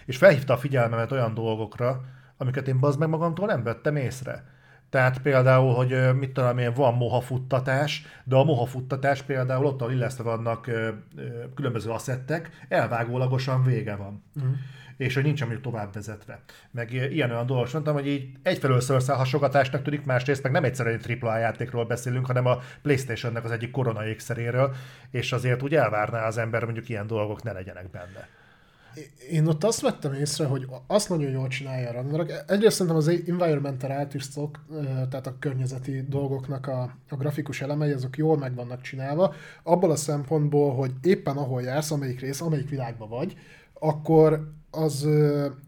És 0.05 0.17
felhívta 0.17 0.53
a 0.53 0.57
figyelmemet 0.57 1.11
olyan 1.11 1.33
dolgokra, 1.33 2.01
amiket 2.37 2.67
én 2.67 2.79
bazd 2.79 2.99
meg 2.99 3.09
magamtól 3.09 3.45
nem 3.47 3.63
vettem 3.63 3.95
észre. 3.95 4.43
Tehát 4.91 5.21
például, 5.21 5.73
hogy 5.73 6.15
mit 6.15 6.31
tudom 6.31 6.57
én, 6.57 6.73
van 6.73 6.93
moha 6.93 7.21
futtatás, 7.21 8.05
de 8.23 8.35
a 8.35 8.43
moha 8.43 8.65
futtatás 8.65 9.21
például 9.21 9.65
ott, 9.65 9.81
ahol 9.81 9.93
illesztve 9.93 10.23
vannak 10.23 10.67
ö, 10.67 10.89
ö, 11.15 11.23
különböző 11.55 11.89
asszettek, 11.89 12.49
elvágólagosan 12.69 13.63
vége 13.63 13.95
van. 13.95 14.23
Uh-huh. 14.35 14.51
És 14.97 15.13
hogy 15.13 15.23
nincs 15.23 15.39
mondjuk 15.39 15.61
tovább 15.61 15.93
vezetve. 15.93 16.39
Meg 16.71 16.93
ilyen 16.93 17.31
olyan 17.31 17.45
dolgok 17.45 17.73
mondtam, 17.73 17.93
hogy 17.93 18.07
így 18.07 18.29
egyfelől 18.43 18.79
szörszál 18.79 19.17
hasogatásnak 19.17 19.81
tűnik, 19.81 20.05
másrészt 20.05 20.43
meg 20.43 20.51
nem 20.51 20.63
egyszerűen 20.63 20.99
egy 21.03 21.17
AAA 21.21 21.37
játékról 21.37 21.85
beszélünk, 21.85 22.25
hanem 22.25 22.45
a 22.45 22.59
Playstation-nek 22.81 23.43
az 23.43 23.51
egyik 23.51 23.71
korona 23.71 24.05
ékszeréről, 24.05 24.75
és 25.11 25.31
azért 25.31 25.63
úgy 25.63 25.75
elvárná 25.75 26.25
az 26.25 26.37
ember, 26.37 26.63
mondjuk 26.63 26.89
ilyen 26.89 27.07
dolgok 27.07 27.43
ne 27.43 27.51
legyenek 27.51 27.89
benne. 27.89 28.27
Én 29.31 29.47
ott 29.47 29.63
azt 29.63 29.81
vettem 29.81 30.13
észre, 30.13 30.45
hogy 30.45 30.67
azt 30.87 31.09
nagyon 31.09 31.31
jól 31.31 31.47
csinálja 31.47 31.89
a 31.89 31.91
Ragnarok. 31.91 32.31
Egyrészt 32.47 32.75
szerintem 32.75 32.95
az 32.95 33.07
environmental 33.07 33.91
artistok, 33.91 34.65
tehát 35.09 35.27
a 35.27 35.35
környezeti 35.39 36.05
dolgoknak 36.09 36.67
a, 36.67 36.97
a 37.09 37.15
grafikus 37.15 37.61
elemei, 37.61 37.91
azok 37.91 38.17
jól 38.17 38.37
meg 38.37 38.55
vannak 38.55 38.81
csinálva, 38.81 39.33
abból 39.63 39.91
a 39.91 39.95
szempontból, 39.95 40.75
hogy 40.75 40.91
éppen 41.01 41.37
ahol 41.37 41.61
jársz, 41.61 41.91
amelyik 41.91 42.19
rész, 42.19 42.41
amelyik 42.41 42.69
világban 42.69 43.09
vagy, 43.09 43.35
akkor 43.73 44.51
az, 44.71 45.07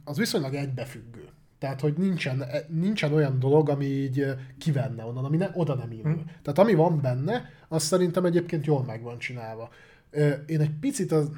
az 0.03 0.17
viszonylag 0.17 0.53
egybefüggő. 0.53 1.27
Tehát, 1.59 1.81
hogy 1.81 1.93
nincsen, 1.97 2.41
e, 2.41 2.65
nincsen 2.67 3.13
olyan 3.13 3.39
dolog, 3.39 3.69
ami 3.69 3.85
így 3.85 4.25
kivenne 4.57 5.03
onnan, 5.03 5.25
ami 5.25 5.37
ne, 5.37 5.49
oda 5.53 5.75
nem 5.75 5.91
illő. 5.91 6.01
Hmm. 6.01 6.25
Tehát 6.41 6.59
ami 6.59 6.73
van 6.73 7.01
benne, 7.01 7.49
az 7.67 7.83
szerintem 7.83 8.25
egyébként 8.25 8.65
jól 8.65 8.83
meg 8.83 9.01
van 9.01 9.17
csinálva. 9.17 9.69
Én 10.45 10.59
egy 10.59 10.71
picit 10.79 11.11
az, 11.11 11.29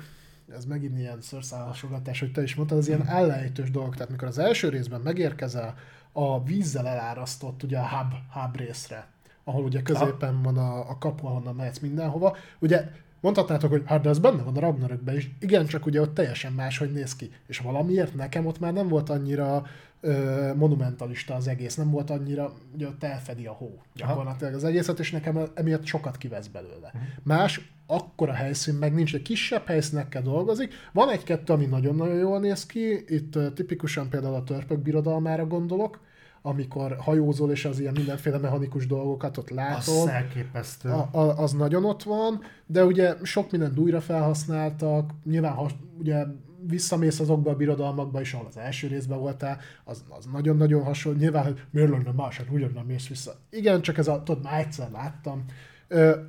ez 0.53 0.65
megint 0.65 0.97
ilyen 0.97 1.21
szorszálasogatás, 1.21 2.19
hogy 2.19 2.31
te 2.31 2.43
is 2.43 2.55
mondtad, 2.55 2.77
az 2.77 2.87
ilyen 2.87 3.07
ellenejtős 3.07 3.71
dolog. 3.71 3.95
Tehát 3.95 4.11
mikor 4.11 4.27
az 4.27 4.37
első 4.37 4.69
részben 4.69 5.01
megérkezel 5.01 5.75
a 6.11 6.43
vízzel 6.43 6.87
elárasztott 6.87 7.63
ugye 7.63 7.77
a 7.77 7.87
hub, 7.87 8.13
hub 8.31 8.55
részre, 8.55 9.07
ahol 9.43 9.63
ugye 9.63 9.81
középen 9.81 10.41
van 10.41 10.57
a, 10.57 10.89
a 10.89 10.97
kapu, 10.97 11.27
ahonnan 11.27 11.55
mehetsz 11.55 11.79
mindenhova, 11.79 12.37
ugye 12.59 12.89
mondhatnátok, 13.21 13.69
hogy 13.69 13.83
hát 13.85 14.01
de 14.01 14.09
ez 14.09 14.19
benne 14.19 14.43
van 14.43 14.57
a 14.57 14.59
Ragnarökben 14.59 15.15
is. 15.15 15.31
Igen, 15.39 15.65
csak 15.65 15.85
ugye 15.85 16.01
ott 16.01 16.13
teljesen 16.13 16.53
más, 16.53 16.77
hogy 16.77 16.91
néz 16.91 17.15
ki. 17.15 17.31
És 17.47 17.59
valamiért 17.59 18.15
nekem 18.15 18.45
ott 18.45 18.59
már 18.59 18.73
nem 18.73 18.87
volt 18.87 19.09
annyira 19.09 19.65
ö, 20.01 20.51
monumentalista 20.55 21.35
az 21.35 21.47
egész, 21.47 21.75
nem 21.75 21.91
volt 21.91 22.09
annyira, 22.09 22.53
hogy 22.71 22.83
ott 22.83 23.03
elfedi 23.03 23.45
a 23.45 23.51
hó 23.51 23.81
gyakorlatilag 23.95 24.53
az 24.53 24.63
egészet, 24.63 24.99
és 24.99 25.11
nekem 25.11 25.39
emiatt 25.53 25.85
sokat 25.85 26.17
kivesz 26.17 26.47
belőle. 26.47 26.91
Uh-huh. 26.93 27.01
Más, 27.23 27.73
akkora 27.87 28.33
helyszín 28.33 28.73
meg 28.73 28.93
nincs, 28.93 29.15
egy 29.15 29.21
kisebb 29.21 29.65
helyszínekkel 29.65 30.21
dolgozik. 30.21 30.73
Van 30.93 31.09
egy-kettő, 31.09 31.53
ami 31.53 31.65
nagyon-nagyon 31.65 32.17
jól 32.17 32.39
néz 32.39 32.65
ki, 32.65 33.03
itt 33.07 33.35
uh, 33.35 33.53
tipikusan 33.53 34.09
például 34.09 34.35
a 34.35 34.43
törpök 34.43 34.79
birodalmára 34.79 35.47
gondolok, 35.47 35.99
amikor 36.41 36.95
hajózol, 36.99 37.51
és 37.51 37.65
az 37.65 37.79
ilyen 37.79 37.93
mindenféle 37.93 38.37
mechanikus 38.37 38.87
dolgokat 38.87 39.37
ott 39.37 39.49
látod. 39.49 39.95
Az 39.95 40.07
elképesztő. 40.07 40.89
A, 40.89 41.09
a, 41.11 41.37
az 41.37 41.51
nagyon 41.51 41.85
ott 41.85 42.03
van, 42.03 42.41
de 42.65 42.85
ugye 42.85 43.15
sok 43.23 43.51
mindent 43.51 43.77
újra 43.77 44.01
felhasználtak, 44.01 45.11
nyilván 45.23 45.53
ha 45.53 45.69
ugye 45.99 46.25
visszamész 46.67 47.19
azokba 47.19 47.51
a 47.51 47.55
birodalmakba 47.55 48.21
is, 48.21 48.33
ahol 48.33 48.47
az 48.47 48.57
első 48.57 48.87
részben 48.87 49.19
voltál, 49.19 49.57
az, 49.83 50.03
az 50.09 50.25
nagyon-nagyon 50.31 50.83
hasonló. 50.83 51.19
Nyilván, 51.19 51.43
hogy 51.43 51.61
miért 51.71 51.89
lenne 51.89 52.11
más, 52.11 52.37
hát 52.37 52.47
ugyanúgy 52.51 52.85
mész 52.87 53.07
vissza. 53.07 53.35
Igen, 53.49 53.81
csak 53.81 53.97
ez 53.97 54.07
a, 54.07 54.23
tudod, 54.23 54.43
már 54.43 54.59
egyszer 54.59 54.91
láttam. 54.91 55.45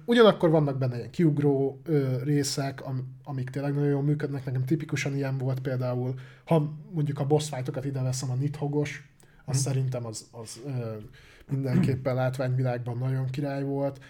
Ugyanakkor 0.05 0.51
vannak 0.51 0.79
benne 0.79 0.97
ilyen 0.97 1.11
kiugró 1.11 1.81
részek, 2.23 2.85
am, 2.87 3.17
amik 3.25 3.51
tényleg 3.51 3.75
nagyon 3.75 3.89
jól 3.89 4.03
működnek. 4.03 4.45
Nekem 4.45 4.65
tipikusan 4.65 5.15
ilyen 5.15 5.39
volt 5.39 5.61
például, 5.61 6.15
ha 6.45 6.73
mondjuk 6.91 7.19
a 7.19 7.27
boss 7.27 7.49
fightokat 7.49 7.85
ide 7.85 8.03
veszem, 8.03 8.31
a 8.31 8.35
Nithogos, 8.35 9.09
az 9.45 9.55
hmm. 9.55 9.73
szerintem 9.73 10.07
az, 10.07 10.27
az 10.31 10.61
mindenképpen 11.49 12.15
látványvilágban 12.25 12.99
nagyon 12.99 13.31
király 13.31 13.63
volt. 13.63 14.01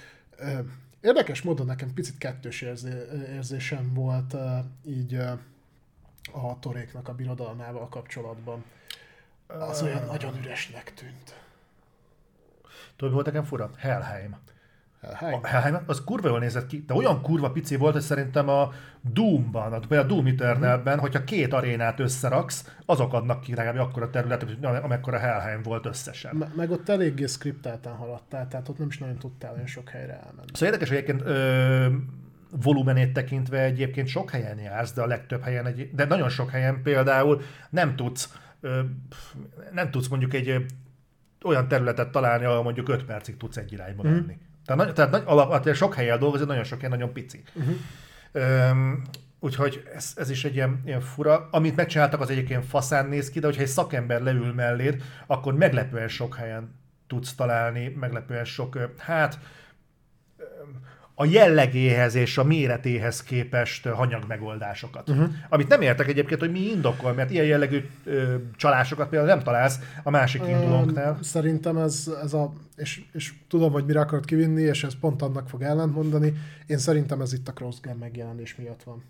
Érdekes 1.01 1.43
módon 1.43 1.67
nekem 1.67 1.95
picit 1.95 2.19
kettős 2.19 2.63
érzé, 2.63 2.91
érzésem 3.35 3.95
volt 3.95 4.37
így 4.85 5.15
a 6.33 6.59
toréknak 6.61 7.09
a 7.09 7.15
birodalmával 7.15 7.89
kapcsolatban. 7.89 8.65
Az 9.47 9.83
olyan 9.83 10.05
nagyon 10.05 10.39
üresnek 10.39 10.95
tűnt. 10.95 11.41
Tudod, 12.97 13.15
volt 13.15 13.27
nekem 13.27 13.45
fura? 13.45 13.71
Helheim. 13.77 14.37
Helheim. 15.15 15.41
A 15.43 15.47
Helheim 15.47 15.79
az 15.87 16.05
kurva 16.05 16.29
jól 16.29 16.39
nézett 16.39 16.67
ki, 16.67 16.85
de 16.87 16.95
olyan 16.95 17.23
kurva 17.23 17.51
pici 17.51 17.77
volt, 17.77 17.93
hogy 17.93 18.03
szerintem 18.03 18.49
a 18.49 18.73
Doom-ban, 19.01 19.71
például 19.71 20.03
a 20.03 20.07
Doom 20.07 20.27
Eternal-ben, 20.27 20.99
hogyha 20.99 21.25
két 21.25 21.53
arénát 21.53 22.01
összeraksz, 22.01 22.75
azok 22.87 23.13
adnak 23.13 23.41
ki 23.41 23.55
legalább 23.55 23.89
akkora 23.89 24.11
területet, 24.11 24.65
amekkora 24.83 25.19
Helheim 25.19 25.63
volt 25.63 25.87
összesen. 25.87 26.37
Me- 26.37 26.57
meg 26.57 26.71
ott 26.71 26.89
eléggé 26.89 27.27
skriptáltan 27.27 27.97
haladtál, 27.97 28.49
tehát 28.49 28.69
ott 28.69 28.79
nem 28.79 28.89
is 28.89 28.99
nagyon 28.99 29.19
tudtál 29.19 29.53
olyan 29.53 29.67
sok 29.67 29.89
helyre 29.89 30.13
elmenni. 30.13 30.51
Szóval 30.53 30.69
érdekes, 30.69 30.89
hogy 30.89 30.97
egyébként 30.97 31.23
ö, 31.27 31.87
volumenét 32.63 33.13
tekintve 33.13 33.63
egyébként 33.63 34.09
sok 34.09 34.31
helyen 34.31 34.59
jársz, 34.59 34.93
de 34.93 35.03
a 35.03 35.07
legtöbb 35.07 35.43
helyen, 35.43 35.67
egy, 35.67 35.91
de 35.95 36.05
nagyon 36.05 36.29
sok 36.29 36.51
helyen 36.51 36.83
például 36.83 37.43
nem 37.71 37.97
tudsz, 37.97 38.35
ö, 38.61 38.81
nem 39.73 39.91
tudsz 39.91 40.09
mondjuk 40.09 40.35
egy 40.35 40.67
olyan 41.45 41.69
területet 41.69 42.11
találni, 42.11 42.45
ahol 42.45 42.63
mondjuk 42.63 42.89
5 42.89 43.05
percig 43.05 43.37
tudsz 43.37 43.57
egy 43.57 43.73
irányba 43.73 44.03
menni. 44.03 44.33
Mm. 44.33 44.46
Tehát, 44.67 44.85
nagy- 44.85 44.95
tehát 44.95 45.11
nagy, 45.11 45.23
alapvetően 45.25 45.77
sok 45.77 45.95
helyen 45.95 46.19
dolgozni, 46.19 46.47
nagyon 46.47 46.65
sok 46.65 46.81
helyen 46.81 46.99
nagyon 46.99 47.13
pici. 47.13 47.43
Uh-huh. 47.55 47.75
Öm, 48.33 49.03
úgyhogy 49.41 49.83
ez, 49.95 50.13
ez 50.17 50.31
is 50.31 50.45
egy 50.45 50.55
ilyen, 50.55 50.83
ilyen 50.85 51.01
fura. 51.01 51.49
Amit 51.51 51.77
megcsináltak, 51.77 52.21
az 52.21 52.31
egyébként 52.31 52.65
faszán 52.65 53.07
néz 53.07 53.31
ki, 53.31 53.41
de 53.41 53.47
hogyha 53.47 53.63
egy 53.63 53.69
szakember 53.69 54.23
leül 54.23 54.53
melléd, 54.53 55.03
akkor 55.27 55.55
meglepően 55.55 56.09
sok 56.09 56.35
helyen 56.35 56.75
tudsz 57.07 57.35
találni, 57.35 57.89
meglepően 57.89 58.45
sok, 58.45 58.79
hát 58.99 59.39
a 61.19 61.25
jellegéhez 61.25 62.15
és 62.15 62.39
a 62.39 62.45
méretéhez 62.45 63.23
képest 63.23 63.87
hanyag 63.87 64.25
megoldásokat. 64.29 65.09
Uh-huh. 65.09 65.29
Amit 65.49 65.69
nem 65.69 65.81
értek 65.81 66.09
egyébként, 66.09 66.41
hogy 66.41 66.51
mi 66.51 66.61
indokol, 66.61 67.13
mert 67.13 67.31
ilyen 67.31 67.45
jellegű 67.45 67.85
ö, 68.05 68.35
csalásokat 68.57 69.09
például 69.09 69.31
nem 69.31 69.43
találsz 69.43 69.79
a 70.03 70.11
másik 70.11 70.43
indulónknál. 70.49 71.19
Szerintem 71.23 71.77
ez, 71.77 72.11
ez 72.23 72.33
a, 72.33 72.53
és, 72.77 73.03
és 73.13 73.33
tudom, 73.49 73.73
hogy 73.73 73.85
mire 73.85 74.01
akarod 74.01 74.25
kivinni, 74.25 74.63
és 74.63 74.85
ez 74.85 74.99
pont 75.01 75.23
annak 75.23 75.49
fog 75.49 75.63
ellentmondani, 75.63 76.33
én 76.67 76.79
szerintem 76.79 77.21
ez 77.21 77.33
itt 77.33 77.49
a 77.49 77.53
crossgen 77.53 77.97
megjelenés 77.97 78.57
miatt 78.57 78.83
van. 78.83 79.03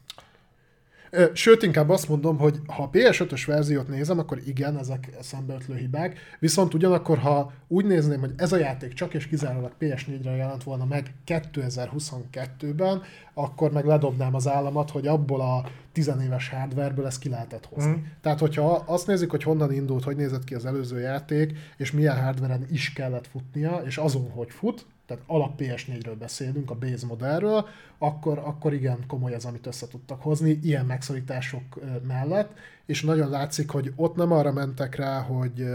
Sőt, 1.32 1.62
inkább 1.62 1.88
azt 1.88 2.08
mondom, 2.08 2.38
hogy 2.38 2.60
ha 2.66 2.82
a 2.82 2.90
PS5-ös 2.90 3.42
verziót 3.46 3.88
nézem, 3.88 4.18
akkor 4.18 4.38
igen, 4.46 4.78
ezek 4.78 5.10
szembeötlő 5.20 5.76
hibák, 5.76 6.18
viszont 6.38 6.74
ugyanakkor, 6.74 7.18
ha 7.18 7.52
úgy 7.68 7.84
nézném, 7.84 8.20
hogy 8.20 8.32
ez 8.36 8.52
a 8.52 8.56
játék 8.56 8.92
csak 8.92 9.14
és 9.14 9.26
kizárólag 9.26 9.72
PS4-re 9.80 10.36
jelent 10.36 10.62
volna 10.62 10.84
meg 10.84 11.14
2022-ben, 11.26 13.02
akkor 13.34 13.72
meg 13.72 13.84
ledobnám 13.84 14.34
az 14.34 14.48
államat, 14.48 14.90
hogy 14.90 15.06
abból 15.06 15.40
a 15.40 15.64
tizenéves 15.92 16.48
hardwareből 16.48 17.06
ezt 17.06 17.18
ki 17.18 17.28
lehetett 17.28 17.66
hozni. 17.66 17.90
Mm. 17.90 18.04
Tehát, 18.20 18.38
hogyha 18.38 18.72
azt 18.86 19.06
nézzük, 19.06 19.30
hogy 19.30 19.42
honnan 19.42 19.72
indult, 19.72 20.04
hogy 20.04 20.16
nézett 20.16 20.44
ki 20.44 20.54
az 20.54 20.66
előző 20.66 21.00
játék, 21.00 21.58
és 21.76 21.92
milyen 21.92 22.22
hardveren 22.22 22.66
is 22.70 22.92
kellett 22.92 23.26
futnia, 23.26 23.82
és 23.84 23.96
azon, 23.96 24.30
hogy 24.30 24.50
fut, 24.50 24.86
tehát 25.06 25.22
alap 25.26 25.60
PS4-ről 25.60 26.16
beszélünk, 26.18 26.70
a 26.70 26.74
base 26.74 27.06
modellről, 27.06 27.66
akkor, 27.98 28.38
akkor 28.38 28.72
igen 28.72 29.04
komoly 29.06 29.34
az, 29.34 29.44
amit 29.44 29.66
össze 29.66 29.88
tudtak 29.88 30.22
hozni, 30.22 30.58
ilyen 30.62 30.86
megszorítások 30.86 31.62
mellett, 32.06 32.52
és 32.86 33.02
nagyon 33.02 33.30
látszik, 33.30 33.70
hogy 33.70 33.92
ott 33.96 34.16
nem 34.16 34.32
arra 34.32 34.52
mentek 34.52 34.94
rá, 34.94 35.20
hogy, 35.20 35.66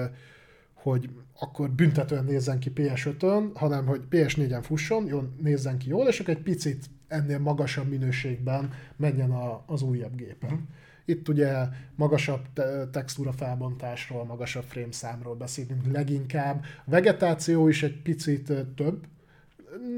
hogy 0.74 1.10
akkor 1.40 1.70
büntetően 1.70 2.26
nézzen 2.26 2.60
ki 2.60 2.72
PS5-ön, 2.76 3.52
hanem 3.54 3.86
hogy 3.86 4.02
PS4-en 4.12 4.62
fusson, 4.62 5.06
jó, 5.06 5.22
nézzen 5.42 5.78
ki 5.78 5.90
jól, 5.90 6.08
és 6.08 6.20
akkor 6.20 6.34
egy 6.34 6.42
picit 6.42 6.86
ennél 7.08 7.40
magasabb 7.40 7.90
minőségben 7.90 8.74
menjen 8.96 9.32
a, 9.32 9.64
az 9.66 9.82
újabb 9.82 10.16
gépen. 10.16 10.54
Mm. 10.54 10.64
Itt 11.06 11.30
ugye 11.30 11.54
magasabb 11.96 12.42
te- 12.54 12.88
textúra 12.88 13.32
felbontásról, 13.32 14.26
magasabb 14.26 14.64
frame 14.64 14.92
számról 14.92 15.36
beszélünk 15.36 15.92
leginkább. 15.92 16.64
A 16.86 16.90
vegetáció 16.90 17.68
is 17.68 17.84
egy 17.84 18.02
picit 18.02 18.54
több, 18.76 19.06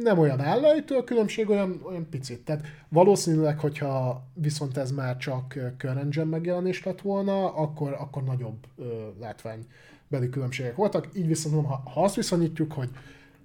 nem 0.02 0.20
olyan 0.20 0.40
állajtó 0.40 0.98
a 0.98 1.04
különbség, 1.04 1.50
olyan, 1.50 1.82
olyan 1.86 2.08
picit. 2.10 2.46
Tehát 2.46 2.66
valószínűleg, 2.90 3.60
hogyha 3.60 4.28
viszont 4.34 4.78
ez 4.78 4.92
már 4.92 5.18
csak 5.18 5.56
ö, 5.56 5.68
CurrentGen 5.78 6.28
megjelenés 6.28 6.84
lett 6.84 7.02
volna, 7.02 7.54
akkor, 7.56 7.96
akkor 8.00 8.24
nagyobb 8.24 8.58
ö, 8.78 8.84
látványbeli 9.20 10.30
különbségek 10.32 10.76
voltak. 10.76 11.08
Így 11.14 11.28
viszont 11.28 11.56
mondom, 11.56 11.72
ha, 11.72 11.90
ha 11.90 12.04
azt 12.04 12.16
viszonyítjuk, 12.16 12.72
hogy 12.74 12.90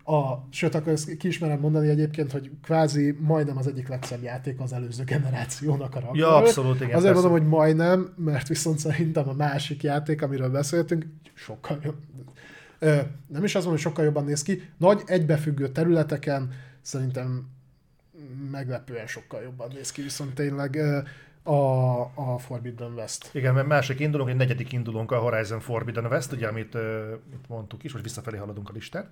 a, 0.04 0.46
sőt, 0.50 0.74
akkor 0.74 0.92
ezt 0.92 1.16
ki 1.16 1.28
is 1.28 1.38
merem 1.38 1.60
mondani 1.60 1.88
egyébként, 1.88 2.32
hogy 2.32 2.50
kvázi 2.62 3.16
majdnem 3.20 3.56
az 3.56 3.66
egyik 3.66 3.88
legszebb 3.88 4.22
játék 4.22 4.60
az 4.60 4.72
előző 4.72 5.04
generációnak 5.04 5.94
a 5.94 5.98
Ja, 5.98 6.04
Ragnarök. 6.06 6.46
abszolút, 6.46 6.80
igen. 6.80 6.96
Azért 6.96 7.12
persze. 7.12 7.28
mondom, 7.28 7.32
hogy 7.32 7.58
majdnem, 7.58 8.12
mert 8.16 8.48
viszont 8.48 8.78
szerintem 8.78 9.28
a 9.28 9.32
másik 9.32 9.82
játék, 9.82 10.22
amiről 10.22 10.50
beszéltünk, 10.50 11.06
sokkal 11.34 11.78
jobb. 11.82 11.96
Nem 13.26 13.44
is 13.44 13.54
az 13.54 13.62
van, 13.62 13.72
hogy 13.72 13.82
sokkal 13.82 14.04
jobban 14.04 14.24
néz 14.24 14.42
ki. 14.42 14.70
Nagy 14.76 15.02
egybefüggő 15.06 15.68
területeken 15.68 16.52
szerintem 16.80 17.48
meglepően 18.50 19.06
sokkal 19.06 19.42
jobban 19.42 19.70
néz 19.74 19.92
ki, 19.92 20.02
viszont 20.02 20.34
tényleg 20.34 20.78
a, 21.42 22.00
a 22.00 22.38
Forbidden 22.38 22.92
West. 22.92 23.30
Igen, 23.32 23.54
mert 23.54 23.66
másik 23.66 24.00
indulónk, 24.00 24.30
egy 24.30 24.36
negyedik 24.36 24.72
indulónk 24.72 25.12
a 25.12 25.18
Horizon 25.18 25.60
Forbidden 25.60 26.06
West, 26.06 26.32
ugye, 26.32 26.46
amit 26.46 26.74
uh, 26.74 26.82
itt 27.32 27.48
mondtuk 27.48 27.84
is, 27.84 27.92
most 27.92 28.04
visszafelé 28.04 28.36
haladunk 28.36 28.68
a 28.68 28.72
listán. 28.72 29.10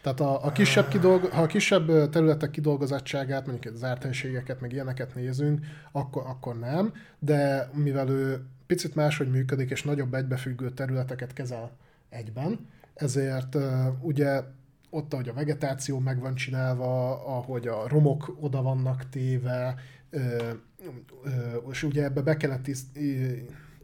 Tehát 0.00 0.20
a, 0.20 0.44
a 0.44 0.52
kisebb 0.52 0.88
kidolgo, 0.88 1.28
ha 1.28 1.42
a 1.42 1.46
kisebb 1.46 2.10
területek 2.10 2.50
kidolgozottságát, 2.50 3.46
mondjuk 3.46 3.74
zárt 3.74 4.02
helységeket, 4.02 4.60
meg 4.60 4.72
ilyeneket 4.72 5.14
nézünk, 5.14 5.60
akkor, 5.92 6.22
akkor 6.26 6.58
nem, 6.58 6.92
de 7.18 7.70
mivel 7.72 8.08
ő 8.08 8.44
picit 8.66 8.94
máshogy 8.94 9.30
működik, 9.30 9.70
és 9.70 9.82
nagyobb 9.82 10.14
egybefüggő 10.14 10.70
területeket 10.70 11.32
kezel 11.32 11.70
egyben, 12.14 12.68
ezért 12.94 13.56
ugye 14.00 14.42
ott, 14.90 15.12
ahogy 15.12 15.28
a 15.28 15.32
vegetáció 15.32 15.98
meg 15.98 16.20
van 16.20 16.34
csinálva, 16.34 17.24
ahogy 17.36 17.66
a 17.66 17.88
romok 17.88 18.36
oda 18.40 18.62
vannak 18.62 19.08
téve, 19.08 19.74
és 21.70 21.82
ugye 21.82 22.04
ebbe 22.04 22.22
be 22.22 22.36
kellett 22.36 22.66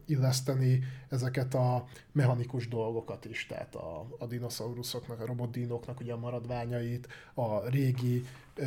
illeszteni 0.06 0.82
ezeket 1.08 1.54
a 1.54 1.84
mechanikus 2.12 2.68
dolgokat 2.68 3.24
is, 3.24 3.46
tehát 3.46 3.74
a, 3.74 4.06
a 4.18 4.26
dinoszauruszoknak, 4.26 5.20
a 5.20 5.26
robotdinóknak 5.26 6.00
ugye 6.00 6.12
a 6.12 6.18
maradványait, 6.18 7.08
a 7.34 7.68
régi 7.68 8.24
ö, 8.54 8.64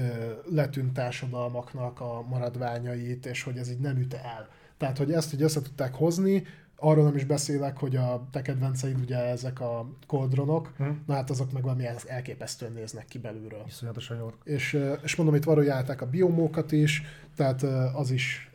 letűnt 0.51 0.93
társadalmaknak 0.93 2.01
a 2.01 2.25
maradványait, 2.29 3.25
és 3.25 3.43
hogy 3.43 3.57
ez 3.57 3.69
így 3.71 3.79
nem 3.79 3.97
üt 3.97 4.13
el. 4.13 4.49
Tehát, 4.77 4.97
hogy 4.97 5.11
ezt 5.11 5.33
így 5.33 5.41
össze 5.41 5.61
tudták 5.61 5.93
hozni, 5.95 6.43
arról 6.83 7.03
nem 7.03 7.15
is 7.15 7.25
beszélek, 7.25 7.77
hogy 7.77 7.95
a 7.95 8.27
te 8.31 8.41
kedvenceid 8.41 8.99
ugye 8.99 9.17
ezek 9.17 9.59
a 9.61 9.89
koldronok, 10.07 10.73
Hm. 10.77 10.83
na 11.05 11.13
hát 11.13 11.29
azok 11.29 11.51
meg 11.51 11.63
valami 11.63 11.85
elképesztően 12.07 12.71
néznek 12.71 13.05
ki 13.05 13.17
belülről. 13.19 13.63
Iszonyatosan 13.67 14.17
jól. 14.17 14.33
És, 14.43 14.79
és 15.03 15.15
mondom, 15.15 15.35
itt 15.35 15.43
valójálták 15.43 16.01
a 16.01 16.09
biomókat 16.09 16.71
is, 16.71 17.01
tehát 17.35 17.63
az 17.93 18.11
is, 18.11 18.51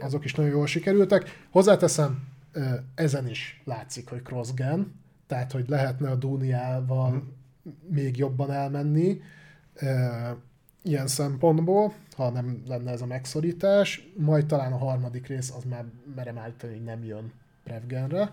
azok 0.00 0.24
is 0.24 0.34
nagyon 0.34 0.52
jól 0.52 0.66
sikerültek. 0.66 1.46
Hozzáteszem, 1.50 2.24
ezen 2.94 3.28
is 3.28 3.62
látszik, 3.64 4.08
hogy 4.08 4.22
crossgen, 4.22 4.94
tehát 5.26 5.52
hogy 5.52 5.68
lehetne 5.68 6.10
a 6.10 6.14
Dúniával 6.14 7.22
még 7.88 8.16
jobban 8.16 8.50
elmenni 8.50 9.20
ilyen 10.86 11.06
szempontból, 11.06 11.92
ha 12.16 12.30
nem 12.30 12.62
lenne 12.66 12.90
ez 12.90 13.02
a 13.02 13.06
megszorítás, 13.06 14.08
majd 14.16 14.46
talán 14.46 14.72
a 14.72 14.78
harmadik 14.78 15.26
rész 15.26 15.52
az 15.56 15.64
már 15.64 15.84
merem 16.14 16.38
állítani, 16.38 16.72
hogy 16.72 16.84
nem 16.84 17.04
jön 17.04 17.32
Prevgenre, 17.64 18.32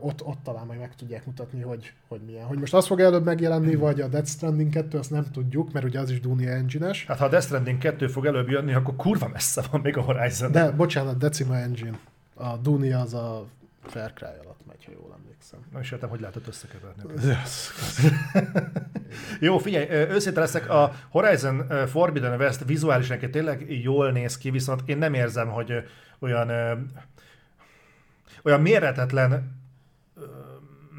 ott, 0.00 0.24
ott 0.24 0.38
talán 0.42 0.66
majd 0.66 0.78
meg 0.78 0.94
tudják 0.94 1.26
mutatni, 1.26 1.60
hogy, 1.60 1.92
hogy 2.08 2.20
milyen. 2.26 2.44
Hogy 2.44 2.58
most 2.58 2.74
az 2.74 2.86
fog 2.86 3.00
előbb 3.00 3.24
megjelenni, 3.24 3.74
vagy 3.74 4.00
a 4.00 4.08
Death 4.08 4.28
Stranding 4.28 4.72
2, 4.72 4.98
azt 4.98 5.10
nem 5.10 5.30
tudjuk, 5.32 5.72
mert 5.72 5.84
ugye 5.84 6.00
az 6.00 6.10
is 6.10 6.20
Dunia 6.20 6.50
Engine-es. 6.50 7.06
Hát 7.06 7.18
ha 7.18 7.24
a 7.24 7.28
Death 7.28 7.46
Stranding 7.46 7.78
2 7.78 8.06
fog 8.06 8.26
előbb 8.26 8.48
jönni, 8.48 8.74
akkor 8.74 8.96
kurva 8.96 9.28
messze 9.28 9.62
van 9.70 9.80
még 9.80 9.96
a 9.96 10.00
Horizon. 10.00 10.52
De 10.52 10.70
bocsánat, 10.70 11.18
Decima 11.18 11.56
Engine. 11.56 11.98
A 12.34 12.56
Dunia 12.56 13.00
az 13.00 13.14
a 13.14 13.46
Fair 13.82 14.12
Cry 14.12 14.26
alatt 14.44 14.60
megy, 14.66 14.84
ha 14.84 14.92
jól 14.92 15.15
emlékszem. 15.52 15.72
Nem 15.72 15.80
is 15.80 15.90
értem, 15.90 16.08
hogy 16.08 16.20
lehetett 16.20 16.46
összekeverni. 16.46 17.02
Yes. 17.26 17.70
Jó, 19.40 19.58
figyelj, 19.58 19.86
őszinte 19.90 20.40
leszek, 20.40 20.70
a 20.70 20.92
Horizon 21.08 21.86
Forbidden 21.86 22.40
West 22.40 22.64
vizuálisan 22.64 23.18
tényleg 23.30 23.82
jól 23.82 24.10
néz 24.12 24.38
ki, 24.38 24.50
viszont 24.50 24.82
én 24.86 24.98
nem 24.98 25.14
érzem, 25.14 25.48
hogy 25.48 25.72
olyan 26.18 26.50
olyan 28.42 28.60
méretetlen 28.60 29.64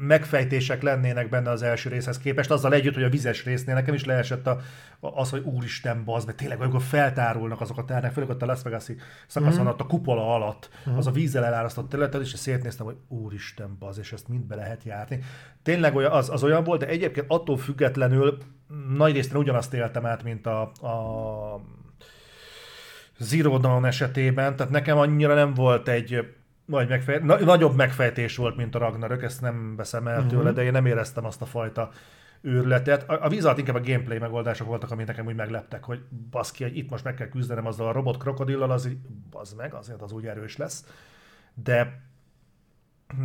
megfejtések 0.00 0.82
lennének 0.82 1.28
benne 1.28 1.50
az 1.50 1.62
első 1.62 1.88
részhez 1.88 2.18
képest, 2.18 2.50
azzal 2.50 2.74
együtt, 2.74 2.94
hogy 2.94 3.02
a 3.02 3.08
vizes 3.08 3.44
résznél 3.44 3.74
nekem 3.74 3.94
is 3.94 4.04
leesett 4.04 4.46
a, 4.46 4.60
az, 5.00 5.30
hogy 5.30 5.42
úristen 5.44 6.04
bazd, 6.04 6.26
mert 6.26 6.38
tényleg 6.38 6.60
amikor 6.60 6.82
feltárulnak 6.82 7.60
azok 7.60 7.78
a 7.78 7.84
ternek, 7.84 8.12
főleg 8.12 8.30
ott 8.30 8.42
a 8.42 8.46
Las 8.46 8.62
Vegas-i 8.62 8.96
szakaszon, 9.26 9.60
mm-hmm. 9.60 9.70
ott 9.70 9.80
a 9.80 9.86
kupola 9.86 10.34
alatt, 10.34 10.70
mm-hmm. 10.88 10.98
az 10.98 11.06
a 11.06 11.10
vízzel 11.10 11.44
elárasztott 11.44 11.88
területet, 11.88 12.20
és 12.20 12.28
szétnéztem, 12.28 12.86
hogy 12.86 12.96
úristen 13.08 13.76
bazd, 13.78 13.98
és 13.98 14.12
ezt 14.12 14.28
mind 14.28 14.44
be 14.44 14.54
lehet 14.54 14.84
járni. 14.84 15.18
Tényleg 15.62 15.94
olyan, 15.94 16.12
az, 16.12 16.30
az 16.30 16.44
olyan 16.44 16.64
volt, 16.64 16.80
de 16.80 16.86
egyébként 16.86 17.26
attól 17.28 17.56
függetlenül 17.56 18.38
nagy 18.96 19.12
részt 19.12 19.34
ugyanazt 19.34 19.74
éltem 19.74 20.06
át, 20.06 20.22
mint 20.22 20.46
a, 20.46 20.60
a 20.62 21.60
Zero 23.18 23.58
Dawn 23.58 23.84
esetében, 23.84 24.56
tehát 24.56 24.72
nekem 24.72 24.98
annyira 24.98 25.34
nem 25.34 25.54
volt 25.54 25.88
egy 25.88 26.36
nagy 26.68 26.88
megfej... 26.88 27.18
Na, 27.22 27.38
nagyobb 27.38 27.76
megfejtés 27.76 28.36
volt, 28.36 28.56
mint 28.56 28.74
a 28.74 28.78
Ragnarök, 28.78 29.22
ezt 29.22 29.40
nem 29.40 29.76
veszem 29.76 30.06
el 30.08 30.26
tőle, 30.26 30.40
uh-huh. 30.40 30.56
de 30.56 30.62
én 30.62 30.72
nem 30.72 30.86
éreztem 30.86 31.24
azt 31.24 31.42
a 31.42 31.46
fajta 31.46 31.90
őrletet. 32.40 33.10
A, 33.10 33.24
a 33.24 33.28
víz 33.28 33.44
alatt 33.44 33.58
inkább 33.58 33.74
a 33.74 33.80
gameplay 33.80 34.18
megoldások 34.18 34.66
voltak, 34.66 34.90
amik 34.90 35.06
nekem 35.06 35.26
úgy 35.26 35.34
megleptek, 35.34 35.84
hogy 35.84 36.00
baszki, 36.30 36.62
hogy 36.62 36.76
itt 36.76 36.90
most 36.90 37.04
meg 37.04 37.14
kell 37.14 37.28
küzdenem 37.28 37.66
azzal 37.66 37.88
a 37.88 37.92
robot 37.92 38.18
krokodillal, 38.18 38.70
az 38.70 38.88
az 39.30 39.52
meg, 39.52 39.74
azért 39.74 40.02
az 40.02 40.12
úgy 40.12 40.26
erős 40.26 40.56
lesz. 40.56 40.84
De, 41.54 42.02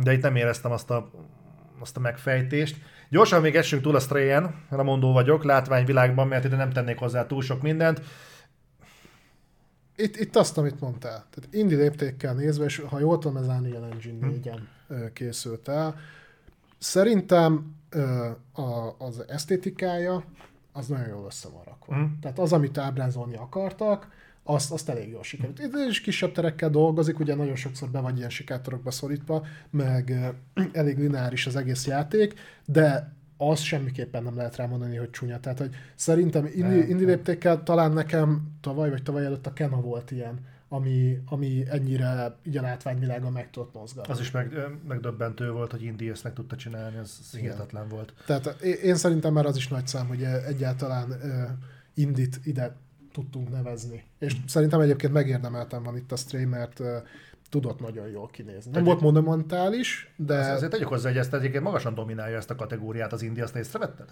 de 0.02 0.12
itt 0.12 0.22
nem 0.22 0.36
éreztem 0.36 0.72
azt 0.72 0.90
a, 0.90 1.10
azt 1.80 1.96
a 1.96 2.00
megfejtést. 2.00 2.76
Gyorsan 3.08 3.40
még 3.40 3.56
essünk 3.56 3.82
túl 3.82 3.96
a 3.96 4.00
Strayen, 4.00 4.54
mondó 4.70 5.12
vagyok, 5.12 5.44
látványvilágban, 5.44 6.28
mert 6.28 6.44
ide 6.44 6.56
nem 6.56 6.70
tennék 6.70 6.98
hozzá 6.98 7.26
túl 7.26 7.42
sok 7.42 7.62
mindent 7.62 8.02
itt, 9.96 10.16
itt 10.16 10.36
azt, 10.36 10.58
amit 10.58 10.80
mondtál. 10.80 11.26
Tehát 11.30 11.54
indie 11.54 11.76
léptékkel 11.76 12.34
nézve, 12.34 12.64
és 12.64 12.78
ha 12.78 12.98
jól 12.98 13.18
tudom, 13.18 13.36
ez 13.36 13.46
Unreal 13.46 13.84
Engine 13.84 14.28
4-en 14.28 14.58
hm. 14.88 14.94
készült 15.12 15.68
el. 15.68 15.96
Szerintem 16.78 17.74
az 18.98 19.24
esztétikája 19.28 20.24
az 20.72 20.86
nagyon 20.86 21.08
jól 21.08 21.24
össze 21.26 21.48
van 21.48 21.62
rakva. 21.64 21.94
Hm. 21.94 22.04
Tehát 22.20 22.38
az, 22.38 22.52
amit 22.52 22.78
ábrázolni 22.78 23.36
akartak, 23.36 24.08
azt, 24.42 24.72
azt 24.72 24.88
elég 24.88 25.10
jól 25.10 25.22
sikerült. 25.22 25.58
Itt 25.58 25.74
is 25.88 26.00
kisebb 26.00 26.32
terekkel 26.32 26.70
dolgozik, 26.70 27.18
ugye 27.18 27.34
nagyon 27.34 27.56
sokszor 27.56 27.88
be 27.88 28.00
vagy 28.00 28.16
ilyen 28.16 28.30
sikátorokba 28.30 28.90
szorítva, 28.90 29.46
meg 29.70 30.34
elég 30.72 30.98
lineáris 30.98 31.46
az 31.46 31.56
egész 31.56 31.86
játék, 31.86 32.34
de 32.64 33.12
az 33.36 33.60
semmiképpen 33.60 34.22
nem 34.22 34.36
lehet 34.36 34.56
rámondani, 34.56 34.96
hogy 34.96 35.10
csúnya. 35.10 35.40
Tehát, 35.40 35.58
hogy 35.58 35.74
szerintem 35.94 36.46
indi, 36.54 36.88
indi 36.88 37.04
léptékkel 37.04 37.62
talán 37.62 37.92
nekem 37.92 38.56
tavaly 38.60 38.90
vagy 38.90 39.02
tavaly 39.02 39.24
előtt 39.24 39.46
a 39.46 39.52
Kena 39.52 39.80
volt 39.80 40.10
ilyen, 40.10 40.38
ami, 40.68 41.18
ami 41.26 41.64
ennyire 41.68 42.36
így 42.42 42.56
a 42.56 42.62
látványvilágon 42.62 43.32
meg 43.32 43.50
tudott 43.50 43.74
mozgatni. 43.74 44.12
Az 44.12 44.20
is 44.20 44.30
meg, 44.30 44.52
megdöbbentő 44.88 45.50
volt, 45.50 45.70
hogy 45.70 45.82
Indi 45.82 46.08
ezt 46.08 46.24
meg 46.24 46.32
tudta 46.32 46.56
csinálni, 46.56 46.96
ez 46.96 47.30
hihetetlen 47.32 47.88
volt. 47.88 48.14
Tehát 48.26 48.60
én 48.62 48.96
szerintem 48.96 49.32
már 49.32 49.46
az 49.46 49.56
is 49.56 49.68
nagy 49.68 49.86
szám, 49.86 50.06
hogy 50.06 50.22
egyáltalán 50.22 51.10
uh, 51.10 51.18
Indit 51.94 52.40
ide 52.44 52.76
tudtunk 53.12 53.50
nevezni. 53.50 54.04
És 54.18 54.36
szerintem 54.46 54.80
egyébként 54.80 55.12
megérdemeltem 55.12 55.82
van 55.82 55.96
itt 55.96 56.12
a 56.12 56.16
stream, 56.16 56.48
mert 56.48 56.80
uh, 56.80 56.86
tudott 57.54 57.80
nagyon 57.80 58.08
jól 58.08 58.28
kinézni. 58.30 58.70
Nem 58.72 58.84
volt 58.84 59.00
monumentális, 59.00 60.12
de... 60.16 60.38
Azért, 60.38 60.70
tegyük 60.70 60.88
hozzá, 60.88 61.08
hogy 61.08 61.18
ezt 61.18 61.34
egyébként 61.34 61.62
magasan 61.62 61.94
dominálja 61.94 62.36
ezt 62.36 62.50
a 62.50 62.54
kategóriát 62.54 63.12
az 63.12 63.22
Indi, 63.22 63.40
azt 63.40 63.56
észrevetted? 63.56 64.08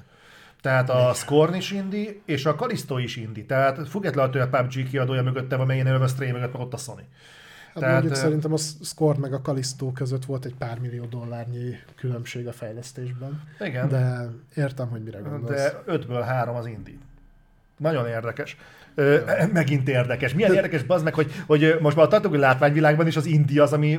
Tehát 0.60 0.90
a 0.90 1.12
Scorn 1.14 1.54
is 1.54 1.70
indi, 1.70 2.22
és 2.24 2.46
a 2.46 2.54
Kalisto 2.54 2.98
is 2.98 3.16
indi. 3.16 3.46
Tehát 3.46 3.88
függetlenül 3.88 4.40
a 4.40 4.48
PUBG 4.48 4.88
kiadója 4.88 5.22
mögötte 5.22 5.56
van, 5.56 5.66
melyen 5.66 5.86
a 5.86 6.06
Stray 6.06 6.32
mögött, 6.32 6.54
ott 6.54 6.72
a 6.72 6.76
Sony. 6.76 7.06
Hát 7.66 7.82
Tehát, 7.82 7.92
mondjuk 7.92 8.14
szerintem 8.14 8.52
a 8.52 8.56
Scorn 8.82 9.20
meg 9.20 9.32
a 9.32 9.42
Kalisto 9.42 9.92
között 9.92 10.24
volt 10.24 10.44
egy 10.44 10.54
pár 10.54 10.78
millió 10.78 11.04
dollárnyi 11.04 11.76
különbség 11.96 12.46
a 12.46 12.52
fejlesztésben. 12.52 13.42
Igen. 13.60 13.88
De 13.88 14.28
értem, 14.54 14.88
hogy 14.88 15.02
mire 15.02 15.18
gondolsz. 15.18 15.62
De 15.62 15.82
5-ből 15.86 16.22
3 16.26 16.56
az 16.56 16.66
indi. 16.66 16.98
Nagyon 17.76 18.06
érdekes. 18.06 18.56
Ö, 18.94 19.18
megint 19.52 19.88
érdekes. 19.88 20.34
Milyen 20.34 20.54
érdekes, 20.54 20.80
az 20.86 21.02
meg, 21.02 21.14
hogy, 21.14 21.32
hogy 21.46 21.76
most 21.80 21.96
már 21.96 22.04
a 22.04 22.08
tartói 22.08 22.38
látványvilágban 22.38 23.06
is 23.06 23.16
az 23.16 23.26
India 23.26 23.62
az, 23.62 23.72
ami 23.72 23.98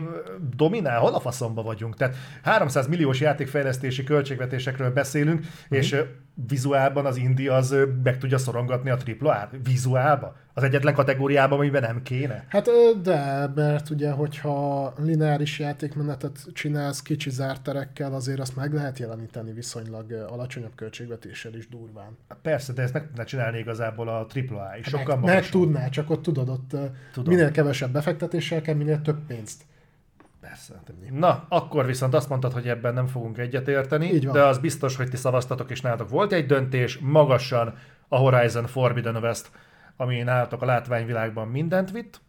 dominál, 0.55 0.99
hol 0.99 1.13
a 1.13 1.19
faszomba 1.19 1.61
vagyunk. 1.63 1.95
Tehát 1.95 2.15
300 2.43 2.87
milliós 2.87 3.19
játékfejlesztési 3.19 4.03
költségvetésekről 4.03 4.91
beszélünk, 4.91 5.39
uh-huh. 5.39 5.77
és 5.77 5.95
vizuálban 6.33 7.05
az 7.05 7.17
India 7.17 7.55
az 7.55 7.75
meg 8.03 8.17
tudja 8.17 8.37
szorongatni 8.37 8.89
a 8.89 8.97
AAA-t. 9.19 9.49
Vizuálban? 9.63 10.35
Az 10.53 10.63
egyetlen 10.63 10.93
kategóriában, 10.93 11.59
amiben 11.59 11.81
nem 11.81 12.01
kéne? 12.01 12.45
Hát 12.47 12.69
de, 13.01 13.51
mert 13.55 13.89
ugye, 13.89 14.11
hogyha 14.11 14.93
lineáris 14.97 15.59
játékmenetet 15.59 16.39
csinálsz 16.53 17.01
kicsi 17.01 17.29
zárterekkel, 17.29 18.13
azért 18.13 18.39
azt 18.39 18.55
meg 18.55 18.73
lehet 18.73 18.99
jeleníteni 18.99 19.53
viszonylag 19.53 20.11
alacsonyabb 20.11 20.75
költségvetéssel 20.75 21.53
is 21.53 21.67
durván. 21.69 22.17
Persze, 22.41 22.73
de 22.73 22.81
ezt 22.81 22.93
meg 22.93 23.07
tudná 23.07 23.23
csinálni 23.23 23.57
igazából 23.57 24.07
a 24.07 24.27
AAA 24.33 24.77
is. 24.79 24.87
Sokkal 24.87 25.17
meg, 25.17 25.33
meg 25.33 25.49
tudná, 25.49 25.89
csak 25.89 26.09
ott 26.09 26.21
tudod, 26.21 26.49
ott 26.49 26.75
Tudom. 27.13 27.33
minél 27.33 27.51
kevesebb 27.51 27.91
befektetéssel 27.91 28.61
kell, 28.61 28.75
minél 28.75 29.01
több 29.01 29.25
pénzt. 29.27 29.63
Persze. 30.53 30.81
Na, 31.09 31.45
akkor 31.49 31.85
viszont 31.85 32.13
azt 32.13 32.29
mondtad, 32.29 32.53
hogy 32.53 32.67
ebben 32.67 32.93
nem 32.93 33.07
fogunk 33.07 33.37
egyetérteni, 33.37 34.19
de 34.19 34.43
az 34.43 34.57
biztos, 34.57 34.95
hogy 34.95 35.09
ti 35.09 35.17
szavaztatok, 35.17 35.71
és 35.71 35.81
nálatok 35.81 36.09
volt 36.09 36.31
egy 36.31 36.45
döntés, 36.45 36.97
magasan 36.97 37.77
a 38.07 38.15
Horizon 38.15 38.67
Forbidden 38.67 39.15
West, 39.15 39.51
ami 39.97 40.21
nálatok 40.21 40.61
a 40.61 40.65
látványvilágban 40.65 41.47
mindent 41.47 41.91
vitt, 41.91 42.21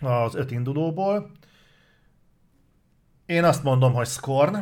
az 0.00 0.34
öt 0.34 0.50
indulóból. 0.50 1.30
Én 3.26 3.44
azt 3.44 3.62
mondom, 3.62 3.92
hogy 3.92 4.06
Scorn, 4.06 4.56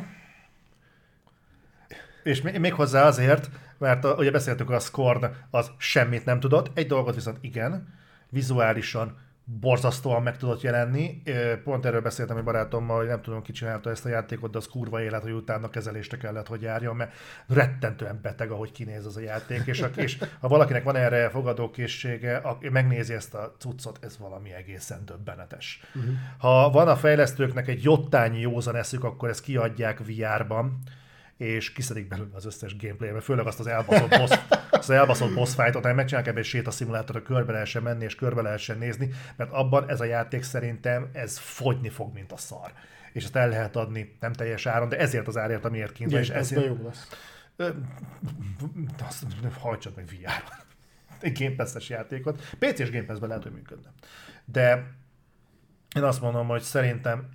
és 2.23 2.43
még 2.43 2.73
hozzá 2.73 3.07
azért, 3.07 3.51
mert 3.79 4.05
ugye 4.05 4.31
beszéltük, 4.31 4.71
a 4.71 4.79
Scorn 4.79 5.27
az 5.51 5.71
semmit 5.79 6.25
nem 6.25 6.41
tudott, 6.41 6.79
egy 6.79 6.87
dolgot 6.87 7.15
viszont 7.15 7.39
igen, 7.41 7.95
vizuálisan 8.29 9.31
borzasztóan 9.45 10.23
meg 10.23 10.37
tudott 10.37 10.61
jelenni. 10.61 11.23
Pont 11.65 11.87
erről 11.87 12.01
beszéltem 12.01 12.37
egy 12.37 12.45
barátommal, 12.45 12.97
hogy 12.97 13.07
nem 13.07 13.23
tudom, 13.23 13.43
ki 13.43 13.53
csinálta 13.53 13.91
ezt 13.91 14.05
a 14.05 14.09
játékot, 14.09 14.51
de 14.51 14.59
az 14.59 14.67
kurva 14.67 15.03
élet, 15.03 15.23
hogy 15.23 15.33
utána 15.33 15.71
kezelésre 15.71 16.17
kellett, 16.17 16.47
hogy 16.47 16.63
járjon, 16.63 16.97
mert 16.97 17.13
rettentően 17.49 18.19
beteg, 18.23 18.51
ahogy 18.51 18.73
kinéz 18.73 19.07
az 19.07 19.17
a 19.17 19.21
játék, 19.21 19.67
és, 19.67 19.81
a, 19.81 19.87
és 19.97 20.19
ha 20.41 20.49
valakinek 20.49 20.83
van 20.83 20.97
erre 20.97 21.29
fogadókészsége, 21.29 22.37
aki 22.37 22.69
megnézi 22.69 23.15
ezt 23.15 23.35
a 23.35 23.55
cuccot, 23.59 23.99
ez 24.01 24.19
valami 24.19 24.53
egészen 24.53 25.05
döbbenetes. 25.05 25.81
Uh-huh. 25.95 26.13
Ha 26.39 26.71
van 26.71 26.89
a 26.89 26.97
fejlesztőknek 26.97 27.69
egy 27.69 27.83
jottányi 27.83 28.41
józan 28.41 28.77
eszük, 28.77 29.05
akkor 29.05 29.29
ezt 29.29 29.43
kiadják 29.43 29.99
VR-ban, 29.99 30.79
és 31.43 31.73
kiszedik 31.73 32.09
belőle 32.09 32.31
az 32.33 32.45
összes 32.45 32.77
gameplay 32.77 33.21
főleg 33.21 33.47
azt 33.47 33.61
az 33.61 33.67
elbaszott 33.67 34.09
boss, 34.09 34.39
az 34.71 34.91
elbaszott 34.91 35.35
boss 35.35 35.55
fightot, 35.55 35.85
hogy 35.85 35.95
megcsinálják 35.95 36.31
ebben 36.31 36.43
egy 36.43 36.49
sétaszimulátor, 36.49 37.23
körbe 37.23 37.53
lehessen 37.53 37.83
menni 37.83 38.05
és 38.05 38.15
körbe 38.15 38.43
lehessen 38.43 38.79
nézni, 38.79 39.11
mert 39.37 39.51
abban 39.51 39.89
ez 39.89 40.01
a 40.01 40.05
játék 40.05 40.43
szerintem 40.43 41.09
ez 41.13 41.39
fogyni 41.39 41.89
fog, 41.89 42.15
mint 42.15 42.33
a 42.33 42.37
szar. 42.37 42.73
És 43.13 43.25
ezt 43.25 43.37
el 43.37 43.49
lehet 43.49 43.77
adni 43.77 44.17
nem 44.21 44.33
teljes 44.33 44.67
áron, 44.67 44.89
de 44.89 44.99
ezért 44.99 45.29
az 45.29 45.37
árért, 45.37 45.65
amiért 45.65 45.93
kint 45.93 46.11
van. 46.11 46.21
És 46.21 46.29
ezért... 46.29 46.67
jó 46.67 46.79
lesz. 46.85 47.09
Azt 49.07 49.27
hajtsad 49.59 49.93
meg 49.97 50.07
VR-ra. 50.07 50.57
Egy 51.21 51.39
Game 51.39 51.69
játékot. 51.89 52.41
PC-s 52.59 52.91
Game 52.91 53.05
Pass-ben 53.05 53.29
lehet, 53.29 53.43
hogy 53.43 53.53
működne. 53.53 53.93
De 54.45 54.95
én 55.97 56.03
azt 56.03 56.21
mondom, 56.21 56.47
hogy 56.47 56.63
szerintem 56.63 57.29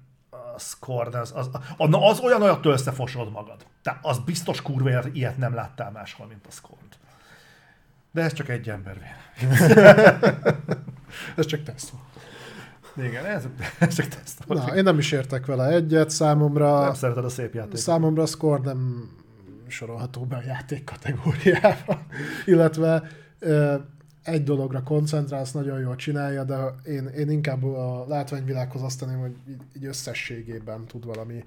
score, 0.60 1.20
az, 1.20 1.32
az, 1.36 1.50
az, 1.78 1.90
az 1.92 2.20
olyan, 2.20 2.56
hogy 2.56 2.68
összefosod 2.68 3.32
magad. 3.32 3.66
Tehát 3.82 4.00
az 4.02 4.20
biztos 4.20 4.62
kurva 4.62 4.90
élet, 4.90 5.10
ilyet 5.14 5.38
nem 5.38 5.54
láttál 5.54 5.92
máshol, 5.92 6.28
mint 6.28 6.46
a 6.48 6.52
score 6.52 6.82
De 8.12 8.22
ez 8.22 8.34
csak 8.34 8.50
egy 8.50 8.70
ember 8.70 8.98
ez 11.38 11.46
csak 11.46 11.64
teszt. 11.64 11.94
Igen, 12.98 13.26
ez, 13.26 13.48
ez 13.80 13.96
csak 13.96 14.08
teszt. 14.08 14.48
Na, 14.48 14.76
én 14.76 14.84
nem 14.84 14.98
is 14.98 15.12
értek 15.12 15.46
vele 15.46 15.68
egyet, 15.68 16.10
számomra... 16.10 16.84
Nem 16.84 16.94
szereted 16.94 17.26
a 17.26 17.30
szép 17.30 17.54
játékot. 17.54 17.78
Számomra 17.78 18.22
a 18.22 18.26
score 18.26 18.62
nem 18.64 19.10
sorolható 19.68 20.26
be 20.26 20.36
a 20.36 20.42
játék 20.46 20.84
kategóriába. 20.84 22.02
Illetve 22.46 23.04
egy 24.28 24.44
dologra 24.44 24.84
koncentrálsz, 24.84 25.52
nagyon 25.52 25.80
jól 25.80 25.96
csinálja, 25.96 26.44
de 26.44 26.58
én, 26.86 27.08
én 27.08 27.30
inkább 27.30 27.64
a 27.64 28.06
látványvilághoz 28.08 28.82
azt 28.82 29.00
tenném, 29.00 29.20
hogy 29.20 29.36
így 29.76 29.86
összességében 29.86 30.86
tud 30.86 31.06
valami 31.06 31.44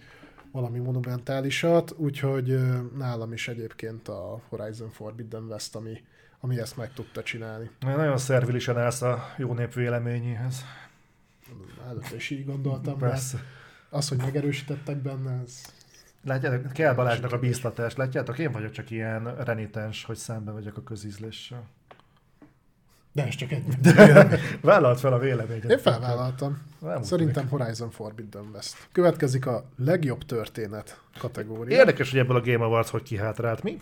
valami 0.52 0.78
monumentálisat, 0.78 1.94
úgyhogy 1.96 2.58
nálam 2.96 3.32
is 3.32 3.48
egyébként 3.48 4.08
a 4.08 4.40
Horizon 4.48 4.90
Forbidden 4.90 5.42
West, 5.42 5.76
ami, 5.76 6.02
ami 6.40 6.58
ezt 6.58 6.76
meg 6.76 6.92
tudta 6.92 7.22
csinálni. 7.22 7.70
Nagyon 7.80 8.18
szervilisen 8.18 8.78
állsz 8.78 9.02
a 9.02 9.24
jó 9.36 9.54
nép 9.54 9.74
véleményéhez. 9.74 10.64
Előtte 11.88 12.14
is 12.14 12.30
így 12.30 12.46
gondoltam, 12.46 12.98
Persze. 12.98 13.38
az, 13.90 14.08
hogy 14.08 14.18
megerősítettek 14.18 14.96
benne, 14.96 15.40
ez 15.44 15.62
Látjátok, 16.24 16.72
kell 16.72 16.94
Balázsnak 16.94 17.32
a 17.32 17.38
bíztatást, 17.38 17.96
látjátok? 17.96 18.38
Én 18.38 18.52
vagyok 18.52 18.70
csak 18.70 18.90
ilyen 18.90 19.34
renitens, 19.36 20.04
hogy 20.04 20.16
szembe 20.16 20.50
vagyok 20.50 20.76
a 20.76 20.82
közízléssel. 20.82 21.68
De 23.12 23.26
ez 23.26 23.34
csak 23.34 23.52
egy. 23.52 23.64
Vállalt 24.60 25.00
fel 25.00 25.12
a 25.12 25.18
véleményet. 25.18 25.70
Én 25.70 25.78
felvállaltam. 25.78 26.62
Nem 26.80 27.02
Szerintem 27.02 27.48
Horizon 27.48 27.90
Forbidden 27.90 28.48
West. 28.52 28.88
Következik 28.92 29.46
a 29.46 29.64
legjobb 29.76 30.24
történet 30.24 31.00
kategória. 31.18 31.78
Érdekes, 31.78 32.10
hogy 32.10 32.18
ebből 32.18 32.36
a 32.36 32.40
Game 32.40 32.64
Awards 32.64 32.90
hogy 32.90 33.02
kihátrált. 33.02 33.62
Mi? 33.62 33.80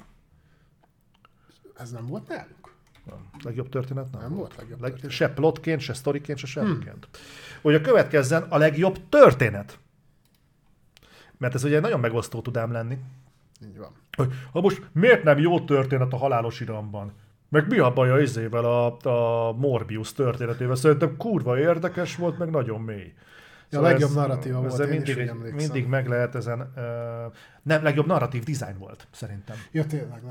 Ez 1.77 1.91
nem 1.91 2.07
volt 2.07 2.29
náluk? 2.29 2.75
Nem. 3.05 3.31
Legjobb 3.43 3.69
történet 3.69 4.11
nem, 4.13 4.21
Nem 4.21 4.35
volt 4.35 4.57
legjobb 4.57 4.81
Leg... 4.81 4.91
történet. 4.91 5.15
Se 5.15 5.29
plotként, 5.29 5.81
se 5.81 5.93
sztoriként, 5.93 6.39
se 6.39 6.47
semmiként. 6.47 7.09
Hogy 7.63 7.75
a 7.75 7.81
következzen 7.81 8.43
a 8.43 8.59
legjobb 8.59 9.09
történet. 9.09 9.79
Mert 11.37 11.55
ez 11.55 11.65
ugye 11.65 11.81
nagyon 11.81 12.01
megosztó 12.01 12.41
tud 12.41 12.57
ám 12.57 12.73
lenni. 12.73 12.99
Így 13.67 13.79
van. 13.79 13.93
Hogy 14.13 14.33
ha 14.53 14.61
most 14.61 14.83
miért 14.93 15.23
nem 15.23 15.39
jó 15.39 15.61
történet 15.61 16.13
a 16.13 16.17
halálos 16.17 16.61
iramban? 16.61 17.13
Meg 17.49 17.69
mi 17.69 17.79
a 17.79 17.93
baj 17.93 18.11
a 18.11 18.21
izével, 18.21 18.65
a, 18.65 19.09
a 19.09 19.53
Morbius 19.53 20.13
történetével? 20.13 20.75
Szerintem 20.75 21.17
kurva 21.17 21.59
érdekes 21.59 22.17
volt, 22.17 22.39
meg 22.39 22.51
nagyon 22.51 22.81
mély. 22.81 23.13
Ja, 23.71 23.79
a 23.79 23.83
legjobb 23.83 24.15
narratíva 24.15 24.61
volt, 24.61 24.73
ezzel 24.73 24.89
én 24.89 25.03
is 25.03 25.15
mindig, 25.15 25.53
mindig 25.55 25.87
meg 25.87 26.09
lehet 26.09 26.35
ezen... 26.35 26.73
Uh, 26.77 27.33
nem, 27.63 27.83
legjobb 27.83 28.07
narratív 28.07 28.45
design 28.45 28.79
volt, 28.79 29.07
szerintem. 29.11 29.57
Ja, 29.71 29.87
tényleg, 29.87 30.23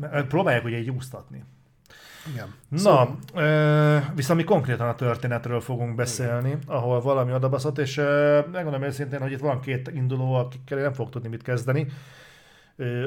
lehet. 0.00 0.26
Próbálják 0.26 0.64
ugye 0.64 0.78
így 0.78 0.90
úsztatni. 0.90 1.44
Igen. 2.32 2.54
Na, 2.68 3.16
ö, 3.34 3.98
viszont 4.14 4.38
mi 4.38 4.44
konkrétan 4.44 4.88
a 4.88 4.94
történetről 4.94 5.60
fogunk 5.60 5.94
beszélni, 5.94 6.58
ahol 6.66 7.00
valami 7.00 7.32
odabaszott, 7.32 7.78
és 7.78 7.96
ö, 7.96 8.40
megmondom 8.52 8.82
őszintén, 8.82 9.20
hogy 9.20 9.32
itt 9.32 9.40
van 9.40 9.60
két 9.60 9.90
induló, 9.94 10.34
akikkel 10.34 10.78
én 10.78 10.84
nem 10.84 10.92
fogok 10.92 11.12
tudni 11.12 11.28
mit 11.28 11.42
kezdeni. 11.42 11.80
Ö, 11.80 11.92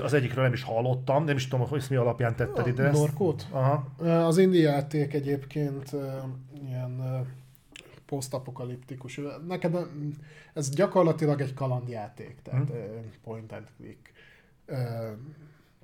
Az 0.04 0.14
egyikről 0.14 0.44
nem 0.44 0.54
is 0.54 0.64
hallottam, 0.64 1.24
nem 1.24 1.36
is 1.36 1.48
tudom, 1.48 1.68
hogy 1.68 1.86
mi 1.90 1.96
alapján 1.96 2.36
tetted 2.36 2.68
ide. 2.68 2.84
ezt. 2.84 3.00
Norkót? 3.00 3.48
Aha. 3.50 3.88
Az 4.26 4.38
indie 4.38 4.70
játék 4.70 5.14
egyébként 5.14 5.96
ilyen 6.66 7.26
posztapokaliptikus. 8.06 9.20
Neked 9.48 9.78
ez 10.54 10.70
gyakorlatilag 10.70 11.42
egy 11.42 11.54
kalandjáték, 11.54 12.36
tehát 12.44 12.70
ö, 12.70 12.76
point 13.24 13.52
and 13.52 13.68
click, 13.78 14.12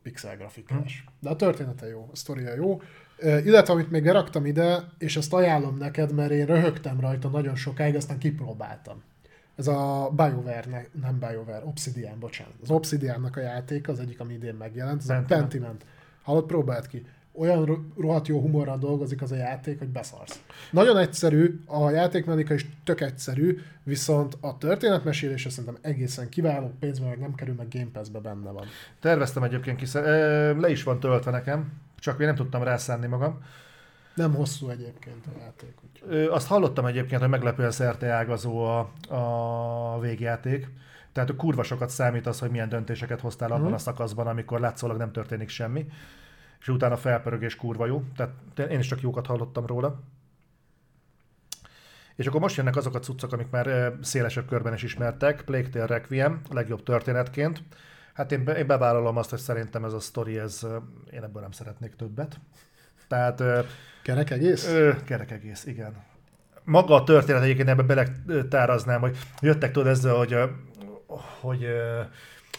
pixel 0.01 0.38
grafikás. 0.38 1.03
De 1.19 1.30
a 1.30 1.35
története 1.35 1.88
jó, 1.88 2.09
a 2.11 2.15
sztoria 2.15 2.55
jó. 2.55 2.81
Illetve 3.22 3.73
amit 3.73 3.91
még 3.91 4.03
beraktam 4.03 4.45
ide, 4.45 4.84
és 4.97 5.18
ezt 5.18 5.34
ajánlom 5.34 5.77
neked, 5.77 6.14
mert 6.14 6.31
én 6.31 6.45
röhögtem 6.45 6.99
rajta 6.99 7.27
nagyon 7.27 7.55
sokáig, 7.55 7.95
aztán 7.95 8.18
kipróbáltam. 8.18 9.03
Ez 9.57 9.67
a 9.67 10.09
BioWare, 10.15 10.63
ne, 10.69 10.81
nem 11.01 11.19
BioWare, 11.19 11.61
Obsidian, 11.65 12.19
bocsánat. 12.19 12.53
Az 12.61 12.69
Obsidiannak 12.71 13.35
a 13.38 13.39
játék, 13.39 13.88
az 13.88 13.99
egyik, 13.99 14.19
ami 14.19 14.34
idén 14.34 14.55
megjelent, 14.55 14.99
ez 15.01 15.07
Pentiment. 15.07 15.31
a 15.31 15.35
Pentiment. 15.38 15.85
Hallod, 16.23 16.45
próbáld 16.45 16.88
ki. 16.88 17.05
Olyan 17.39 17.65
ro- 17.65 17.97
rohadt 17.97 18.27
jó 18.27 18.39
humorral 18.41 18.77
dolgozik 18.77 19.21
az 19.21 19.31
a 19.31 19.35
játék, 19.35 19.79
hogy 19.79 19.88
beszarsz. 19.88 20.41
Nagyon 20.71 20.97
egyszerű, 20.97 21.59
a 21.65 21.89
játékmechanika 21.89 22.53
is 22.53 22.65
tök 22.84 23.01
egyszerű, 23.01 23.59
viszont 23.84 24.38
a 24.41 24.57
történetmesélése 24.57 25.49
szerintem 25.49 25.77
egészen 25.81 26.29
kiváló, 26.29 26.71
pénzbe 26.79 27.07
meg 27.07 27.19
nem 27.19 27.35
kerül, 27.35 27.53
meg 27.55 27.67
Game 27.71 27.89
Pass-be 27.93 28.19
benne 28.19 28.51
van. 28.51 28.65
Terveztem 28.99 29.43
egyébként 29.43 29.77
kiszer, 29.77 30.03
ö, 30.03 30.59
le 30.59 30.69
is 30.69 30.84
van 30.84 30.99
töltve 30.99 31.31
nekem, 31.31 31.71
csak 31.99 32.19
én 32.19 32.25
nem 32.25 32.35
tudtam 32.35 32.63
rászánni 32.63 33.07
magam. 33.07 33.41
Nem 34.18 34.34
hosszú 34.34 34.69
egyébként 34.69 35.26
a 35.27 35.39
játék. 35.39 35.73
Úgyhogy. 35.91 36.10
Ö, 36.15 36.31
Azt 36.31 36.48
hallottam 36.48 36.85
egyébként, 36.85 37.22
hogy 37.22 37.30
meglepően 37.30 37.72
szerteágazó 37.72 38.64
a, 38.65 38.91
a 39.15 39.99
végjáték. 39.99 40.68
Tehát 41.11 41.35
kurva 41.35 41.64
sokat 41.64 41.89
számít 41.89 42.27
az, 42.27 42.39
hogy 42.39 42.49
milyen 42.49 42.69
döntéseket 42.69 43.22
hoztál 43.22 43.52
abban 43.52 43.64
Mhm. 43.65 43.73
a 43.73 43.77
szakaszban, 43.77 44.27
amikor 44.27 44.60
látszólag 44.60 44.98
nem 44.98 45.11
történik 45.11 45.49
semmi. 45.49 45.85
És 46.60 46.68
utána 46.68 46.98
felpörögés 46.98 47.56
kurva 47.56 47.85
jó. 47.85 48.03
Tehát 48.15 48.34
te- 48.53 48.64
én 48.68 48.80
is 48.80 48.88
csak 48.88 49.02
jókat 49.02 49.26
hallottam 49.26 49.65
róla. 49.65 49.99
És 52.15 52.27
akkor 52.27 52.39
most 52.41 52.56
jönnek 52.56 52.76
azok 52.76 52.95
a 52.95 52.99
cuccok, 52.99 53.31
amik 53.34 53.49
már 53.49 53.94
szélesebb 54.02 54.48
körben 54.48 54.73
is 54.73 54.84
ismertek. 54.84 55.41
Plague 55.44 55.69
Tale 55.69 55.85
Requiem, 55.85 56.41
a 56.49 56.53
legjobb 56.53 56.84
történetként. 56.84 57.64
Hát 58.14 58.31
én, 58.31 58.44
be, 58.44 58.57
én 58.57 58.68
bevállalom 58.68 59.18
azt, 59.18 59.30
hogy 59.30 59.39
szerintem 59.39 59.85
ez 59.85 59.94
a 59.94 59.99
sztori, 59.99 60.38
ez, 60.38 60.68
én 61.11 61.23
ebből 61.23 61.41
nem 61.41 61.52
szeretnék 61.52 61.95
többet. 61.95 62.39
Tehát 63.07 63.43
Kerek 64.07 64.29
egész? 64.29 64.67
Ö, 64.67 64.91
kerek 65.05 65.31
egész, 65.31 65.65
igen. 65.65 65.93
Maga 66.63 66.95
a 66.95 67.03
történet 67.03 67.41
egyébként 67.41 67.69
ebbe 67.69 67.84
beletáraznám, 67.84 69.01
hogy 69.01 69.17
jöttek 69.41 69.71
tudod 69.71 69.88
ezzel, 69.88 70.13
hogy, 70.15 70.35
hogy 71.39 71.67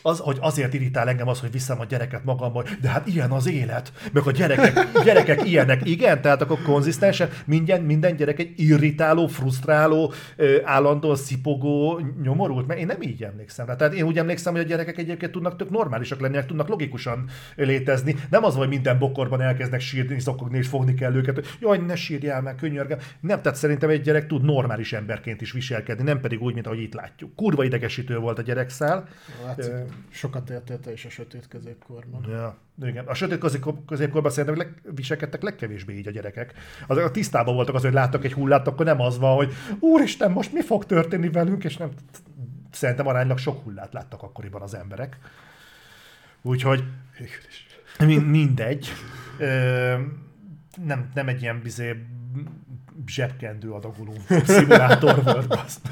az, 0.02 0.18
hogy 0.18 0.36
azért 0.40 0.74
irritál 0.74 1.08
engem 1.08 1.28
az, 1.28 1.40
hogy 1.40 1.50
viszem 1.50 1.80
a 1.80 1.84
gyereket 1.84 2.24
magammal, 2.24 2.64
de 2.80 2.88
hát 2.88 3.06
ilyen 3.06 3.30
az 3.30 3.48
élet, 3.48 3.92
meg 4.12 4.26
a 4.26 4.30
gyerekek, 4.30 5.02
gyerekek 5.04 5.48
ilyenek, 5.48 5.86
igen, 5.88 6.22
tehát 6.22 6.42
akkor 6.42 6.62
konzisztensen 6.62 7.28
minden, 7.46 7.82
minden 7.82 8.16
gyerek 8.16 8.38
egy 8.38 8.52
irritáló, 8.56 9.26
frusztráló, 9.26 10.12
ö, 10.36 10.56
állandóan 10.64 11.16
szipogó, 11.16 12.00
nyomorult, 12.22 12.66
mert 12.66 12.80
én 12.80 12.86
nem 12.86 13.02
így 13.02 13.22
emlékszem 13.22 13.66
rá. 13.66 13.76
Tehát 13.76 13.94
én 13.94 14.02
úgy 14.02 14.18
emlékszem, 14.18 14.52
hogy 14.52 14.62
a 14.62 14.66
gyerekek 14.66 14.98
egyébként 14.98 15.32
tudnak 15.32 15.56
tök 15.56 15.70
normálisak 15.70 16.20
lenni, 16.20 16.44
tudnak 16.46 16.68
logikusan 16.68 17.28
létezni. 17.56 18.16
Nem 18.30 18.44
az, 18.44 18.54
hogy 18.54 18.68
minden 18.68 18.98
bokorban 18.98 19.40
elkezdnek 19.40 19.80
sírni, 19.80 20.20
szokogni 20.20 20.58
és 20.58 20.68
fogni 20.68 20.94
kell 20.94 21.14
őket, 21.14 21.34
hogy 21.34 21.46
jaj, 21.60 21.78
ne 21.78 21.94
sírjál 21.94 22.40
meg, 22.40 22.54
könyörgem. 22.54 22.98
Nem, 23.20 23.42
tehát 23.42 23.58
szerintem 23.58 23.90
egy 23.90 24.02
gyerek 24.02 24.26
tud 24.26 24.44
normális 24.44 24.92
emberként 24.92 25.40
is 25.40 25.52
viselkedni, 25.52 26.02
nem 26.02 26.20
pedig 26.20 26.42
úgy, 26.42 26.54
mint 26.54 26.66
ahogy 26.66 26.80
itt 26.80 26.94
látjuk. 26.94 27.34
Kurva 27.34 27.64
idegesítő 27.64 28.18
volt 28.18 28.38
a 28.38 28.42
gyerekszál. 28.42 29.08
Látszik, 29.44 29.72
sokat 30.09 30.51
éltél 30.51 30.81
te 30.81 30.93
is 30.93 31.05
a 31.05 31.10
sötét 31.10 31.48
középkorban. 31.48 32.24
Ja, 32.31 32.56
igen. 32.82 33.06
A 33.06 33.15
sötét 33.15 33.39
közép- 33.39 33.85
középkorban 33.86 34.31
szerintem 34.31 34.56
leg, 34.56 34.81
viselkedtek 34.94 35.43
legkevésbé 35.43 35.94
így 35.97 36.06
a 36.06 36.10
gyerekek. 36.10 36.52
Az, 36.86 36.97
a 36.97 37.10
tisztában 37.10 37.55
voltak 37.55 37.74
az, 37.74 37.82
hogy 37.82 37.93
láttak 37.93 38.24
egy 38.24 38.32
hullát, 38.32 38.66
akkor 38.66 38.86
nem 38.86 39.01
az 39.01 39.19
van, 39.19 39.36
hogy 39.36 39.52
úristen, 39.78 40.31
most 40.31 40.52
mi 40.52 40.62
fog 40.62 40.85
történni 40.85 41.28
velünk, 41.31 41.65
és 41.65 41.77
nem, 41.77 41.90
szerintem 42.70 43.06
aránylag 43.06 43.39
sok 43.39 43.62
hullát 43.62 43.93
láttak 43.93 44.23
akkoriban 44.23 44.62
az 44.62 44.74
emberek. 44.74 45.19
Úgyhogy 46.43 46.85
min- 47.98 48.27
mindegy. 48.27 48.89
Ö, 49.39 49.47
nem, 50.85 51.10
nem 51.15 51.28
egy 51.28 51.43
ilyen 51.43 51.60
bizé 51.62 52.05
zsebkendő 53.06 53.70
adagoló 53.70 54.12
szimulátor 54.44 55.22
volt. 55.24 55.48
Baszt. 55.48 55.88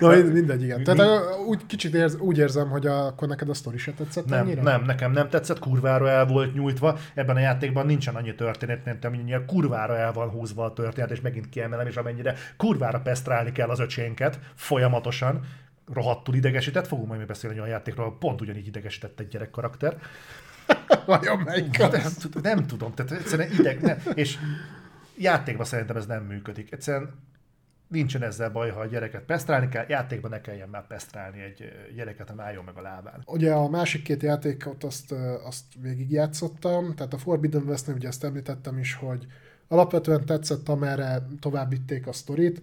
Na, 0.00 0.08
mind- 0.08 0.32
mindegy, 0.32 0.62
igen. 0.62 0.78
Mi- 0.78 0.84
Tehát 0.84 1.00
ö, 1.00 1.36
úgy 1.48 1.66
kicsit 1.66 1.94
érz, 1.94 2.14
úgy 2.18 2.38
érzem, 2.38 2.68
hogy 2.68 2.86
a, 2.86 3.06
akkor 3.06 3.28
neked 3.28 3.48
a 3.48 3.54
sztori 3.54 3.78
se 3.78 3.92
tetszett 3.92 4.26
Nem, 4.28 4.40
annyira? 4.46 4.62
nem, 4.62 4.84
nekem 4.84 5.12
nem 5.12 5.28
tetszett, 5.28 5.58
kurvára 5.58 6.08
el 6.10 6.26
volt 6.26 6.54
nyújtva. 6.54 6.98
Ebben 7.14 7.36
a 7.36 7.40
játékban 7.40 7.86
nincsen 7.86 8.14
annyi 8.14 8.34
történet, 8.34 8.84
mint 8.84 9.04
amennyire 9.04 9.44
kurvára 9.46 9.96
el 9.96 10.12
van 10.12 10.28
húzva 10.28 10.64
a 10.64 10.72
történet, 10.72 11.10
és 11.10 11.20
megint 11.20 11.48
kiemelem, 11.48 11.86
és 11.86 11.96
amennyire 11.96 12.34
kurvára 12.56 13.00
pesztrálni 13.00 13.52
kell 13.52 13.68
az 13.68 13.80
öcsénket 13.80 14.38
folyamatosan, 14.54 15.40
rohadtul 15.92 16.34
idegesített, 16.34 16.86
fogunk 16.86 17.08
majd 17.08 17.26
beszélni 17.26 17.56
olyan 17.56 17.68
játékról, 17.70 18.16
pont 18.18 18.40
ugyanígy 18.40 18.66
idegesített 18.66 19.20
egy 19.20 19.28
gyerek 19.28 19.50
karakter. 19.50 19.96
Vajon 21.06 21.38
melyik 21.38 21.78
Nem, 21.78 21.90
az? 22.04 22.28
nem 22.42 22.66
tudom, 22.66 22.94
tehát 22.94 23.12
egyszerűen 23.12 23.50
ideg, 23.58 23.80
nem. 23.82 23.96
és 24.14 24.38
játékban 25.18 25.64
szerintem 25.64 25.96
ez 25.96 26.06
nem 26.06 26.24
működik. 26.24 26.72
Egyszerűen 26.72 27.14
nincsen 27.88 28.22
ezzel 28.22 28.50
baj, 28.50 28.70
ha 28.70 28.80
a 28.80 28.86
gyereket 28.86 29.22
pesztrálni 29.22 29.68
kell, 29.68 29.84
játékban 29.88 30.30
ne 30.30 30.40
kelljen 30.40 30.68
már 30.68 30.86
pesztrálni 30.86 31.40
egy 31.40 31.72
gyereket, 31.94 32.28
hanem 32.28 32.44
álljon 32.44 32.64
meg 32.64 32.76
a 32.76 32.80
lábán. 32.80 33.22
Ugye 33.26 33.52
a 33.52 33.68
másik 33.68 34.02
két 34.02 34.22
játékot 34.22 34.84
azt, 34.84 35.12
azt 35.44 35.64
végigjátszottam, 35.80 36.94
tehát 36.94 37.12
a 37.12 37.18
Forbidden 37.18 37.62
west 37.62 37.88
ugye 37.88 38.08
ezt 38.08 38.24
említettem 38.24 38.78
is, 38.78 38.94
hogy 38.94 39.26
alapvetően 39.68 40.26
tetszett, 40.26 40.68
amerre 40.68 41.26
tovább 41.40 41.70
vitték 41.70 42.06
a 42.06 42.12
sztorit. 42.12 42.62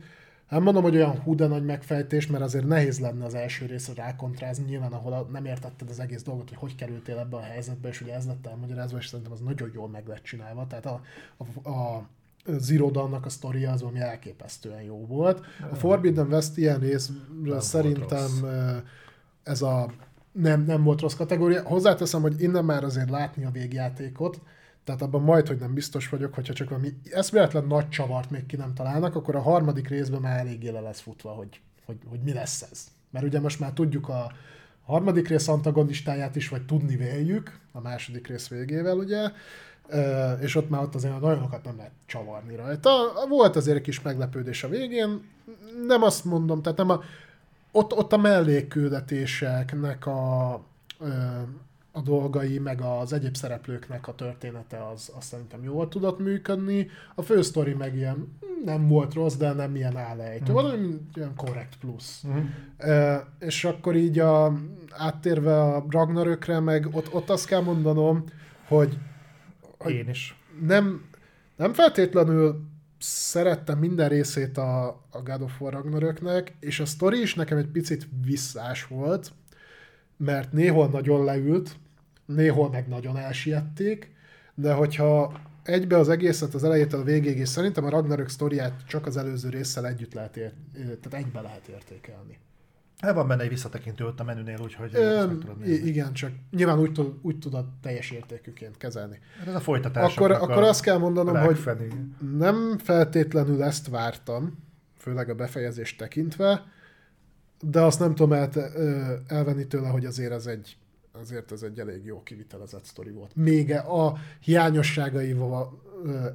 Nem 0.50 0.64
mondom, 0.64 0.84
hogy 0.84 0.96
olyan 0.96 1.20
hú 1.20 1.36
de 1.36 1.48
nagy 1.48 1.66
megfejtés, 1.66 2.28
mert 2.28 2.44
azért 2.44 2.66
nehéz 2.66 3.00
lenne 3.00 3.26
az 3.26 3.34
első 3.34 3.66
részre 3.66 3.94
rákontrázni, 3.94 4.66
nyilván 4.66 4.92
ahol 4.92 5.28
nem 5.32 5.46
értetted 5.46 5.90
az 5.90 6.00
egész 6.00 6.24
dolgot, 6.24 6.50
hogy 6.50 6.58
hogy 6.58 6.76
kerültél 6.76 7.18
ebbe 7.18 7.36
a 7.36 7.42
helyzetbe, 7.42 7.88
és 7.88 8.02
ugye 8.02 8.14
ez 8.14 8.26
lett 8.26 8.48
elmagyarázva, 8.48 8.98
és 8.98 9.08
szerintem 9.08 9.34
az 9.34 9.40
nagyon 9.40 9.72
jól 9.74 9.90
meg 9.90 10.08
lett 10.08 10.24
csinálva. 10.24 10.68
Tehát 10.68 10.86
a, 10.86 11.02
a, 11.38 11.70
a 11.70 12.08
Zero 12.46 12.90
Dawn-nak 12.90 13.26
a 13.26 13.30
sztoria 13.30 13.72
az, 13.72 13.82
ami 13.82 14.00
elképesztően 14.00 14.82
jó 14.82 15.06
volt. 15.06 15.46
A 15.72 15.76
Forbidden 15.76 16.28
West 16.28 16.58
ilyen 16.58 16.84
volt 17.44 17.62
szerintem 17.62 18.30
ez 19.44 19.62
a 19.62 19.92
nem, 20.32 20.64
nem 20.64 20.84
volt 20.84 21.02
rossz 21.02 21.14
kategória. 21.14 21.64
Hozzáteszem, 21.64 22.22
hogy 22.22 22.42
innen 22.42 22.66
már 22.66 22.84
azért 22.84 23.10
látni 23.10 23.46
a 23.46 23.52
végjátékot, 23.52 24.42
tehát 24.84 25.02
abban 25.02 25.22
majd, 25.22 25.48
hogy 25.48 25.60
nem 25.60 25.74
biztos 25.74 26.10
vagyok, 26.10 26.34
hogyha 26.34 26.54
csak 26.54 26.70
valami 26.70 26.90
eszméletlen 27.12 27.66
nagy 27.66 27.90
csavart 27.90 28.30
még 28.30 28.46
ki 28.46 28.56
nem 28.56 28.74
találnak, 28.74 29.16
akkor 29.16 29.36
a 29.36 29.42
harmadik 29.42 29.88
részben 29.88 30.22
már 30.22 30.40
eléggé 30.40 30.70
le 30.70 30.80
lesz 30.80 31.00
futva, 31.00 31.32
hogy, 31.32 31.62
hogy, 31.86 31.98
hogy 32.08 32.20
mi 32.24 32.34
lesz 32.34 32.62
ez. 32.72 32.88
Mert 33.12 33.26
ugye 33.26 33.40
most 33.40 33.60
már 33.60 33.72
tudjuk 33.72 34.10
a, 34.10 34.24
a 34.86 34.92
harmadik 34.92 35.28
rész 35.28 35.48
antagonistáját 35.48 36.36
is, 36.36 36.50
vagy 36.50 36.66
tudni 36.66 36.96
véljük, 36.96 37.60
a 37.72 37.82
második 37.82 38.28
rész 38.28 38.48
végével, 38.48 38.98
ugye, 38.98 39.32
és 40.42 40.56
ott 40.56 40.70
már 40.70 40.82
ott 40.82 40.96
azért 40.96 41.20
nagyokat 41.20 41.64
nem 41.64 41.78
lehet 41.78 41.92
csavarni 42.06 42.56
rajta. 42.56 42.92
Volt 43.30 43.56
azért 43.56 43.78
egy 43.78 43.84
kis 43.84 44.02
meglepődés 44.02 44.64
a 44.64 44.68
végén, 44.68 45.22
nem 45.88 46.04
azt 46.04 46.26
mondom, 46.26 46.62
tehát 46.62 46.78
nem 46.78 46.90
a, 46.90 47.02
ott, 47.72 47.94
ott 47.94 48.14
a 48.14 48.18
mellékküldetéseknek 48.18 50.06
a, 50.06 50.52
a 51.92 52.02
dolgai, 52.04 52.60
meg 52.60 52.82
az 52.82 53.14
egyéb 53.14 53.36
szereplőknek 53.36 54.08
a 54.08 54.16
története 54.16 54.88
az, 54.88 55.12
az 55.18 55.26
szerintem 55.26 55.64
jól 55.64 55.88
tudott 55.88 56.20
működni. 56.20 56.88
A 57.16 57.22
fősztori 57.22 57.74
meg 57.74 57.96
ilyen 57.96 58.38
nem 58.66 58.88
volt 58.88 59.14
rossz, 59.14 59.36
de 59.36 59.54
nem 59.54 59.76
ilyen 59.76 59.98
állejtő. 59.98 60.52
Mm. 60.52 60.56
Valami 60.56 60.98
ilyen 61.14 61.36
korrekt 61.36 61.76
plusz. 61.80 62.24
Mm. 62.28 62.40
E, 62.78 63.26
és 63.40 63.64
akkor 63.66 63.96
így 63.96 64.20
a, 64.20 64.54
áttérve 64.90 65.62
a 65.62 65.86
Ragnarökre, 65.90 66.60
meg 66.60 66.88
ott, 66.92 67.14
ott 67.14 67.30
azt 67.30 67.46
kell 67.46 67.62
mondanom, 67.62 68.24
hogy 68.68 68.98
Én 69.90 70.10
is. 70.10 70.36
Nem, 70.62 71.04
nem 71.56 71.74
feltétlenül 71.74 72.62
szerettem 73.00 73.80
minden 73.80 74.10
részét 74.10 74.58
a, 74.58 74.88
a 75.10 75.22
God 75.24 75.42
of 75.42 75.62
War 75.62 75.74
Ragnaröknek, 75.74 76.54
és 76.60 76.80
a 76.80 76.86
sztori 76.86 77.22
is 77.22 77.36
nekem 77.36 77.58
egy 77.58 77.68
picit 77.68 78.08
visszás 78.26 78.86
volt, 78.88 79.32
mert 80.18 80.52
néhol 80.52 80.88
nagyon 80.88 81.24
leült, 81.24 81.76
néhol 82.26 82.70
meg 82.70 82.88
nagyon 82.88 83.18
elsiették, 83.18 84.12
de 84.56 84.74
hogyha 84.74 85.42
egybe 85.64 85.98
az 85.98 86.10
egészet 86.10 86.54
az 86.54 86.64
elejétől 86.64 87.00
a 87.00 87.04
végéig, 87.04 87.38
és 87.38 87.50
szerintem 87.50 87.86
a 87.86 87.90
Ragnarök 87.90 88.30
sztoriát 88.30 88.82
csak 88.88 89.06
az 89.06 89.18
előző 89.18 89.50
résszel 89.50 89.88
együtt 89.88 90.14
lehet 90.14 90.38
ért, 90.38 90.56
tehát 90.74 91.26
egybe 91.26 91.42
lehet 91.42 91.68
értékelni. 91.68 92.38
El 93.04 93.14
van 93.14 93.28
benne 93.28 93.44
egy 93.44 93.50
visszatekintő 93.50 94.06
ott 94.06 94.20
a 94.20 94.24
menünél, 94.24 94.60
úgyhogy 94.62 94.90
Ö, 94.94 95.32
Igen, 95.66 96.14
csak 96.14 96.32
nyilván 96.52 96.80
úgy, 96.80 96.92
tud, 96.92 97.14
úgy 97.22 97.40
tudod 97.40 97.66
teljes 97.82 98.12
értékűként 98.12 98.78
kezelni. 98.78 99.20
Hát 99.40 99.48
ez 99.48 99.56
a 99.56 99.60
folytatás. 99.60 100.16
Akkor, 100.16 100.32
akkor 100.32 100.64
azt 100.64 100.82
kell 100.82 100.98
mondanom, 100.98 101.38
hogy 101.38 101.60
nem 102.38 102.78
feltétlenül 102.78 103.64
ezt 103.64 103.88
vártam, 103.88 104.58
főleg 104.98 105.30
a 105.30 105.36
befejezést 105.36 105.98
tekintve, 105.98 106.66
de 107.62 107.82
azt 107.82 108.00
nem 108.00 108.16
tudom 108.16 108.34
el, 108.34 108.50
elvenni 109.28 109.68
tőle, 109.68 109.88
hogy 109.88 110.06
azért 110.06 110.32
ez 110.32 110.46
egy 110.46 110.78
azért 111.22 111.52
ez 111.52 111.62
egy 111.62 111.80
elég 111.80 112.06
jó 112.06 112.24
kivitelezett 112.24 112.86
sztori 112.86 113.12
volt. 113.12 113.36
Még 113.36 113.72
a 113.72 114.18
hiányosságaival 114.40 115.82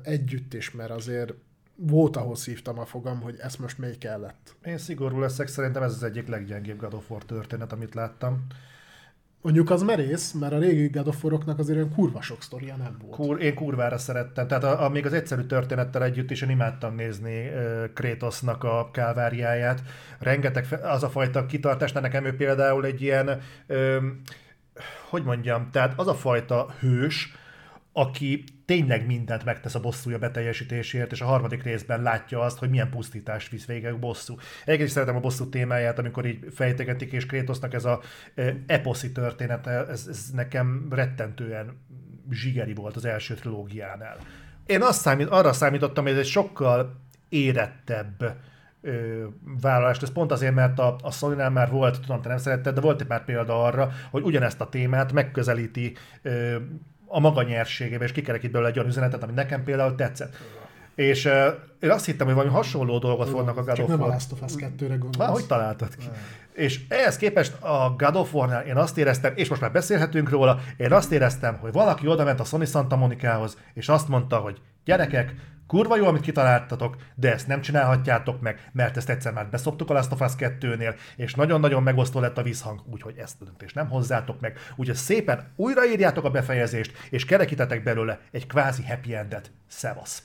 együtt 0.03 0.55
is, 0.55 0.71
mert 0.71 0.91
azért 0.91 1.35
volt, 1.81 2.17
ahol 2.17 2.37
szívtam 2.37 2.79
a 2.79 2.85
fogam, 2.85 3.21
hogy 3.21 3.37
ezt 3.39 3.59
most 3.59 3.79
még 3.79 3.99
kellett. 3.99 4.57
Én 4.65 4.79
szigorú 4.79 5.19
leszek, 5.19 5.49
szerintem 5.49 5.83
ez 5.83 5.93
az 5.93 6.03
egyik 6.03 6.29
leggyengébb 6.29 6.81
God 6.81 6.95
of 6.95 7.11
War 7.11 7.25
történet, 7.25 7.73
amit 7.73 7.95
láttam. 7.95 8.47
Mondjuk 9.41 9.71
az 9.71 9.83
merész, 9.83 10.33
mert 10.33 10.53
a 10.53 10.59
régi 10.59 10.89
God 10.89 11.09
of 11.09 11.25
War-oknak 11.25 11.59
azért 11.59 11.79
olyan 11.79 11.93
kurva 11.95 12.21
sok 12.21 12.43
sztoria 12.43 12.77
nem 12.77 12.97
volt. 13.01 13.15
Kur, 13.15 13.43
én 13.43 13.55
kurvára 13.55 13.99
szerettem. 13.99 14.47
Tehát 14.47 14.65
a, 14.65 14.85
a, 14.85 14.89
még 14.89 15.07
az 15.07 15.13
egyszerű 15.13 15.43
történettel 15.43 16.05
együtt 16.05 16.31
is 16.31 16.43
én 16.43 16.51
imádtam 16.51 16.95
nézni 16.95 17.49
uh, 17.49 17.93
Kratosnak 17.93 18.65
a 18.65 18.91
káváriáját. 18.93 19.83
Rengeteg, 20.19 20.67
az 20.83 21.03
a 21.03 21.09
fajta 21.09 21.47
kitartás, 21.47 21.93
nekem 21.93 22.25
ő 22.25 22.37
például 22.37 22.85
egy 22.85 23.03
ilyen, 23.03 23.41
uh, 23.69 23.97
hogy 25.09 25.25
mondjam, 25.25 25.71
tehát 25.71 25.99
az 25.99 26.07
a 26.07 26.15
fajta 26.15 26.75
hős, 26.81 27.35
aki 27.93 28.45
tényleg 28.69 29.07
mindent 29.07 29.45
megtesz 29.45 29.75
a 29.75 29.81
bosszúja 29.81 30.19
beteljesítéséért, 30.19 31.13
és 31.13 31.21
a 31.21 31.27
harmadik 31.27 31.63
részben 31.63 32.03
látja 32.03 32.41
azt, 32.41 32.59
hogy 32.59 32.71
milyen 32.71 32.91
pusztítást 32.91 33.51
visz 33.51 33.67
végig 33.67 33.87
a 33.87 33.99
bosszú. 33.99 34.35
Is 34.67 34.91
szeretem 34.91 35.17
a 35.17 35.21
bosszú 35.21 35.49
témáját, 35.49 35.99
amikor 35.99 36.27
így 36.27 36.47
fejtegetik, 36.55 37.13
és 37.13 37.27
Krétosznak 37.27 37.75
ez 37.75 37.85
a 37.85 38.01
eposzi 38.67 39.13
története, 39.13 39.71
ez, 39.71 40.07
ez 40.09 40.31
nekem 40.35 40.87
rettentően 40.91 41.77
zsigeri 42.31 42.75
volt 42.75 42.97
az 42.97 43.05
első 43.05 43.35
trilógiánál. 43.35 44.17
Én 44.67 44.83
azt 44.83 45.01
számít, 45.01 45.29
arra 45.29 45.53
számítottam, 45.53 46.05
hogy 46.05 46.13
ez 46.13 46.19
egy 46.19 46.27
sokkal 46.27 47.01
érettebb 47.29 48.37
ö, 48.81 49.25
vállalást. 49.61 50.03
Ez 50.03 50.13
pont 50.13 50.33
azért, 50.33 50.55
mert 50.55 50.79
a, 50.79 50.97
a 51.03 51.11
sony 51.11 51.37
már 51.37 51.71
volt, 51.71 52.01
tudom, 52.01 52.21
te 52.21 52.29
nem 52.29 52.39
szeretted, 52.39 52.75
de 52.75 52.81
volt 52.81 53.01
egy 53.01 53.09
már 53.09 53.25
példa 53.25 53.65
arra, 53.65 53.91
hogy 54.11 54.23
ugyanezt 54.23 54.61
a 54.61 54.69
témát 54.69 55.13
megközelíti 55.13 55.97
ö, 56.23 56.57
a 57.09 57.21
maga 57.21 57.43
nyerségébe, 57.43 58.05
és 58.05 58.13
kikerekít 58.13 58.51
belőle 58.51 58.71
egy 58.71 58.79
olyan 58.79 58.91
üzenetet, 58.91 59.23
ami 59.23 59.33
nekem 59.33 59.65
például 59.65 59.95
tetszett. 59.95 60.37
És 60.95 61.25
uh, 61.25 61.47
én 61.81 61.91
azt 61.91 62.05
hittem, 62.05 62.27
hogy 62.27 62.35
valami 62.35 62.55
hasonló 62.55 62.99
dolgot 62.99 63.29
fognak 63.29 63.57
a 63.57 63.63
God 63.63 63.79
of 63.79 63.89
War. 63.89 63.89
nem 63.89 64.03
a 64.03 64.07
Last 64.07 64.33
of 64.33 64.43
Us 64.43 64.53
2-re 64.57 64.97
gondolsz. 64.97 65.31
hogy 65.31 65.47
találtad 65.47 65.97
ki? 65.97 66.07
És 66.53 66.81
ehhez 66.89 67.17
képest 67.17 67.63
a 67.63 67.95
God 67.97 68.17
of 68.17 68.35
War-nál 68.35 68.67
én 68.67 68.77
azt 68.77 68.99
éreztem, 68.99 69.33
és 69.37 69.49
most 69.49 69.61
már 69.61 69.73
beszélhetünk 69.73 70.31
róla, 70.31 70.61
én 70.77 70.93
azt 70.93 71.13
éreztem, 71.13 71.57
hogy 71.57 71.73
valaki 71.73 72.07
oda 72.07 72.25
ment 72.25 72.41
a 72.41 72.45
Sony 72.45 72.65
Santa 72.65 72.97
Monikához, 72.97 73.57
és 73.75 73.89
azt 73.89 74.09
mondta, 74.09 74.37
hogy 74.37 74.61
gyerekek, 74.85 75.35
kurva 75.69 75.97
jó, 75.97 76.07
amit 76.07 76.23
kitaláltatok, 76.23 76.97
de 77.15 77.33
ezt 77.33 77.47
nem 77.47 77.61
csinálhatjátok 77.61 78.41
meg, 78.41 78.71
mert 78.73 78.97
ezt 78.97 79.09
egyszer 79.09 79.33
már 79.33 79.49
beszoptuk 79.49 79.91
a 79.91 79.93
Last 79.93 80.13
of 80.13 80.21
Us 80.21 80.33
2-nél, 80.39 80.99
és 81.17 81.35
nagyon-nagyon 81.35 81.83
megosztó 81.83 82.21
lett 82.21 82.39
a 82.39 82.43
visszhang, 82.43 82.83
úgyhogy 82.93 83.19
ezt 83.19 83.41
a 83.41 83.45
döntést 83.45 83.75
nem 83.75 83.89
hozzátok 83.89 84.41
meg. 84.41 84.59
Úgyhogy 84.77 84.97
szépen 84.97 85.53
újraírjátok 85.57 86.25
a 86.25 86.31
befejezést, 86.31 86.93
és 87.11 87.25
kerekítetek 87.25 87.83
belőle 87.83 88.21
egy 88.31 88.47
kvázi 88.47 88.85
happy 88.87 89.15
endet. 89.15 89.51
Szevasz! 89.67 90.23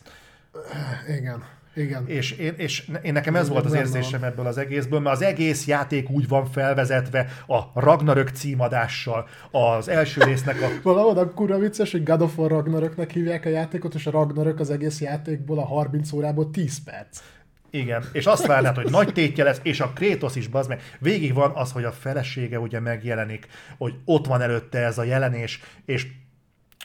Igen. 1.08 1.44
Igen. 1.76 2.08
És, 2.08 2.32
én, 2.32 2.54
és 2.58 2.92
én 3.04 3.14
nekem 3.14 3.36
ez, 3.36 3.42
ez 3.42 3.50
volt 3.50 3.66
az 3.66 3.74
érzésem 3.74 4.20
van. 4.20 4.30
ebből 4.30 4.46
az 4.46 4.58
egészből, 4.58 5.00
mert 5.00 5.16
az 5.16 5.22
egész 5.22 5.68
játék 5.68 6.10
úgy 6.10 6.28
van 6.28 6.46
felvezetve 6.46 7.28
a 7.48 7.80
Ragnarök 7.82 8.30
címadással, 8.30 9.28
az 9.52 9.88
első 9.88 10.24
résznek 10.24 10.62
a... 10.62 10.68
Valahol 10.84 11.18
a 11.18 11.30
kurva 11.30 11.58
vicces, 11.58 11.92
hogy 11.92 12.04
God 12.04 12.22
of 12.22 12.38
War 12.38 12.50
Ragnaröknek 12.50 13.12
hívják 13.12 13.46
a 13.46 13.50
játékot, 13.50 13.94
és 13.94 14.06
a 14.08 14.12
Ragnarök 14.12 14.60
az 14.60 14.70
egész 14.70 15.02
játékból 15.02 15.60
a 15.60 15.66
30 15.66 16.12
órából 16.12 16.50
10 16.52 16.84
perc. 16.84 17.22
Igen, 17.70 18.04
és 18.12 18.26
azt 18.26 18.46
várnád, 18.46 18.76
hogy 18.76 18.92
nagy 18.92 19.14
tétje 19.14 19.44
lesz, 19.44 19.60
és 19.64 19.80
a 19.80 19.92
Krétosz 19.96 20.36
is, 20.36 20.48
bazd 20.48 20.70
meg. 20.70 20.82
Végig 21.00 21.34
van 21.34 21.52
az, 21.56 21.72
hogy 21.72 21.84
a 21.84 21.92
felesége 21.92 22.60
ugye 22.60 22.80
megjelenik, 22.80 23.48
hogy 23.78 23.94
ott 24.06 24.26
van 24.26 24.42
előtte 24.42 24.80
ez 24.80 24.98
a 24.98 25.04
jelenés, 25.04 25.62
és 25.86 26.08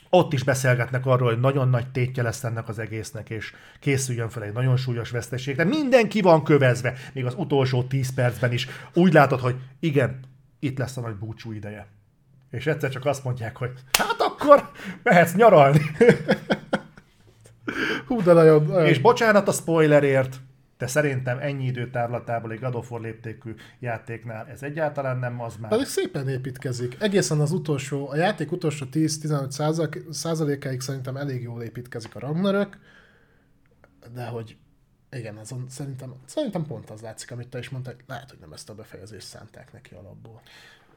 ott 0.09 0.33
is 0.33 0.43
beszélgetnek 0.43 1.05
arról, 1.05 1.29
hogy 1.29 1.39
nagyon 1.39 1.69
nagy 1.69 1.91
tétje 1.91 2.23
lesz 2.23 2.43
ennek 2.43 2.67
az 2.67 2.79
egésznek, 2.79 3.29
és 3.29 3.53
készüljön 3.79 4.29
fel 4.29 4.43
egy 4.43 4.53
nagyon 4.53 4.77
súlyos 4.77 5.09
veszteség. 5.09 5.55
De 5.55 5.63
mindenki 5.63 6.21
van 6.21 6.43
kövezve, 6.43 6.93
még 7.13 7.25
az 7.25 7.33
utolsó 7.37 7.83
10 7.83 8.13
percben 8.13 8.51
is. 8.51 8.67
Úgy 8.93 9.13
látod, 9.13 9.39
hogy 9.39 9.55
igen, 9.79 10.19
itt 10.59 10.77
lesz 10.77 10.97
a 10.97 11.01
nagy 11.01 11.15
búcsú 11.15 11.51
ideje. 11.51 11.87
És 12.51 12.67
egyszer 12.67 12.89
csak 12.89 13.05
azt 13.05 13.23
mondják, 13.23 13.57
hogy 13.57 13.71
hát 13.91 14.15
akkor 14.19 14.69
mehetsz 15.03 15.35
nyaralni. 15.35 15.81
Hú, 18.07 18.21
de 18.21 18.33
nagyon. 18.33 18.85
És 18.85 18.99
bocsánat 18.99 19.47
a 19.47 19.51
spoilerért, 19.51 20.39
de 20.79 20.87
szerintem 20.87 21.39
ennyi 21.39 21.65
időtávlatából 21.65 22.51
egy 22.51 22.59
God 22.59 23.01
léptékű 23.01 23.55
játéknál 23.79 24.47
ez 24.47 24.63
egyáltalán 24.63 25.17
nem 25.17 25.41
az 25.41 25.55
már. 25.55 25.69
Pedig 25.69 25.85
szépen 25.85 26.27
építkezik. 26.27 26.97
Egészen 26.99 27.39
az 27.39 27.51
utolsó, 27.51 28.09
a 28.09 28.15
játék 28.15 28.51
utolsó 28.51 28.85
10-15 28.91 30.09
százalékáig 30.09 30.81
szerintem 30.81 31.17
elég 31.17 31.41
jól 31.41 31.61
építkezik 31.61 32.15
a 32.15 32.19
Ragnarök, 32.19 32.77
de 34.13 34.25
hogy 34.25 34.57
igen, 35.11 35.37
azon 35.37 35.65
szerintem, 35.69 36.13
szerintem 36.25 36.65
pont 36.65 36.89
az 36.89 37.01
látszik, 37.01 37.31
amit 37.31 37.47
te 37.47 37.59
is 37.59 37.69
mondtál, 37.69 37.95
lehet, 38.07 38.29
hogy 38.29 38.39
nem 38.39 38.53
ezt 38.53 38.69
a 38.69 38.75
befejezést 38.75 39.27
szánták 39.27 39.73
neki 39.73 39.93
alapból 39.93 40.41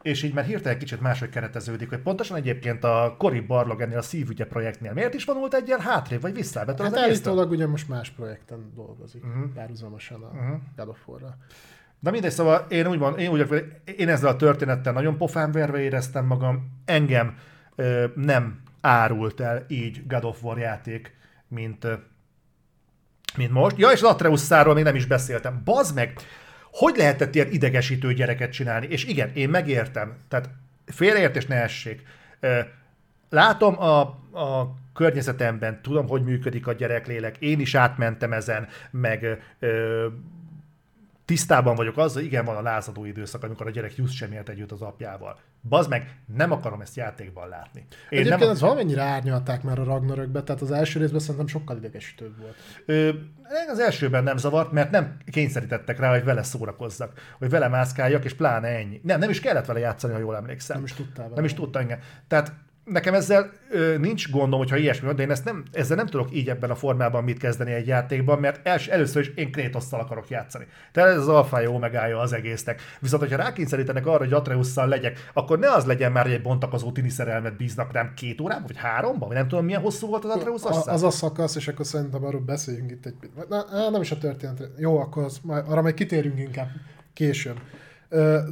és 0.03 0.23
így 0.23 0.35
már 0.35 0.45
hirtelen 0.45 0.79
kicsit 0.79 1.01
máshogy 1.01 1.29
kereteződik, 1.29 1.89
hogy 1.89 1.99
pontosan 1.99 2.37
egyébként 2.37 2.85
a 2.85 3.15
Kori 3.19 3.41
Barlog 3.41 3.81
ennél 3.81 3.99
a 3.99 4.03
szívügye 4.03 4.47
projektnél 4.47 4.93
miért 4.93 5.15
is 5.15 5.25
vonult 5.25 5.55
egy 5.55 5.67
ilyen 5.67 5.81
hátrébb, 5.81 6.21
vagy 6.21 6.35
visszább? 6.35 6.81
Hát 6.81 6.97
állítólag 6.97 7.51
ugye 7.51 7.67
most 7.67 7.89
más 7.89 8.11
projekten 8.11 8.73
dolgozik, 8.75 9.25
uh-huh. 9.25 9.53
párhuzamosan 9.55 10.23
a 10.23 10.31
uh-huh. 10.77 10.89
Of 10.89 11.09
War-ra. 11.09 11.37
Na 11.99 12.11
mindegy, 12.11 12.31
szóval 12.31 12.67
én 12.69 12.87
úgy, 12.87 12.99
van, 12.99 13.19
én, 13.19 13.31
úgy, 13.31 13.65
én 13.97 14.09
ezzel 14.09 14.29
a 14.29 14.37
történettel 14.37 14.93
nagyon 14.93 15.17
pofán 15.17 15.53
verve 15.53 15.81
éreztem 15.81 16.27
magam, 16.27 16.81
engem 16.85 17.37
ö, 17.75 18.07
nem 18.15 18.61
árult 18.81 19.41
el 19.41 19.65
így 19.69 20.07
God 20.07 20.25
of 20.25 20.43
War 20.43 20.59
játék, 20.59 21.17
mint, 21.49 21.87
mint 23.37 23.51
most. 23.51 23.79
Ja, 23.79 23.91
és 23.91 24.03
az 24.03 24.09
Atreuszáról 24.09 24.75
még 24.75 24.85
nem 24.85 24.95
is 24.95 25.07
beszéltem. 25.07 25.63
Bazd 25.65 25.95
meg! 25.95 26.15
Hogy 26.73 26.97
lehetett 26.97 27.35
ilyen 27.35 27.51
idegesítő 27.51 28.13
gyereket 28.13 28.53
csinálni? 28.53 28.87
És 28.87 29.05
igen, 29.05 29.31
én 29.35 29.49
megértem. 29.49 30.17
Tehát 30.29 30.49
félreértés 30.87 31.47
ne 31.47 31.55
essék. 31.55 32.03
Látom 33.31 33.81
a, 33.81 34.01
a 34.41 34.77
környezetemben, 34.95 35.83
tudom, 35.83 36.09
hogy 36.09 36.23
működik 36.23 36.67
a 36.67 36.73
gyereklélek, 36.73 37.37
én 37.39 37.61
is 37.61 37.75
átmentem 37.75 38.33
ezen, 38.33 38.69
meg 38.91 39.43
ö, 39.59 40.07
tisztában 41.33 41.75
vagyok 41.75 41.97
azzal, 41.97 42.23
igen, 42.23 42.45
van 42.45 42.57
a 42.57 42.63
lázadó 42.63 43.05
időszak, 43.05 43.43
amikor 43.43 43.67
a 43.67 43.71
gyerek 43.71 43.97
just 43.97 44.15
sem 44.15 44.33
ért 44.33 44.49
együtt 44.49 44.73
az 44.73 44.83
apjával. 44.83 45.39
Bazd 45.69 45.91
meg, 45.91 46.17
nem 46.37 46.53
akarom 46.53 46.81
ezt 46.81 46.97
játékban 46.97 47.49
látni. 47.49 47.87
Én 48.09 48.19
Egyébként 48.19 48.41
nem... 48.41 48.51
ez 48.51 48.61
valamennyire 48.61 49.03
árnyalták 49.03 49.63
már 49.63 49.79
a 49.79 49.85
Ragnarökbe, 49.85 50.43
tehát 50.43 50.63
az 50.63 50.71
első 50.71 50.99
részben 50.99 51.21
szerintem 51.21 51.47
sokkal 51.47 51.77
idegesítőbb 51.77 52.39
volt. 52.41 52.55
Ö, 52.87 53.11
az 53.71 53.79
elsőben 53.79 54.25
nem 54.25 54.37
zavart, 54.37 54.73
mert 54.73 54.91
nem 54.91 55.17
kényszerítettek 55.31 55.99
rá, 55.99 56.11
hogy 56.11 56.25
vele 56.25 56.43
szórakozzak, 56.43 57.13
hogy 57.39 57.51
vele 57.51 57.69
mászkáljak, 57.69 58.25
és 58.25 58.35
pláne 58.35 58.69
ennyi. 58.69 59.01
Nem, 59.03 59.19
nem 59.19 59.31
is 59.31 59.41
kellett 59.41 59.67
vele 59.67 59.79
játszani, 59.79 60.13
ha 60.13 60.19
jól 60.19 60.37
emlékszem. 60.37 60.77
Nem 60.77 60.85
is 60.85 60.93
tudtál 60.93 61.25
vele. 61.25 61.37
Nem 61.37 61.45
is 61.45 61.55
tudtam, 61.55 61.83
igen. 61.83 61.99
Tehát 62.29 62.53
nekem 62.85 63.15
ezzel 63.15 63.51
ö, 63.71 63.99
nincs 63.99 64.31
gondom, 64.31 64.59
hogyha 64.59 64.77
ilyesmi 64.77 65.07
van, 65.07 65.17
de 65.17 65.23
én 65.23 65.31
ezt 65.31 65.45
nem, 65.45 65.63
ezzel 65.73 65.97
nem 65.97 66.07
tudok 66.07 66.35
így 66.35 66.49
ebben 66.49 66.71
a 66.71 66.75
formában 66.75 67.25
mit 67.25 67.39
kezdeni 67.39 67.73
egy 67.73 67.87
játékban, 67.87 68.39
mert 68.39 68.67
els, 68.67 68.87
először 68.89 69.21
is 69.23 69.29
én 69.35 69.53
Krétosszal 69.53 70.01
akarok 70.01 70.29
játszani. 70.29 70.67
Tehát 70.93 71.11
ez 71.11 71.17
az 71.17 71.29
alfája 71.29 71.71
omegája 71.71 72.19
az 72.19 72.33
egésznek. 72.33 72.81
Viszont, 73.01 73.23
hogyha 73.23 73.37
rákényszerítenek 73.37 74.07
arra, 74.07 74.19
hogy 74.19 74.33
Atreusszal 74.33 74.89
legyek, 74.89 75.31
akkor 75.33 75.59
ne 75.59 75.73
az 75.73 75.85
legyen 75.85 76.13
már, 76.13 76.25
hogy 76.25 76.33
egy 76.33 76.43
bontakozó 76.43 76.93
tini 76.93 77.09
szerelmet 77.09 77.57
bíznak 77.57 77.93
rám 77.93 78.13
két 78.17 78.41
órában, 78.41 78.67
vagy 78.67 78.77
háromban, 78.77 79.29
vagy 79.29 79.37
nem 79.37 79.49
tudom 79.49 79.65
milyen 79.65 79.81
hosszú 79.81 80.07
volt 80.07 80.25
az 80.25 80.31
Atreusz 80.31 80.65
az, 80.65 80.89
az 80.89 81.03
a 81.03 81.11
szakasz, 81.11 81.57
és 81.57 81.69
akkor 81.69 81.87
szerintem 81.87 82.25
arról 82.25 82.41
beszéljünk 82.41 82.91
itt 82.91 83.07
egy 83.07 83.15
na, 83.49 83.91
nem 83.91 84.01
is 84.01 84.11
a 84.11 84.19
történet. 84.19 84.71
Jó, 84.77 84.99
akkor 84.99 85.25
az, 85.25 85.41
arra 85.47 85.83
majd 85.83 85.95
kitérünk 85.95 86.39
inkább 86.39 86.69
később. 87.13 87.57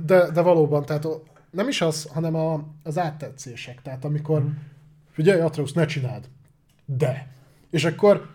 De, 0.07 0.31
de 0.33 0.41
valóban, 0.41 0.85
tehát 0.85 1.07
nem 1.51 1.69
is 1.69 1.81
az, 1.81 2.05
hanem 2.05 2.35
a, 2.35 2.65
az 2.83 2.99
áttetszések. 2.99 3.83
Tehát 3.83 4.05
amikor, 4.05 4.43
mm. 4.43 4.51
figyelj, 5.11 5.41
Atreus, 5.41 5.73
ne 5.73 5.85
csináld. 5.85 6.29
De. 6.85 7.33
És 7.71 7.85
akkor 7.85 8.29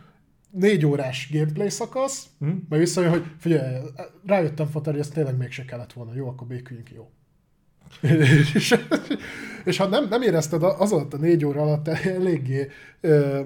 négy 0.51 0.85
órás 0.85 1.29
gameplay 1.31 1.69
szakasz, 1.69 2.27
mm. 2.45 2.49
majd 2.69 2.81
visszajön, 2.81 3.09
hogy 3.09 3.25
figyelj, 3.39 3.77
rájöttem, 4.25 4.67
Fater, 4.67 4.93
hogy 4.93 5.01
ezt 5.01 5.13
tényleg 5.13 5.37
mégse 5.37 5.65
kellett 5.65 5.93
volna. 5.93 6.13
Jó, 6.13 6.27
akkor 6.27 6.47
béküljünk, 6.47 6.91
jó. 6.91 7.09
és, 8.53 8.75
és 9.63 9.77
ha 9.77 9.87
nem, 9.87 10.07
nem 10.09 10.21
érezted 10.21 10.63
az 10.63 10.91
alatt 10.91 11.13
a 11.13 11.17
négy 11.17 11.45
óra 11.45 11.61
alatt 11.61 11.87
eléggé 11.87 12.67
ö, 13.01 13.41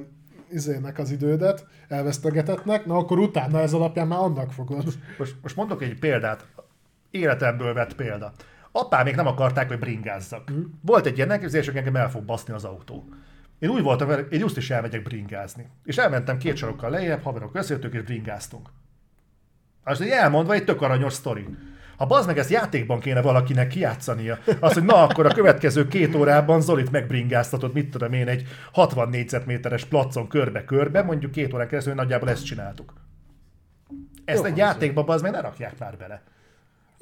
izének 0.52 0.98
az 0.98 1.12
idődet, 1.12 1.66
elvesztegetetnek, 1.88 2.86
na 2.86 2.96
akkor 2.96 3.20
utána 3.20 3.60
ez 3.60 3.74
alapján 3.74 4.08
már 4.08 4.20
annak 4.20 4.52
fogod. 4.52 4.84
Most, 5.18 5.36
most 5.42 5.56
mondok 5.56 5.82
egy 5.82 6.00
példát, 6.00 6.46
életemből 7.12 7.74
vett 7.74 7.96
példa. 7.96 8.34
Apám 8.80 9.04
még 9.04 9.16
nem 9.16 9.28
akarták, 9.28 9.68
hogy 9.68 9.80
bringázzak. 9.80 10.52
Mm. 10.52 10.64
Volt 10.82 11.06
egy 11.06 11.18
ilyen 11.18 11.32
elképzelés, 11.32 11.66
hogy 11.66 11.76
engem 11.76 11.96
el 11.96 12.10
fog 12.10 12.24
baszni 12.24 12.54
az 12.54 12.64
autó. 12.64 13.10
Én 13.60 13.70
úgy 13.70 13.82
voltam 13.82 14.08
vele, 14.08 14.22
én 14.22 14.40
just 14.40 14.58
is 14.58 14.70
elmegyek 14.70 15.04
bringázni. 15.04 15.70
És 15.84 15.98
elmentem 15.98 16.38
két 16.38 16.56
sarokkal 16.56 16.90
lejjebb, 16.90 17.24
haverok 17.24 17.56
összejöttünk 17.56 17.94
és 17.94 18.02
bringáztunk. 18.02 18.70
Az 19.84 20.02
egy 20.02 20.10
elmondva 20.10 20.54
egy 20.54 20.64
tök 20.64 20.82
aranyos 20.82 21.14
sztori. 21.14 21.48
Ha 21.98 22.06
bazd 22.06 22.28
meg 22.28 22.38
ezt 22.38 22.50
játékban 22.50 23.00
kéne 23.00 23.22
valakinek 23.22 23.68
kijátszania, 23.68 24.38
az, 24.60 24.74
hogy 24.74 24.84
na 24.84 25.04
akkor 25.04 25.26
a 25.26 25.34
következő 25.34 25.88
két 25.88 26.16
órában 26.16 26.62
Zolit 26.62 26.92
megbringáztatod, 26.92 27.74
mit 27.74 27.90
tudom 27.90 28.14
én, 28.14 28.28
egy 28.28 28.48
60 28.72 29.10
négyzetméteres 29.10 29.86
placon 29.86 30.28
körbe-körbe, 30.28 31.02
mondjuk 31.02 31.32
két 31.32 31.54
órán 31.54 31.68
keresztül, 31.68 31.94
hogy 31.94 32.02
nagyjából 32.02 32.30
ezt 32.30 32.46
csináltuk. 32.46 32.94
Ezt 34.26 34.44
Jó, 34.44 34.46
egy 34.46 34.58
játékban 34.58 35.06
bazd 35.06 35.24
meg 35.24 35.32
ne 35.32 35.42
rakják 35.42 35.80
már 35.80 35.98
bele. 35.98 36.22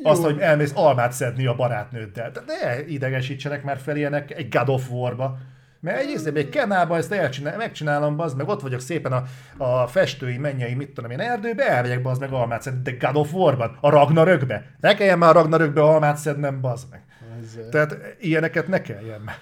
Azt, 0.04 0.24
hogy 0.24 0.40
elmész 0.40 0.72
almát 0.76 1.12
szedni 1.12 1.46
a 1.46 1.56
barátnőddel. 1.56 2.32
De 2.32 2.42
ne 2.46 2.86
idegesítsenek 2.86 3.64
már 3.64 3.78
fel 3.78 3.96
ilyenek 3.96 4.32
egy 4.32 4.50
God 4.50 4.70
of 4.70 4.90
War-ba. 4.90 5.38
Mert 5.80 6.00
egy 6.00 6.10
észre, 6.10 6.32
egy 6.32 6.50
kenába 6.50 6.98
ezt 6.98 7.12
elcsinál, 7.12 7.58
megcsinálom, 7.58 8.20
az 8.20 8.34
meg 8.34 8.48
ott 8.48 8.62
vagyok 8.62 8.80
szépen 8.80 9.12
a, 9.12 9.24
a 9.64 9.88
festői, 9.88 10.38
mennyei, 10.38 10.74
mit 10.74 10.90
tudom 10.90 11.12
én, 11.12 11.20
erdőbe, 11.20 11.70
elmegyek 11.70 12.02
bazd 12.02 12.22
meg 12.22 12.32
almát 12.32 12.62
szedni, 12.62 12.82
de 12.82 13.08
God 13.08 13.16
of 13.16 13.34
War-ban, 13.34 13.78
a 13.82 13.90
Ragnarökbe. 13.90 14.76
Ne 14.80 14.96
kelljen 14.96 15.18
már 15.18 15.30
a 15.30 15.34
Ragnarökbe 15.34 15.82
almát 15.82 16.18
szednem, 16.18 16.62
bazd 16.62 16.88
meg. 16.92 17.02
Ezzel. 17.42 17.70
Tehát 17.70 17.98
ilyeneket 18.20 18.68
ne 18.68 18.82
kelljen 18.82 19.22
már. 19.22 19.38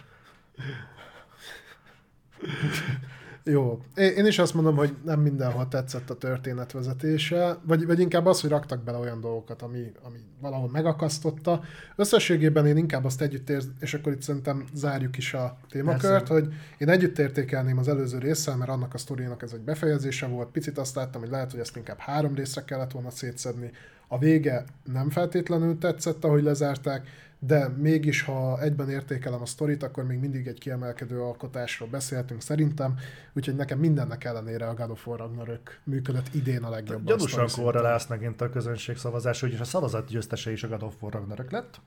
Jó. 3.47 3.81
Én 3.95 4.25
is 4.25 4.39
azt 4.39 4.53
mondom, 4.53 4.75
hogy 4.75 4.95
nem 5.03 5.19
mindenhol 5.19 5.67
tetszett 5.67 6.09
a 6.09 6.17
történetvezetése, 6.17 7.57
vagy, 7.63 7.85
vagy 7.85 7.99
inkább 7.99 8.25
az, 8.25 8.41
hogy 8.41 8.49
raktak 8.49 8.83
bele 8.83 8.97
olyan 8.97 9.21
dolgokat, 9.21 9.61
ami, 9.61 9.91
ami 10.01 10.17
valahol 10.41 10.69
megakasztotta. 10.69 11.63
Összességében 11.95 12.67
én 12.67 12.77
inkább 12.77 13.05
azt 13.05 13.21
együtt 13.21 13.49
ér, 13.49 13.63
és 13.79 13.93
akkor 13.93 14.11
itt 14.11 14.21
szerintem 14.21 14.65
zárjuk 14.73 15.17
is 15.17 15.33
a 15.33 15.57
témakört, 15.69 16.27
Persze. 16.27 16.33
hogy 16.33 16.53
én 16.77 16.89
együtt 16.89 17.19
értékelném 17.19 17.77
az 17.77 17.87
előző 17.87 18.17
résszel, 18.17 18.55
mert 18.55 18.71
annak 18.71 18.93
a 18.93 18.97
sztorinak 18.97 19.41
ez 19.41 19.51
egy 19.53 19.61
befejezése 19.61 20.27
volt. 20.27 20.49
Picit 20.49 20.77
azt 20.77 20.95
láttam, 20.95 21.21
hogy 21.21 21.29
lehet, 21.29 21.51
hogy 21.51 21.59
ezt 21.59 21.77
inkább 21.77 21.99
három 21.99 22.35
részre 22.35 22.63
kellett 22.63 22.91
volna 22.91 23.09
szétszedni. 23.09 23.71
A 24.07 24.17
vége 24.17 24.63
nem 24.93 25.09
feltétlenül 25.09 25.77
tetszett, 25.77 26.23
ahogy 26.23 26.43
lezárták, 26.43 27.07
de 27.45 27.67
mégis, 27.67 28.21
ha 28.21 28.61
egyben 28.61 28.89
értékelem 28.89 29.41
a 29.41 29.45
sztorit, 29.45 29.83
akkor 29.83 30.05
még 30.05 30.19
mindig 30.19 30.47
egy 30.47 30.59
kiemelkedő 30.59 31.21
alkotásról 31.21 31.89
beszéltünk 31.89 32.41
szerintem, 32.41 32.95
úgyhogy 33.33 33.55
nekem 33.55 33.79
mindennek 33.79 34.23
ellenére 34.23 34.67
a 34.67 34.73
God 34.73 34.89
of 34.89 35.07
War 35.07 35.19
Ragnarök 35.19 35.79
működött 35.83 36.33
idén 36.33 36.63
a 36.63 36.69
legjobban. 36.69 37.05
Gyanúsan 37.05 37.47
korrelálsz 37.63 38.07
megint 38.07 38.41
a 38.41 38.49
közönség 38.49 38.97
szavazás, 38.97 39.39
hogy 39.41 39.57
a 39.59 39.63
szavazat 39.63 40.07
győztese 40.07 40.51
is 40.51 40.63
a 40.63 40.67
God 40.67 40.83
of 40.83 40.93
War 41.01 41.13
Ragnarök 41.13 41.51
lett. 41.51 41.81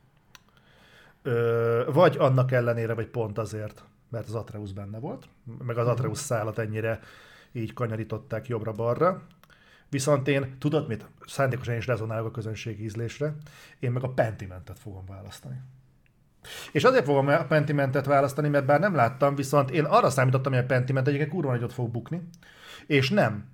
Ö, 1.22 1.82
vagy 1.92 2.16
annak 2.18 2.52
ellenére, 2.52 2.94
vagy 2.94 3.08
pont 3.08 3.38
azért, 3.38 3.84
mert 4.08 4.28
az 4.28 4.34
Atreus 4.34 4.72
benne 4.72 4.98
volt, 4.98 5.28
meg 5.66 5.78
az 5.78 5.86
Atreus 5.86 6.18
szállat 6.18 6.58
ennyire 6.58 7.00
így 7.52 7.72
kanyarították 7.72 8.48
jobbra-balra. 8.48 9.22
Viszont 9.90 10.28
én, 10.28 10.58
tudod 10.58 10.88
mit? 10.88 11.06
Szándékosan 11.26 11.76
is 11.76 11.86
rezonálok 11.86 12.26
a 12.26 12.30
közönség 12.30 12.80
ízlésre. 12.80 13.34
Én 13.78 13.90
meg 13.90 14.02
a 14.02 14.08
Pentimentet 14.08 14.78
fogom 14.78 15.04
választani. 15.06 15.60
És 16.72 16.84
azért 16.84 17.04
fogom 17.04 17.28
a 17.28 17.44
Pentimentet 17.44 18.06
választani, 18.06 18.48
mert 18.48 18.66
bár 18.66 18.80
nem 18.80 18.94
láttam, 18.94 19.34
viszont 19.34 19.70
én 19.70 19.84
arra 19.84 20.10
számítottam, 20.10 20.52
hogy 20.52 20.62
a 20.62 20.66
Pentiment 20.66 21.06
egyébként 21.06 21.30
kurva 21.30 21.50
nagyot 21.50 21.72
fog 21.72 21.90
bukni. 21.90 22.28
És 22.86 23.10
nem. 23.10 23.48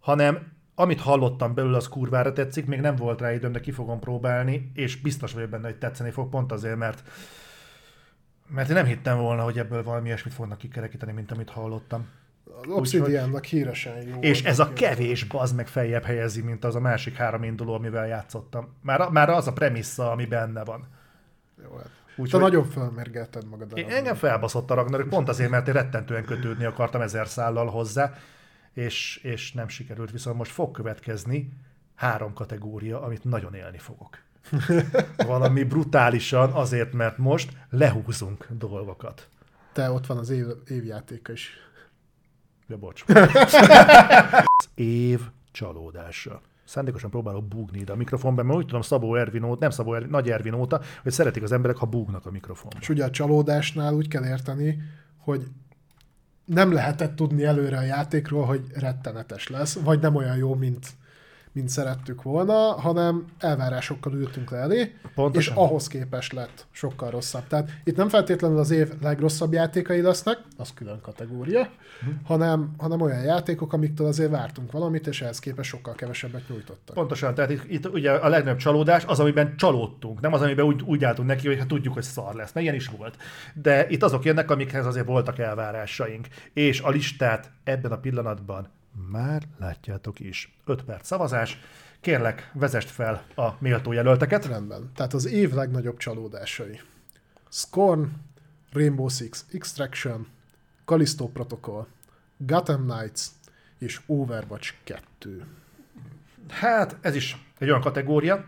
Hanem 0.00 0.52
amit 0.74 1.00
hallottam 1.00 1.54
belőle, 1.54 1.76
az 1.76 1.88
kurvára 1.88 2.32
tetszik, 2.32 2.66
még 2.66 2.80
nem 2.80 2.96
volt 2.96 3.20
rá 3.20 3.32
időm, 3.32 3.52
de 3.52 3.60
ki 3.60 3.70
fogom 3.70 3.98
próbálni, 3.98 4.70
és 4.74 5.00
biztos 5.00 5.32
vagyok 5.32 5.50
benne, 5.50 5.66
hogy 5.66 5.78
tetszeni 5.78 6.10
fog, 6.10 6.28
pont 6.28 6.52
azért, 6.52 6.76
mert 6.76 7.02
mert 8.46 8.68
én 8.68 8.74
nem 8.74 8.84
hittem 8.84 9.18
volna, 9.18 9.42
hogy 9.42 9.58
ebből 9.58 9.82
valami 9.82 10.06
ilyesmit 10.06 10.34
fognak 10.34 10.58
kikerekíteni, 10.58 11.12
mint 11.12 11.30
amit 11.30 11.50
hallottam. 11.50 12.08
Az 12.62 12.70
Obsidiannak 12.70 13.44
híresen 13.44 14.02
jó. 14.02 14.20
És 14.20 14.44
ez 14.44 14.58
a 14.58 14.72
kevés 14.72 15.24
bazd 15.24 15.56
meg 15.56 15.68
feljebb 15.68 16.04
helyezi, 16.04 16.42
mint 16.42 16.64
az 16.64 16.74
a 16.74 16.80
másik 16.80 17.14
három 17.14 17.42
induló, 17.42 17.74
amivel 17.74 18.06
játszottam. 18.06 18.74
Már, 18.82 19.08
már 19.08 19.28
az 19.30 19.46
a 19.46 19.52
premissza, 19.52 20.10
ami 20.10 20.26
benne 20.26 20.64
van. 20.64 20.88
Jó, 21.62 21.76
hát. 21.76 21.90
Úgy, 22.16 22.30
Te 22.30 22.36
hogy... 22.36 22.50
nagyon 22.50 22.70
felmérgelted 22.70 23.48
magad. 23.48 23.78
Én, 23.78 23.90
engem 23.90 24.14
felbaszott 24.14 24.70
a 24.70 24.74
Ragnarök, 24.74 25.08
pont 25.08 25.28
azért, 25.28 25.50
mert 25.50 25.68
én 25.68 25.74
rettentően 25.74 26.24
kötődni 26.24 26.64
akartam 26.64 27.00
ezer 27.00 27.28
szállal 27.28 27.66
hozzá, 27.66 28.12
és, 28.72 29.16
és 29.22 29.52
nem 29.52 29.68
sikerült, 29.68 30.10
viszont 30.10 30.36
most 30.36 30.50
fog 30.50 30.70
következni 30.70 31.52
három 31.94 32.32
kategória, 32.32 33.02
amit 33.02 33.24
nagyon 33.24 33.54
élni 33.54 33.78
fogok. 33.78 34.18
Valami 35.26 35.64
brutálisan, 35.64 36.50
azért, 36.50 36.92
mert 36.92 37.18
most 37.18 37.52
lehúzunk 37.70 38.46
dolgokat. 38.50 39.28
Te 39.72 39.90
ott 39.90 40.06
van 40.06 40.18
az 40.18 40.30
év, 40.30 40.46
évjátéka 40.68 41.32
is. 41.32 41.50
Ja, 42.70 42.76
bocs. 42.76 43.04
év 44.74 45.20
csalódása. 45.50 46.40
Szándékosan 46.64 47.10
próbálok 47.10 47.48
búgni 47.48 47.78
ide 47.78 47.92
a 47.92 47.96
mikrofonban, 47.96 48.46
mert 48.46 48.58
úgy 48.58 48.66
tudom 48.66 48.80
Szabó 48.80 49.14
Ervinót, 49.14 49.58
nem 49.58 49.70
Szabó 49.70 49.94
Ervin, 49.94 50.10
Nagy 50.10 50.30
Ervin 50.30 50.52
óta, 50.52 50.80
hogy 51.02 51.12
szeretik 51.12 51.42
az 51.42 51.52
emberek, 51.52 51.76
ha 51.76 51.86
búgnak 51.86 52.26
a 52.26 52.30
mikrofonban. 52.30 52.80
És 52.80 52.88
ugye 52.88 53.04
a 53.04 53.10
csalódásnál 53.10 53.94
úgy 53.94 54.08
kell 54.08 54.24
érteni, 54.24 54.82
hogy 55.18 55.46
nem 56.44 56.72
lehetett 56.72 57.16
tudni 57.16 57.44
előre 57.44 57.76
a 57.76 57.82
játékról, 57.82 58.44
hogy 58.44 58.64
rettenetes 58.74 59.48
lesz, 59.48 59.74
vagy 59.74 60.00
nem 60.00 60.14
olyan 60.14 60.36
jó, 60.36 60.54
mint 60.54 60.86
mint 61.52 61.68
szerettük 61.68 62.22
volna, 62.22 62.54
hanem 62.54 63.24
elvárásokkal 63.38 64.12
ültünk 64.12 64.50
le 64.50 64.58
elé, 64.58 64.94
Pontosan. 65.14 65.54
és 65.54 65.60
ahhoz 65.60 65.86
képest 65.86 66.32
lett 66.32 66.66
sokkal 66.70 67.10
rosszabb. 67.10 67.46
Tehát 67.46 67.70
itt 67.84 67.96
nem 67.96 68.08
feltétlenül 68.08 68.58
az 68.58 68.70
év 68.70 68.92
legrosszabb 69.02 69.52
játékai 69.52 70.00
lesznek, 70.00 70.38
az 70.56 70.72
külön 70.74 71.00
kategória, 71.00 71.60
uh-huh. 71.60 72.14
hanem, 72.24 72.70
hanem 72.78 73.00
olyan 73.00 73.22
játékok, 73.22 73.72
amiktől 73.72 74.06
azért 74.06 74.30
vártunk 74.30 74.72
valamit, 74.72 75.06
és 75.06 75.22
ehhez 75.22 75.38
képest 75.38 75.70
sokkal 75.70 75.94
kevesebbet 75.94 76.48
nyújtottak. 76.48 76.94
Pontosan, 76.94 77.34
tehát 77.34 77.50
itt, 77.50 77.64
itt 77.68 77.88
ugye 77.88 78.10
a 78.10 78.28
legnagyobb 78.28 78.58
csalódás 78.58 79.04
az, 79.04 79.20
amiben 79.20 79.56
csalódtunk, 79.56 80.20
nem 80.20 80.32
az, 80.32 80.42
amiben 80.42 80.64
úgy, 80.64 80.82
úgy 80.82 81.04
álltunk 81.04 81.28
neki, 81.28 81.46
hogy 81.46 81.58
hát 81.58 81.68
tudjuk, 81.68 81.94
hogy 81.94 82.02
szar 82.02 82.34
lesz, 82.34 82.52
mert 82.52 82.66
ilyen 82.66 82.74
is 82.74 82.88
volt. 82.88 83.16
De 83.54 83.88
itt 83.88 84.02
azok 84.02 84.24
jönnek, 84.24 84.50
amikhez 84.50 84.86
azért 84.86 85.06
voltak 85.06 85.38
elvárásaink. 85.38 86.28
És 86.52 86.80
a 86.80 86.90
listát 86.90 87.50
ebben 87.64 87.92
a 87.92 87.98
pillanatban 87.98 88.68
már 89.10 89.42
látjátok 89.58 90.20
is. 90.20 90.56
5 90.64 90.82
perc 90.82 91.06
szavazás. 91.06 91.60
Kérlek, 92.00 92.50
vezest 92.54 92.90
fel 92.90 93.24
a 93.34 93.48
méltó 93.58 93.92
jelölteket. 93.92 94.46
Rendben. 94.46 94.90
Tehát 94.94 95.14
az 95.14 95.26
év 95.26 95.52
legnagyobb 95.52 95.96
csalódásai. 95.96 96.80
Scorn, 97.48 98.04
Rainbow 98.72 99.08
Six 99.08 99.44
Extraction, 99.52 100.26
Callisto 100.84 101.28
Protocol, 101.28 101.86
Gotham 102.36 102.86
Knights 102.86 103.20
és 103.78 104.00
Overwatch 104.06 104.72
2. 104.84 105.44
Hát, 106.48 106.96
ez 107.00 107.14
is 107.14 107.36
egy 107.58 107.68
olyan 107.68 107.80
kategória. 107.80 108.44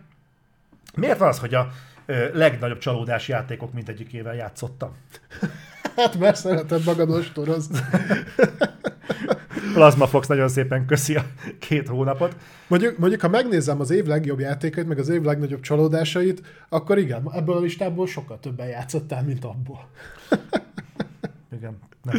Miért 0.94 1.18
van 1.18 1.28
az, 1.28 1.38
hogy 1.38 1.54
a 1.54 1.68
ö, 2.06 2.36
legnagyobb 2.36 2.78
csalódás 2.78 3.28
játékok 3.28 3.72
mindegyikével 3.72 4.34
játszottam? 4.34 4.96
Hát 5.96 6.18
mert 6.18 6.36
szereted 6.36 6.84
magad 6.84 7.10
ostorozni. 7.10 7.78
Plasma 9.72 10.06
Fox 10.06 10.26
nagyon 10.26 10.48
szépen 10.48 10.86
köszi 10.86 11.16
a 11.16 11.24
két 11.58 11.88
hónapot. 11.88 12.36
Mondjuk, 12.68 12.98
mondjuk, 12.98 13.20
ha 13.20 13.28
megnézem 13.28 13.80
az 13.80 13.90
év 13.90 14.06
legjobb 14.06 14.38
játékait, 14.38 14.86
meg 14.86 14.98
az 14.98 15.08
év 15.08 15.22
legnagyobb 15.22 15.60
csalódásait, 15.60 16.42
akkor 16.68 16.98
igen, 16.98 17.28
ebből 17.32 17.56
a 17.56 17.60
listából 17.60 18.06
sokkal 18.06 18.38
többen 18.40 18.66
játszottál, 18.66 19.22
mint 19.22 19.44
abból. 19.44 19.88
Igen. 21.56 21.78
Nem. 22.02 22.16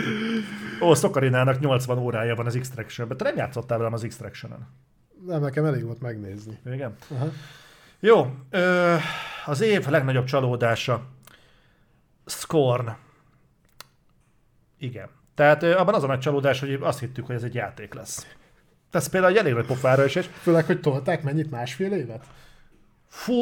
Ó, 0.81 0.93
Szokarinának 0.93 1.59
80 1.59 1.97
órája 1.97 2.35
van 2.35 2.45
az 2.45 2.55
Extraction-ben. 2.55 3.17
Te 3.17 3.23
nem 3.23 3.35
játszottál 3.35 3.77
velem 3.77 3.93
az 3.93 4.03
Extraction-en? 4.03 4.67
Nem, 5.25 5.41
nekem 5.41 5.65
elég 5.65 5.83
volt 5.83 6.01
megnézni. 6.01 6.57
Igen. 6.65 6.95
Aha. 7.07 7.27
Jó, 7.99 8.35
ö, 8.49 8.95
az 9.45 9.61
év 9.61 9.87
legnagyobb 9.87 10.25
csalódása. 10.25 11.05
Scorn. 12.25 12.89
Igen. 14.77 15.09
Tehát 15.35 15.63
abban 15.63 15.93
az 15.93 16.03
a 16.03 16.07
nagy 16.07 16.19
csalódás, 16.19 16.59
hogy 16.59 16.77
azt 16.81 16.99
hittük, 16.99 17.25
hogy 17.25 17.35
ez 17.35 17.43
egy 17.43 17.53
játék 17.53 17.93
lesz. 17.93 18.27
Ez 18.91 19.07
például 19.07 19.33
egy 19.33 19.39
elég 19.39 19.53
nagy 19.53 19.65
pofára 19.65 20.05
is, 20.05 20.15
Főleg, 20.41 20.65
hogy 20.65 20.79
tolták 20.79 21.23
mennyit? 21.23 21.51
Másfél 21.51 21.91
évet? 21.93 22.23
fú, 23.13 23.33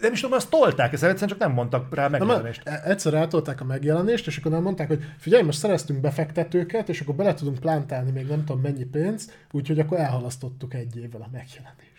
nem 0.00 0.12
is 0.12 0.20
tudom, 0.20 0.36
azt 0.36 0.50
tolták, 0.50 0.92
ezt 0.92 1.02
egyszerűen 1.02 1.28
csak 1.28 1.38
nem 1.38 1.52
mondtak 1.52 1.94
rá 1.94 2.08
Na, 2.08 2.18
megjelenést. 2.18 2.60
e- 2.64 2.80
egyszer 2.84 3.14
eltolták 3.14 3.60
a 3.60 3.64
megjelenést, 3.64 4.26
és 4.26 4.36
akkor 4.36 4.50
nem 4.52 4.62
mondták, 4.62 4.88
hogy 4.88 5.04
figyelj, 5.18 5.42
most 5.42 5.58
szereztünk 5.58 6.00
befektetőket, 6.00 6.88
és 6.88 7.00
akkor 7.00 7.14
bele 7.14 7.34
tudunk 7.34 7.58
plántálni 7.58 8.10
még 8.10 8.26
nem 8.26 8.44
tudom 8.44 8.60
mennyi 8.62 8.84
pénzt, 8.84 9.38
úgyhogy 9.50 9.78
akkor 9.78 9.98
elhalasztottuk 9.98 10.74
egy 10.74 10.96
évvel 10.96 11.20
a 11.20 11.28
megjelenést. 11.32 11.95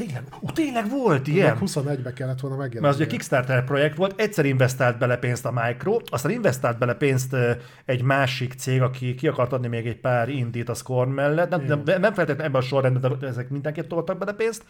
Tényleg, 0.00 0.24
ó, 0.42 0.50
tényleg 0.50 0.88
volt 0.88 1.26
ilyen? 1.26 1.58
21-be 1.60 2.12
kellett 2.12 2.40
volna 2.40 2.56
megjelenni. 2.56 2.80
Mert 2.80 2.94
az 2.94 3.00
ugye 3.00 3.06
Kickstarter 3.06 3.64
projekt 3.64 3.96
volt, 3.96 4.20
egyszer 4.20 4.44
investált 4.44 4.98
bele 4.98 5.16
pénzt 5.16 5.46
a 5.46 5.50
Micro, 5.50 5.98
aztán 6.06 6.32
investált 6.32 6.78
bele 6.78 6.94
pénzt 6.94 7.36
egy 7.84 8.02
másik 8.02 8.52
cég, 8.52 8.82
aki 8.82 9.14
ki 9.14 9.28
akart 9.28 9.52
adni 9.52 9.66
még 9.66 9.86
egy 9.86 10.00
pár 10.00 10.28
indít 10.28 10.68
a 10.68 10.74
Scorn 10.74 11.10
mellett, 11.10 11.50
nem, 11.50 11.64
nem, 11.64 11.82
nem 11.84 12.14
feltétlenül 12.14 12.42
ebben 12.42 12.60
a 12.60 12.64
sorrendben, 12.64 13.18
de 13.18 13.26
ezek 13.26 13.48
mindenképp 13.48 13.88
toltak 13.88 14.18
bele 14.18 14.32
pénzt, 14.32 14.64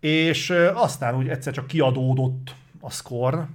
és 0.00 0.50
aztán 0.74 1.16
úgy 1.16 1.28
egyszer 1.28 1.52
csak 1.52 1.66
kiadódott 1.66 2.54
a 2.80 2.90
Scorn. 2.90 3.48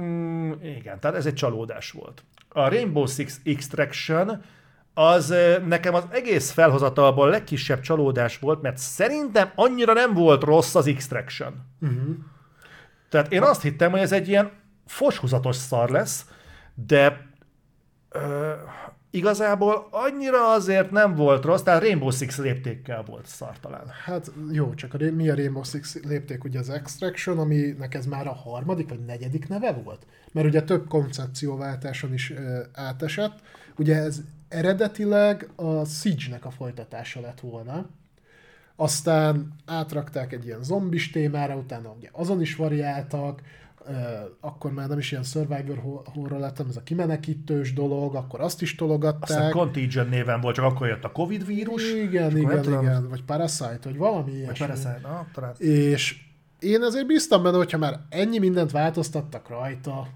Mm, 0.00 0.52
igen, 0.62 1.00
tehát 1.00 1.16
ez 1.16 1.26
egy 1.26 1.34
csalódás 1.34 1.90
volt. 1.90 2.24
A 2.48 2.68
Rainbow 2.68 3.06
Six 3.06 3.40
Extraction 3.44 4.42
az 4.94 5.34
nekem 5.66 5.94
az 5.94 6.04
egész 6.10 6.50
felhozatalból 6.50 7.28
legkisebb 7.28 7.80
csalódás 7.80 8.38
volt, 8.38 8.62
mert 8.62 8.78
szerintem 8.78 9.50
annyira 9.54 9.92
nem 9.92 10.14
volt 10.14 10.42
rossz 10.42 10.74
az 10.74 10.86
Extraction. 10.86 11.54
Uh-huh. 11.80 12.16
Tehát 13.08 13.32
én 13.32 13.42
azt 13.42 13.62
hittem, 13.62 13.90
hogy 13.90 14.00
ez 14.00 14.12
egy 14.12 14.28
ilyen 14.28 14.50
foshúzatos 14.86 15.56
szar 15.56 15.90
lesz, 15.90 16.26
de 16.74 17.26
ö, 18.10 18.52
igazából 19.10 19.88
annyira 19.90 20.52
azért 20.52 20.90
nem 20.90 21.14
volt 21.14 21.44
rossz, 21.44 21.62
tehát 21.62 21.82
Rainbow 21.82 22.10
Six 22.10 22.38
léptékkel 22.38 23.02
volt 23.02 23.26
szar 23.26 23.60
talán. 23.60 23.86
Hát 24.04 24.30
jó, 24.50 24.74
csak 24.74 24.94
a, 24.94 24.98
mi 25.14 25.28
a 25.28 25.34
Rainbow 25.34 25.64
Six 25.64 26.02
lépték 26.02 26.44
ugye 26.44 26.58
az 26.58 26.70
Extraction, 26.70 27.38
aminek 27.38 27.94
ez 27.94 28.06
már 28.06 28.26
a 28.26 28.34
harmadik 28.34 28.88
vagy 28.88 29.04
negyedik 29.04 29.48
neve 29.48 29.72
volt? 29.72 30.06
Mert 30.32 30.46
ugye 30.46 30.62
több 30.62 30.88
koncepcióváltáson 30.88 32.12
is 32.12 32.30
ö, 32.30 32.60
átesett. 32.72 33.38
Ugye 33.76 33.96
ez 33.96 34.20
eredetileg 34.54 35.48
a 35.56 35.84
Siege-nek 35.84 36.44
a 36.44 36.50
folytatása 36.50 37.20
lett 37.20 37.40
volna. 37.40 37.86
Aztán 38.76 39.52
átrakták 39.66 40.32
egy 40.32 40.44
ilyen 40.44 40.62
zombis 40.62 41.10
témára, 41.10 41.56
utána 41.56 41.94
ugye 41.98 42.08
azon 42.12 42.40
is 42.40 42.56
variáltak, 42.56 43.42
akkor 44.40 44.72
már 44.72 44.88
nem 44.88 44.98
is 44.98 45.10
ilyen 45.10 45.24
Survivor 45.24 45.78
ho- 45.78 46.08
horror 46.08 46.40
lett, 46.40 46.56
hanem 46.56 46.70
ez 46.70 46.76
a 46.76 46.82
kimenekítős 46.82 47.72
dolog, 47.72 48.14
akkor 48.14 48.40
azt 48.40 48.62
is 48.62 48.74
tologatták. 48.74 49.22
Aztán 49.22 49.50
Contagion 49.50 50.08
néven 50.08 50.40
volt, 50.40 50.54
csak 50.54 50.64
akkor 50.64 50.86
jött 50.86 51.04
a 51.04 51.12
Covid 51.12 51.46
vírus. 51.46 51.92
Igen, 51.92 52.36
igen, 52.36 52.62
tudom, 52.62 52.82
igen, 52.82 53.08
vagy 53.08 53.22
Parasite, 53.24 53.78
vagy 53.84 53.96
valami 53.96 54.30
Vagy 54.30 54.34
ilyesmi. 54.34 54.66
Parasite, 54.66 55.00
na, 55.02 55.26
talán. 55.32 55.54
És 55.58 56.16
én 56.58 56.82
azért 56.82 57.06
bíztam 57.06 57.42
benne, 57.42 57.56
hogyha 57.56 57.78
már 57.78 58.00
ennyi 58.08 58.38
mindent 58.38 58.70
változtattak 58.70 59.48
rajta, 59.48 60.08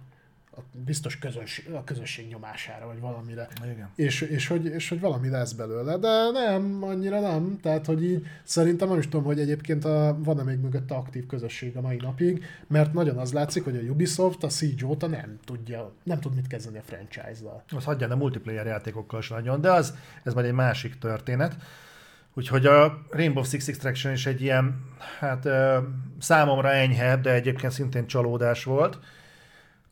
biztos 0.72 1.18
közös, 1.18 1.66
a 1.74 1.85
közösség 1.85 2.28
nyomására, 2.28 2.86
vagy 2.86 3.01
valamire. 3.01 3.48
Igen. 3.64 3.90
És, 3.94 4.20
és, 4.20 4.47
hogy, 4.47 4.64
és 4.64 4.89
hogy 4.89 5.01
valami 5.01 5.28
lesz 5.28 5.52
belőle, 5.52 5.97
de 5.97 6.30
nem, 6.32 6.78
annyira 6.82 7.20
nem. 7.20 7.59
Tehát, 7.62 7.86
hogy 7.86 8.05
így 8.05 8.26
szerintem 8.43 8.89
nem 8.89 8.98
is 8.98 9.05
tudom, 9.05 9.24
hogy 9.24 9.40
egyébként 9.40 9.85
a, 9.85 10.16
van-e 10.18 10.43
még 10.43 10.59
mögött 10.59 10.90
aktív 10.90 11.26
közösség 11.26 11.76
a 11.76 11.80
mai 11.80 11.97
napig, 11.97 12.44
mert 12.66 12.93
nagyon 12.93 13.18
az 13.18 13.32
látszik, 13.32 13.64
hogy 13.64 13.76
a 13.76 13.80
Ubisoft 13.80 14.43
a 14.43 14.48
Siege 14.48 14.86
óta 14.86 15.06
nem 15.06 15.39
tudja, 15.44 15.93
nem 16.02 16.20
tud 16.20 16.35
mit 16.35 16.47
kezdeni 16.47 16.78
a 16.78 16.82
franchise-dal. 16.82 17.64
Az 17.76 17.85
hagyján 17.85 18.10
a 18.10 18.16
multiplayer 18.16 18.66
játékokkal 18.66 19.20
sem 19.20 19.36
nagyon, 19.36 19.60
de 19.60 19.72
az, 19.72 19.94
ez 20.22 20.35
majd 20.35 20.47
egy 20.47 20.52
másik 20.52 20.98
történet. 20.98 21.56
Úgyhogy 22.35 22.66
a 22.66 23.06
Rainbow 23.10 23.44
Six 23.44 23.68
Extraction 23.68 24.12
is 24.12 24.26
egy 24.26 24.43
ilyen, 24.43 24.85
hát 25.18 25.44
ö, 25.44 25.78
számomra 26.18 26.70
enyhebb, 26.70 27.20
de 27.20 27.32
egyébként 27.32 27.72
szintén 27.72 28.06
csalódás 28.06 28.64
volt. 28.64 28.98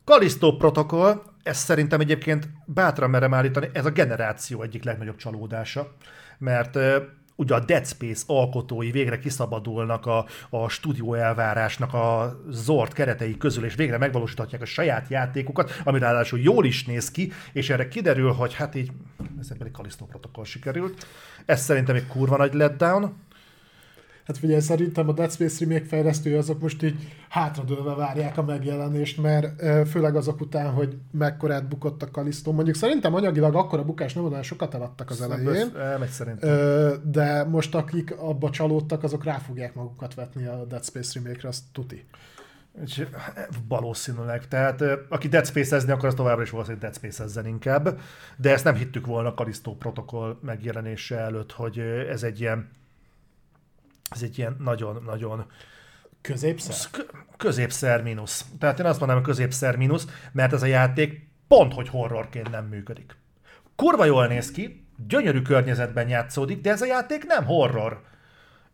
Callisto 0.07 0.57
Protocol, 0.57 1.23
ez 1.43 1.57
szerintem 1.57 1.99
egyébként 1.99 2.49
bátran 2.65 3.09
merem 3.09 3.33
állítani, 3.33 3.69
ez 3.73 3.85
a 3.85 3.89
generáció 3.89 4.61
egyik 4.61 4.83
legnagyobb 4.83 5.15
csalódása, 5.15 5.91
mert 6.37 6.77
ugye 7.35 7.55
a 7.55 7.59
Dead 7.59 7.87
Space 7.87 8.23
alkotói 8.27 8.91
végre 8.91 9.19
kiszabadulnak 9.19 10.05
a, 10.05 10.25
a 10.49 10.69
stúdió 10.69 11.13
elvárásnak 11.13 11.93
a 11.93 12.39
zord 12.49 12.93
keretei 12.93 13.37
közül, 13.37 13.65
és 13.65 13.75
végre 13.75 13.97
megvalósíthatják 13.97 14.61
a 14.61 14.65
saját 14.65 15.07
játékukat, 15.09 15.81
ami 15.83 15.99
ráadásul 15.99 16.39
jól 16.39 16.65
is 16.65 16.85
néz 16.85 17.11
ki, 17.11 17.31
és 17.53 17.69
erre 17.69 17.87
kiderül, 17.87 18.31
hogy 18.31 18.53
hát 18.53 18.75
így, 18.75 18.91
ez 19.39 19.51
egy 19.59 19.71
Callisto 19.71 20.05
Protocol 20.05 20.45
sikerült. 20.45 21.07
Ez 21.45 21.61
szerintem 21.61 21.95
egy 21.95 22.07
kurva 22.07 22.37
nagy 22.37 22.53
letdown. 22.53 23.15
Hát 24.27 24.37
figyelj, 24.37 24.59
szerintem 24.59 25.09
a 25.09 25.11
Dead 25.11 25.31
Space 25.31 25.65
remake 25.65 25.85
fejlesztői 25.85 26.33
azok 26.33 26.61
most 26.61 26.83
így 26.83 27.13
hátradőlve 27.29 27.93
várják 27.93 28.37
a 28.37 28.43
megjelenést, 28.43 29.21
mert 29.21 29.61
főleg 29.89 30.15
azok 30.15 30.41
után, 30.41 30.71
hogy 30.73 30.97
mekkorát 31.11 31.67
bukott 31.67 32.03
a 32.03 32.11
Kalisztó. 32.11 32.51
Mondjuk 32.51 32.75
szerintem 32.75 33.13
anyagilag 33.13 33.55
akkora 33.55 33.83
bukás 33.83 34.13
nem 34.13 34.25
olyan 34.25 34.43
sokat 34.43 34.73
eladtak 34.73 35.09
az 35.09 35.21
elején, 35.21 35.75
Elmegy 35.77 36.09
szerintem. 36.09 36.49
de 37.11 37.43
most 37.43 37.75
akik 37.75 38.15
abba 38.17 38.49
csalódtak, 38.49 39.03
azok 39.03 39.23
rá 39.23 39.37
fogják 39.37 39.75
magukat 39.75 40.13
vetni 40.13 40.45
a 40.45 40.65
Dead 40.65 40.83
Space 40.83 41.19
remake-re, 41.19 41.47
azt 41.47 41.63
tuti. 41.71 42.05
És 42.85 43.05
valószínűleg. 43.67 44.47
Tehát 44.47 44.81
ö, 44.81 44.93
aki 45.09 45.27
Dead 45.27 45.45
Space-ezni 45.45 45.91
akar, 45.91 46.05
az 46.05 46.13
továbbra 46.13 46.41
is 46.41 46.49
valószínűleg 46.49 46.83
Dead 46.83 46.95
Space-ezzen 46.95 47.47
inkább. 47.47 47.99
De 48.37 48.51
ezt 48.51 48.63
nem 48.63 48.75
hittük 48.75 49.05
volna 49.05 49.29
a 49.29 49.33
Callisto 49.33 49.75
protokoll 49.75 50.37
megjelenése 50.41 51.17
előtt, 51.17 51.51
hogy 51.51 51.79
ez 52.09 52.23
egy 52.23 52.39
ilyen 52.39 52.69
ez 54.09 54.21
egy 54.21 54.37
ilyen 54.37 54.55
nagyon-nagyon 54.59 55.45
Középszer? 56.21 56.75
kö- 56.91 57.11
középszer 57.37 58.03
mínusz. 58.03 58.45
Tehát 58.59 58.79
én 58.79 58.85
azt 58.85 58.99
mondanám, 58.99 59.23
hogy 59.23 59.33
középszer 59.33 59.75
mínusz, 59.75 60.07
mert 60.31 60.53
ez 60.53 60.63
a 60.63 60.65
játék 60.65 61.29
pont, 61.47 61.73
hogy 61.73 61.89
horrorként 61.89 62.49
nem 62.49 62.65
működik. 62.65 63.17
Kurva 63.75 64.05
jól 64.05 64.27
néz 64.27 64.51
ki, 64.51 64.87
gyönyörű 65.07 65.41
környezetben 65.41 66.09
játszódik, 66.09 66.61
de 66.61 66.71
ez 66.71 66.81
a 66.81 66.85
játék 66.85 67.25
nem 67.25 67.45
horror. 67.45 68.01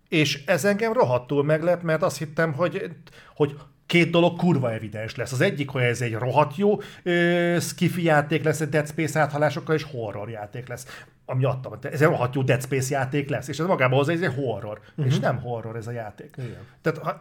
És 0.09 0.45
ez 0.45 0.65
engem 0.65 0.93
rohadtul 0.93 1.43
meglep, 1.43 1.81
mert 1.81 2.03
azt 2.03 2.17
hittem, 2.17 2.53
hogy, 2.53 2.95
hogy 3.35 3.57
két 3.85 4.09
dolog 4.09 4.37
kurva 4.37 4.71
evidens 4.71 5.15
lesz. 5.15 5.31
Az 5.31 5.41
egyik, 5.41 5.69
hogy 5.69 5.81
ez 5.81 6.01
egy 6.01 6.13
rohadt 6.13 6.55
jó 6.55 6.77
ö, 7.03 7.57
skifi 7.61 8.03
játék 8.03 8.43
lesz, 8.43 8.61
egy 8.61 8.69
Dead 8.69 8.87
Space 8.87 9.19
áthalásokkal, 9.19 9.75
és 9.75 9.83
horror 9.83 10.29
játék 10.29 10.67
lesz. 10.67 11.03
Ami 11.25 11.43
adtam, 11.43 11.73
ez 11.81 12.01
egy 12.01 12.07
rohadt 12.07 12.35
jó 12.35 12.41
Dead 12.41 12.61
Space 12.61 12.95
játék 12.95 13.29
lesz, 13.29 13.47
és 13.47 13.59
ez 13.59 13.65
magában 13.65 13.97
hozzá 13.97 14.13
ez 14.13 14.21
egy 14.21 14.33
horror. 14.33 14.79
Uh-huh. 14.89 15.05
És 15.05 15.19
nem 15.19 15.41
horror 15.41 15.75
ez 15.75 15.87
a 15.87 15.91
játék. 15.91 16.35
Igen. 16.37 16.67
Tehát 16.81 16.99
ha, 16.99 17.17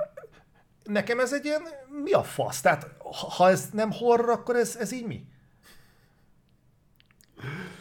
nekem 0.84 1.20
ez 1.20 1.32
egy 1.32 1.44
ilyen, 1.44 1.62
mi 2.04 2.12
a 2.12 2.22
fasz? 2.22 2.60
Tehát 2.60 2.96
ha 3.36 3.48
ez 3.48 3.68
nem 3.72 3.90
horror, 3.90 4.30
akkor 4.30 4.56
ez, 4.56 4.76
ez 4.80 4.92
így 4.92 5.06
mi? 5.06 5.24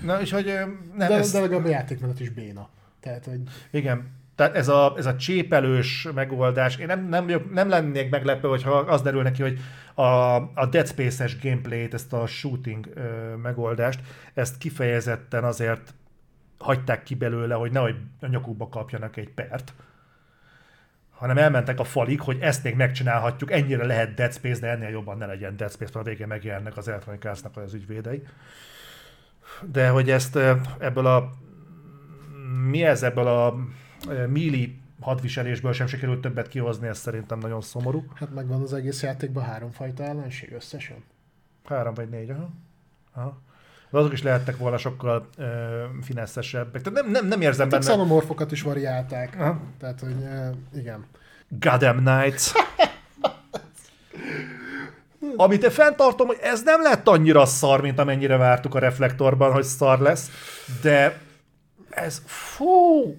Na, 0.01 0.21
és 0.21 0.31
hogy 0.31 0.45
nem, 0.45 0.97
De, 0.97 1.15
ez, 1.15 1.31
de 1.31 1.39
legalább 1.39 1.65
a 1.65 1.69
játékmenet 1.69 2.19
is 2.19 2.29
béna. 2.29 2.69
Tehát, 2.99 3.25
hogy 3.25 3.39
igen, 3.71 4.20
tehát 4.35 4.55
ez 4.55 4.67
a, 4.67 4.93
ez 4.97 5.05
a 5.05 5.15
csépelős 5.15 6.07
megoldás, 6.15 6.77
én 6.77 6.85
nem, 6.85 7.07
nem, 7.07 7.49
nem 7.51 7.69
lennék 7.69 8.09
meglepő, 8.09 8.47
hogyha 8.47 8.71
az 8.71 9.01
derül 9.01 9.21
neki, 9.21 9.41
hogy 9.41 9.59
a, 9.93 10.35
a 10.35 10.67
Dead 10.69 10.87
Space-es 10.87 11.39
gameplayt, 11.39 11.93
ezt 11.93 12.13
a 12.13 12.27
shooting 12.27 12.89
ö, 12.93 13.35
megoldást, 13.35 13.99
ezt 14.33 14.57
kifejezetten 14.57 15.43
azért 15.43 15.93
hagyták 16.57 17.03
ki 17.03 17.15
belőle, 17.15 17.55
hogy 17.55 17.71
nehogy 17.71 17.95
a 18.19 18.27
nyakukba 18.27 18.69
kapjanak 18.69 19.17
egy 19.17 19.29
pert, 19.29 19.73
hanem 21.21 21.37
elmentek 21.37 21.79
a 21.79 21.83
falig, 21.83 22.21
hogy 22.21 22.37
ezt 22.39 22.63
még 22.63 22.75
megcsinálhatjuk, 22.75 23.51
ennyire 23.51 23.85
lehet 23.85 24.13
Dead 24.13 24.33
Space, 24.33 24.59
de 24.59 24.67
ennél 24.67 24.89
jobban 24.89 25.17
ne 25.17 25.25
legyen 25.25 25.57
Dead 25.57 25.71
Space, 25.71 25.91
mert 25.93 26.05
a 26.05 26.09
végén 26.09 26.27
megjelennek 26.27 26.77
az 26.77 26.87
Electronic 26.87 27.25
Arts-nak 27.25 27.57
az 27.57 27.73
ügyvédei. 27.73 28.23
De 29.61 29.89
hogy 29.89 30.09
ezt 30.09 30.39
ebből 30.79 31.05
a 31.05 31.29
mi 32.69 32.83
ez 32.83 33.03
ebből 33.03 33.27
a 33.27 33.55
Mili 34.27 34.79
hadviselésből 35.01 35.73
sem 35.73 35.87
sikerült 35.87 36.21
többet 36.21 36.47
kihozni, 36.47 36.87
ez 36.87 36.97
szerintem 36.97 37.39
nagyon 37.39 37.61
szomorú. 37.61 38.05
Hát 38.15 38.33
megvan 38.33 38.61
az 38.61 38.73
egész 38.73 39.01
játékban 39.01 39.43
háromfajta 39.43 40.03
ellenség 40.03 40.53
összesen. 40.53 41.03
Három 41.65 41.93
vagy 41.93 42.09
négy, 42.09 42.29
aha. 42.29 42.49
aha. 43.13 43.41
De 43.89 43.97
azok 43.97 44.13
is 44.13 44.23
lehettek 44.23 44.57
volna 44.57 44.77
sokkal 44.77 45.27
ö, 45.37 45.83
finesszesebbek. 46.01 46.81
Tehát 46.81 47.01
nem, 47.01 47.11
nem, 47.11 47.27
nem 47.27 47.41
érzem 47.41 47.69
Hát 47.69 47.73
a 47.73 47.79
benne... 47.79 47.91
xenomorfokat 47.91 48.51
is 48.51 48.61
variálták. 48.61 49.35
Aha. 49.39 49.59
Tehát, 49.79 49.99
hogy 49.99 50.21
eh, 50.23 50.49
igen. 50.73 51.05
Goddamn 51.47 52.03
Knights. 52.03 52.51
Amit 55.35 55.63
én 55.63 55.69
fenntartom, 55.69 56.27
hogy 56.27 56.39
ez 56.41 56.63
nem 56.63 56.81
lett 56.81 57.07
annyira 57.07 57.45
szar, 57.45 57.81
mint 57.81 57.99
amennyire 57.99 58.37
vártuk 58.37 58.75
a 58.75 58.79
reflektorban, 58.79 59.51
hogy 59.51 59.63
szar 59.63 59.99
lesz, 59.99 60.29
de 60.81 61.21
ez 61.89 62.21
fú, 62.25 63.15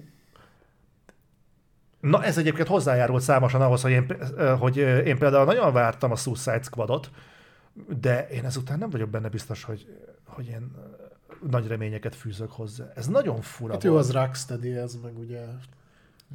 Na 2.03 2.23
ez 2.23 2.37
egyébként 2.37 2.67
hozzájárult 2.67 3.21
számosan 3.21 3.61
ahhoz, 3.61 3.81
hogy 3.81 3.91
én, 3.91 4.05
hogy 4.59 4.77
én 4.77 5.17
például 5.17 5.45
nagyon 5.45 5.73
vártam 5.73 6.11
a 6.11 6.15
Suicide 6.15 6.61
Squadot, 6.61 7.11
de 7.99 8.27
én 8.27 8.45
ezután 8.45 8.77
nem 8.77 8.89
vagyok 8.89 9.09
benne 9.09 9.29
biztos, 9.29 9.63
hogy, 9.63 9.87
hogy 10.25 10.47
én 10.47 10.71
nagy 11.49 11.67
reményeket 11.67 12.15
fűzök 12.15 12.51
hozzá. 12.51 12.91
Ez 12.95 13.07
nagyon 13.07 13.41
fura 13.41 13.73
Hát 13.73 13.83
jó, 13.83 13.91
volt. 13.91 14.03
az 14.03 14.11
Rocksteady, 14.11 14.71
ez 14.71 14.97
meg 15.03 15.17
ugye... 15.19 15.41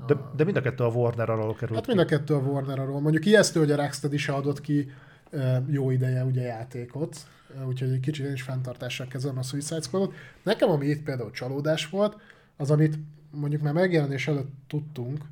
De, 0.07 0.17
de 0.37 0.45
mind 0.45 0.57
a 0.57 0.61
kettő 0.61 0.85
a 0.85 0.89
Warner 0.89 1.31
alól 1.31 1.55
került 1.55 1.79
Hát 1.79 1.87
mind 1.87 1.99
a 1.99 2.05
kettő 2.05 2.35
a 2.35 2.39
Warner 2.39 2.79
arról. 2.79 3.01
Mondjuk 3.01 3.27
ijesztő, 3.27 3.61
hogy 3.61 3.71
a 3.71 3.77
Rocksteady 3.77 4.17
se 4.17 4.33
adott 4.33 4.61
ki 4.61 4.91
eh, 5.31 5.63
jó 5.69 5.91
ideje 5.91 6.25
ugye 6.25 6.43
játékot, 6.43 7.17
eh, 7.57 7.67
úgyhogy 7.67 7.91
egy 7.91 8.01
kicsit 8.01 8.27
én 8.27 8.33
is 8.33 8.43
fenntartással 8.43 9.07
kezelem 9.07 9.39
a 9.39 9.43
Suicide 9.43 9.81
Squadot. 9.81 10.15
Nekem, 10.43 10.71
ami 10.71 10.87
itt 10.87 11.03
például 11.03 11.31
csalódás 11.31 11.89
volt, 11.89 12.17
az, 12.57 12.71
amit 12.71 12.99
mondjuk 13.31 13.63
már 13.63 13.73
megjelenés 13.73 14.29
előtt 14.29 14.51
tudtunk, 14.67 15.25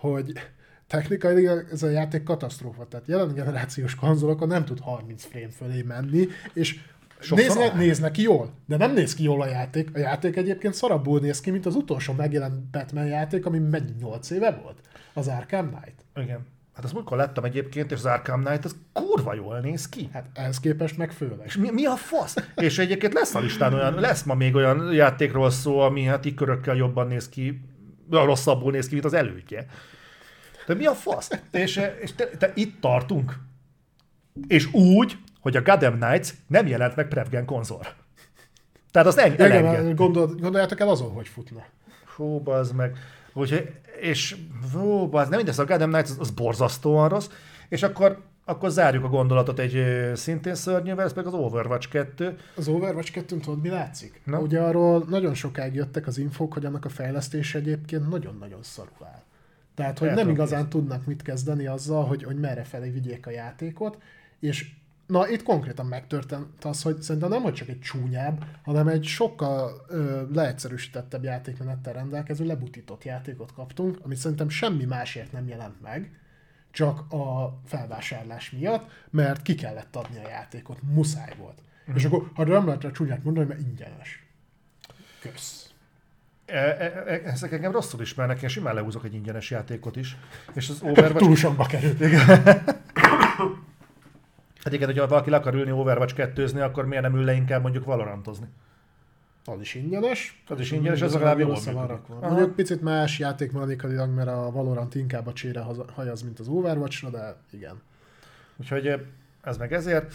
hogy 0.00 0.32
technikailag 0.86 1.66
ez 1.72 1.82
a 1.82 1.88
játék 1.88 2.22
katasztrófa. 2.22 2.86
Tehát 2.86 3.06
jelen 3.06 3.34
generációs 3.34 3.94
konzolokon 3.94 4.48
nem 4.48 4.64
tud 4.64 4.80
30 4.80 5.24
frame 5.24 5.50
fölé 5.50 5.82
menni, 5.82 6.28
és 6.52 6.80
néz 7.76 7.98
neki 7.98 8.22
jól, 8.22 8.50
de 8.66 8.76
nem 8.76 8.92
néz 8.92 9.14
ki 9.14 9.22
jól 9.22 9.42
a 9.42 9.46
játék. 9.46 9.88
A 9.94 9.98
játék 9.98 10.36
egyébként 10.36 10.74
szarabbul 10.74 11.20
néz 11.20 11.40
ki, 11.40 11.50
mint 11.50 11.66
az 11.66 11.74
utolsó 11.74 12.12
megjelent 12.12 12.54
Batman 12.70 13.06
játék, 13.06 13.46
ami 13.46 13.58
mennyi 13.58 13.92
8 14.00 14.30
éve 14.30 14.60
volt? 14.62 14.80
Az 15.12 15.28
Arkham 15.28 15.68
Knight. 15.68 16.04
Igen. 16.16 16.46
Hát 16.74 16.84
azt 16.84 16.94
múltkor 16.94 17.16
láttam 17.16 17.44
egyébként, 17.44 17.90
és 17.90 17.98
az 17.98 18.06
Arkham 18.06 18.44
Knight 18.44 18.64
az 18.64 18.76
kurva 18.92 19.34
jól 19.34 19.60
néz 19.60 19.88
ki. 19.88 20.08
Hát 20.12 20.26
ehhez 20.34 20.60
képest 20.60 20.96
meg 20.96 21.12
főleg. 21.12 21.42
És 21.44 21.56
mi, 21.56 21.70
mi 21.70 21.84
a 21.84 21.96
fasz? 21.96 22.34
És 22.56 22.78
egyébként 22.78 23.12
lesz 23.12 23.34
a 23.34 23.40
listán 23.40 23.74
olyan, 23.74 23.94
lesz 23.94 24.22
ma 24.22 24.34
még 24.34 24.54
olyan 24.54 24.92
játékról 24.92 25.50
szó, 25.50 25.78
ami 25.78 26.04
hát 26.04 26.26
így 26.26 26.34
körökkel 26.34 26.76
jobban 26.76 27.06
néz 27.06 27.28
ki, 27.28 27.60
rosszabbul 28.10 28.72
néz 28.72 28.86
ki, 28.86 28.92
mint 28.92 29.04
az 29.06 29.14
elődje. 29.14 29.66
De 30.66 30.74
mi 30.74 30.86
a 30.86 30.94
fasz? 30.94 31.30
És, 31.50 31.80
és 32.00 32.12
te, 32.14 32.26
te 32.26 32.52
itt 32.54 32.80
tartunk. 32.80 33.38
És 34.46 34.72
úgy, 34.72 35.16
hogy 35.40 35.56
a 35.56 35.62
Gotham 35.62 35.98
Knights 35.98 36.28
nem 36.46 36.66
jelent 36.66 36.96
meg 36.96 37.08
Prevgen 37.08 37.44
konzol. 37.44 37.86
Tehát 38.90 39.08
azt 39.08 39.18
en- 39.18 39.32
Igen, 39.32 39.50
elenged. 39.50 39.96
gondol, 39.96 40.26
gondoljátok 40.26 40.80
el 40.80 40.88
azon, 40.88 41.10
hogy 41.10 41.28
futna. 41.28 41.64
Hú, 42.16 42.38
bazd 42.40 42.74
meg. 42.74 42.96
Úgyhogy, 43.32 43.70
és 44.00 44.36
hú, 44.72 45.08
bazd, 45.08 45.28
nem 45.28 45.36
mindez, 45.36 45.58
a 45.58 45.64
Gotham 45.64 45.90
Knights 45.90 46.10
az, 46.10 46.16
az 46.18 46.30
borzasztóan 46.30 47.08
rossz, 47.08 47.28
és 47.68 47.82
akkor, 47.82 48.22
akkor 48.50 48.70
zárjuk 48.70 49.04
a 49.04 49.08
gondolatot 49.08 49.58
egy 49.58 49.84
szintén 50.14 50.54
szörnyűvel, 50.54 51.04
ez 51.04 51.12
pedig 51.12 51.32
az 51.32 51.38
Overwatch 51.38 51.88
2. 51.88 52.38
Az 52.56 52.68
Overwatch 52.68 53.12
2 53.12 53.36
tudod, 53.36 53.60
mi 53.60 53.68
látszik? 53.68 54.20
Na? 54.24 54.38
Ugye 54.38 54.60
arról 54.60 55.04
nagyon 55.08 55.34
sokáig 55.34 55.74
jöttek 55.74 56.06
az 56.06 56.18
infók, 56.18 56.52
hogy 56.52 56.64
annak 56.64 56.84
a 56.84 56.88
fejlesztése 56.88 57.58
egyébként 57.58 58.08
nagyon-nagyon 58.08 58.62
szarul 58.62 59.04
áll. 59.04 59.22
Tehát, 59.74 59.98
hogy 59.98 60.10
nem 60.10 60.28
igazán 60.28 60.68
tudnak 60.68 61.06
mit 61.06 61.22
kezdeni 61.22 61.66
azzal, 61.66 62.04
hogy, 62.04 62.22
hogy 62.22 62.36
merre 62.36 62.64
felé 62.64 62.90
vigyék 62.90 63.26
a 63.26 63.30
játékot, 63.30 63.98
és 64.40 64.70
na 65.06 65.28
itt 65.28 65.42
konkrétan 65.42 65.86
megtörtént 65.86 66.64
az, 66.64 66.82
hogy 66.82 67.02
szerintem 67.02 67.30
nem, 67.30 67.42
hogy 67.42 67.54
csak 67.54 67.68
egy 67.68 67.80
csúnyább, 67.80 68.44
hanem 68.62 68.88
egy 68.88 69.04
sokkal 69.04 69.84
ö, 69.88 70.22
leegyszerűsítettebb 70.32 71.24
játékmenettel 71.24 71.92
rendelkező, 71.92 72.44
lebutított 72.44 73.04
játékot 73.04 73.52
kaptunk, 73.52 73.98
amit 74.02 74.16
szerintem 74.16 74.48
semmi 74.48 74.84
másért 74.84 75.32
nem 75.32 75.48
jelent 75.48 75.80
meg, 75.82 76.19
csak 76.70 77.12
a 77.12 77.58
felvásárlás 77.66 78.50
miatt, 78.50 78.90
mert 79.10 79.42
ki 79.42 79.54
kellett 79.54 79.96
adni 79.96 80.24
a 80.24 80.28
játékot, 80.28 80.78
muszáj 80.82 81.34
volt. 81.38 81.58
Mm. 81.90 81.94
És 81.94 82.04
akkor, 82.04 82.30
ha 82.34 82.44
nem 82.44 82.66
lehet 82.66 82.82
rá 82.82 82.90
csúnyát 82.90 83.24
mondani, 83.24 83.46
mert 83.46 83.60
ingyenes. 83.60 84.26
Kösz. 85.20 85.70
E, 86.46 86.58
e, 86.58 87.02
e, 87.06 87.20
ezek 87.24 87.52
engem 87.52 87.72
rosszul 87.72 88.00
ismernek, 88.00 88.42
én 88.42 88.48
simán 88.48 88.74
leúzok 88.74 89.04
egy 89.04 89.14
ingyenes 89.14 89.50
játékot 89.50 89.96
is. 89.96 90.16
És 90.54 90.68
az 90.68 90.82
Overwatch... 90.82 91.24
Túl 91.24 91.36
sokba 91.36 91.66
került. 91.66 92.04
Hát 94.64 94.72
igen, 94.72 94.86
hogyha 94.86 95.06
valaki 95.06 95.30
le 95.30 95.36
akar 95.36 95.54
ülni 95.54 95.70
Overwatch 95.70 96.14
2 96.14 96.44
akkor 96.44 96.86
miért 96.86 97.02
nem 97.02 97.14
ül 97.14 97.24
le 97.24 97.32
inkább 97.32 97.62
mondjuk 97.62 97.84
Valorantozni? 97.84 98.46
Az 99.44 99.60
is 99.60 99.74
ingyenes. 99.74 100.42
Az 100.48 100.60
is 100.60 100.70
ingyenes, 100.70 101.00
ez 101.00 101.12
legalább 101.12 101.38
jól 101.38 101.58
van 101.72 101.86
rakva. 101.86 102.14
Aha. 102.14 102.28
Mondjuk 102.28 102.54
picit 102.54 102.80
más 102.82 103.18
játékmechanikailag, 103.18 104.14
mert 104.14 104.28
a 104.28 104.50
Valorant 104.50 104.94
inkább 104.94 105.26
a 105.26 105.32
csére 105.32 105.64
hajaz, 105.94 106.22
mint 106.22 106.38
az 106.38 106.48
Overwatch-ra, 106.48 107.10
de 107.10 107.36
igen. 107.50 107.82
Úgyhogy 108.56 109.06
ez 109.42 109.56
meg 109.56 109.72
ezért. 109.72 110.14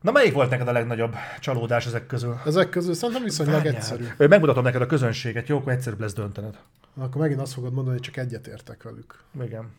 Na 0.00 0.12
melyik 0.12 0.32
volt 0.32 0.50
neked 0.50 0.68
a 0.68 0.72
legnagyobb 0.72 1.14
csalódás 1.40 1.86
ezek 1.86 2.06
közül? 2.06 2.40
Ezek 2.46 2.68
közül 2.68 2.94
szerintem 2.94 3.24
viszonylag 3.24 3.54
Várjál. 3.54 3.74
egyszerű. 3.74 4.04
Megmutatom 4.18 4.62
neked 4.62 4.80
a 4.80 4.86
közönséget, 4.86 5.48
jó, 5.48 5.56
akkor 5.56 5.72
egyszerűbb 5.72 6.00
lesz 6.00 6.12
döntened. 6.14 6.58
Akkor 6.96 7.20
megint 7.20 7.40
azt 7.40 7.52
fogod 7.52 7.72
mondani, 7.72 7.96
hogy 7.96 8.04
csak 8.04 8.16
egyet 8.16 8.46
értek 8.46 8.82
velük. 8.82 9.22
Igen. 9.42 9.70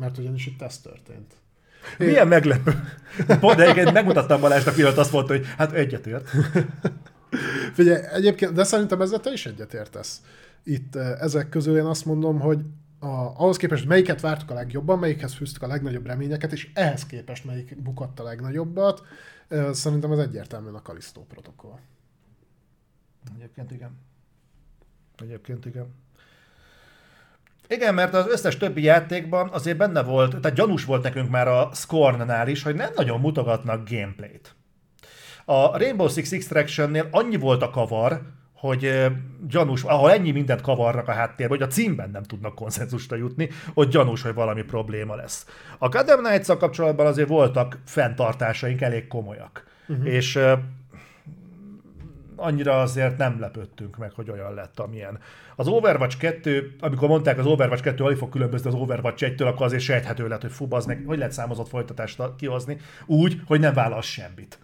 Mert 0.00 0.18
ugyanis 0.18 0.46
itt 0.46 0.62
ez 0.62 0.78
történt. 0.78 1.34
Milyen 1.98 2.28
meglepő. 2.28 2.82
Pont, 3.40 3.56
de 3.56 3.62
egyébként 3.62 3.92
megmutattam 3.92 4.40
Balázsnak, 4.40 4.76
mielőtt 4.76 4.96
azt 4.96 5.12
mondta, 5.12 5.32
hogy 5.32 5.46
hát 5.56 5.72
egyetért. 5.72 6.30
Figyelj, 7.72 8.02
egyébként, 8.12 8.52
de 8.52 8.64
szerintem 8.64 9.00
ezzel 9.00 9.20
te 9.20 9.32
is 9.32 9.46
egyetértesz. 9.46 10.22
Itt 10.62 10.96
eh, 10.96 11.20
ezek 11.20 11.48
közül 11.48 11.76
én 11.76 11.84
azt 11.84 12.04
mondom, 12.04 12.40
hogy 12.40 12.58
a, 12.98 13.06
ahhoz 13.36 13.56
képest 13.56 13.86
melyiket 13.86 14.20
vártuk 14.20 14.50
a 14.50 14.54
legjobban, 14.54 14.98
melyikhez 14.98 15.34
fűztük 15.34 15.62
a 15.62 15.66
legnagyobb 15.66 16.06
reményeket, 16.06 16.52
és 16.52 16.70
ehhez 16.74 17.06
képest 17.06 17.44
melyik 17.44 17.82
bukott 17.82 18.20
a 18.20 18.22
legnagyobbat, 18.22 19.02
eh, 19.48 19.72
szerintem 19.72 20.10
az 20.10 20.18
egyértelműen 20.18 20.74
a 20.74 20.82
Kalisztó 20.82 21.26
protokoll. 21.28 21.78
Egyébként 23.36 23.70
igen. 23.70 23.98
Egyébként 25.16 25.66
igen. 25.66 25.94
Igen, 27.68 27.94
mert 27.94 28.14
az 28.14 28.26
összes 28.28 28.56
többi 28.56 28.82
játékban 28.82 29.48
azért 29.48 29.76
benne 29.76 30.02
volt, 30.02 30.40
tehát 30.40 30.56
gyanús 30.56 30.84
volt 30.84 31.02
nekünk 31.02 31.30
már 31.30 31.48
a 31.48 31.70
Scorn-nál 31.74 32.48
is, 32.48 32.62
hogy 32.62 32.74
nem 32.74 32.90
nagyon 32.94 33.20
mutogatnak 33.20 33.88
gameplayt. 33.88 34.54
A 35.44 35.78
Rainbow 35.78 36.08
Six 36.08 36.32
Extraction-nél 36.32 37.08
annyi 37.10 37.36
volt 37.36 37.62
a 37.62 37.70
kavar, 37.70 38.20
hogy 38.60 39.06
gyanús, 39.48 39.82
ahol 39.82 40.10
ennyi 40.10 40.30
mindent 40.30 40.60
kavarnak 40.60 41.08
a 41.08 41.12
háttérben, 41.12 41.58
hogy 41.58 41.66
a 41.66 41.70
címben 41.70 42.10
nem 42.10 42.22
tudnak 42.22 42.54
konszenzusra 42.54 43.16
jutni, 43.16 43.48
hogy 43.74 43.88
gyanús, 43.88 44.22
hogy 44.22 44.34
valami 44.34 44.62
probléma 44.62 45.14
lesz. 45.14 45.46
A 45.78 45.88
Gotham 45.88 46.24
knights 46.24 46.46
kapcsolatban 46.46 47.06
azért 47.06 47.28
voltak 47.28 47.78
fenntartásaink 47.84 48.80
elég 48.80 49.06
komolyak. 49.06 49.64
Uh-huh. 49.88 50.06
És 50.06 50.38
annyira 52.36 52.80
azért 52.80 53.16
nem 53.18 53.40
lepődtünk 53.40 53.96
meg, 53.96 54.12
hogy 54.12 54.30
olyan 54.30 54.54
lett, 54.54 54.78
amilyen. 54.78 55.18
Az 55.56 55.68
Overwatch 55.68 56.18
2, 56.18 56.76
amikor 56.80 57.08
mondták, 57.08 57.38
az 57.38 57.46
Overwatch 57.46 57.82
2 57.82 58.04
alig 58.04 58.16
fog 58.16 58.28
különbözni 58.28 58.68
az 58.68 58.74
Overwatch 58.74 59.24
1-től, 59.26 59.46
akkor 59.46 59.66
azért 59.66 59.82
sejthető 59.82 60.28
lett, 60.28 60.40
hogy 60.40 60.52
fú, 60.52 60.66
az 60.70 60.86
meg, 60.86 61.02
hogy 61.06 61.18
lehet 61.18 61.32
számozott 61.32 61.68
folytatást 61.68 62.22
kihozni, 62.36 62.76
úgy, 63.06 63.40
hogy 63.46 63.60
nem 63.60 63.74
válasz 63.74 64.06
semmit. 64.06 64.58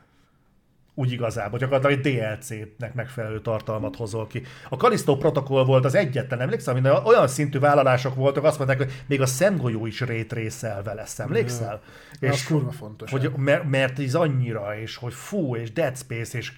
Úgy 0.98 1.12
igazából, 1.12 1.58
gyakorlatilag 1.58 2.06
egy 2.06 2.12
DLC-nek 2.12 2.94
megfelelő 2.94 3.40
tartalmat 3.40 3.96
hozol 3.96 4.26
ki. 4.26 4.42
A 4.68 4.74
Callisto 4.74 5.16
protokoll 5.16 5.64
volt 5.64 5.84
az 5.84 5.94
egyetlen, 5.94 6.40
emlékszel, 6.40 6.74
minden 6.74 7.04
olyan 7.04 7.28
szintű 7.28 7.58
vállalások 7.58 8.14
voltak, 8.14 8.44
azt 8.44 8.56
mondták, 8.56 8.78
hogy 8.78 9.02
még 9.06 9.20
a 9.20 9.26
szemgolyó 9.26 9.86
is 9.86 10.00
rétrészelve 10.00 10.94
lesz, 10.94 11.18
emlékszel? 11.18 11.80
Ja. 12.20 12.32
Az 12.32 12.44
kurva 12.44 12.70
fontos. 12.70 13.10
Hogy, 13.10 13.30
mert, 13.36 13.70
mert 13.70 13.98
ez 13.98 14.14
annyira, 14.14 14.78
és 14.78 14.96
hogy 14.96 15.14
fú, 15.14 15.56
és 15.56 15.72
Dead 15.72 15.96
Space, 15.96 16.38
és 16.38 16.52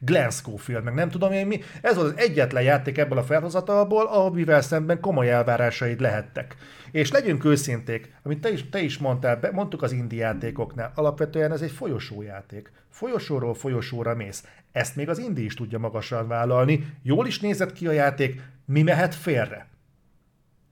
Glenn 0.00 0.28
Schofield, 0.28 0.84
meg 0.84 0.94
nem 0.94 1.10
tudom 1.10 1.32
én 1.32 1.46
mi. 1.46 1.60
Ez 1.82 1.96
volt 1.96 2.06
az 2.06 2.18
egyetlen 2.18 2.62
játék 2.62 2.98
ebből 2.98 3.18
a 3.18 3.22
felhozatalból, 3.22 4.06
amivel 4.06 4.60
szemben 4.60 5.00
komoly 5.00 5.30
elvárásaid 5.30 6.00
lehettek. 6.00 6.56
És 6.90 7.10
legyünk 7.10 7.44
őszinték, 7.44 8.14
amit 8.22 8.40
te 8.40 8.52
is, 8.52 8.68
te 8.68 8.80
is 8.80 8.98
mondtál, 8.98 9.36
be, 9.36 9.50
mondtuk 9.50 9.82
az 9.82 9.92
indie 9.92 10.24
játékoknál, 10.24 10.92
alapvetően 10.94 11.52
ez 11.52 11.62
egy 11.62 11.70
folyosójáték. 11.70 12.72
Folyosóról 12.90 13.54
folyosóra 13.54 14.14
mész. 14.14 14.44
Ezt 14.72 14.96
még 14.96 15.08
az 15.08 15.18
indie 15.18 15.44
is 15.44 15.54
tudja 15.54 15.78
magasan 15.78 16.28
vállalni. 16.28 16.86
Jól 17.02 17.26
is 17.26 17.40
nézett 17.40 17.72
ki 17.72 17.86
a 17.86 17.92
játék, 17.92 18.40
mi 18.64 18.82
mehet 18.82 19.14
félre? 19.14 19.71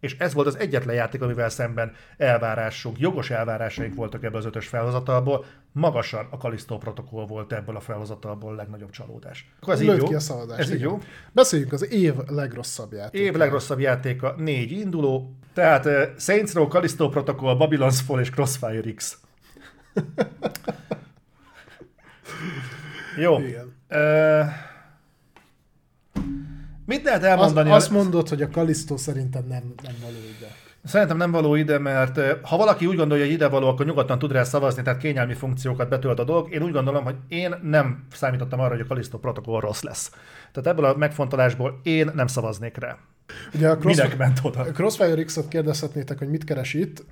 És 0.00 0.16
ez 0.18 0.34
volt 0.34 0.46
az 0.46 0.58
egyetlen 0.58 0.94
játék, 0.94 1.22
amivel 1.22 1.48
szemben 1.48 1.92
elvárásunk, 2.16 2.98
jogos 2.98 3.30
elvárásaink 3.30 3.94
voltak 3.94 4.24
ebből 4.24 4.38
az 4.38 4.44
ötös 4.46 4.66
felhozatalból, 4.66 5.44
magasan 5.72 6.26
a 6.30 6.36
Kalisztó 6.36 6.78
protokoll 6.78 7.26
volt 7.26 7.52
ebből 7.52 7.76
a 7.76 7.80
felhozatalból 7.80 8.52
a 8.52 8.54
legnagyobb 8.54 8.90
csalódás. 8.90 9.52
Akkor 9.60 9.74
ez 9.74 9.80
így 9.80 9.96
jó? 9.96 10.06
Ki 10.06 10.14
a 10.14 10.20
szavazást, 10.20 10.60
ez 10.60 10.72
így 10.72 10.80
jó? 10.80 10.98
Beszéljünk 11.32 11.72
az 11.72 11.92
év 11.92 12.14
legrosszabb 12.26 12.92
játéka. 12.92 13.24
Év 13.24 13.34
legrosszabb 13.34 13.80
játéka, 13.80 14.34
négy 14.36 14.70
induló, 14.70 15.34
tehát 15.54 15.86
uh, 15.86 16.02
Saints 16.18 16.52
Row, 16.52 16.68
Kalisztó 16.68 17.08
protokoll, 17.08 17.56
Babylon's 17.58 17.98
Fall 18.06 18.20
és 18.20 18.30
Crossfire 18.30 18.92
X. 18.94 19.18
jó. 23.16 23.38
Igen. 23.38 23.74
Uh, 23.90 24.68
Mit 26.90 27.04
lehet 27.04 27.22
elmondani? 27.22 27.70
Azt, 27.70 27.78
azt 27.78 27.90
mondod, 27.90 28.28
hogy 28.28 28.42
a 28.42 28.48
Kalisztó 28.48 28.96
szerintem 28.96 29.44
nem, 29.48 29.62
nem 29.82 29.94
való 30.02 30.16
ide. 30.38 30.46
Szerintem 30.84 31.16
nem 31.16 31.30
való 31.30 31.54
ide, 31.54 31.78
mert 31.78 32.20
ha 32.42 32.56
valaki 32.56 32.86
úgy 32.86 32.96
gondolja, 32.96 33.24
hogy 33.24 33.32
ide 33.32 33.48
való, 33.48 33.68
akkor 33.68 33.86
nyugodtan 33.86 34.18
tud 34.18 34.32
rá 34.32 34.42
szavazni, 34.42 34.82
tehát 34.82 35.00
kényelmi 35.00 35.34
funkciókat 35.34 35.88
betölt 35.88 36.18
a 36.18 36.24
dolog. 36.24 36.52
Én 36.52 36.62
úgy 36.62 36.72
gondolom, 36.72 37.04
hogy 37.04 37.16
én 37.28 37.54
nem 37.62 38.06
számítottam 38.12 38.60
arra, 38.60 38.70
hogy 38.70 38.80
a 38.80 38.86
Kalisztó 38.86 39.18
protokoll 39.18 39.60
rossz 39.60 39.82
lesz. 39.82 40.10
Tehát 40.52 40.70
ebből 40.70 40.84
a 40.84 40.96
megfontolásból 40.96 41.80
én 41.82 42.10
nem 42.14 42.26
szavaznék 42.26 42.76
rá. 42.76 42.96
Ugye 43.54 43.68
a 43.68 43.76
Cross... 43.76 43.96
Minek 43.96 44.16
ment 44.16 44.38
oda? 44.42 44.62
Crossfire 44.64 45.24
X-ot 45.24 45.48
kérdezhetnétek, 45.48 46.18
hogy 46.18 46.28
mit 46.28 46.44
keres 46.44 46.74
itt. 46.74 47.04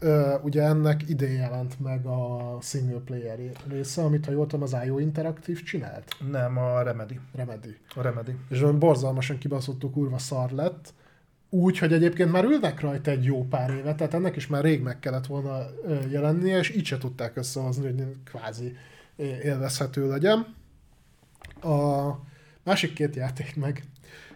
ugye 0.43 0.63
ennek 0.63 1.09
idén 1.09 1.33
jelent 1.33 1.81
meg 1.81 2.07
a 2.07 2.59
single 2.61 3.01
player 3.05 3.39
része, 3.69 4.03
amit 4.03 4.25
ha 4.25 4.33
jól 4.33 4.47
tudom, 4.47 4.63
az 4.63 4.77
IO 4.87 4.99
Interactive 4.99 5.61
csinált. 5.61 6.17
Nem, 6.31 6.59
a 6.59 6.83
Remedy. 6.83 7.21
Remedy. 7.35 7.77
A 7.95 8.03
Remedy. 8.03 8.37
És 8.49 8.61
borzalmasan 8.79 9.39
kibaszottuk, 9.39 9.93
kurva 9.93 10.19
szar 10.19 10.51
lett. 10.51 10.95
Úgy, 11.51 11.79
hogy 11.79 11.93
egyébként 11.93 12.33
már 12.33 12.45
ülnek 12.45 12.81
rajta 12.81 13.11
egy 13.11 13.25
jó 13.25 13.45
pár 13.45 13.71
éve, 13.71 13.95
tehát 13.95 14.15
ennek 14.15 14.37
is 14.37 14.47
már 14.47 14.63
rég 14.63 14.83
meg 14.83 14.99
kellett 14.99 15.27
volna 15.27 15.67
jelennie, 16.11 16.59
és 16.59 16.71
így 16.71 16.85
se 16.85 16.99
tudták 16.99 17.37
összehozni, 17.37 17.83
hogy 17.83 18.17
kvázi 18.25 18.77
élvezhető 19.43 20.09
legyen. 20.09 20.55
A 21.63 22.11
másik 22.63 22.93
két 22.93 23.17
játék 23.17 23.57
meg 23.57 23.85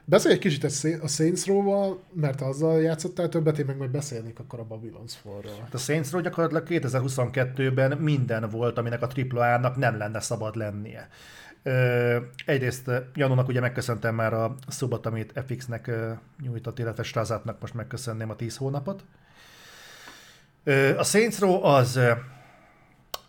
Beszélj 0.05 0.35
egy 0.35 0.41
kicsit 0.41 0.65
a 1.03 1.09
Saints 1.09 1.47
Row-val, 1.47 2.03
mert 2.13 2.41
azzal 2.41 2.83
játszottál 2.83 3.29
többet, 3.29 3.59
én 3.59 3.67
meg 3.67 3.77
majd 3.77 3.91
beszélnék 3.91 4.39
akkor 4.39 4.59
a 4.59 4.67
Babylon's 4.67 5.13
Fall-ról. 5.23 5.61
Hát 5.61 5.75
a 5.75 5.79
Saints 5.79 6.11
Row 6.11 6.21
gyakorlatilag 6.21 6.67
2022-ben 6.69 7.99
minden 7.99 8.49
volt, 8.51 8.79
aminek 8.79 9.03
a 9.03 9.09
AAA-nak 9.31 9.77
nem 9.77 9.97
lenne 9.97 10.21
szabad 10.21 10.57
lennie. 10.57 11.09
Ö, 11.63 12.17
egyrészt 12.47 12.91
Janónak 13.15 13.49
ugye 13.49 13.61
megköszöntem 13.61 14.15
már 14.15 14.35
a 14.35 14.55
szobot, 14.69 15.07
amit 15.07 15.33
FX-nek 15.47 15.91
nyújtott, 16.43 16.79
illetve 16.79 17.03
Strázátnak 17.03 17.61
most 17.61 17.75
megköszönném 17.75 18.31
a 18.31 18.37
10 18.37 18.57
hónapot. 18.57 19.05
Ö, 20.65 20.99
a 20.99 21.03
Saints 21.03 21.39
Row 21.39 21.65
az 21.65 22.01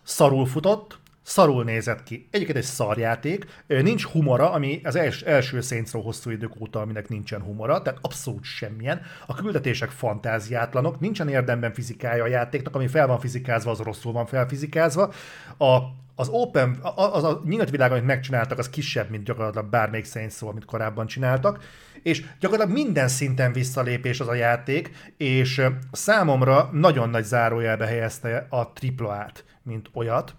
szarul 0.02 0.46
futott, 0.46 0.98
szarul 1.24 1.64
nézett 1.64 2.02
ki. 2.02 2.28
Egyébként 2.30 2.58
egy 2.58 2.64
szarjáték, 2.64 3.46
nincs 3.66 4.04
humora, 4.04 4.52
ami 4.52 4.80
az 4.84 4.96
els, 4.96 5.22
első 5.22 5.60
Saints 5.60 5.90
Row 5.90 6.02
hosszú 6.02 6.30
idők 6.30 6.60
óta, 6.60 6.80
aminek 6.80 7.08
nincsen 7.08 7.42
humora, 7.42 7.82
tehát 7.82 7.98
abszolút 8.02 8.44
semmilyen. 8.44 9.00
A 9.26 9.34
küldetések 9.34 9.90
fantáziátlanok, 9.90 11.00
nincsen 11.00 11.28
érdemben 11.28 11.72
fizikája 11.72 12.22
a 12.24 12.26
játéknak, 12.26 12.74
ami 12.74 12.86
fel 12.86 13.06
van 13.06 13.20
fizikázva, 13.20 13.70
az 13.70 13.78
rosszul 13.78 14.12
van 14.12 14.26
felfizikázva. 14.26 15.12
A, 15.58 15.78
az 16.14 16.28
open, 16.28 16.78
az 16.96 17.24
a 17.24 17.42
nyílt 17.44 17.70
világ, 17.70 17.90
amit 17.90 18.04
megcsináltak, 18.04 18.58
az 18.58 18.70
kisebb, 18.70 19.10
mint 19.10 19.24
gyakorlatilag 19.24 19.66
bármelyik 19.66 20.06
Saints 20.06 20.42
amit 20.42 20.64
korábban 20.64 21.06
csináltak, 21.06 21.64
és 22.02 22.24
gyakorlatilag 22.40 22.82
minden 22.82 23.08
szinten 23.08 23.52
visszalépés 23.52 24.20
az 24.20 24.28
a 24.28 24.34
játék, 24.34 25.12
és 25.16 25.62
számomra 25.92 26.68
nagyon 26.72 27.08
nagy 27.08 27.24
zárójelbe 27.24 27.86
helyezte 27.86 28.46
a 28.50 28.72
AAA-t, 28.96 29.44
mint 29.62 29.90
olyat 29.92 30.34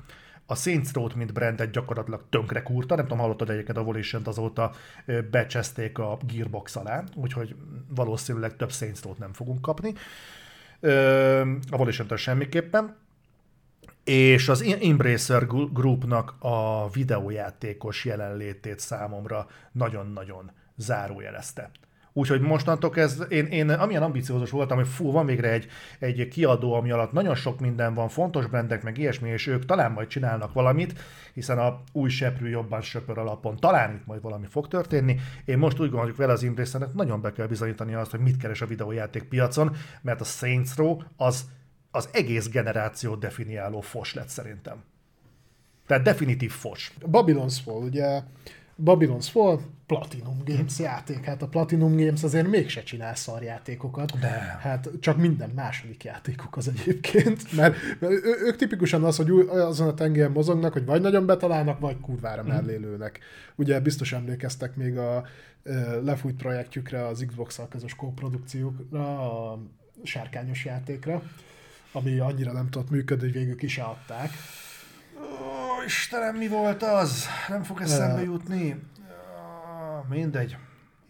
a 0.46 0.56
Saints 0.56 0.94
Row-t, 0.94 1.16
mint 1.16 1.34
brandet 1.34 1.72
gyakorlatilag 1.72 2.24
tönkre 2.30 2.62
kurta, 2.64 2.96
nem 2.96 3.04
tudom, 3.04 3.20
hallottad 3.20 3.50
egyébként 3.50 3.78
a 3.78 3.84
volition 3.84 4.22
azóta 4.26 4.72
becseszték 5.32 5.98
a 5.98 6.18
Gearbox 6.28 6.76
alá, 6.76 7.04
úgyhogy 7.16 7.56
valószínűleg 7.88 8.56
több 8.56 8.72
Saints 8.72 9.02
Row-t 9.02 9.18
nem 9.18 9.34
fogunk 9.34 9.62
kapni. 9.62 9.94
A 11.70 11.78
volition 11.78 12.18
semmiképpen. 12.18 12.96
És 14.04 14.50
az 14.50 14.62
Embracer 14.82 15.46
Groupnak 15.74 16.36
a 16.40 16.90
videójátékos 16.90 18.06
jelenlétét 18.06 18.80
számomra 18.80 19.48
nagyon-nagyon 19.72 20.52
zárójelezte. 20.76 21.72
Úgyhogy 22.18 22.42
mostantól 22.42 22.96
ez, 22.96 23.22
én, 23.30 23.46
én 23.46 23.70
amilyen 23.70 24.04
ambiciózus 24.04 24.50
voltam, 24.50 24.78
hogy 24.78 24.88
fú, 24.88 25.12
van 25.12 25.26
végre 25.26 25.52
egy, 25.52 25.68
egy 26.00 26.28
kiadó, 26.28 26.74
ami 26.74 26.92
alatt 26.92 27.12
nagyon 27.12 27.36
sok 27.36 27.60
minden 27.60 27.94
van, 27.94 28.10
fontos 28.10 28.46
brendek, 28.48 28.84
meg 28.84 28.98
ilyesmi, 28.98 29.30
és 29.30 29.48
ők 29.48 29.66
talán 29.66 29.92
majd 29.92 30.08
csinálnak 30.08 30.54
valamit, 30.54 31.00
hiszen 31.34 31.58
a 31.60 31.82
új 31.92 32.10
seprű 32.10 32.50
jobban 32.50 32.82
söpör 32.82 33.18
alapon 33.18 33.56
talán 33.56 33.94
itt 33.94 34.06
majd 34.06 34.22
valami 34.22 34.46
fog 34.50 34.68
történni. 34.68 35.20
Én 35.46 35.58
most 35.58 35.80
úgy 35.80 35.90
gondoljuk 35.90 36.18
vele 36.18 36.32
az 36.32 36.44
Impresszenek 36.44 36.94
nagyon 36.94 37.22
be 37.22 37.32
kell 37.32 37.48
bizonyítani 37.48 37.94
azt, 37.94 38.12
hogy 38.12 38.20
mit 38.20 38.38
keres 38.38 38.62
a 38.62 38.66
videójáték 38.66 39.24
piacon, 39.24 39.76
mert 40.02 40.22
a 40.22 40.26
Saints 40.26 40.76
Row 40.76 40.98
az, 41.18 41.46
az 41.92 42.10
egész 42.12 42.50
generáció 42.50 43.16
definiáló 43.16 43.82
fos 43.82 44.14
lett 44.14 44.30
szerintem. 44.30 44.84
Tehát 45.88 46.04
definitív 46.04 46.52
fos. 46.52 46.94
Babylon's 47.12 47.58
Fall, 47.64 47.82
ugye 47.82 48.22
Babylon's 48.84 49.28
Fall, 49.30 49.60
Platinum 49.86 50.38
Games 50.46 50.80
játék. 50.80 51.24
Hát 51.24 51.42
a 51.42 51.48
Platinum 51.48 51.96
Games 51.96 52.24
azért 52.24 52.48
mégse 52.48 52.84
csinál 52.84 53.16
szarjátékokat. 53.16 54.20
De. 54.20 54.58
Hát 54.62 54.90
csak 55.00 55.18
minden 55.18 55.50
második 55.50 56.04
játékuk 56.04 56.58
az 56.58 56.68
egyébként. 56.68 57.56
Mert, 57.56 57.76
ők 58.46 58.56
tipikusan 58.56 59.04
az, 59.04 59.16
hogy 59.16 59.30
azon 59.50 59.88
a 59.88 59.94
tengeren 59.94 60.32
mozognak, 60.32 60.74
hogy 60.74 60.86
vagy 60.86 61.02
nagyon 61.02 61.26
betalálnak, 61.26 61.80
vagy 61.80 62.00
kurvára 62.00 62.44
mm. 62.44 62.48
mellé 62.48 62.76
lőnek. 62.76 63.20
Ugye 63.56 63.80
biztos 63.80 64.14
emlékeztek 64.14 64.76
még 64.76 64.98
a 64.98 65.26
lefújt 66.04 66.36
projektjükre, 66.36 67.08
az 67.08 67.26
Xbox-szal 67.28 67.68
közös 67.68 67.96
kóprodukciókra, 67.96 69.20
a 69.52 69.60
sárkányos 70.04 70.66
játékra, 70.66 71.24
ami 71.92 72.20
annyira 72.20 72.52
nem 72.52 72.70
tudott 72.70 72.90
működni, 72.90 73.24
hogy 73.24 73.34
végül 73.34 73.56
ki 73.56 73.68
se 73.68 73.84
adták. 73.84 74.30
Istenem, 75.86 76.36
mi 76.36 76.48
volt 76.48 76.84
az? 76.84 77.26
Nem 77.48 77.64
fog 77.64 77.82
eszembe 77.82 78.22
jutni. 78.22 78.84
Mindegy. 80.10 80.58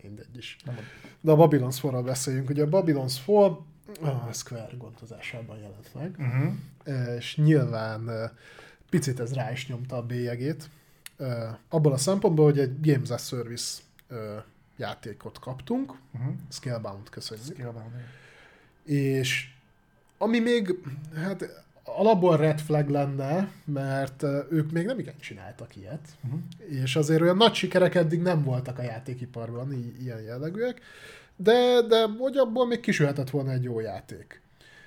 Mindegy 0.01 0.37
is. 0.37 0.57
Nem 0.65 0.75
De 1.21 1.31
a 1.31 1.35
Babylon's 1.35 1.75
Fall-ral 1.79 2.03
beszéljünk. 2.03 2.49
Ugye 2.49 2.63
a 2.63 2.69
Babylon's 2.69 3.15
Fall 3.23 3.63
a 4.01 4.33
Square 4.33 4.75
gondozásában 4.77 5.57
jelent 5.57 5.93
meg, 5.93 6.15
uh-huh. 6.19 7.15
és 7.17 7.35
nyilván 7.35 8.31
picit 8.89 9.19
ez 9.19 9.33
rá 9.33 9.51
is 9.51 9.67
nyomta 9.67 9.95
a 9.95 10.05
bélyegét. 10.05 10.69
Abból 11.69 11.93
a 11.93 11.97
szempontból, 11.97 12.45
hogy 12.45 12.59
egy 12.59 12.79
Games 12.81 13.09
as 13.09 13.27
Service 13.27 13.81
játékot 14.77 15.39
kaptunk, 15.39 15.93
uh-huh. 16.13 16.33
Scalebound 16.49 17.09
köszönjük. 17.09 17.45
Scalebound. 17.45 17.91
És 18.83 19.49
ami 20.17 20.39
még, 20.39 20.79
hát 21.15 21.64
alapból 21.85 22.37
red 22.37 22.59
flag 22.59 22.89
lenne, 22.89 23.51
mert 23.65 24.23
ők 24.49 24.71
még 24.71 24.85
nem 24.85 24.99
igen 24.99 25.17
csináltak 25.19 25.75
ilyet, 25.75 26.07
uh-huh. 26.23 26.39
és 26.81 26.95
azért 26.95 27.21
olyan 27.21 27.37
nagy 27.37 27.53
sikerek 27.53 27.95
eddig 27.95 28.21
nem 28.21 28.43
voltak 28.43 28.79
a 28.79 28.81
játékiparban 28.81 29.73
i- 29.73 29.95
ilyen 30.01 30.21
jellegűek, 30.21 30.81
de, 31.35 31.81
de 31.87 32.05
hogy 32.19 32.37
abból 32.37 32.67
még 32.67 32.79
kisülhetett 32.79 33.29
volna 33.29 33.51
egy 33.51 33.63
jó 33.63 33.79
játék. 33.79 34.41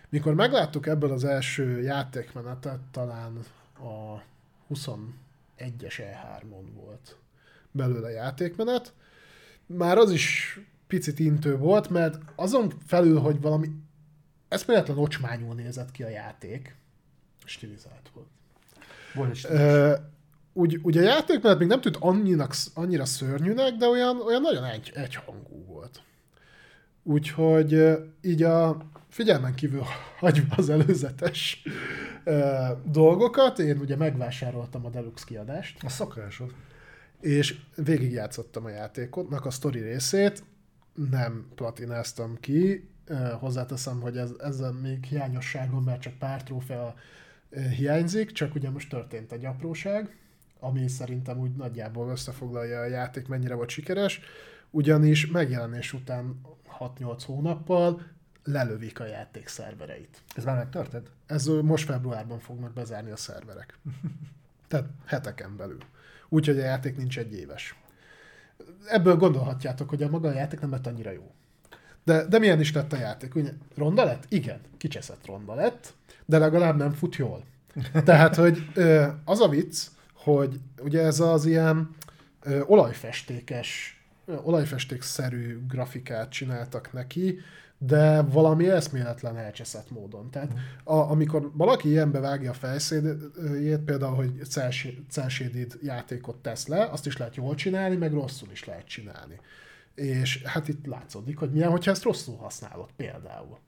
Mikor 0.08 0.34
megláttuk 0.34 0.86
ebből 0.86 1.12
az 1.12 1.24
első 1.24 1.80
játékmenetet, 1.82 2.80
talán 2.90 3.38
a 3.74 4.22
21-es 4.74 5.98
E3-on 5.98 6.66
volt 6.74 7.16
belőle 7.70 8.10
játékmenet, 8.10 8.92
már 9.66 9.98
az 9.98 10.10
is 10.10 10.60
picit 10.86 11.18
intő 11.18 11.56
volt, 11.56 11.90
mert 11.90 12.18
azon 12.34 12.72
felül, 12.86 13.18
hogy 13.18 13.40
valami 13.40 13.70
eszméletlen 14.48 14.98
ocsmányul 14.98 15.54
nézett 15.54 15.90
ki 15.90 16.02
a 16.02 16.08
játék, 16.08 16.76
stilizált 17.48 18.10
volt. 18.14 18.28
Volt 19.14 19.38
uh, 19.50 19.92
úgy, 20.52 20.80
úgy 20.82 20.98
a 20.98 21.00
játékmenet 21.00 21.58
még 21.58 21.68
nem 21.68 21.80
tűnt 21.80 21.96
annyinak, 21.96 22.54
annyira 22.74 23.04
szörnyűnek, 23.04 23.74
de 23.74 23.86
olyan, 23.86 24.20
olyan 24.20 24.40
nagyon 24.40 24.64
egy, 24.64 24.92
egyhangú 24.94 25.64
volt. 25.64 26.02
Úgyhogy 27.02 27.98
így 28.22 28.42
a 28.42 28.76
figyelmen 29.08 29.54
kívül 29.54 29.82
hagyva 30.18 30.54
az 30.56 30.68
előzetes 30.68 31.62
uh, 32.24 32.68
dolgokat, 32.84 33.58
én 33.58 33.78
ugye 33.78 33.96
megvásároltam 33.96 34.86
a 34.86 34.90
Deluxe 34.90 35.24
kiadást. 35.26 35.84
A 35.84 35.88
szokásod. 35.88 36.54
És 37.20 37.58
végigjátszottam 37.74 38.64
a 38.64 38.68
játékotnak 38.68 39.46
a 39.46 39.50
sztori 39.50 39.80
részét, 39.80 40.42
nem 41.10 41.48
platináztam 41.54 42.36
ki, 42.40 42.88
uh, 43.08 43.30
hozzáteszem, 43.30 44.00
hogy 44.00 44.16
ez, 44.16 44.30
ezzel 44.38 44.72
még 44.72 45.04
hiányosságom, 45.04 45.84
mert 45.84 46.00
csak 46.00 46.18
pár 46.18 46.42
trófea 46.42 46.94
hiányzik, 47.76 48.32
csak 48.32 48.54
ugye 48.54 48.70
most 48.70 48.88
történt 48.88 49.32
egy 49.32 49.44
apróság, 49.44 50.16
ami 50.60 50.88
szerintem 50.88 51.38
úgy 51.38 51.56
nagyjából 51.56 52.10
összefoglalja 52.10 52.80
a 52.80 52.86
játék, 52.86 53.28
mennyire 53.28 53.54
volt 53.54 53.68
sikeres, 53.68 54.20
ugyanis 54.70 55.26
megjelenés 55.26 55.92
után 55.92 56.40
6-8 56.78 57.22
hónappal 57.26 58.02
lelövik 58.44 59.00
a 59.00 59.06
játék 59.06 59.48
szervereit. 59.48 60.22
Ez 60.34 60.44
már 60.44 60.56
megtörtént? 60.56 61.10
Ez 61.26 61.46
most 61.46 61.84
februárban 61.84 62.38
fognak 62.38 62.72
bezárni 62.72 63.10
a 63.10 63.16
szerverek. 63.16 63.78
Tehát 64.68 64.88
heteken 65.06 65.56
belül. 65.56 65.78
Úgyhogy 66.28 66.58
a 66.58 66.64
játék 66.64 66.96
nincs 66.96 67.18
egy 67.18 67.34
éves. 67.34 67.78
Ebből 68.86 69.16
gondolhatjátok, 69.16 69.88
hogy 69.88 70.02
a 70.02 70.08
maga 70.08 70.28
a 70.28 70.32
játék 70.32 70.60
nem 70.60 70.70
lett 70.70 70.86
annyira 70.86 71.10
jó. 71.10 71.32
De, 72.04 72.24
de 72.26 72.38
milyen 72.38 72.60
is 72.60 72.72
lett 72.72 72.92
a 72.92 72.96
játék? 72.96 73.34
Ugye, 73.34 73.52
ronda 73.74 74.04
lett? 74.04 74.24
Igen, 74.28 74.60
kicseszett 74.76 75.26
ronda 75.26 75.54
lett, 75.54 75.94
de 76.28 76.38
legalább 76.38 76.76
nem 76.76 76.92
fut 76.92 77.16
jól. 77.16 77.44
Tehát, 78.05 78.34
hogy 78.34 78.66
az 79.24 79.40
a 79.40 79.48
vicc, 79.48 79.86
hogy 80.12 80.60
ugye 80.82 81.02
ez 81.02 81.20
az 81.20 81.46
ilyen 81.46 81.94
olajfestékes, 82.66 84.00
olajfestékszerű 84.42 85.66
grafikát 85.68 86.30
csináltak 86.30 86.92
neki, 86.92 87.38
de 87.78 88.22
valami 88.22 88.68
eszméletlen 88.68 89.36
elcseszett 89.36 89.90
módon. 89.90 90.30
Tehát 90.30 90.52
a, 90.84 90.94
amikor 90.94 91.50
valaki 91.55 91.88
ilyenbe 91.88 92.20
vágja 92.20 92.50
a 92.50 92.55
fejszédjét, 92.55 93.78
például, 93.78 94.14
hogy 94.14 94.32
cel-shaded 95.09 95.78
játékot 95.82 96.36
tesz 96.36 96.66
le, 96.66 96.84
azt 96.84 97.06
is 97.06 97.16
lehet 97.16 97.36
jól 97.36 97.55
csinálni, 97.55 97.96
meg 97.96 98.12
rosszul 98.12 98.48
is 98.50 98.64
lehet 98.64 98.86
csinálni. 98.86 99.40
És 99.94 100.42
hát 100.42 100.68
itt 100.68 100.86
látszódik, 100.86 101.38
hogy 101.38 101.50
milyen, 101.50 101.70
hogyha 101.70 101.90
ezt 101.90 102.02
rosszul 102.02 102.36
használod 102.36 102.88
például. 102.96 103.59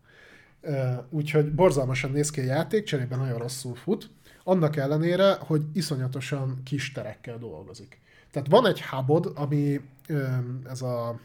Úgyhogy 1.10 1.52
borzalmasan 1.54 2.10
néz 2.10 2.30
ki 2.30 2.40
a 2.40 2.44
játék, 2.44 2.84
cserében 2.84 3.18
nagyon 3.18 3.38
rosszul 3.38 3.74
fut, 3.74 4.10
annak 4.44 4.76
ellenére, 4.76 5.36
hogy 5.40 5.62
iszonyatosan 5.72 6.60
kis 6.64 6.92
terekkel 6.92 7.38
dolgozik. 7.38 8.00
Tehát 8.30 8.48
van 8.48 8.66
egy 8.66 8.82
hubod, 8.82 9.32
ami 9.34 9.80
ez 10.68 10.82
a 10.82 11.20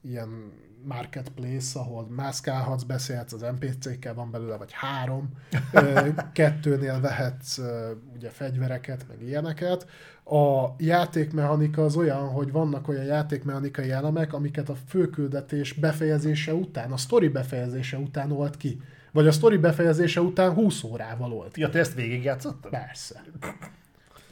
ilyen 0.00 0.52
marketplace, 0.84 1.78
ahol 1.78 2.06
mászkálhatsz, 2.08 2.82
beszélhetsz 2.82 3.32
az 3.32 3.40
NPC-kkel, 3.40 4.14
van 4.14 4.30
belőle 4.30 4.56
vagy 4.56 4.72
három, 4.72 5.30
kettőnél 6.32 7.00
vehetsz 7.00 7.60
ugye 8.14 8.30
fegyvereket, 8.30 9.04
meg 9.08 9.22
ilyeneket. 9.22 9.86
A 10.30 10.74
játékmechanika 10.78 11.84
az 11.84 11.96
olyan, 11.96 12.28
hogy 12.28 12.52
vannak 12.52 12.88
olyan 12.88 13.04
játékmechanikai 13.04 13.90
elemek, 13.90 14.32
amiket 14.32 14.68
a 14.68 14.74
főküldetés 14.88 15.72
befejezése 15.72 16.54
után, 16.54 16.92
a 16.92 16.96
story 16.96 17.28
befejezése 17.28 17.96
után 17.96 18.32
old 18.32 18.56
ki. 18.56 18.80
Vagy 19.12 19.26
a 19.26 19.30
story 19.32 19.56
befejezése 19.56 20.20
után 20.20 20.52
20 20.52 20.82
órával 20.82 21.48
ki. 21.52 21.60
Ja, 21.60 21.68
te 21.68 21.78
ezt 21.78 21.94
végigjátszottad? 21.94 22.70
Persze. 22.70 23.22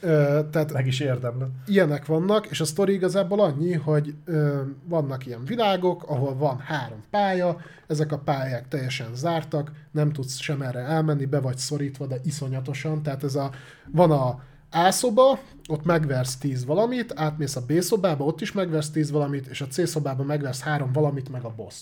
Ö, 0.01 0.39
tehát 0.51 0.73
Meg 0.73 0.87
is 0.87 0.99
érdemlem. 0.99 1.51
ilyenek 1.65 2.05
vannak, 2.05 2.47
és 2.47 2.59
a 2.59 2.65
sztori 2.65 2.93
igazából 2.93 3.39
annyi, 3.39 3.73
hogy 3.73 4.15
ö, 4.25 4.61
vannak 4.83 5.25
ilyen 5.25 5.45
világok, 5.45 6.03
ahol 6.03 6.35
van 6.35 6.59
három 6.59 7.03
pálya, 7.09 7.57
ezek 7.87 8.11
a 8.11 8.17
pályák 8.17 8.67
teljesen 8.67 9.15
zártak, 9.15 9.71
nem 9.91 10.11
tudsz 10.11 10.39
sem 10.39 10.61
erre 10.61 10.79
elmenni, 10.79 11.25
be 11.25 11.39
vagy 11.39 11.57
szorítva, 11.57 12.05
de 12.07 12.15
iszonyatosan, 12.23 13.03
tehát 13.03 13.23
ez 13.23 13.35
a, 13.35 13.51
van 13.91 14.11
a 14.11 14.39
A 14.71 14.91
szoba, 14.91 15.39
ott 15.69 15.85
megversz 15.85 16.37
10 16.37 16.65
valamit, 16.65 17.13
átmész 17.15 17.55
a 17.55 17.65
B 17.65 17.79
szobába, 17.79 18.25
ott 18.25 18.41
is 18.41 18.51
megversz 18.51 18.89
10 18.89 19.11
valamit, 19.11 19.47
és 19.47 19.61
a 19.61 19.67
C 19.67 19.87
szobában 19.87 20.25
megversz 20.25 20.61
három 20.61 20.91
valamit, 20.91 21.29
meg 21.29 21.43
a 21.43 21.53
boss 21.55 21.81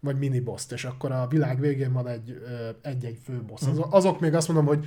vagy 0.00 0.18
mini 0.18 0.40
boss 0.40 0.64
és 0.70 0.84
akkor 0.84 1.12
a 1.12 1.26
világ 1.26 1.60
végén 1.60 1.92
van 1.92 2.08
egy, 2.08 2.42
egy-egy 2.82 3.18
fő 3.24 3.42
boss. 3.46 3.62
Az, 3.62 3.80
azok 3.90 4.20
még 4.20 4.34
azt 4.34 4.48
mondom, 4.48 4.66
hogy 4.66 4.86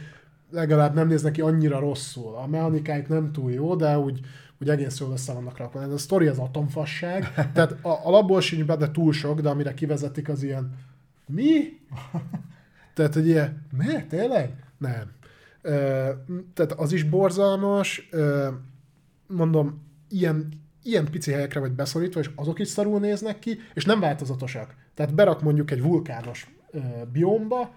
legalább 0.52 0.94
nem 0.94 1.08
néznek 1.08 1.32
ki 1.32 1.42
annyira 1.42 1.80
rosszul. 1.80 2.36
A 2.36 2.48
mechanikáik 2.48 3.08
nem 3.08 3.32
túl 3.32 3.52
jó, 3.52 3.76
de 3.76 4.00
úgy, 4.00 4.20
úgy 4.62 4.70
egész 4.70 5.00
jól 5.00 5.12
össze 5.12 5.34
vannak 5.34 5.58
rakva. 5.58 5.82
Ez 5.82 5.92
a 5.92 5.98
sztori 5.98 6.28
az 6.28 6.38
atomfasság, 6.38 7.34
tehát 7.54 7.72
a, 7.72 8.00
alapból 8.04 8.42
sincs 8.42 8.64
be, 8.66 8.76
de 8.76 8.92
túl 8.92 9.14
sok, 9.14 9.42
de 9.42 9.50
amire 9.50 9.74
kivezetik 9.74 10.30
az 10.30 10.44
ilyen 10.44 10.78
mi? 11.26 11.80
Tehát, 12.96 13.14
hogy 13.14 13.28
ilyen, 13.28 13.66
mi? 13.78 14.06
Tényleg? 14.10 14.64
Nem. 14.78 15.12
Tehát 16.54 16.72
az 16.76 16.92
is 16.92 17.04
borzalmas, 17.04 18.10
mondom, 19.28 19.82
ilyen, 20.10 20.54
ilyen 20.84 21.06
pici 21.12 21.32
helyekre 21.32 21.60
vagy 21.60 21.72
beszorítva, 21.72 22.20
és 22.20 22.30
azok 22.36 22.60
is 22.60 22.68
szarul 22.68 23.00
néznek 23.00 23.40
ki, 23.40 23.58
és 23.74 23.86
nem 23.86 24.00
változatosak. 24.00 24.76
Tehát 24.94 25.16
berak 25.16 25.42
mondjuk 25.42 25.72
egy 25.72 25.82
vulkános 25.82 26.56
biomba, 27.12 27.72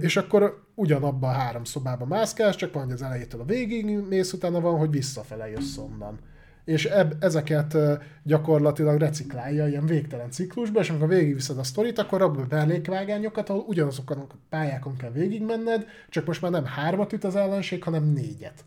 és 0.00 0.16
akkor 0.16 0.64
ugyanabban 0.74 1.30
a 1.30 1.32
három 1.32 1.64
szobában 1.64 2.08
mászkálsz, 2.08 2.56
csak 2.56 2.72
van, 2.72 2.84
hogy 2.84 2.92
az 2.92 3.02
elejétől 3.02 3.40
a 3.40 3.44
végig 3.44 3.98
mész, 4.08 4.32
utána 4.32 4.60
van, 4.60 4.78
hogy 4.78 4.90
visszafele 4.90 5.48
jössz 5.48 5.76
onnan. 5.76 6.18
És 6.64 6.84
eb, 6.84 7.14
ezeket 7.20 7.76
gyakorlatilag 8.22 8.98
reciklálja 8.98 9.66
ilyen 9.66 9.86
végtelen 9.86 10.30
ciklusba, 10.30 10.80
és 10.80 10.90
amikor 10.90 11.08
végigviszed 11.08 11.58
a 11.58 11.62
sztorit, 11.62 11.98
akkor 11.98 12.22
abban 12.22 12.46
mellékvágányokat, 12.48 13.48
ahol 13.48 13.64
ugyanazokon 13.66 14.18
a 14.18 14.34
pályákon 14.48 14.96
kell 14.96 15.10
végigmenned, 15.10 15.86
csak 16.08 16.26
most 16.26 16.42
már 16.42 16.50
nem 16.50 16.64
hármat 16.64 17.12
üt 17.12 17.24
az 17.24 17.36
ellenség, 17.36 17.82
hanem 17.82 18.04
négyet. 18.04 18.64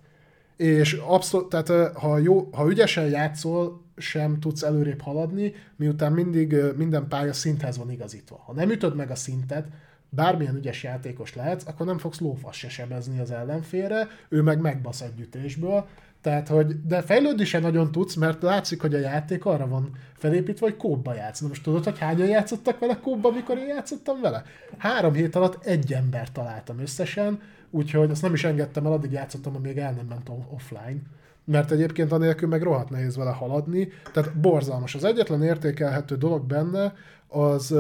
És 0.57 0.93
abszolút, 0.93 1.49
tehát 1.49 1.97
ha, 1.97 2.17
jó, 2.17 2.49
ha 2.51 2.69
ügyesen 2.69 3.09
játszol, 3.09 3.83
sem 3.97 4.39
tudsz 4.39 4.63
előrébb 4.63 5.01
haladni, 5.01 5.53
miután 5.75 6.11
mindig 6.11 6.55
minden 6.75 7.07
pálya 7.07 7.33
szinthez 7.33 7.77
van 7.77 7.91
igazítva. 7.91 8.41
Ha 8.45 8.53
nem 8.53 8.69
ütöd 8.69 8.95
meg 8.95 9.11
a 9.11 9.15
szintet, 9.15 9.67
bármilyen 10.09 10.55
ügyes 10.55 10.83
játékos 10.83 11.35
lehetsz, 11.35 11.67
akkor 11.67 11.85
nem 11.85 11.97
fogsz 11.97 12.19
lófasz 12.19 12.55
se 12.55 12.69
sebezni 12.69 13.19
az 13.19 13.31
ellenfélre, 13.31 14.07
ő 14.29 14.41
meg 14.41 14.59
megbasz 14.59 15.01
egy 15.01 15.19
ütésből, 15.19 15.87
tehát, 16.25 16.47
hogy, 16.47 16.85
de 16.85 17.01
fejlődni 17.01 17.45
sem 17.45 17.61
nagyon 17.61 17.91
tudsz, 17.91 18.15
mert 18.15 18.41
látszik, 18.41 18.81
hogy 18.81 18.93
a 18.93 18.99
játék 18.99 19.45
arra 19.45 19.67
van 19.67 19.89
felépítve, 20.13 20.65
hogy 20.65 20.77
kódba 20.77 21.13
játsz. 21.13 21.39
Na 21.39 21.47
most 21.47 21.63
tudod, 21.63 21.83
hogy 21.83 21.99
hányan 21.99 22.27
játszottak 22.27 22.79
vele 22.79 22.99
kódba, 22.99 23.29
amikor 23.29 23.57
én 23.57 23.67
játszottam 23.67 24.21
vele? 24.21 24.43
Három 24.77 25.13
hét 25.13 25.35
alatt 25.35 25.65
egy 25.65 25.93
ember 25.93 26.31
találtam 26.31 26.79
összesen, 26.79 27.41
úgyhogy 27.69 28.11
azt 28.11 28.21
nem 28.21 28.33
is 28.33 28.43
engedtem 28.43 28.85
el, 28.85 28.91
addig 28.91 29.11
játszottam, 29.11 29.55
amíg 29.55 29.77
el 29.77 29.91
nem 29.91 30.05
ment 30.05 30.29
offline. 30.49 31.01
Mert 31.43 31.71
egyébként 31.71 32.11
anélkül 32.11 32.47
meg 32.47 32.61
rohadt 32.61 32.89
nehéz 32.89 33.15
vele 33.15 33.31
haladni, 33.31 33.87
tehát 34.13 34.37
borzalmas. 34.37 34.95
Az 34.95 35.03
egyetlen 35.03 35.43
értékelhető 35.43 36.15
dolog 36.15 36.45
benne 36.45 36.93
az 37.27 37.71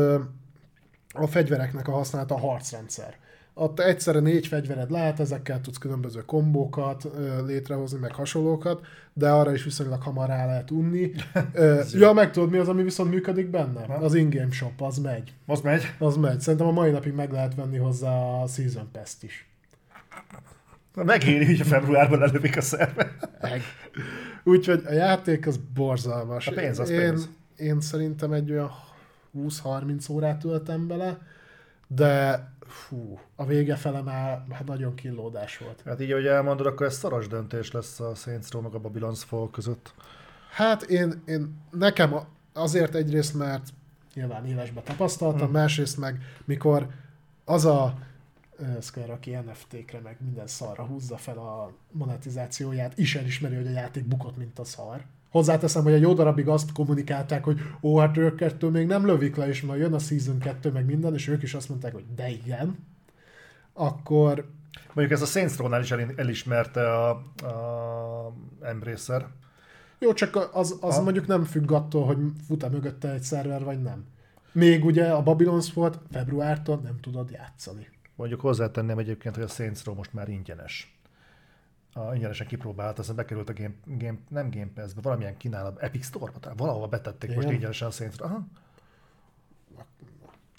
a 1.13 1.27
fegyvereknek 1.27 1.87
a 1.87 1.91
használata 1.91 2.35
a 2.35 2.39
harcrendszer. 2.39 3.15
Ott 3.57 3.79
egyszerre 3.79 4.19
négy 4.19 4.47
fegyvered 4.47 4.91
lehet, 4.91 5.19
ezekkel 5.19 5.61
tudsz 5.61 5.77
különböző 5.77 6.25
kombókat 6.25 7.07
létrehozni, 7.45 7.99
meg 7.99 8.13
hasonlókat, 8.13 8.85
de 9.13 9.29
arra 9.29 9.53
is 9.53 9.63
viszonylag 9.63 10.01
hamar 10.01 10.27
rá 10.27 10.45
lehet 10.45 10.71
unni. 10.71 11.11
Ja, 11.91 12.13
meg 12.13 12.31
tudod 12.31 12.49
mi 12.49 12.57
az, 12.57 12.67
ami 12.67 12.83
viszont 12.83 13.09
működik 13.09 13.49
benne? 13.49 13.85
Az 13.99 14.13
in-game 14.13 14.51
shop, 14.51 14.81
az 14.81 14.97
megy. 14.97 15.33
Most 15.45 15.63
megy. 15.63 15.93
Az 15.99 16.17
megy. 16.17 16.39
Szerintem 16.39 16.67
a 16.67 16.71
mai 16.71 16.91
napig 16.91 17.13
meg 17.13 17.31
lehet 17.31 17.55
venni 17.55 17.77
hozzá 17.77 18.11
a 18.11 18.47
Season 18.47 18.89
Pass-t 18.91 19.23
is. 19.23 19.49
Na, 20.93 21.03
Megéri, 21.03 21.45
hogy 21.45 21.61
a 21.61 21.63
februárban 21.63 22.21
elővik 22.21 22.57
a 22.57 22.61
szerve. 22.61 23.17
Úgyhogy 24.43 24.83
a 24.85 24.91
játék 24.91 25.47
az 25.47 25.59
borzalmas. 25.73 26.47
A 26.47 26.51
pénz 26.51 26.79
az 26.79 26.89
én, 26.89 26.99
pénz. 26.99 27.29
én 27.57 27.81
szerintem 27.81 28.31
egy 28.31 28.51
olyan 28.51 28.71
20-30 29.37 30.11
órát 30.11 30.39
töltem 30.39 30.87
bele, 30.87 31.17
de 31.87 32.43
fú, 32.75 33.19
a 33.35 33.45
vége 33.45 33.75
fele 33.75 34.01
már, 34.01 34.43
már 34.47 34.63
nagyon 34.65 34.95
kínlódás 34.95 35.57
volt. 35.57 35.81
Hát 35.85 36.01
így, 36.01 36.11
ahogy 36.11 36.25
elmondod, 36.25 36.65
akkor 36.65 36.85
ez 36.85 36.97
szaros 36.97 37.27
döntés 37.27 37.71
lesz 37.71 37.99
a 37.99 38.15
Saints 38.15 38.51
Row 38.51 38.61
meg 38.61 38.73
a 38.73 38.81
Babylon's 38.81 39.21
Fall 39.25 39.49
között. 39.51 39.93
Hát 40.51 40.81
én, 40.81 41.21
én 41.25 41.61
nekem 41.71 42.15
azért 42.53 42.95
egyrészt, 42.95 43.33
mert 43.33 43.69
nyilván 44.13 44.45
élesbe 44.45 44.81
tapasztaltam, 44.81 45.51
másrészt 45.51 45.97
meg 45.97 46.21
mikor 46.45 46.87
az 47.45 47.65
a 47.65 47.97
Square, 48.81 49.13
aki 49.13 49.31
NFT-kre 49.31 49.99
meg 49.99 50.17
minden 50.19 50.47
szarra 50.47 50.85
húzza 50.85 51.17
fel 51.17 51.37
a 51.37 51.71
monetizációját, 51.91 52.97
is 52.97 53.15
elismeri, 53.15 53.55
hogy 53.55 53.67
a 53.67 53.69
játék 53.69 54.05
bukott, 54.05 54.37
mint 54.37 54.59
a 54.59 54.63
szar. 54.63 55.05
Hozzáteszem, 55.35 55.83
hogy 55.83 55.93
egy 55.93 56.01
jó 56.01 56.13
darabig 56.13 56.47
azt 56.47 56.71
kommunikálták, 56.71 57.43
hogy 57.43 57.59
ó, 57.81 57.97
hát 57.97 58.17
ők 58.17 58.35
kettő 58.35 58.67
még 58.67 58.87
nem 58.87 59.05
lövik 59.05 59.35
le, 59.35 59.47
és 59.47 59.61
majd 59.61 59.79
jön 59.79 59.93
a 59.93 59.99
Season 59.99 60.39
2, 60.39 60.71
meg 60.71 60.85
minden, 60.85 61.13
és 61.13 61.27
ők 61.27 61.43
is 61.43 61.53
azt 61.53 61.69
mondták, 61.69 61.93
hogy 61.93 62.03
de 62.15 62.29
igen. 62.29 62.77
Akkor 63.73 64.49
Mondjuk 64.93 65.19
ez 65.19 65.21
a 65.21 65.31
Saints 65.31 65.57
Row-nál 65.57 65.81
is 65.81 65.91
el, 65.91 66.13
elismerte 66.15 66.93
a, 66.93 67.09
a 67.09 68.33
Embracer. 68.61 69.27
Jó, 69.99 70.13
csak 70.13 70.49
az, 70.53 70.77
az 70.81 70.95
Ha. 70.95 71.01
mondjuk 71.01 71.27
nem 71.27 71.43
függ 71.43 71.71
attól, 71.71 72.05
hogy 72.05 72.17
fut-e 72.47 72.69
mögötte 72.69 73.11
egy 73.11 73.23
szerver, 73.23 73.63
vagy 73.63 73.81
nem. 73.81 74.05
Még 74.51 74.85
ugye 74.85 75.09
a 75.09 75.23
Babylon's 75.23 75.69
volt 75.73 75.99
februártól 76.11 76.79
nem 76.83 76.99
tudod 77.01 77.29
játszani. 77.31 77.87
Mondjuk 78.15 78.41
hozzátenném 78.41 78.97
egyébként, 78.97 79.35
hogy 79.35 79.43
a 79.43 79.47
Saints 79.47 79.83
Row 79.83 79.95
most 79.95 80.13
már 80.13 80.29
ingyenes. 80.29 80.94
A, 81.97 82.13
ingyenesen 82.13 82.47
kipróbált, 82.47 82.99
aztán 82.99 83.15
bekerült 83.15 83.49
a 83.49 83.53
Game, 83.53 83.73
Game 83.85 84.17
nem 84.29 84.49
Game 84.49 84.71
Pass-be, 84.75 85.01
valamilyen 85.01 85.37
kínálat, 85.37 85.81
Epic 85.81 86.05
Store-ba, 86.05 86.39
talán 86.39 86.57
valahova 86.57 86.87
betették 86.87 87.29
most 87.29 87.41
Igen? 87.41 87.53
ingyenesen 87.53 87.87
a 87.87 87.91
Saints. 87.91 88.19
Aha, 88.19 88.47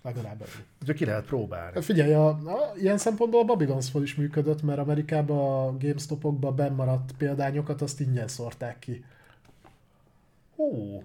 Legalább 0.03 0.41
ennyi. 0.41 0.65
úgyhogy 0.81 0.97
ki 0.97 1.05
lehet 1.05 1.25
próbálni. 1.25 1.75
Hát 1.75 1.85
Figyelj, 1.85 2.13
a, 2.13 2.29
a, 2.29 2.73
ilyen 2.77 2.99
szempontból 2.99 3.41
a 3.41 3.57
Babylon's 3.57 3.87
Fall 3.91 4.03
is 4.03 4.15
működött, 4.15 4.63
mert 4.63 4.79
Amerikában 4.79 5.69
a 5.69 5.77
GameStopokban 5.77 6.57
bennmaradt 6.57 7.13
példányokat 7.19 7.83
azt 7.83 8.01
ingyen 8.01 8.29
szórták 8.29 8.79
ki. 8.79 9.05
Hú, 10.57 11.03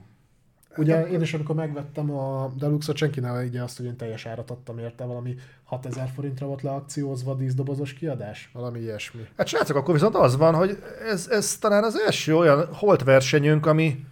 Ugye 0.77 1.07
én 1.07 1.22
is, 1.22 1.34
amikor 1.34 1.56
megvettem 1.56 2.11
a 2.11 2.52
Deluxe-ot, 2.57 2.98
senki 2.98 3.19
ne 3.19 3.43
így 3.43 3.57
azt, 3.57 3.77
hogy 3.77 3.85
én 3.85 3.95
teljes 3.95 4.26
árat 4.26 4.52
adtam 4.52 4.77
érte, 4.77 5.03
valami 5.03 5.35
6000 5.64 6.10
forintra 6.15 6.45
volt 6.45 6.61
leakciózva 6.61 7.35
díszdobozos 7.35 7.93
kiadás, 7.93 8.49
valami 8.53 8.80
ilyesmi. 8.80 9.22
Hát 9.38 9.48
srácok, 9.48 9.76
akkor 9.76 9.93
viszont 9.93 10.15
az 10.15 10.38
van, 10.38 10.53
hogy 10.56 10.84
ez, 11.10 11.27
ez 11.27 11.57
talán 11.57 11.84
az 11.84 11.99
első 11.99 12.35
olyan 12.35 12.73
holt 12.73 13.03
versenyünk, 13.03 13.65
ami, 13.65 14.06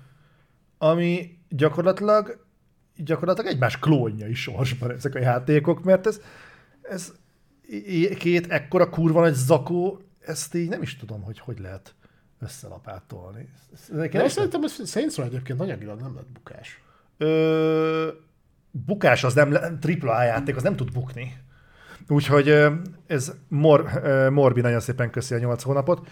ami 0.77 1.37
gyakorlatilag, 1.49 2.45
gyakorlatilag 2.95 3.51
egymás 3.51 3.79
klónjai 3.79 4.33
sorsban 4.33 4.91
ezek 4.91 5.15
a 5.15 5.19
játékok, 5.19 5.83
mert 5.83 6.07
ez, 6.07 6.21
ez 6.81 7.13
két 8.17 8.47
ekkora 8.47 8.89
kurva 8.89 9.21
nagy 9.21 9.33
zakó, 9.33 10.01
ezt 10.19 10.55
így 10.55 10.69
nem 10.69 10.81
is 10.81 10.97
tudom, 10.97 11.21
hogy 11.21 11.39
hogy 11.39 11.59
lehet 11.59 11.93
összelapátolni. 12.39 13.49
Ez- 13.73 13.89
De 14.11 14.27
szerintem 14.27 14.63
ez 14.63 14.89
Saints 14.89 15.19
egyébként 15.19 15.59
anyagilag 15.59 16.01
nem 16.01 16.15
lett 16.15 16.27
bukás. 16.31 16.81
Ö, 17.17 18.07
bukás 18.71 19.23
az 19.23 19.33
nem, 19.33 19.79
tripla 19.79 20.13
A 20.15 20.23
játék, 20.23 20.55
az 20.55 20.63
nem 20.63 20.75
tud 20.75 20.91
bukni. 20.91 21.37
Úgyhogy 22.07 22.67
ez 23.07 23.33
Mor, 23.47 24.01
Morbi 24.31 24.61
nagyon 24.61 24.79
szépen 24.79 25.09
köszi 25.09 25.33
a 25.33 25.37
8 25.39 25.63
hónapot. 25.63 26.07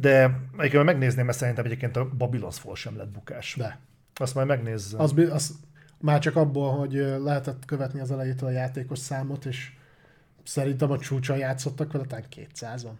De 0.00 0.40
egyébként 0.56 0.84
megnézném, 0.84 1.24
mert 1.24 1.38
szerintem 1.38 1.64
egyébként 1.64 1.96
a 1.96 2.08
Babylon's 2.18 2.56
Fall 2.58 2.74
sem 2.74 2.96
lett 2.96 3.08
bukás. 3.08 3.54
De. 3.58 3.78
Azt 4.14 4.34
majd 4.34 4.46
megnézzem. 4.46 5.00
Az, 5.00 5.14
az 5.30 5.54
már 6.00 6.18
csak 6.18 6.36
abból, 6.36 6.70
hogy 6.78 6.92
lehetett 7.18 7.64
követni 7.64 8.00
az 8.00 8.10
elejétől 8.10 8.48
a 8.48 8.52
játékos 8.52 8.98
számot, 8.98 9.44
és 9.44 9.72
szerintem 10.44 10.90
a 10.90 10.98
csúcson 10.98 11.36
játszottak 11.36 11.92
vele, 11.92 12.04
talán 12.04 12.24
200-an. 12.36 12.92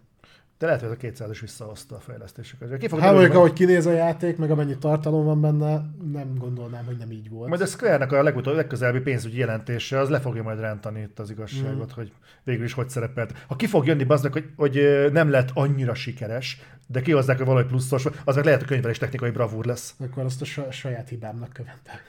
De 0.58 0.66
lehet, 0.66 0.80
hogy 0.80 0.90
a 0.90 0.96
200 0.96 1.30
is 1.30 1.40
visszahozta 1.40 1.96
a 1.96 1.98
fejlesztéseket. 1.98 2.78
Ki 2.78 2.88
Hát 3.00 3.12
mondjuk, 3.12 3.34
ahogy 3.34 3.52
kinéz 3.52 3.86
a 3.86 3.92
játék, 3.92 4.36
meg 4.36 4.50
amennyi 4.50 4.78
tartalom 4.78 5.24
van 5.24 5.40
benne, 5.40 5.84
nem 6.12 6.34
gondolnám, 6.38 6.84
hogy 6.84 6.96
nem 6.96 7.10
így 7.10 7.30
volt. 7.30 7.48
Majd 7.48 7.60
a 7.60 7.66
Square-nek 7.66 8.12
a 8.12 8.22
legutóbbi, 8.22 8.56
legközelebbi 8.56 9.00
pénzügyi 9.00 9.38
jelentése, 9.38 9.98
az 9.98 10.08
le 10.08 10.20
fogja 10.20 10.42
majd 10.42 10.60
rántani 10.60 11.00
itt 11.00 11.18
az 11.18 11.30
igazságot, 11.30 11.92
mm. 11.92 11.94
hogy 11.94 12.12
végül 12.42 12.64
is 12.64 12.72
hogy 12.72 12.88
szerepelt. 12.88 13.44
Ha 13.46 13.56
ki 13.56 13.66
fog 13.66 13.86
jönni 13.86 14.04
baznak, 14.04 14.32
hogy, 14.32 14.44
hogy 14.56 15.08
nem 15.12 15.30
lett 15.30 15.50
annyira 15.54 15.94
sikeres, 15.94 16.60
de 16.86 17.00
kihozzák, 17.00 17.36
hogy 17.36 17.46
valahogy 17.46 17.66
pluszos, 17.68 18.04
az 18.24 18.34
meg 18.34 18.44
lehet, 18.44 18.58
hogy 18.60 18.68
könyvelés 18.68 18.98
technikai 18.98 19.30
bravúr 19.30 19.64
lesz. 19.64 19.94
Akkor 20.00 20.24
azt 20.24 20.40
a 20.40 20.44
sa- 20.44 20.72
saját 20.72 21.08
hibámnak 21.08 21.52
követte. 21.52 22.00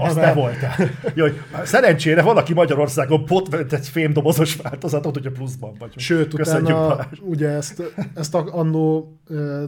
Azt 0.00 0.14
te 0.14 0.32
voltál. 0.32 0.76
Jó, 1.14 1.24
hogy 1.24 1.40
szerencsére 1.64 2.22
valaki 2.22 2.52
Magyarországon 2.54 3.24
pot 3.24 3.48
vett 3.48 3.72
egy 3.72 3.88
fémdobozos 3.88 4.56
változatot, 4.56 5.14
hogyha 5.14 5.30
pluszban 5.30 5.70
vagyunk. 5.78 5.98
Sőt, 5.98 6.34
Köszönjük, 6.34 6.66
utána 6.68 6.88
Balázs. 6.88 7.18
ugye 7.20 7.48
ezt, 7.48 7.82
ezt 8.14 8.34
a, 8.34 8.44
annó 8.50 9.16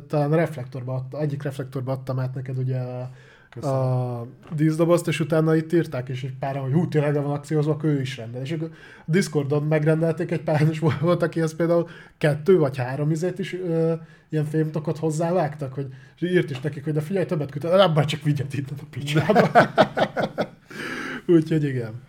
talán 0.08 0.30
reflektorba 0.30 0.94
adta, 0.94 1.20
egyik 1.20 1.42
reflektorba 1.42 1.92
adtam 1.92 2.18
át 2.18 2.34
neked 2.34 2.58
ugye 2.58 2.78
a, 2.78 3.10
a 3.56 4.26
díszdobozt, 4.54 5.08
és 5.08 5.20
utána 5.20 5.54
itt 5.54 5.72
írták 5.72 6.08
is 6.08 6.22
egy 6.22 6.34
páran, 6.38 6.62
hogy 6.62 6.72
hú, 6.72 6.88
tényleg 6.88 7.14
le 7.14 7.20
van 7.20 7.32
akciózva, 7.32 7.72
akkor 7.72 7.88
ő 7.88 8.00
is 8.00 8.16
rendel. 8.16 8.42
És 8.42 8.52
akkor 8.52 8.70
a 9.06 9.10
Discordon 9.10 9.62
megrendelték 9.62 10.30
egy 10.30 10.42
páran, 10.42 10.70
és 10.70 10.82
volt, 11.00 11.22
aki 11.22 11.40
ezt 11.40 11.56
például 11.56 11.88
kettő 12.18 12.58
vagy 12.58 12.76
három 12.76 13.10
izét 13.10 13.38
is 13.38 13.54
ö, 13.54 13.94
ilyen 14.28 14.44
fémtokot 14.44 14.98
hozzávágtak, 14.98 15.74
hogy 15.74 15.86
és 16.18 16.30
írt 16.30 16.50
is 16.50 16.60
nekik, 16.60 16.84
hogy 16.84 16.92
de 16.92 17.00
figyelj, 17.00 17.26
többet 17.26 17.50
küldte, 17.50 17.88
bár 17.88 18.04
csak 18.04 18.22
vigyet 18.22 18.54
itt 18.54 18.70
a 18.70 18.84
picsába. 18.90 19.50
Úgyhogy 21.36 21.64
igen. 21.64 22.02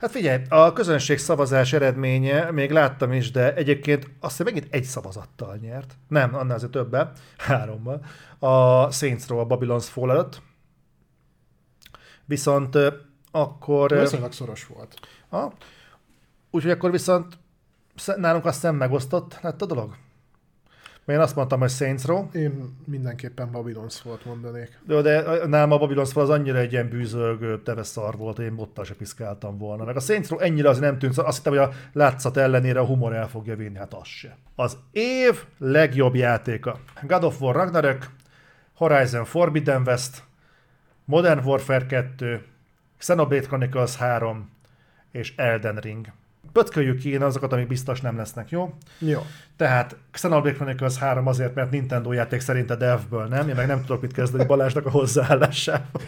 Hát 0.00 0.10
figyelj, 0.10 0.42
a 0.48 0.72
közönség 0.72 1.18
szavazás 1.18 1.72
eredménye, 1.72 2.50
még 2.50 2.70
láttam 2.70 3.12
is, 3.12 3.30
de 3.30 3.54
egyébként 3.54 4.10
azt 4.20 4.36
hiszem 4.36 4.54
megint 4.54 4.74
egy 4.74 4.84
szavazattal 4.84 5.58
nyert. 5.60 5.94
Nem, 6.08 6.34
annál 6.34 6.56
azért 6.56 6.72
többen, 6.72 7.12
hárommal. 7.36 8.04
A 8.38 8.90
Saints 8.90 9.26
Row 9.26 9.38
a 9.38 9.46
Babylon's 9.46 9.86
Fall 9.90 10.10
előtt. 10.10 10.42
Viszont 12.26 12.78
akkor... 13.30 13.90
Viszonylag 13.90 14.32
szoros 14.32 14.66
volt. 14.66 14.94
Ha, 15.28 15.52
úgyhogy 16.50 16.70
akkor 16.70 16.90
viszont 16.90 17.38
sz- 17.94 18.16
nálunk 18.16 18.44
azt 18.44 18.62
nem 18.62 18.76
megosztott 18.76 19.38
lett 19.40 19.62
a 19.62 19.66
dolog. 19.66 19.96
Mert 21.04 21.18
én 21.18 21.24
azt 21.24 21.36
mondtam, 21.36 21.60
hogy 21.60 21.70
Saints 21.70 22.04
Row, 22.04 22.26
Én 22.32 22.76
mindenképpen 22.84 23.50
Babylon's 23.52 23.96
volt 24.04 24.24
mondanék. 24.24 24.78
de, 24.86 25.00
de 25.02 25.46
nálam 25.46 25.72
a 25.72 25.78
Babylon's 25.78 26.10
Fall 26.12 26.22
az 26.22 26.30
annyira 26.30 26.58
egy 26.58 26.72
ilyen 26.72 26.88
bűzölgő 26.88 27.62
teveszar 27.62 28.16
volt, 28.16 28.36
hogy 28.36 28.44
én 28.44 28.56
bottal 28.56 28.84
se 28.84 28.94
piszkáltam 28.94 29.58
volna. 29.58 29.84
Meg 29.84 29.96
a 29.96 30.00
Saints 30.00 30.28
Row 30.28 30.38
ennyire 30.38 30.68
az 30.68 30.78
nem 30.78 30.98
tűnt, 30.98 31.18
azt 31.18 31.36
hittem, 31.36 31.52
hogy 31.52 31.62
a 31.62 31.72
látszat 31.92 32.36
ellenére 32.36 32.80
a 32.80 32.84
humor 32.84 33.12
el 33.14 33.28
fogja 33.28 33.56
vinni, 33.56 33.76
hát 33.76 33.94
az 33.94 34.06
se. 34.06 34.36
Az 34.54 34.76
év 34.90 35.44
legjobb 35.58 36.14
játéka. 36.14 36.78
God 37.02 37.24
of 37.24 37.40
War 37.40 37.54
Ragnarök, 37.54 38.06
Horizon 38.74 39.24
Forbidden 39.24 39.82
West, 39.86 40.22
Modern 41.04 41.44
Warfare 41.44 41.86
2, 41.86 42.42
Xenoblade 42.98 43.46
Chronicles 43.46 43.96
3 43.96 44.50
és 45.10 45.32
Elden 45.36 45.76
Ring. 45.76 46.06
Pötköljük 46.52 46.98
ki 46.98 47.10
én 47.10 47.22
azokat, 47.22 47.52
amik 47.52 47.66
biztos 47.66 48.00
nem 48.00 48.16
lesznek, 48.16 48.50
jó? 48.50 48.74
Jó. 48.98 49.20
Tehát 49.56 49.96
Xenoblade 50.10 50.56
Chronicles 50.56 50.96
3 50.98 51.26
azért, 51.26 51.54
mert 51.54 51.70
Nintendo 51.70 52.12
játék 52.12 52.40
szerint 52.40 52.70
a 52.70 52.76
devből 52.76 53.26
nem, 53.26 53.48
én 53.48 53.54
meg 53.54 53.66
nem 53.66 53.80
tudok 53.80 54.00
mit 54.00 54.12
kezdeni 54.12 54.44
Balázsnak 54.44 54.86
a 54.86 54.90
hozzáállásával. 54.90 56.00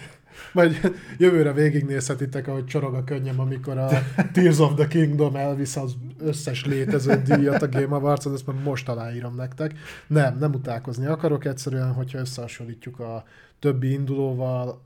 Majd 0.52 0.92
jövőre 1.18 1.52
végignézhetitek, 1.52 2.48
ahogy 2.48 2.66
csorog 2.66 2.94
a 2.94 3.04
könnyem, 3.04 3.40
amikor 3.40 3.78
a 3.78 3.88
Tears 4.32 4.58
of 4.58 4.74
the 4.74 4.86
Kingdom 4.86 5.36
elvisz 5.36 5.76
az 5.76 5.96
összes 6.18 6.64
létező 6.64 7.22
díjat 7.22 7.62
a 7.62 7.68
Game 7.68 7.96
Awards-on, 7.96 8.34
ezt 8.34 8.46
már 8.46 8.56
most 8.56 8.88
aláírom 8.88 9.34
nektek. 9.34 9.72
Nem, 10.06 10.38
nem 10.38 10.52
utálkozni 10.52 11.06
akarok, 11.06 11.44
egyszerűen, 11.44 11.92
hogyha 11.92 12.18
összehasonlítjuk 12.18 13.00
a 13.00 13.24
többi 13.58 13.92
indulóval. 13.92 14.80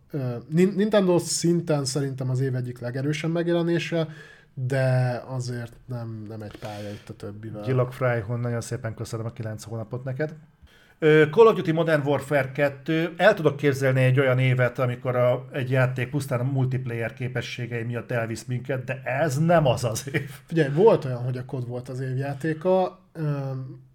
Nintendo 0.49 1.19
szinten 1.19 1.85
szerintem 1.85 2.31
az 2.31 2.41
év 2.41 2.55
egyik 2.55 2.79
legerősebb 2.79 3.33
megjelenése, 3.33 4.09
de 4.55 5.23
azért 5.27 5.73
nem, 5.87 6.25
nem 6.29 6.43
egy 6.43 6.59
pálya 6.59 6.91
itt 6.91 7.09
a 7.09 7.15
többivel. 7.15 7.63
Gilok 7.63 7.93
Fryhon, 7.93 8.41
nagyon 8.41 8.61
szépen 8.61 8.95
köszönöm 8.95 9.27
a 9.27 9.33
9 9.33 9.65
hónapot 9.65 10.05
neked. 10.05 10.35
Call 11.31 11.47
of 11.47 11.55
Duty 11.55 11.73
Modern 11.73 12.07
Warfare 12.07 12.53
2, 12.53 13.15
el 13.17 13.35
tudok 13.35 13.57
képzelni 13.57 14.03
egy 14.03 14.21
olyan 14.21 14.39
évet, 14.39 14.79
amikor 14.79 15.17
a, 15.17 15.49
egy 15.53 15.71
játék 15.71 16.11
pusztán 16.11 16.41
a 16.41 16.43
multiplayer 16.43 17.15
képességei 17.15 17.83
miatt 17.83 18.11
elvisz 18.11 18.45
minket, 18.45 18.85
de 18.85 19.03
ez 19.05 19.39
nem 19.39 19.67
az 19.67 19.85
az 19.85 20.11
év. 20.13 20.31
Figyelj, 20.47 20.73
volt 20.75 21.05
olyan, 21.05 21.23
hogy 21.23 21.37
a 21.37 21.45
kod 21.45 21.67
volt 21.67 21.89
az 21.89 22.01
évjátéka, 22.01 22.99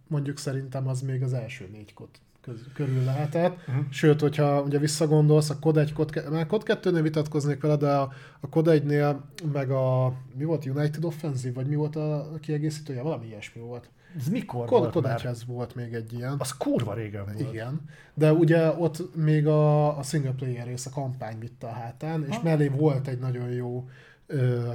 mondjuk 0.08 0.38
szerintem 0.38 0.88
az 0.88 1.02
még 1.02 1.24
az 1.24 1.34
első 1.34 1.70
négy 1.72 1.94
kod 1.94 2.10
köz- 2.46 2.72
körül 2.74 3.04
lehetett. 3.04 3.58
Uh-huh. 3.68 3.86
Sőt, 3.90 4.22
hogyha 4.22 4.62
ugye 4.62 4.78
visszagondolsz, 4.80 5.50
a 5.50 5.60
kod 5.60 5.78
1, 5.78 5.94
kod 5.94 6.10
2, 6.12 6.30
már 6.30 6.46
kod 6.46 6.64
2-nél 6.66 7.00
vitatkoznék 7.02 7.62
vele, 7.62 7.76
de 7.76 7.92
a, 7.96 8.12
a 8.40 8.50
kod 8.50 8.68
1-nél 8.70 9.16
meg 9.54 9.70
a, 9.72 10.14
mi 10.38 10.44
volt, 10.44 10.66
United 10.66 11.06
Offensive, 11.06 11.54
vagy 11.54 11.68
mi 11.68 11.76
volt 11.76 11.96
a 11.96 12.30
kiegészítője? 12.42 13.02
Valami 13.02 13.26
ilyesmi 13.28 13.62
volt. 13.62 13.90
Ez 14.18 14.28
mikor 14.28 14.66
Kod, 14.66 14.80
volt 14.80 14.94
kod 14.94 15.04
már? 15.04 15.26
1 15.26 15.44
volt 15.48 15.76
még 15.76 15.94
egy 15.94 16.14
ilyen. 16.14 16.36
Az 16.38 16.58
kurva 16.58 16.94
régen 16.94 17.24
volt. 17.26 17.40
Igen, 17.40 17.82
de 18.14 18.34
ugye 18.34 18.72
ott 18.72 19.16
még 19.16 19.48
a, 19.48 19.98
a 19.98 20.04
single 20.04 20.32
player 20.32 20.66
rész, 20.66 20.86
a 20.86 20.90
kampány 20.90 21.40
vitte 21.40 21.68
a 21.68 21.72
hátán, 21.72 22.26
és 22.30 22.36
Ha. 22.36 22.44
mellé 22.44 22.68
volt 22.68 23.08
egy 23.08 23.20
nagyon 23.20 23.50
jó 23.50 23.88
ö, 24.28 24.74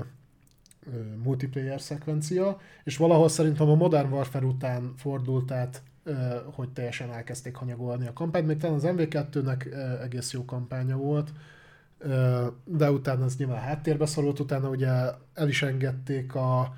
multiplayer 1.23 1.81
szekvencia, 1.81 2.59
és 2.85 2.97
valahol 2.97 3.29
szerintem 3.29 3.69
a 3.69 3.75
Modern 3.75 4.13
Warfare 4.13 4.47
után 4.47 4.93
fordult 4.97 5.51
át, 5.51 5.83
hogy 6.53 6.69
teljesen 6.73 7.13
elkezdték 7.13 7.55
hanyagolni 7.55 8.07
a 8.07 8.13
kampányt, 8.13 8.47
még 8.47 8.57
talán 8.57 8.77
az 8.77 8.85
MV2-nek 8.87 9.67
ö, 9.67 10.03
egész 10.03 10.33
jó 10.33 10.45
kampánya 10.45 10.97
volt, 10.97 11.33
de 12.65 12.91
utána 12.91 13.25
ez 13.25 13.37
nyilván 13.37 13.61
háttérbe 13.61 14.07
szorult, 14.07 14.41
utána 14.41 14.69
ugye 14.69 14.89
el 15.35 15.49
is 15.49 15.63
engedték 15.63 16.35
a 16.35 16.73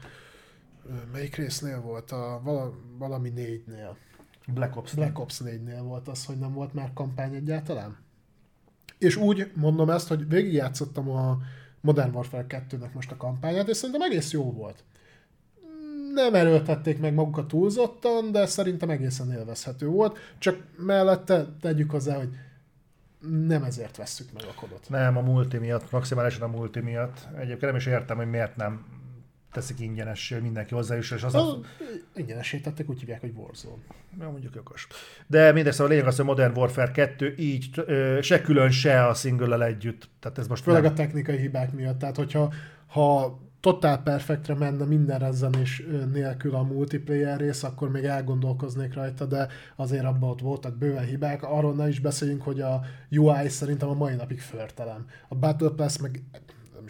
melyik 1.12 1.36
résznél 1.36 1.80
volt? 1.80 2.10
A 2.10 2.40
vala, 2.44 2.72
valami 2.98 3.28
négynél. 3.28 3.96
Black 4.46 4.76
Ops. 4.76 4.94
Black 4.94 5.18
Ops 5.18 5.40
4-nél 5.44 5.80
volt 5.82 6.08
az, 6.08 6.24
hogy 6.24 6.38
nem 6.38 6.52
volt 6.52 6.74
már 6.74 6.90
kampány 6.94 7.34
egyáltalán. 7.34 7.96
És 8.98 9.16
úgy 9.16 9.52
mondom 9.54 9.90
ezt, 9.90 10.08
hogy 10.08 10.28
végigjátszottam 10.28 11.10
a 11.10 11.38
Modern 11.80 12.14
Warfare 12.14 12.46
2-nek 12.48 12.92
most 12.92 13.10
a 13.10 13.16
kampányát, 13.16 13.68
és 13.68 13.76
szerintem 13.76 14.02
egész 14.02 14.32
jó 14.32 14.52
volt. 14.52 14.84
Nem 16.14 16.34
erőltették 16.34 17.00
meg 17.00 17.14
magukat 17.14 17.48
túlzottan, 17.48 18.32
de 18.32 18.46
szerintem 18.46 18.90
egészen 18.90 19.32
élvezhető 19.32 19.86
volt. 19.86 20.18
Csak 20.38 20.56
mellette 20.76 21.46
tegyük 21.60 21.90
hozzá, 21.90 22.16
hogy 22.16 22.28
nem 23.46 23.62
ezért 23.62 23.96
vesszük 23.96 24.32
meg 24.32 24.42
a 24.48 24.54
kodot. 24.54 24.88
Nem, 24.88 25.16
a 25.16 25.20
multi 25.20 25.58
miatt, 25.58 25.90
maximálisan 25.90 26.42
a 26.42 26.56
multi 26.56 26.80
miatt. 26.80 27.28
Egyébként 27.34 27.60
nem 27.60 27.76
is 27.76 27.86
értem, 27.86 28.16
hogy 28.16 28.30
miért 28.30 28.56
nem 28.56 28.84
teszik 29.52 29.80
ingyenessé, 29.80 30.34
hogy 30.34 30.42
mindenki 30.42 30.74
hozzájusson, 30.74 31.18
és 31.18 31.24
az 31.24 31.34
a... 31.34 31.58
Ingyenesítettek, 32.14 32.88
úgy 32.88 32.98
hívják, 33.00 33.20
hogy 33.20 33.32
Warzone. 33.36 33.82
Ja, 34.20 34.30
mondjuk 34.30 34.54
jogos. 34.54 34.86
De 35.26 35.52
mindegy, 35.52 35.72
szóval 35.72 35.86
a 35.86 35.90
lényeg 35.90 36.06
az, 36.06 36.16
hogy 36.16 36.24
Modern 36.24 36.56
Warfare 36.56 36.90
2 36.90 37.34
így 37.38 37.68
ö, 37.74 38.18
se 38.22 38.40
külön, 38.40 38.70
se 38.70 39.06
a 39.06 39.14
single 39.14 39.66
együtt. 39.66 40.08
Tehát 40.20 40.38
ez 40.38 40.46
most 40.46 40.62
Főleg 40.62 40.82
nem. 40.82 40.92
a 40.92 40.94
technikai 40.94 41.36
hibák 41.36 41.72
miatt. 41.72 41.98
Tehát, 41.98 42.16
hogyha 42.16 42.52
ha 42.86 43.38
totál 43.62 44.02
perfektre 44.02 44.54
menne 44.54 44.84
minden 44.84 45.18
rezzenés 45.18 45.82
nélkül 46.12 46.54
a 46.54 46.62
multiplayer 46.62 47.38
rész, 47.38 47.62
akkor 47.62 47.90
még 47.90 48.04
elgondolkoznék 48.04 48.94
rajta, 48.94 49.24
de 49.24 49.48
azért 49.76 50.04
abban 50.04 50.30
ott 50.30 50.40
voltak 50.40 50.76
bőven 50.76 51.04
hibák. 51.04 51.42
Arról 51.42 51.74
ne 51.74 51.88
is 51.88 52.00
beszéljünk, 52.00 52.42
hogy 52.42 52.60
a 52.60 52.80
UI 53.10 53.48
szerintem 53.48 53.88
a 53.88 53.94
mai 53.94 54.14
napig 54.14 54.40
förtelem. 54.40 55.06
A 55.28 55.34
Battle 55.34 55.70
Pass 55.70 55.98
meg 55.98 56.22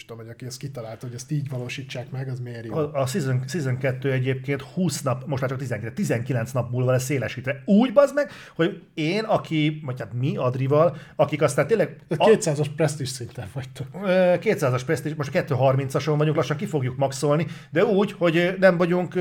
is 0.03 0.09
tudom, 0.09 0.23
hogy 0.25 0.33
aki 0.35 0.45
ezt 0.45 0.59
kitalálta, 0.59 1.07
hogy 1.07 1.15
ezt 1.15 1.31
így 1.31 1.49
valósítsák 1.49 2.11
meg, 2.11 2.29
az 2.29 2.41
miért 2.41 2.65
jó. 2.65 2.75
A, 2.75 2.91
a 2.93 3.07
season, 3.07 3.45
season 3.47 3.79
2 3.79 4.13
egyébként 4.13 4.63
20 4.63 5.03
nap, 5.03 5.27
most 5.27 5.41
már 5.41 5.51
csak 5.51 5.59
19, 5.59 5.95
19 5.95 6.53
nap 6.53 6.71
múlva 6.71 6.91
lesz 6.91 7.05
szélesítve. 7.05 7.63
Úgy 7.65 7.93
bazd 7.93 8.15
meg, 8.15 8.31
hogy 8.55 8.83
én, 8.95 9.25
aki, 9.25 9.81
vagy 9.85 10.01
hát 10.01 10.13
mi 10.13 10.37
Adrival, 10.37 10.97
akik 11.17 11.43
aztán 11.43 11.67
tényleg... 11.67 11.97
200-as 12.09 12.67
presztis 12.77 13.09
szinten 13.09 13.49
vagytok. 13.53 13.87
200-as 13.95 14.83
presztis, 14.87 15.15
most 15.15 15.31
230-ason 15.33 16.15
vagyunk, 16.17 16.37
lassan 16.37 16.57
ki 16.57 16.67
fogjuk 16.67 16.97
maxolni, 16.97 17.47
de 17.71 17.85
úgy, 17.85 18.13
hogy 18.13 18.57
nem 18.59 18.77
vagyunk 18.77 19.15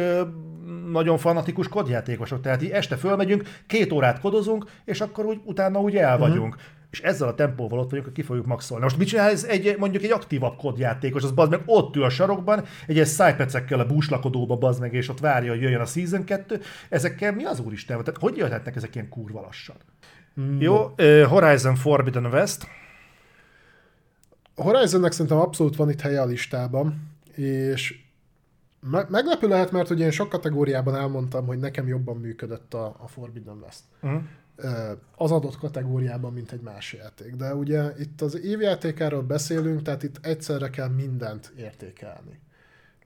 nagyon 0.92 1.18
fanatikus 1.18 1.68
kodjátékosok. 1.68 2.42
Tehát 2.42 2.64
így 2.64 2.70
este 2.70 2.96
fölmegyünk, 2.96 3.44
két 3.68 3.92
órát 3.92 4.20
kodozunk, 4.20 4.66
és 4.86 5.02
akkor 5.02 5.26
úgy 5.26 5.42
utána 5.44 5.80
úgy 5.80 5.96
el 5.96 6.18
mhm. 6.18 6.28
vagyunk. 6.28 6.56
Uh-huh 6.56 6.80
és 6.92 7.02
ezzel 7.02 7.28
a 7.28 7.36
tempóval 7.36 7.80
ott 7.80 7.90
vagyunk, 7.90 8.06
hogy 8.06 8.16
ki 8.16 8.22
fogjuk 8.22 8.46
maxolni. 8.46 8.84
Most 8.84 8.98
mit 8.98 9.08
csinál 9.08 9.30
ez 9.30 9.44
egy, 9.44 9.76
mondjuk 9.78 10.04
egy 10.04 10.12
aktívabb 10.12 10.58
kodjátékos, 10.58 11.24
az 11.24 11.32
bazd 11.32 11.52
meg 11.52 11.62
ott 11.66 11.96
ül 11.96 12.04
a 12.04 12.10
sarokban, 12.10 12.64
egy 12.88 12.96
ilyen 12.96 13.06
szájpecekkel 13.06 13.80
a 13.80 13.86
búslakodóba 13.86 14.56
bazd 14.58 14.80
meg, 14.80 14.94
és 14.94 15.10
ott 15.10 15.20
várja, 15.20 15.52
hogy 15.52 15.62
jöjjön 15.62 15.82
a 15.82 15.86
Season 15.86 16.24
2. 16.24 16.62
Ezekkel 16.90 17.34
mi 17.34 17.44
az 17.44 17.60
úristen? 17.60 18.04
Tehát 18.04 18.20
hogy 18.20 18.38
jöhetnek 18.38 18.76
ezek 18.76 18.96
ilyen 18.96 19.10
kurva 19.10 19.42
lassan? 19.42 19.76
Mm. 20.42 20.60
Jó, 20.60 20.94
Horizon 21.28 21.76
Forbidden 21.76 22.26
West. 22.26 22.68
A 24.56 24.62
Horizonnek 24.62 25.12
szerintem 25.12 25.38
abszolút 25.38 25.76
van 25.76 25.90
itt 25.90 26.02
helye 26.02 26.22
a 26.22 26.26
listában, 26.26 27.10
és 27.36 28.01
me- 28.82 29.10
meglepő 29.10 29.48
lehet, 29.48 29.72
mert 29.72 29.90
ugye 29.90 30.06
én 30.06 30.12
sok 30.12 30.30
kategóriában 30.30 30.96
elmondtam, 30.96 31.46
hogy 31.46 31.60
nekem 31.60 31.88
jobban 31.88 32.18
működött 32.18 32.74
a, 32.74 32.96
a 33.00 33.08
Forbidden 33.08 33.58
West. 33.58 33.84
Mm 34.08 34.18
az 35.16 35.32
adott 35.32 35.58
kategóriában, 35.58 36.34
mint 36.34 36.52
egy 36.52 36.62
más 36.62 36.94
játék. 36.94 37.36
De 37.36 37.56
ugye 37.56 37.94
itt 38.00 38.22
az 38.22 38.40
évjátékáról 38.40 39.22
beszélünk, 39.22 39.82
tehát 39.82 40.04
itt 40.04 40.26
egyszerre 40.26 40.70
kell 40.70 40.88
mindent 40.88 41.54
értékelni. 41.58 42.40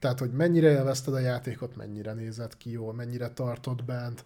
Tehát, 0.06 0.20
hogy 0.20 0.32
mennyire 0.32 0.70
élvezted 0.72 1.14
a 1.14 1.20
játékot, 1.20 1.76
mennyire 1.76 2.14
nézett 2.14 2.58
ki 2.58 2.72
jól, 2.72 2.94
mennyire 2.94 3.30
tartott 3.30 3.84
bent, 3.84 4.26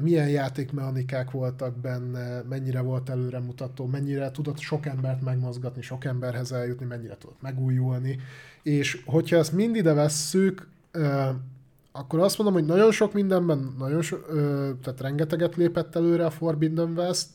milyen 0.00 0.28
játékmechanikák 0.28 1.30
voltak 1.30 1.76
benne, 1.76 2.42
mennyire 2.48 2.80
volt 2.80 3.08
előremutató, 3.08 3.86
mennyire 3.86 4.30
tudott 4.30 4.58
sok 4.58 4.86
embert 4.86 5.22
megmozgatni, 5.22 5.82
sok 5.82 6.04
emberhez 6.04 6.52
eljutni, 6.52 6.86
mennyire 6.86 7.16
tudott 7.16 7.40
megújulni. 7.40 8.20
És 8.62 9.02
hogyha 9.06 9.36
ezt 9.36 9.52
mind 9.52 9.76
ide 9.76 9.92
vesszük, 9.92 10.68
akkor 11.92 12.20
azt 12.20 12.38
mondom, 12.38 12.56
hogy 12.56 12.66
nagyon 12.66 12.92
sok 12.92 13.12
mindenben, 13.12 13.74
nagyon 13.78 14.02
so, 14.02 14.16
tehát 14.82 15.00
rengeteget 15.00 15.56
lépett 15.56 15.96
előre 15.96 16.26
a 16.26 16.30
Forbidden 16.30 16.98
West. 16.98 17.28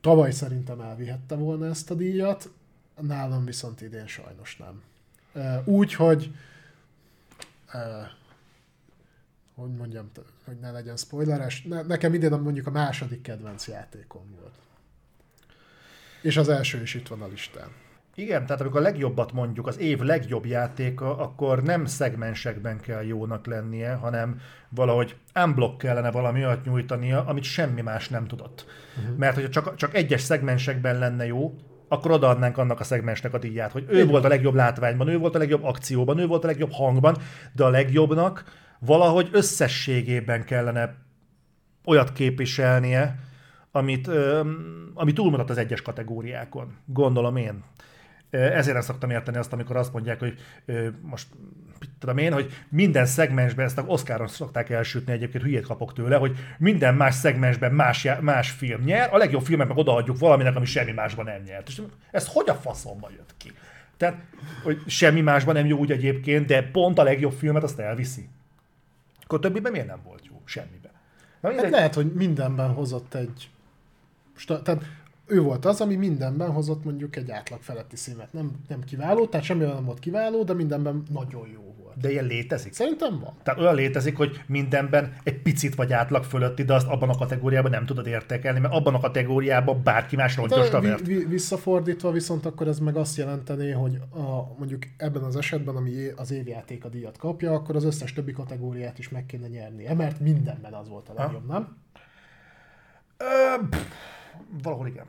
Tavaly 0.00 0.30
szerintem 0.30 0.80
elvihette 0.80 1.34
volna 1.34 1.66
ezt 1.66 1.90
a 1.90 1.94
díjat, 1.94 2.50
nálam 3.00 3.44
viszont 3.44 3.80
idén 3.80 4.06
sajnos 4.06 4.56
nem. 4.56 4.82
Úgy, 5.64 5.94
hogy 5.94 6.30
hogy 9.54 9.74
mondjam, 9.76 10.10
hogy 10.44 10.58
ne 10.58 10.70
legyen 10.70 10.96
spoileres, 10.96 11.62
ne, 11.62 11.82
nekem 11.82 12.14
idén 12.14 12.30
mondjuk 12.30 12.66
a 12.66 12.70
második 12.70 13.22
kedvenc 13.22 13.68
játékom 13.68 14.22
volt. 14.40 14.54
És 16.22 16.36
az 16.36 16.48
első 16.48 16.82
is 16.82 16.94
itt 16.94 17.08
van 17.08 17.22
a 17.22 17.26
listán. 17.26 17.68
Igen, 18.14 18.46
tehát 18.46 18.60
amikor 18.60 18.80
a 18.80 18.82
legjobbat 18.82 19.32
mondjuk, 19.32 19.66
az 19.66 19.78
év 19.78 20.00
legjobb 20.00 20.46
játéka, 20.46 21.16
akkor 21.16 21.62
nem 21.62 21.84
szegmensekben 21.84 22.80
kell 22.80 23.02
jónak 23.02 23.46
lennie, 23.46 23.94
hanem 23.94 24.40
valahogy 24.68 25.16
unblock 25.34 25.78
kellene 25.78 26.10
valami 26.10 26.44
olyat 26.44 26.64
nyújtania, 26.64 27.24
amit 27.24 27.42
semmi 27.42 27.80
más 27.80 28.08
nem 28.08 28.26
tudott. 28.26 28.66
Uh-huh. 28.98 29.16
Mert 29.16 29.34
hogyha 29.34 29.50
csak, 29.50 29.76
csak 29.76 29.94
egyes 29.94 30.20
szegmensekben 30.20 30.98
lenne 30.98 31.26
jó, 31.26 31.54
akkor 31.92 32.10
odaadnánk 32.10 32.58
annak 32.58 32.80
a 32.80 32.84
szegmensnek 32.84 33.34
a 33.34 33.38
díját, 33.38 33.72
hogy 33.72 33.84
ő 33.88 33.94
Igen. 33.94 34.06
volt 34.06 34.24
a 34.24 34.28
legjobb 34.28 34.54
látványban, 34.54 35.08
ő 35.08 35.18
volt 35.18 35.34
a 35.34 35.38
legjobb 35.38 35.64
akcióban, 35.64 36.18
ő 36.18 36.26
volt 36.26 36.44
a 36.44 36.46
legjobb 36.46 36.72
hangban, 36.72 37.16
de 37.52 37.64
a 37.64 37.68
legjobbnak 37.68 38.44
valahogy 38.78 39.28
összességében 39.32 40.44
kellene 40.44 40.94
olyat 41.84 42.12
képviselnie, 42.12 43.18
amit, 43.70 44.10
ami 44.94 45.12
túlmutat 45.12 45.50
az 45.50 45.58
egyes 45.58 45.82
kategóriákon. 45.82 46.76
Gondolom 46.86 47.36
én. 47.36 47.64
Ezért 48.32 48.72
nem 48.72 48.82
szoktam 48.82 49.10
érteni 49.10 49.36
azt, 49.36 49.52
amikor 49.52 49.76
azt 49.76 49.92
mondják, 49.92 50.18
hogy 50.18 50.38
most 51.02 51.26
tudom 51.98 52.18
én, 52.18 52.32
hogy 52.32 52.52
minden 52.68 53.06
szegmensben, 53.06 53.64
ezt 53.64 53.78
a 53.78 53.84
Oscaron 53.86 54.28
szokták 54.28 54.70
elsütni, 54.70 55.12
egyébként 55.12 55.44
hülyét 55.44 55.66
kapok 55.66 55.92
tőle, 55.92 56.16
hogy 56.16 56.36
minden 56.58 56.94
más 56.94 57.14
szegmensben 57.14 57.72
más, 57.72 58.08
más 58.20 58.50
film 58.50 58.82
nyer, 58.82 59.14
a 59.14 59.16
legjobb 59.16 59.44
filmet 59.44 59.68
meg 59.68 59.76
odaadjuk 59.76 60.18
valaminek, 60.18 60.56
ami 60.56 60.64
semmi 60.64 60.92
másban 60.92 61.24
nem 61.24 61.42
nyert. 61.42 61.68
És 61.68 61.82
ez 62.10 62.28
hogy 62.28 62.48
a 62.48 62.54
faszomba 62.54 63.10
jött 63.16 63.34
ki? 63.36 63.52
Tehát, 63.96 64.22
hogy 64.62 64.82
semmi 64.86 65.20
másban 65.20 65.54
nem 65.54 65.66
jó 65.66 65.78
úgy 65.78 65.92
egyébként, 65.92 66.46
de 66.46 66.62
pont 66.62 66.98
a 66.98 67.02
legjobb 67.02 67.32
filmet 67.32 67.62
azt 67.62 67.78
elviszi. 67.78 68.28
Akkor 69.22 69.38
többiben 69.38 69.72
miért 69.72 69.86
nem 69.86 70.00
volt 70.04 70.26
jó? 70.26 70.42
Semmiben. 70.44 70.90
Na, 71.40 71.54
hát 71.54 71.70
lehet, 71.70 71.94
hogy 71.94 72.12
mindenben 72.12 72.68
hozott 72.68 73.14
egy... 73.14 73.50
Tehát 74.46 74.82
ő 75.32 75.40
volt 75.40 75.64
az, 75.64 75.80
ami 75.80 75.94
mindenben 75.94 76.50
hozott 76.50 76.84
mondjuk 76.84 77.16
egy 77.16 77.30
átlag 77.30 77.60
feletti 77.62 77.96
színet. 77.96 78.32
Nem, 78.32 78.50
nem 78.68 78.80
kiváló, 78.84 79.26
tehát 79.26 79.46
semmi 79.46 79.64
nem 79.64 79.84
volt 79.84 79.98
kiváló, 79.98 80.42
de 80.44 80.52
mindenben 80.52 81.02
nagyon 81.10 81.48
jó 81.52 81.74
volt. 81.82 81.96
De 82.00 82.10
ilyen 82.10 82.24
létezik? 82.24 82.72
Szerintem 82.72 83.18
van. 83.20 83.34
Tehát 83.42 83.60
olyan 83.60 83.74
létezik, 83.74 84.16
hogy 84.16 84.42
mindenben 84.46 85.16
egy 85.22 85.42
picit 85.42 85.74
vagy 85.74 85.92
átlag 85.92 86.24
fölötti, 86.24 86.62
de 86.62 86.74
azt 86.74 86.86
abban 86.86 87.08
a 87.08 87.16
kategóriában 87.16 87.70
nem 87.70 87.86
tudod 87.86 88.06
értékelni, 88.06 88.60
mert 88.60 88.74
abban 88.74 88.94
a 88.94 89.00
kategóriában 89.00 89.82
bárki 89.82 90.16
más 90.16 90.36
rongyos 90.36 90.70
vi- 90.70 91.02
vi- 91.04 91.26
Visszafordítva 91.26 92.10
viszont 92.10 92.46
akkor 92.46 92.68
ez 92.68 92.78
meg 92.78 92.96
azt 92.96 93.16
jelenteni, 93.16 93.70
hogy 93.70 93.98
a, 94.10 94.56
mondjuk 94.58 94.82
ebben 94.96 95.22
az 95.22 95.36
esetben, 95.36 95.76
ami 95.76 95.92
az 96.16 96.30
évjáték 96.30 96.84
a 96.84 96.88
díjat 96.88 97.18
kapja, 97.18 97.52
akkor 97.52 97.76
az 97.76 97.84
összes 97.84 98.12
többi 98.12 98.32
kategóriát 98.32 98.98
is 98.98 99.08
meg 99.08 99.26
kéne 99.26 99.46
nyerni. 99.46 99.94
Mert 99.94 100.20
mindenben 100.20 100.72
az 100.72 100.88
volt 100.88 101.08
a 101.08 101.12
legjobb, 101.14 101.46
ha? 101.46 101.52
nem? 101.52 101.76
Ö, 103.16 103.66
pff, 103.70 103.78
valahol 104.62 104.86
igen. 104.86 105.04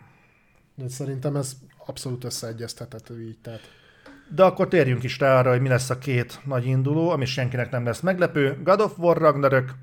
De 0.76 0.88
szerintem 0.88 1.36
ez 1.36 1.58
abszolút 1.86 2.24
összeegyeztethető 2.24 3.22
így. 3.22 3.38
Tehát... 3.42 3.62
De 4.36 4.44
akkor 4.44 4.68
térjünk 4.68 5.04
is 5.04 5.20
rá 5.20 5.40
arra, 5.40 5.50
hogy 5.50 5.62
mi 5.62 5.68
lesz 5.68 5.90
a 5.90 5.98
két 5.98 6.40
nagy 6.46 6.66
induló, 6.66 7.10
ami 7.10 7.26
senkinek 7.26 7.72
nem 7.72 7.86
lesz 7.86 8.00
meglepő. 8.00 8.62
God 8.64 8.82
of 8.82 8.98
War 8.98 9.18
Ragnarök 9.18 9.74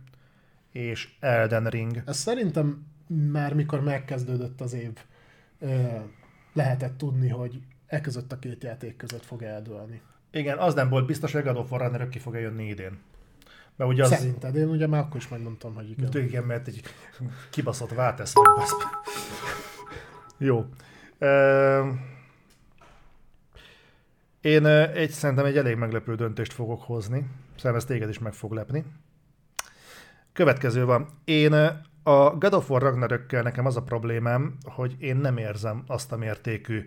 és 0.72 1.08
Elden 1.20 1.66
Ring. 1.66 2.02
Ez 2.06 2.16
szerintem 2.16 2.86
már 3.06 3.54
mikor 3.54 3.80
megkezdődött 3.80 4.60
az 4.60 4.72
év, 4.72 4.90
lehetett 6.52 6.98
tudni, 6.98 7.28
hogy 7.28 7.60
e 7.86 8.00
között 8.00 8.32
a 8.32 8.38
két 8.38 8.62
játék 8.62 8.96
között 8.96 9.24
fog 9.24 9.42
eldőlni. 9.42 10.00
Igen, 10.32 10.58
az 10.58 10.74
nem 10.74 10.88
volt 10.88 11.06
biztos, 11.06 11.32
hogy 11.32 11.42
God 11.42 11.56
of 11.56 11.70
War 11.70 11.80
Ragnarök 11.80 12.08
ki 12.08 12.18
fog 12.18 12.34
jönni 12.34 12.68
idén. 12.68 12.98
Mert 13.76 13.90
ugye 13.90 14.02
az... 14.02 14.08
Szerinted? 14.08 14.56
Én 14.56 14.68
ugye 14.68 14.86
már 14.86 15.00
akkor 15.00 15.16
is 15.16 15.28
megmondtam, 15.28 15.74
hogy 15.74 15.90
igen. 15.90 16.24
Igen, 16.24 16.44
mert 16.44 16.68
egy 16.68 16.82
kibaszott 17.50 17.94
váltesz 17.94 18.34
vagy. 18.34 18.68
Jó. 20.42 20.66
Én 24.40 24.66
egy, 24.66 25.10
szerintem 25.10 25.44
egy 25.44 25.56
elég 25.56 25.76
meglepő 25.76 26.14
döntést 26.14 26.52
fogok 26.52 26.82
hozni. 26.82 27.26
Szerintem 27.56 27.74
ez 27.74 27.84
téged 27.84 28.08
is 28.08 28.18
meg 28.18 28.32
fog 28.32 28.52
lepni. 28.52 28.84
Következő 30.32 30.84
van. 30.84 31.08
Én 31.24 31.52
a 32.02 32.30
God 32.30 32.54
of 32.54 32.70
War 32.70 32.82
Ragnarökkel 32.82 33.42
nekem 33.42 33.66
az 33.66 33.76
a 33.76 33.82
problémám, 33.82 34.56
hogy 34.62 34.96
én 34.98 35.16
nem 35.16 35.36
érzem 35.36 35.82
azt 35.86 36.12
a 36.12 36.16
mértékű 36.16 36.84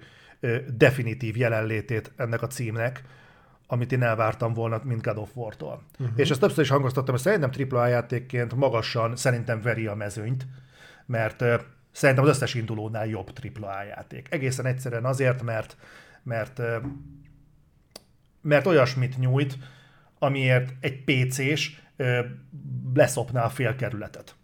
definitív 0.68 1.38
jelenlétét 1.38 2.12
ennek 2.16 2.42
a 2.42 2.48
címnek, 2.48 3.04
amit 3.68 3.92
én 3.92 4.04
elvártam 4.04 4.54
volna, 4.54 4.82
mint 4.84 5.02
God 5.02 5.18
of 5.18 5.36
War-tól. 5.36 5.84
Uh-huh. 6.00 6.20
És 6.20 6.30
ezt 6.30 6.40
többször 6.40 6.64
is 6.64 6.70
hangoztattam, 6.70 7.14
hogy 7.14 7.24
szerintem 7.24 7.68
AAA 7.70 7.88
játékként 7.88 8.56
magasan 8.56 9.16
szerintem 9.16 9.62
veri 9.62 9.88
a 9.88 9.96
mezőnyt, 9.96 10.48
mert 11.06 11.44
szerintem 11.94 12.24
az 12.24 12.30
összes 12.30 12.54
indulónál 12.54 13.08
jobb 13.08 13.32
AAA 13.62 13.84
játék. 13.84 14.28
Egészen 14.30 14.66
egyszerűen 14.66 15.06
azért, 15.06 15.42
mert, 15.42 15.78
mert, 16.24 16.62
mert 18.42 18.66
olyasmit 18.66 19.18
nyújt, 19.18 19.58
amiért 20.20 20.74
egy 20.80 21.04
PC-s 21.04 21.82
leszopná 22.94 23.44
a 23.44 23.50
fél 23.50 23.76
kerületet. 23.76 24.36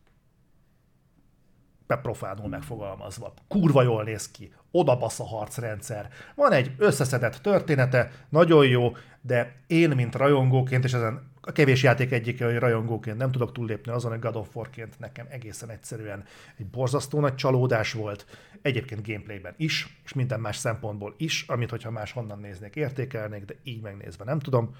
Beprofánul 1.88 2.48
megfogalmazva. 2.48 3.34
Kurva 3.48 3.82
jól 3.82 4.04
néz 4.04 4.32
ki. 4.32 4.54
Oda 4.72 4.98
basz 4.98 5.20
a 5.20 5.26
harcrendszer. 5.26 6.10
Van 6.36 6.52
egy 6.52 6.72
összeszedett 6.78 7.36
története, 7.36 8.12
nagyon 8.30 8.68
jó, 8.68 8.92
de 9.22 9.62
én, 9.68 9.90
mint 9.90 10.16
rajongóként, 10.16 10.84
és 10.84 10.94
ezen 10.94 11.29
a 11.50 11.52
kevés 11.52 11.84
játék 11.84 12.12
egyike, 12.12 12.46
hogy 12.46 12.58
rajongóként 12.58 13.18
nem 13.18 13.32
tudok 13.32 13.52
túllépni 13.52 13.92
azon, 13.92 14.12
hogy 14.12 14.20
God 14.20 14.36
of 14.36 14.56
War-ként 14.56 15.00
nekem 15.00 15.26
egészen 15.30 15.70
egyszerűen 15.70 16.24
egy 16.58 16.66
borzasztó 16.66 17.20
nagy 17.20 17.36
csalódás 17.36 17.94
volt, 17.94 18.26
egyébként 18.62 19.08
gameplayben 19.08 19.54
is, 19.58 20.00
és 20.06 20.14
minden 20.14 20.40
más 20.40 20.58
szempontból 20.58 21.16
is, 21.18 21.46
amit 21.48 21.70
hogyha 21.70 21.92
más 21.92 22.12
honnan 22.12 22.40
néznék, 22.40 22.76
értékelnék, 22.76 23.46
de 23.46 23.54
így 23.64 23.82
megnézve 23.82 24.24
nem 24.24 24.40
tudom. 24.40 24.76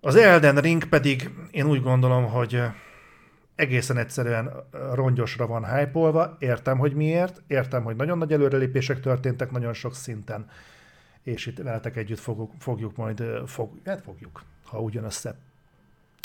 Az 0.00 0.16
Elden 0.16 0.56
Ring 0.56 0.84
pedig 0.88 1.30
én 1.50 1.66
úgy 1.66 1.82
gondolom, 1.82 2.24
hogy 2.24 2.62
egészen 3.54 3.96
egyszerűen 3.96 4.50
rongyosra 4.94 5.46
van 5.46 5.74
hype 5.74 6.36
értem, 6.38 6.78
hogy 6.78 6.94
miért, 6.94 7.42
értem, 7.46 7.82
hogy 7.82 7.96
nagyon 7.96 8.18
nagy 8.18 8.32
előrelépések 8.32 9.00
történtek 9.00 9.50
nagyon 9.50 9.72
sok 9.72 9.94
szinten, 9.94 10.50
és 11.22 11.46
itt 11.46 11.58
veletek 11.58 11.96
együtt 11.96 12.18
fogjuk, 12.18 12.52
fogjuk 12.58 12.96
majd, 12.96 13.22
fog, 13.46 13.70
hát 13.84 14.02
fogjuk, 14.02 14.42
ha 14.70 14.80
ugyan 14.80 15.04
össze 15.04 15.34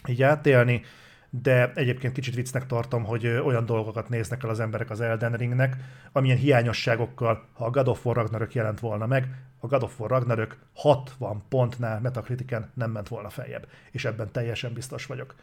így 0.07 0.23
átélni, 0.23 0.81
de 1.29 1.71
egyébként 1.73 2.13
kicsit 2.13 2.35
viccnek 2.35 2.65
tartom, 2.65 3.03
hogy 3.03 3.27
olyan 3.27 3.65
dolgokat 3.65 4.09
néznek 4.09 4.43
el 4.43 4.49
az 4.49 4.59
emberek 4.59 4.89
az 4.89 5.01
Elden 5.01 5.33
Ringnek, 5.33 5.75
amilyen 6.11 6.37
hiányosságokkal, 6.37 7.47
ha 7.53 7.65
a 7.65 7.69
God 7.69 7.87
of 7.87 8.05
War 8.05 8.15
Ragnarök 8.15 8.53
jelent 8.53 8.79
volna 8.79 9.05
meg, 9.05 9.27
a 9.59 9.67
God 9.67 9.83
of 9.83 9.99
War 9.99 10.09
Ragnarök 10.09 10.57
60 10.73 11.43
pontnál 11.49 11.99
Metacritiken 11.99 12.71
nem 12.73 12.91
ment 12.91 13.07
volna 13.07 13.29
feljebb, 13.29 13.67
és 13.91 14.05
ebben 14.05 14.31
teljesen 14.31 14.73
biztos 14.73 15.05
vagyok. 15.05 15.35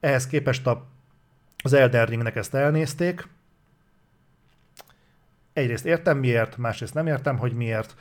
Ehhez 0.00 0.26
képest 0.26 0.66
a, 0.66 0.86
az 1.62 1.72
Elden 1.72 2.06
Ringnek 2.06 2.36
ezt 2.36 2.54
elnézték, 2.54 3.28
egyrészt 5.52 5.86
értem 5.86 6.18
miért, 6.18 6.56
másrészt 6.56 6.94
nem 6.94 7.06
értem, 7.06 7.38
hogy 7.38 7.52
miért, 7.52 7.94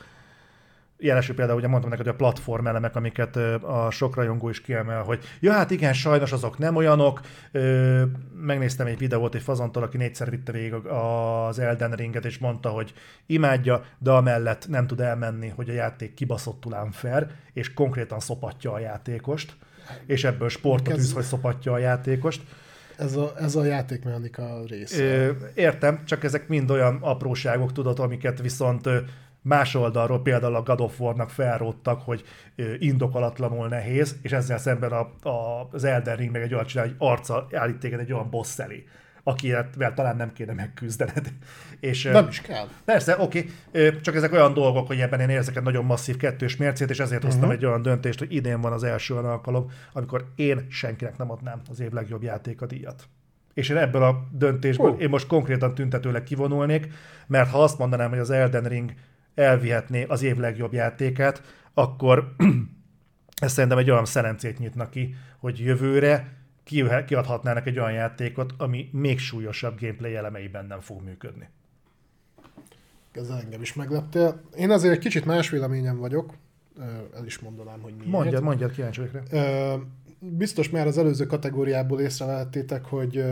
jelesül 0.99 1.35
például, 1.35 1.57
ugye 1.57 1.67
mondtam 1.67 1.89
neked, 1.89 2.05
hogy 2.05 2.13
a 2.13 2.17
platform 2.17 2.67
elemek, 2.67 2.95
amiket 2.95 3.35
a 3.61 3.87
sok 3.91 4.15
rajongó 4.15 4.49
is 4.49 4.61
kiemel, 4.61 5.03
hogy 5.03 5.23
ja, 5.39 5.51
hát 5.51 5.71
igen, 5.71 5.93
sajnos 5.93 6.31
azok 6.31 6.57
nem 6.57 6.75
olyanok. 6.75 7.21
Ö, 7.51 8.03
megnéztem 8.41 8.87
egy 8.87 8.97
videót 8.97 9.35
egy 9.35 9.41
fazontól, 9.41 9.83
aki 9.83 9.97
négyszer 9.97 10.29
vitte 10.29 10.51
végig 10.51 10.73
az 10.73 11.59
Elden 11.59 11.91
Ringet, 11.91 12.25
és 12.25 12.37
mondta, 12.37 12.69
hogy 12.69 12.93
imádja, 13.25 13.83
de 13.97 14.11
amellett 14.11 14.67
nem 14.67 14.87
tud 14.87 14.99
elmenni, 14.99 15.47
hogy 15.47 15.69
a 15.69 15.73
játék 15.73 16.13
kibaszottul 16.13 16.77
unfair, 16.83 17.27
és 17.53 17.73
konkrétan 17.73 18.19
szopatja 18.19 18.73
a 18.73 18.79
játékost, 18.79 19.55
és 20.05 20.23
ebből 20.23 20.49
sportot 20.49 20.97
űz, 20.97 21.13
hogy 21.13 21.23
szopatja 21.23 21.71
a 21.71 21.77
játékost. 21.77 22.41
Ez 22.97 23.15
a, 23.15 23.33
ez 23.39 23.55
a 23.55 23.63
játékmechanika 23.63 24.61
része. 24.67 25.31
Értem, 25.53 26.05
csak 26.05 26.23
ezek 26.23 26.47
mind 26.47 26.71
olyan 26.71 26.97
apróságok, 27.01 27.71
tudod, 27.71 27.99
amiket 27.99 28.41
viszont 28.41 28.89
Más 29.47 29.75
oldalról 29.75 30.21
például 30.21 30.55
a 30.55 30.63
God 30.63 30.81
of 30.81 30.99
War-nak 30.99 31.29
felróttak, 31.29 32.01
hogy 32.01 32.23
indokolatlanul 32.79 33.67
nehéz, 33.67 34.15
és 34.21 34.31
ezzel 34.31 34.57
szemben 34.57 34.91
a, 34.91 35.29
a, 35.29 35.67
az 35.71 35.83
Elden 35.83 36.15
Ring 36.15 36.31
meg 36.31 36.41
egy 36.41 36.53
olyan 36.53 36.65
csinál, 36.65 36.85
hogy 36.85 36.95
arca 36.97 37.47
állít 37.51 37.77
téged 37.77 37.99
egy 37.99 38.13
olyan 38.13 38.29
boss 38.29 38.59
elé 38.59 38.83
akivel 39.27 39.93
talán 39.95 40.15
nem 40.15 40.33
kéne 40.33 40.53
megküzdened. 40.53 41.27
És, 41.79 42.03
nem 42.03 42.27
is 42.27 42.41
kell. 42.41 42.67
Persze, 42.85 43.15
oké, 43.19 43.45
okay, 43.67 43.99
csak 44.01 44.15
ezek 44.15 44.31
olyan 44.31 44.53
dolgok, 44.53 44.87
hogy 44.87 44.99
ebben 44.99 45.19
én 45.19 45.29
érzek 45.29 45.55
egy 45.55 45.63
nagyon 45.63 45.85
masszív 45.85 46.17
kettős 46.17 46.57
mércét, 46.57 46.89
és 46.89 46.99
ezért 46.99 47.23
hoztam 47.23 47.41
uh-huh. 47.41 47.55
egy 47.55 47.65
olyan 47.65 47.81
döntést, 47.81 48.19
hogy 48.19 48.33
idén 48.33 48.61
van 48.61 48.71
az 48.71 48.83
első 48.83 49.13
olyan 49.13 49.25
alkalom, 49.25 49.71
amikor 49.93 50.25
én 50.35 50.65
senkinek 50.69 51.17
nem 51.17 51.31
adnám 51.31 51.61
az 51.69 51.79
év 51.79 51.91
legjobb 51.91 52.23
játéka 52.23 52.65
díjat. 52.65 53.03
És 53.53 53.69
én 53.69 53.77
ebből 53.77 54.03
a 54.03 54.27
döntésből 54.31 54.91
uh. 54.91 55.01
én 55.01 55.09
most 55.09 55.27
konkrétan 55.27 55.73
tüntetőleg 55.73 56.23
kivonulnék, 56.23 56.87
mert 57.27 57.49
ha 57.49 57.63
azt 57.63 57.77
mondanám, 57.77 58.09
hogy 58.09 58.19
az 58.19 58.29
Elden 58.29 58.63
Ring 58.63 58.93
elvihetné 59.37 60.03
az 60.03 60.23
év 60.23 60.37
legjobb 60.37 60.73
játékát, 60.73 61.41
akkor 61.73 62.35
ez 63.41 63.51
szerintem 63.51 63.77
egy 63.77 63.89
olyan 63.91 64.05
szerencét 64.05 64.59
nyitna 64.59 64.89
ki, 64.89 65.15
hogy 65.37 65.59
jövőre 65.59 66.35
kiadhatnának 67.05 67.67
egy 67.67 67.79
olyan 67.79 67.91
játékot, 67.91 68.53
ami 68.57 68.89
még 68.91 69.19
súlyosabb 69.19 69.79
gameplay 69.79 70.15
elemeiben 70.15 70.65
nem 70.65 70.79
fog 70.79 71.01
működni. 71.01 71.49
Ez 73.11 73.29
engem 73.29 73.61
is 73.61 73.73
meglepte. 73.73 74.41
Én 74.55 74.71
azért 74.71 74.93
egy 74.93 74.99
kicsit 74.99 75.25
más 75.25 75.49
véleményem 75.49 75.97
vagyok, 75.97 76.33
el 77.15 77.25
is 77.25 77.39
mondanám, 77.39 77.81
hogy 77.81 77.93
miért. 77.93 78.11
Mondjad, 78.11 78.43
mondjad, 78.43 78.71
kíváncsi 78.71 78.99
vagyok 78.99 79.29
rá. 79.31 79.75
Biztos 80.19 80.69
már 80.69 80.87
az 80.87 80.97
előző 80.97 81.25
kategóriából 81.25 81.99
észrevehettétek, 81.99 82.85
hogy 82.85 83.23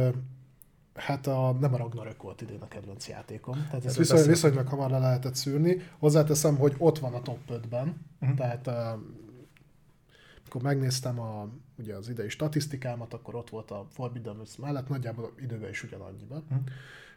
Hát 0.96 1.28
a, 1.28 1.58
nem 1.60 1.74
a 1.74 1.78
Ragnarök 1.78 2.22
volt 2.22 2.42
idén 2.42 2.62
a 2.62 2.68
kedvenc 2.68 3.08
játékom. 3.08 3.66
Tehát 3.70 3.86
ezt 3.86 3.98
viszony, 3.98 4.28
viszonylag 4.28 4.68
hamar 4.68 4.90
le 4.90 5.00
lehetett 5.00 5.36
szűrni. 5.36 5.82
Hozzáteszem, 6.00 6.58
hogy 6.58 6.76
ott 6.78 7.00
van 7.00 7.14
a 7.14 7.22
top 7.22 7.40
5-ben. 7.50 8.06
Uh-huh. 8.20 8.38
Tehát 8.38 8.68
uh, 8.68 8.74
amikor 10.42 10.62
megnéztem 10.62 11.20
a, 11.20 11.50
ugye 11.78 11.96
az 11.96 12.10
idei 12.10 12.30
statisztikámat, 12.30 13.14
akkor 13.14 13.36
ott 13.36 13.50
volt 13.50 13.72
a 13.72 13.88
Forbidden 13.92 14.38
West 14.38 14.58
mellett, 14.58 14.90
nagyjából 14.90 15.32
időben 15.42 15.70
is 15.70 15.84
ugyanannyiban. 15.84 16.44
Uh-huh. 16.50 16.64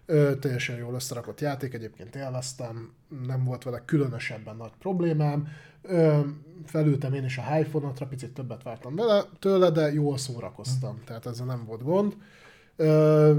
Ö, 0.06 0.38
teljesen 0.38 0.76
jól 0.76 0.94
összerakott 0.94 1.40
játék, 1.40 1.74
egyébként 1.74 2.16
élveztem, 2.16 2.92
nem 3.26 3.44
volt 3.44 3.62
vele 3.62 3.84
különösebben 3.84 4.56
nagy 4.56 4.72
problémám. 4.78 5.48
Ö, 5.82 6.20
felültem 6.64 7.14
én 7.14 7.24
is 7.24 7.38
a 7.38 7.55
high 7.55 8.06
picit 8.09 8.34
többet 8.34 8.62
vártam 8.62 8.94
vele 8.94 9.24
tőle, 9.38 9.70
de 9.70 9.92
jól 9.92 10.18
szórakoztam, 10.18 10.90
uh-huh. 10.90 11.06
tehát 11.06 11.26
ezzel 11.26 11.46
nem 11.46 11.64
volt 11.64 11.82
gond. 11.82 12.16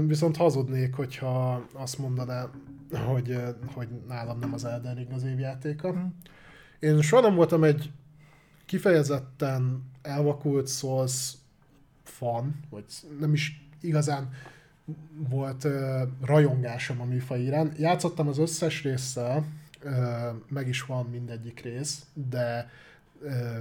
Viszont 0.06 0.36
hazudnék, 0.36 0.94
hogyha 0.94 1.66
azt 1.72 1.98
mondaná, 1.98 2.50
hogy, 2.92 3.38
hogy 3.74 3.88
nálam 4.08 4.38
nem 4.38 4.52
az 4.52 4.64
Elden 4.64 4.94
Ring 4.94 5.12
az 5.12 5.24
évjátéka. 5.24 5.92
Mm. 5.92 6.06
Én 6.78 7.00
soha 7.00 7.22
nem 7.22 7.34
voltam 7.34 7.64
egy 7.64 7.90
kifejezetten 8.66 9.90
elvakult 10.02 10.68
Souls 10.68 11.32
fan, 12.02 12.60
vagy 12.70 12.84
nem 13.18 13.32
is 13.32 13.68
igazán 13.80 14.30
volt 15.28 15.64
uh, 15.64 16.00
rajongásom 16.24 17.00
a 17.00 17.04
műfaj 17.04 17.40
irán. 17.40 17.72
Játszottam 17.76 18.28
az 18.28 18.38
összes 18.38 18.82
résszel, 18.82 19.44
uh, 19.84 19.92
meg 20.48 20.68
is 20.68 20.82
van 20.82 21.06
mindegyik 21.06 21.60
rész, 21.60 22.06
de 22.28 22.70
uh, 23.20 23.58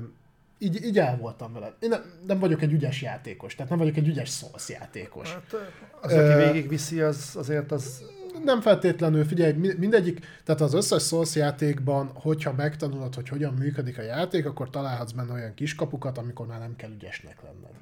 így, 0.60 0.84
így 0.84 0.98
el 0.98 1.18
voltam 1.18 1.54
vele. 1.54 1.76
Én 1.80 1.90
nem, 1.90 2.02
nem 2.28 2.40
vagyok 2.40 2.62
egy 2.62 2.72
ügyes 2.72 3.02
játékos, 3.02 3.56
tehát 3.56 3.70
nem 3.70 3.80
vagyok 3.80 3.98
egy 3.98 4.08
ügyes 4.08 4.30
szósz 4.30 4.70
játékos. 4.70 5.34
Hát, 5.34 5.56
az, 6.02 6.14
aki 6.14 6.52
végigviszi, 6.52 7.02
az 7.02 7.36
azért 7.36 7.72
az... 7.72 8.04
Nem 8.44 8.62
feltétlenül, 8.62 9.26
figyelj, 9.26 9.54
mindegyik, 9.54 10.20
tehát 10.44 10.62
az 10.62 10.74
összes 10.74 11.04
Souls 11.04 11.36
játékban, 11.36 12.12
hogyha 12.14 12.54
megtanulod, 12.54 13.16
hogy 13.16 13.30
hogyan 13.30 13.54
működik 13.54 13.98
a 13.98 14.02
játék, 14.02 14.46
akkor 14.46 14.70
találhatsz 14.70 15.12
benne 15.12 15.34
olyan 15.34 15.54
kiskapukat, 15.54 16.18
amikor 16.18 16.48
már 16.48 16.60
nem 16.60 16.76
kell 16.76 16.92
ügyesnek 16.92 17.42
lenned. 17.44 17.76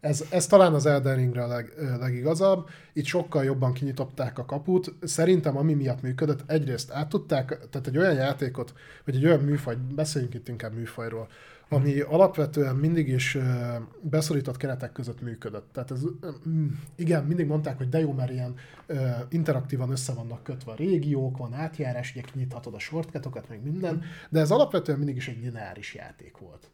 Ez, 0.00 0.24
ez 0.30 0.46
talán 0.46 0.74
az 0.74 0.86
Elden 0.86 1.16
Ringre 1.16 1.42
a 1.42 1.46
leg, 1.46 1.72
legigazabb. 1.98 2.68
Itt 2.92 3.04
sokkal 3.04 3.44
jobban 3.44 3.72
kinyitották 3.72 4.38
a 4.38 4.44
kaput. 4.44 4.94
Szerintem 5.02 5.56
ami 5.56 5.74
miatt 5.74 6.02
működött, 6.02 6.50
egyrészt 6.50 6.90
át 6.90 7.08
tudták, 7.08 7.58
tehát 7.70 7.86
egy 7.86 7.98
olyan 7.98 8.14
játékot, 8.14 8.72
vagy 9.04 9.16
egy 9.16 9.24
olyan 9.24 9.40
műfaj, 9.40 9.76
beszéljünk 9.94 10.34
itt 10.34 10.48
inkább 10.48 10.74
műfajról, 10.74 11.28
ami 11.68 12.00
alapvetően 12.00 12.76
mindig 12.76 13.08
is 13.08 13.38
beszorított 14.00 14.56
keretek 14.56 14.92
között 14.92 15.20
működött. 15.20 15.72
Tehát 15.72 15.90
ez, 15.90 16.02
igen, 16.96 17.24
mindig 17.24 17.46
mondták, 17.46 17.76
hogy 17.76 17.88
de 17.88 18.00
jó, 18.00 18.12
mert 18.12 18.30
ilyen 18.30 18.54
interaktívan 19.28 19.90
össze 19.90 20.12
vannak 20.12 20.42
kötve 20.42 20.72
a 20.72 20.74
régiók, 20.74 21.36
van 21.36 21.54
átjárás, 21.54 22.10
ugye 22.10 22.20
kinyithatod 22.20 22.74
a 22.74 22.78
shortcutokat, 22.78 23.48
meg 23.48 23.62
minden, 23.62 24.02
de 24.28 24.40
ez 24.40 24.50
alapvetően 24.50 24.98
mindig 24.98 25.16
is 25.16 25.28
egy 25.28 25.40
lineáris 25.40 25.94
játék 25.94 26.38
volt. 26.38 26.70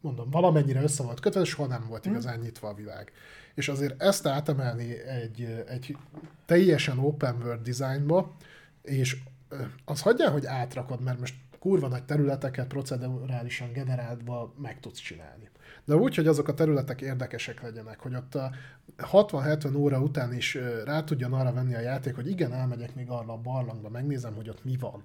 Mondom, 0.00 0.30
valamennyire 0.30 0.82
össze 0.82 1.02
volt 1.02 1.20
kötve, 1.20 1.44
soha 1.44 1.68
nem 1.68 1.86
volt 1.88 2.04
hm. 2.04 2.10
igazán 2.10 2.38
nyitva 2.38 2.68
a 2.68 2.74
világ. 2.74 3.12
És 3.54 3.68
azért 3.68 4.02
ezt 4.02 4.26
átemelni 4.26 4.98
egy, 4.98 5.64
egy 5.68 5.96
teljesen 6.46 6.98
open 6.98 7.36
world 7.42 7.62
designba, 7.62 8.36
és 8.82 9.16
az 9.84 10.00
hagyjál, 10.00 10.30
hogy 10.30 10.46
átrakod, 10.46 11.02
mert 11.02 11.18
most 11.18 11.34
kurva 11.66 11.88
nagy 11.88 12.04
területeket 12.04 12.66
procedurálisan 12.66 13.72
generálva 13.72 14.54
meg 14.62 14.80
tudsz 14.80 14.98
csinálni. 14.98 15.48
De 15.84 15.96
úgy, 15.96 16.14
hogy 16.14 16.26
azok 16.26 16.48
a 16.48 16.54
területek 16.54 17.00
érdekesek 17.00 17.62
legyenek, 17.62 18.00
hogy 18.00 18.14
ott 18.14 18.34
a 18.34 18.50
60-70 18.98 19.76
óra 19.76 20.00
után 20.00 20.34
is 20.34 20.58
rá 20.84 21.04
tudjon 21.04 21.32
arra 21.32 21.52
venni 21.52 21.74
a 21.74 21.80
játék, 21.80 22.14
hogy 22.14 22.28
igen, 22.28 22.52
elmegyek 22.52 22.94
még 22.94 23.10
arra 23.10 23.32
a 23.32 23.36
barlangba, 23.36 23.88
megnézem, 23.88 24.34
hogy 24.34 24.48
ott 24.48 24.64
mi 24.64 24.76
van. 24.76 25.04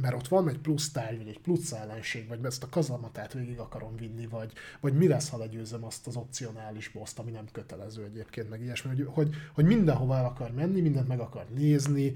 Mert 0.00 0.14
ott 0.14 0.28
van 0.28 0.48
egy 0.48 0.58
plusz 0.58 0.90
tárgy, 0.90 1.16
vagy 1.16 1.28
egy 1.28 1.40
plusz 1.40 1.72
ellenség, 1.72 2.28
vagy 2.28 2.44
ezt 2.44 2.62
a 2.62 2.68
kazalmatát 2.68 3.32
végig 3.32 3.58
akarom 3.58 3.96
vinni, 3.96 4.26
vagy, 4.26 4.52
vagy 4.80 4.94
mi 4.94 5.08
lesz, 5.08 5.28
ha 5.28 5.38
legyőzöm 5.38 5.84
azt 5.84 6.06
az 6.06 6.16
opcionális 6.16 6.88
boszt, 6.88 7.18
ami 7.18 7.30
nem 7.30 7.44
kötelező 7.52 8.04
egyébként, 8.04 8.50
meg 8.50 8.62
ilyesmi, 8.62 8.90
hogy, 8.90 9.06
hogy, 9.08 9.34
hogy 9.54 9.64
mindenhova 9.64 10.16
el 10.16 10.24
akar 10.24 10.50
menni, 10.50 10.80
mindent 10.80 11.08
meg 11.08 11.18
akar 11.18 11.46
nézni, 11.54 12.12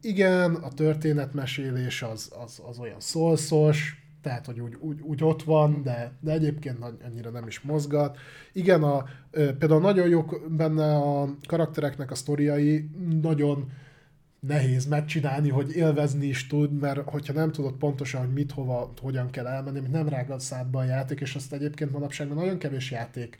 igen, 0.00 0.54
a 0.54 0.68
történetmesélés 0.68 2.02
az, 2.02 2.32
az, 2.44 2.62
az 2.68 2.78
olyan 2.78 3.00
szolszos, 3.00 4.02
tehát, 4.22 4.46
hogy 4.46 4.60
úgy, 4.60 4.76
úgy, 4.80 5.00
úgy 5.00 5.24
ott 5.24 5.42
van, 5.42 5.82
de, 5.82 6.12
de 6.20 6.32
egyébként 6.32 6.78
annyira 7.04 7.30
nem 7.30 7.46
is 7.46 7.60
mozgat. 7.60 8.18
Igen, 8.52 8.82
a, 8.82 9.04
például 9.30 9.80
nagyon 9.80 10.08
jók 10.08 10.40
benne 10.50 10.96
a 10.96 11.34
karaktereknek 11.46 12.10
a 12.10 12.14
sztoriai, 12.14 12.88
nagyon 13.22 13.70
nehéz 14.46 14.86
megcsinálni, 14.86 15.48
hogy 15.48 15.76
élvezni 15.76 16.26
is 16.26 16.46
tud, 16.46 16.78
mert 16.78 17.00
hogyha 17.04 17.32
nem 17.32 17.52
tudod 17.52 17.72
pontosan, 17.72 18.20
hogy 18.20 18.32
mit, 18.32 18.52
hova, 18.52 18.92
hogyan 19.00 19.30
kell 19.30 19.46
elmenni, 19.46 19.80
nem 19.80 20.08
rágad 20.08 20.40
szádba 20.40 20.78
a 20.78 20.84
játék, 20.84 21.20
és 21.20 21.34
azt 21.34 21.52
egyébként 21.52 21.92
manapság 21.92 22.34
nagyon 22.34 22.58
kevés 22.58 22.90
játék 22.90 23.38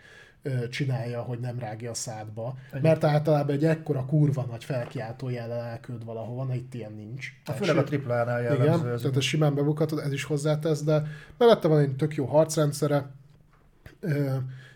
csinálja, 0.70 1.20
hogy 1.20 1.38
nem 1.38 1.58
rágja 1.58 1.90
a 1.90 1.94
szádba. 1.94 2.56
Egyébként. 2.58 2.82
Mert 2.82 3.04
általában 3.04 3.54
egy 3.54 3.64
ekkora 3.64 4.04
kurva 4.04 4.46
nagy 4.50 4.64
felkiáltó 4.64 5.28
jellel 5.28 5.60
elküld 5.60 6.04
valahova, 6.04 6.44
na 6.44 6.54
itt 6.54 6.74
ilyen 6.74 6.92
nincs. 6.92 7.26
A 7.44 7.52
főleg 7.52 7.76
a 7.76 7.84
triplánál 7.84 8.42
jellemző. 8.42 8.64
Igen, 8.64 8.92
ez 8.92 9.00
tehát 9.00 9.16
a 9.16 9.20
simán 9.20 9.54
bebukhatod, 9.54 9.98
ez 9.98 10.12
is 10.12 10.24
hozzátesz, 10.24 10.82
de 10.82 11.02
mellette 11.38 11.68
van 11.68 11.78
egy 11.78 11.96
tök 11.96 12.14
jó 12.14 12.24
harcrendszere, 12.24 13.10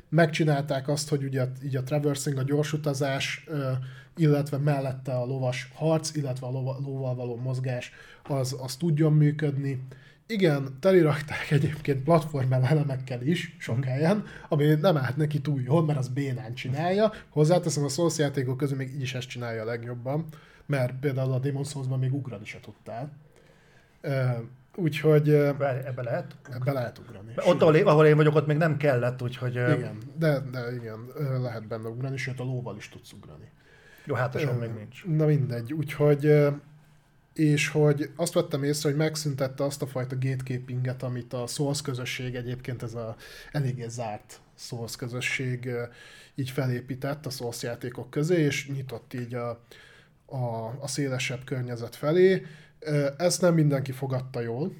megcsinálták 0.08 0.88
azt, 0.88 1.08
hogy 1.08 1.24
ugye 1.24 1.46
így 1.64 1.76
a 1.76 1.82
traversing, 1.82 2.38
a 2.38 2.42
gyorsutazás, 2.42 3.46
illetve 4.16 4.56
mellette 4.56 5.12
a 5.12 5.26
lovas 5.26 5.70
harc, 5.74 6.14
illetve 6.14 6.46
a 6.46 6.50
lóval 6.50 7.14
való 7.14 7.36
mozgás, 7.36 7.92
az, 8.28 8.56
az 8.62 8.76
tudjon 8.76 9.12
működni. 9.12 9.82
Igen, 10.26 10.76
telirakták 10.80 11.50
egyébként 11.50 12.02
platformel 12.02 12.64
elemekkel 12.64 13.22
is 13.22 13.56
sok 13.58 13.76
mhm. 13.76 13.86
helyen, 13.86 14.24
ami 14.48 14.64
nem 14.64 14.96
állt 14.96 15.16
neki 15.16 15.40
túl 15.40 15.60
jól, 15.60 15.84
mert 15.84 15.98
az 15.98 16.08
bénán 16.08 16.54
csinálja. 16.54 17.12
Hozzáteszem, 17.28 17.84
a 17.84 17.88
Souls 17.88 18.18
játékok 18.18 18.56
közül 18.56 18.76
még 18.76 18.94
így 18.94 19.02
is 19.02 19.14
ezt 19.14 19.28
csinálja 19.28 19.62
a 19.62 19.64
legjobban, 19.64 20.24
mert 20.66 20.92
például 21.00 21.32
a 21.32 21.40
Demon's 21.40 21.68
Souls-ban 21.70 21.98
még 21.98 22.14
ugrani 22.14 22.44
se 22.44 22.60
tudtál. 22.60 23.12
Úgyhogy... 24.74 25.28
Ebbe 25.30 26.02
lehet? 26.02 26.36
Ebbe 26.52 26.72
lehet 26.72 26.98
ugrani. 26.98 27.32
Ott, 27.36 27.62
ahol 27.62 27.76
én, 27.76 27.86
ahol 27.86 28.06
én 28.06 28.16
vagyok, 28.16 28.34
ott 28.34 28.46
még 28.46 28.56
nem 28.56 28.76
kellett, 28.76 29.22
úgyhogy... 29.22 29.54
Igen, 29.54 29.98
de, 30.18 30.40
de 30.52 30.72
igen, 30.74 30.98
lehet 31.40 31.66
benne 31.66 31.88
ugrani, 31.88 32.16
sőt 32.16 32.40
a 32.40 32.44
lóval 32.44 32.76
is 32.76 32.88
tudsz 32.88 33.12
ugrani. 33.12 33.50
Jó, 34.06 34.14
hátason 34.14 34.54
még 34.54 34.70
nincs. 34.70 35.04
Na 35.04 35.26
mindegy, 35.26 35.72
úgyhogy 35.72 36.32
és 37.36 37.68
hogy 37.68 38.10
azt 38.16 38.32
vettem 38.32 38.62
észre, 38.62 38.88
hogy 38.88 38.98
megszüntette 38.98 39.64
azt 39.64 39.82
a 39.82 39.86
fajta 39.86 40.16
gatekeepinget, 40.18 41.02
amit 41.02 41.32
a 41.32 41.46
Souls 41.46 41.82
közösség 41.82 42.34
egyébként 42.34 42.82
ez 42.82 42.94
a 42.94 43.16
eléggé 43.52 43.88
zárt 43.88 44.40
Souls 44.54 44.96
közösség 44.96 45.70
így 46.34 46.50
felépített 46.50 47.26
a 47.26 47.30
Souls 47.30 47.62
játékok 47.62 48.10
közé, 48.10 48.42
és 48.42 48.68
nyitott 48.68 49.14
így 49.14 49.34
a, 49.34 49.48
a, 50.26 50.76
a 50.80 50.88
szélesebb 50.88 51.44
környezet 51.44 51.96
felé. 51.96 52.46
Ezt 53.16 53.40
nem 53.40 53.54
mindenki 53.54 53.92
fogadta 53.92 54.40
jól. 54.40 54.72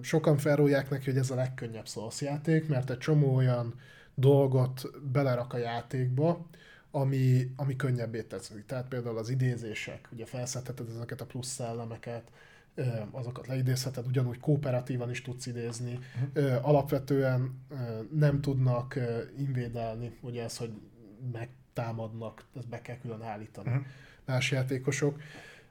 Sokan 0.00 0.38
felrólják 0.38 0.90
neki, 0.90 1.04
hogy 1.04 1.18
ez 1.18 1.30
a 1.30 1.34
legkönnyebb 1.34 1.88
Souls 1.88 2.20
játék, 2.20 2.68
mert 2.68 2.90
egy 2.90 2.98
csomó 2.98 3.34
olyan 3.34 3.74
dolgot 4.14 4.90
belerak 5.12 5.52
a 5.52 5.58
játékba, 5.58 6.46
ami, 6.94 7.52
ami 7.56 7.76
könnyebbé 7.76 8.22
teszi. 8.22 8.64
Tehát 8.66 8.88
például 8.88 9.18
az 9.18 9.28
idézések, 9.28 10.08
ugye 10.12 10.24
felszedheted 10.24 10.88
ezeket 10.88 11.20
a 11.20 11.26
plusz 11.26 11.48
szellemeket, 11.48 12.30
azokat 13.10 13.46
leidézheted, 13.46 14.06
ugyanúgy 14.06 14.40
kooperatívan 14.40 15.10
is 15.10 15.22
tudsz 15.22 15.46
idézni. 15.46 15.98
Uh-huh. 16.34 16.68
Alapvetően 16.68 17.64
nem 18.10 18.40
tudnak 18.40 18.98
invédelni, 19.38 20.18
ugye 20.20 20.42
ez, 20.42 20.56
hogy 20.56 20.72
megtámadnak, 21.32 22.44
ezt 22.56 22.68
be 22.68 22.82
kell 22.82 22.98
külön 22.98 23.22
állítani 23.22 23.68
uh-huh. 23.68 23.84
más 24.24 24.50
játékosok. 24.50 25.20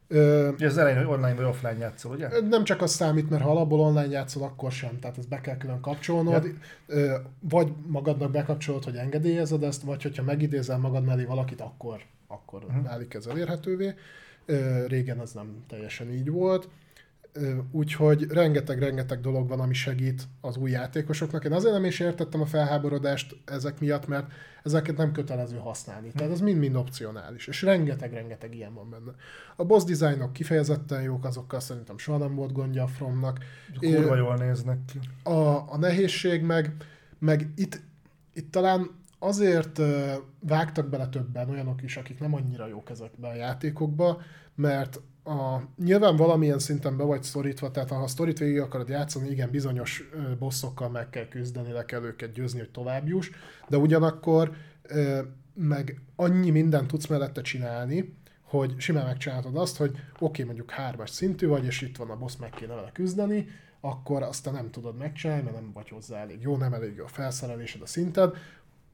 Ö, 0.07 0.49
ez 0.57 0.77
elején, 0.77 0.97
hogy 0.97 1.13
online 1.13 1.33
vagy 1.33 1.45
offline 1.45 1.77
játszol, 1.77 2.11
ugye? 2.11 2.29
Nem 2.49 2.63
csak 2.63 2.81
az 2.81 2.91
számít, 2.91 3.29
mert 3.29 3.43
ha 3.43 3.49
alapból 3.49 3.79
online 3.79 4.11
játszol, 4.11 4.43
akkor 4.43 4.71
sem. 4.71 4.99
Tehát 4.99 5.17
ezt 5.17 5.29
be 5.29 5.41
kell 5.41 5.57
külön 5.57 5.81
kapcsolnod. 5.81 6.49
Ja. 6.87 7.21
Vagy 7.39 7.71
magadnak 7.87 8.31
bekapcsolod, 8.31 8.83
hogy 8.83 8.95
engedélyezed 8.95 9.63
ezt, 9.63 9.81
vagy 9.81 10.03
hogyha 10.03 10.23
megidézel 10.23 10.77
magad 10.77 11.03
mellé 11.03 11.23
valakit, 11.23 11.61
akkor, 11.61 12.01
akkor 12.27 12.63
uh-huh. 12.63 12.83
válik 12.83 13.13
ez 13.13 13.25
elérhetővé. 13.25 13.93
Régen 14.87 15.21
ez 15.21 15.31
nem 15.31 15.63
teljesen 15.67 16.11
így 16.11 16.29
volt. 16.29 16.69
Úgyhogy 17.71 18.23
rengeteg-rengeteg 18.23 19.19
dolog 19.19 19.47
van, 19.47 19.59
ami 19.59 19.73
segít 19.73 20.23
az 20.41 20.57
új 20.57 20.71
játékosoknak. 20.71 21.45
Én 21.45 21.51
azért 21.51 21.73
nem 21.73 21.85
is 21.85 21.99
értettem 21.99 22.41
a 22.41 22.45
felháborodást 22.45 23.35
ezek 23.45 23.79
miatt, 23.79 24.07
mert 24.07 24.31
ezeket 24.63 24.97
nem 24.97 25.11
kötelező 25.11 25.57
használni. 25.57 26.11
Tehát 26.11 26.31
ez 26.31 26.39
mind-mind 26.39 26.75
opcionális, 26.75 27.47
és 27.47 27.61
rengeteg-rengeteg 27.61 28.55
ilyen 28.55 28.73
van 28.73 28.89
benne. 28.89 29.11
A 29.55 29.65
boss 29.65 29.83
designok 29.83 30.33
kifejezetten 30.33 31.01
jók, 31.01 31.25
azokkal 31.25 31.59
szerintem 31.59 31.97
soha 31.97 32.17
nem 32.17 32.35
volt 32.35 32.51
gondja 32.51 32.83
a 32.83 32.87
Fromnak. 32.87 33.39
Kurva 33.79 34.15
jól 34.15 34.35
néznek 34.35 34.79
ki. 34.85 34.99
A, 35.29 35.71
a 35.73 35.77
nehézség 35.77 36.41
meg, 36.41 36.75
meg 37.19 37.47
itt, 37.55 37.81
itt 38.33 38.51
talán 38.51 38.89
azért 39.19 39.81
vágtak 40.39 40.89
bele 40.89 41.07
többen 41.07 41.49
olyanok 41.49 41.83
is, 41.83 41.97
akik 41.97 42.19
nem 42.19 42.33
annyira 42.33 42.67
jók 42.67 42.89
ezekbe 42.89 43.27
a 43.27 43.35
játékokba, 43.35 44.21
mert 44.55 45.01
a, 45.23 45.61
nyilván 45.83 46.15
valamilyen 46.15 46.59
szinten 46.59 46.97
be 46.97 47.03
vagy 47.03 47.23
szorítva, 47.23 47.71
tehát 47.71 47.89
ha 47.89 47.95
a 47.95 48.07
sztorit 48.07 48.39
végig 48.39 48.59
akarod 48.59 48.89
játszani, 48.89 49.29
igen, 49.29 49.49
bizonyos 49.49 50.09
bosszokkal 50.39 50.89
meg 50.89 51.09
kell 51.09 51.27
küzdeni, 51.27 51.71
le 51.71 51.85
kell 51.85 52.03
őket 52.03 52.31
győzni, 52.31 52.59
hogy 52.59 52.69
tovább 52.69 53.07
juss, 53.07 53.29
de 53.67 53.77
ugyanakkor 53.77 54.51
meg 55.53 56.01
annyi 56.15 56.49
mindent 56.49 56.87
tudsz 56.87 57.07
mellette 57.07 57.41
csinálni, 57.41 58.15
hogy 58.41 58.73
simán 58.77 59.05
megcsinálod 59.05 59.57
azt, 59.57 59.77
hogy 59.77 59.89
oké, 59.89 60.05
okay, 60.19 60.45
mondjuk 60.45 60.71
hármas 60.71 61.09
szintű 61.09 61.47
vagy, 61.47 61.65
és 61.65 61.81
itt 61.81 61.97
van 61.97 62.09
a 62.09 62.17
boss, 62.17 62.35
meg 62.39 62.49
kéne 62.49 62.73
vele 62.73 62.89
küzdeni, 62.93 63.47
akkor 63.81 64.21
azt 64.21 64.43
te 64.43 64.51
nem 64.51 64.71
tudod 64.71 64.97
megcsinálni, 64.97 65.43
mert 65.43 65.55
nem 65.55 65.71
vagy 65.73 65.89
hozzá 65.89 66.19
elég 66.19 66.41
jó, 66.41 66.57
nem 66.57 66.73
elég 66.73 66.95
jó 66.95 67.03
a 67.03 67.07
felszerelésed, 67.07 67.81
a 67.81 67.85
szinted. 67.85 68.35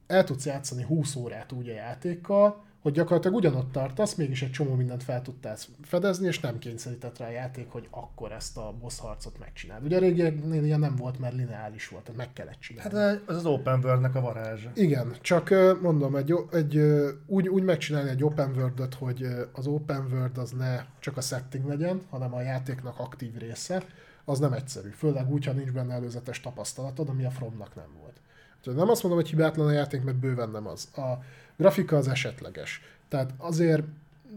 El 0.06 0.24
tudsz 0.24 0.46
játszani 0.46 0.82
20 0.82 1.14
órát 1.16 1.52
úgy 1.52 1.68
a 1.68 1.72
játékkal, 1.72 2.64
hogy 2.82 2.92
gyakorlatilag 2.92 3.36
ugyanott 3.36 3.72
tartasz, 3.72 4.14
mégis 4.14 4.42
egy 4.42 4.50
csomó 4.50 4.74
mindent 4.74 5.02
fel 5.02 5.22
tudtál 5.22 5.56
fedezni, 5.82 6.26
és 6.26 6.40
nem 6.40 6.58
kényszerített 6.58 7.18
rá 7.18 7.26
a 7.26 7.30
játék, 7.30 7.70
hogy 7.70 7.88
akkor 7.90 8.32
ezt 8.32 8.56
a 8.56 8.74
boss 8.80 8.98
harcot 8.98 9.38
megcsináld. 9.38 9.84
Ugye 9.84 9.96
a 9.96 10.00
régieknél 10.00 10.64
ilyen 10.64 10.80
nem 10.80 10.96
volt, 10.96 11.18
mert 11.18 11.34
lineáris 11.34 11.88
volt, 11.88 12.04
tehát 12.04 12.18
meg 12.18 12.32
kellett 12.32 12.60
csinálni. 12.60 12.96
Hát 12.96 13.20
ez 13.28 13.36
az 13.36 13.46
open 13.46 13.80
world 13.84 14.16
a 14.16 14.20
varázsa. 14.20 14.70
Igen, 14.74 15.14
csak 15.20 15.54
mondom, 15.82 16.16
egy, 16.16 16.34
egy, 16.52 16.82
úgy, 17.26 17.48
úgy 17.48 17.62
megcsinálni 17.62 18.10
egy 18.10 18.24
open 18.24 18.50
world 18.56 18.94
hogy 18.94 19.26
az 19.52 19.66
open 19.66 20.06
world 20.12 20.38
az 20.38 20.50
ne 20.50 20.84
csak 20.98 21.16
a 21.16 21.20
setting 21.20 21.66
legyen, 21.66 22.00
hanem 22.10 22.34
a 22.34 22.40
játéknak 22.40 22.98
aktív 22.98 23.36
része, 23.36 23.82
az 24.24 24.38
nem 24.38 24.52
egyszerű. 24.52 24.88
Főleg 24.88 25.30
úgy, 25.30 25.44
ha 25.44 25.52
nincs 25.52 25.72
benne 25.72 25.94
előzetes 25.94 26.40
tapasztalatod, 26.40 27.08
ami 27.08 27.24
a 27.24 27.30
Fromnak 27.30 27.74
nem 27.74 27.88
volt. 28.00 28.20
Tehát 28.62 28.78
nem 28.78 28.88
azt 28.88 29.02
mondom, 29.02 29.20
hogy 29.20 29.30
hibátlan 29.30 29.66
a 29.66 29.70
játék, 29.70 30.02
mert 30.02 30.16
bőven 30.16 30.50
nem 30.50 30.66
az. 30.66 30.88
A, 30.96 31.24
grafika 31.60 31.96
az 31.96 32.08
esetleges. 32.08 32.82
Tehát 33.08 33.32
azért 33.36 33.82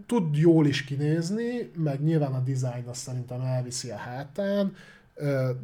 tud 0.05 0.35
jól 0.35 0.67
is 0.67 0.83
kinézni, 0.83 1.71
meg 1.75 2.03
nyilván 2.03 2.33
a 2.33 2.39
design 2.39 2.87
azt 2.87 3.01
szerintem 3.01 3.41
elviszi 3.41 3.89
a 3.89 3.95
hátán, 3.95 4.75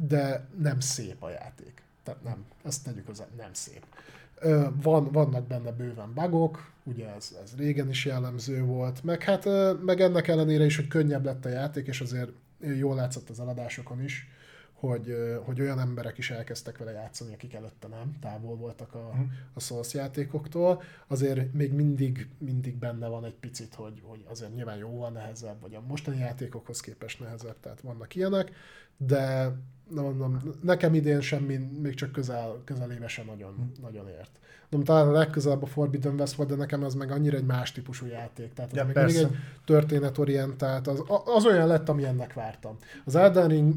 de 0.07 0.45
nem 0.61 0.79
szép 0.79 1.23
a 1.23 1.29
játék. 1.29 1.81
Tehát 2.03 2.23
nem, 2.23 2.45
ezt 2.65 2.83
tegyük 2.83 3.07
hozzá, 3.07 3.25
nem 3.37 3.49
szép. 3.51 3.85
Van, 4.81 5.11
vannak 5.11 5.47
benne 5.47 5.71
bőven 5.71 6.13
bugok, 6.13 6.71
ugye 6.83 7.15
ez, 7.15 7.35
ez 7.43 7.55
régen 7.57 7.89
is 7.89 8.05
jellemző 8.05 8.63
volt, 8.63 9.03
meg 9.03 9.23
hát 9.23 9.47
meg 9.85 10.01
ennek 10.01 10.27
ellenére 10.27 10.65
is, 10.65 10.75
hogy 10.75 10.87
könnyebb 10.87 11.25
lett 11.25 11.45
a 11.45 11.49
játék, 11.49 11.87
és 11.87 12.01
azért 12.01 12.29
jól 12.77 12.95
látszott 12.95 13.29
az 13.29 13.39
eladásokon 13.39 14.03
is, 14.03 14.27
hogy, 14.79 15.15
hogy 15.43 15.61
olyan 15.61 15.79
emberek 15.79 16.17
is 16.17 16.31
elkezdtek 16.31 16.77
vele 16.77 16.91
játszani, 16.91 17.33
akik 17.33 17.53
előtte 17.53 17.87
nem, 17.87 18.17
távol 18.21 18.55
voltak 18.55 18.93
a, 18.93 19.09
mhm. 19.13 19.21
a 19.53 19.59
Souls 19.59 19.93
játékoktól. 19.93 20.81
Azért 21.07 21.53
még 21.53 21.73
mindig, 21.73 22.29
mindig 22.37 22.75
benne 22.75 23.07
van 23.07 23.25
egy 23.25 23.35
picit, 23.35 23.73
hogy, 23.73 24.01
hogy 24.03 24.25
azért 24.29 24.53
nyilván 24.53 24.77
jóval 24.77 25.09
nehezebb, 25.09 25.61
vagy 25.61 25.75
a 25.75 25.81
mostani 25.87 26.17
játékokhoz 26.17 26.79
képest 26.79 27.19
nehezebb, 27.19 27.59
tehát 27.59 27.81
vannak 27.81 28.15
ilyenek, 28.15 28.51
de 28.97 29.51
nem 29.89 30.03
mondom, 30.03 30.39
nekem 30.61 30.93
idén 30.93 31.21
semmi, 31.21 31.57
még 31.57 31.93
csak 31.93 32.11
közel, 32.11 32.61
közelébe 32.65 33.07
sem 33.07 33.25
nagyon, 33.25 33.53
hm. 33.53 33.81
nagyon 33.81 34.07
ért. 34.07 34.39
Nem, 34.69 34.83
talán 34.83 35.07
a 35.07 35.11
legközelebb 35.11 35.63
a 35.63 35.65
Forbidden 35.65 36.19
West 36.19 36.35
volt, 36.35 36.49
de 36.49 36.55
nekem 36.55 36.83
az 36.83 36.93
meg 36.93 37.11
annyira 37.11 37.37
egy 37.37 37.45
más 37.45 37.71
típusú 37.71 38.05
játék. 38.05 38.53
Tehát 38.53 38.71
az 38.71 38.77
ja, 38.77 38.85
még 38.85 38.95
mindig 38.95 39.15
egy 39.15 39.35
történetorientált, 39.65 40.87
az, 40.87 41.03
az 41.35 41.45
olyan 41.45 41.67
lett, 41.67 41.89
ami 41.89 42.05
ennek 42.05 42.33
vártam. 42.33 42.77
Az 43.05 43.15
Elden 43.15 43.47
Ring 43.47 43.75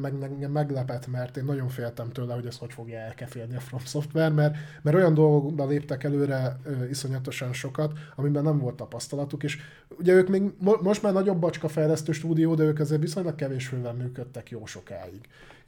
meg 0.00 0.14
engem 0.22 0.50
meglepett, 0.50 1.06
mert 1.06 1.36
én 1.36 1.44
nagyon 1.44 1.68
féltem 1.68 2.10
tőle, 2.10 2.34
hogy 2.34 2.46
ez 2.46 2.56
hogy 2.56 2.72
fogja 2.72 2.98
elkefélni 2.98 3.56
a 3.56 3.60
From 3.60 3.80
Software, 3.84 4.28
mert, 4.28 4.56
mert 4.82 4.96
olyan 4.96 5.14
dolgokba 5.14 5.66
léptek 5.66 6.04
előre 6.04 6.56
ö, 6.64 6.84
iszonyatosan 6.84 7.52
sokat, 7.52 7.92
amiben 8.16 8.42
nem 8.42 8.58
volt 8.58 8.76
tapasztalatuk, 8.76 9.42
és 9.42 9.58
ugye 9.98 10.12
ők 10.12 10.28
még 10.28 10.42
mo- 10.58 10.82
most 10.82 11.02
már 11.02 11.12
nagyobb 11.12 11.38
bacska 11.38 11.68
fejlesztő 11.68 12.12
stúdió, 12.12 12.54
de 12.54 12.62
ők 12.62 12.78
azért 12.78 13.00
viszonylag 13.00 13.34
kevés 13.34 13.66
fővel 13.66 13.92
működtek 13.92 14.50
jó 14.50 14.66
sokáig. 14.66 15.20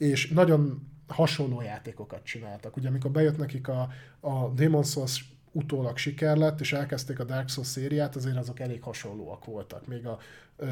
És 0.03 0.29
nagyon 0.29 0.89
hasonló 1.07 1.61
játékokat 1.61 2.25
csináltak. 2.25 2.77
Ugye 2.77 2.89
amikor 2.89 3.11
bejött 3.11 3.37
nekik 3.37 3.69
a, 3.69 3.89
a 4.21 4.53
Demon's 4.53 4.91
Souls 4.91 5.25
utólag 5.53 5.97
siker 5.97 6.37
lett, 6.37 6.61
és 6.61 6.73
elkezdték 6.73 7.19
a 7.19 7.25
Dark 7.25 7.49
Souls 7.49 7.69
szériát, 7.69 8.17
azért 8.17 8.37
azok 8.37 8.61
elég 8.61 8.83
hasonlóak 8.83 9.45
voltak. 9.45 9.87
Még 9.87 10.07
a, 10.07 10.19
ö, 10.57 10.67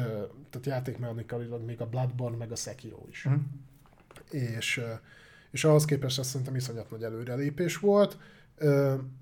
tehát 0.49 0.65
játékmechanikailag 0.65 1.65
még 1.65 1.81
a 1.81 1.85
Bloodborne, 1.89 2.37
meg 2.37 2.51
a 2.51 2.55
Sekiro 2.55 3.03
is. 3.09 3.27
Mm. 3.29 3.35
És, 4.29 4.81
és 5.51 5.63
ahhoz 5.63 5.85
képest 5.85 6.19
azt 6.19 6.29
szerintem 6.29 6.55
iszonyat 6.55 6.91
nagy 6.91 7.03
előrelépés 7.03 7.77
volt. 7.77 8.17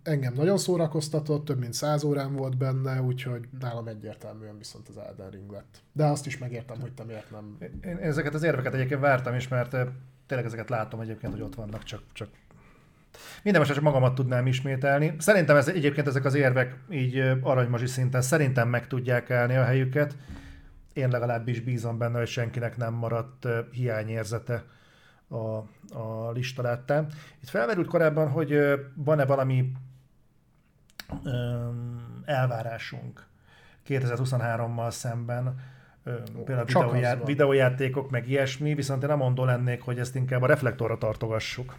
Engem 0.03 0.33
nagyon 0.33 0.57
szórakoztatott, 0.57 1.45
több 1.45 1.59
mint 1.59 1.73
száz 1.73 2.03
órán 2.03 2.35
volt 2.35 2.57
benne, 2.57 3.01
úgyhogy 3.01 3.47
nálam 3.59 3.87
egyértelműen 3.87 4.57
viszont 4.57 4.87
az 4.89 4.97
Elden 4.97 5.29
Ring 5.29 5.51
lett. 5.51 5.81
De 5.91 6.05
azt 6.05 6.25
is 6.25 6.37
megértem, 6.37 6.79
hogy 6.79 6.93
te 6.93 7.03
miért 7.03 7.31
nem... 7.31 7.57
Én 7.85 7.97
ezeket 7.97 8.33
az 8.33 8.43
érveket 8.43 8.73
egyébként 8.73 8.99
vártam 8.99 9.35
is, 9.35 9.47
mert 9.47 9.75
tényleg 10.27 10.47
ezeket 10.47 10.69
látom 10.69 10.99
egyébként, 10.99 11.33
hogy 11.33 11.41
ott 11.41 11.55
vannak, 11.55 11.83
csak, 11.83 12.01
csak 12.13 12.29
minden 13.43 13.61
most 13.61 13.73
csak 13.73 13.83
magamat 13.83 14.15
tudnám 14.15 14.47
ismételni. 14.47 15.15
Szerintem 15.17 15.55
ez, 15.55 15.67
egyébként 15.67 16.07
ezek 16.07 16.25
az 16.25 16.33
érvek 16.33 16.77
így 16.89 17.17
aranymazsi 17.41 17.87
szinten 17.87 18.21
szerintem 18.21 18.69
meg 18.69 18.87
tudják 18.87 19.31
állni 19.31 19.55
a 19.55 19.63
helyüket. 19.63 20.15
Én 20.93 21.09
legalábbis 21.09 21.59
bízom 21.59 21.97
benne, 21.97 22.17
hogy 22.17 22.27
senkinek 22.27 22.77
nem 22.77 22.93
maradt 22.93 23.47
hiányérzete 23.71 24.63
a, 25.29 25.57
a 25.99 26.31
lista 26.31 26.61
láttán. 26.61 27.07
Itt 27.41 27.49
felmerült 27.49 27.87
korábban, 27.87 28.29
hogy 28.29 28.59
van-e 28.95 29.25
valami 29.25 29.71
öm, 31.23 32.21
elvárásunk 32.25 33.25
2023-mal 33.87 34.89
szemben, 34.89 35.59
például 36.45 36.65
Csak 36.65 36.83
videójá- 36.83 37.25
videójátékok, 37.25 38.09
meg 38.09 38.29
ilyesmi, 38.29 38.73
viszont 38.73 39.03
én 39.03 39.09
nem 39.09 39.17
mondó 39.17 39.45
lennék, 39.45 39.81
hogy 39.81 39.99
ezt 39.99 40.15
inkább 40.15 40.41
a 40.41 40.47
reflektorra 40.47 40.97
tartogassuk. 40.97 41.75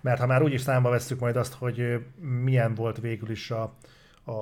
Mert 0.00 0.20
ha 0.20 0.26
már 0.26 0.42
úgyis 0.42 0.60
számba 0.60 0.90
vesszük 0.90 1.20
majd 1.20 1.36
azt, 1.36 1.54
hogy 1.54 2.06
milyen 2.20 2.74
volt 2.74 3.00
végül 3.00 3.30
is 3.30 3.50
a, 3.50 3.74
a 4.26 4.32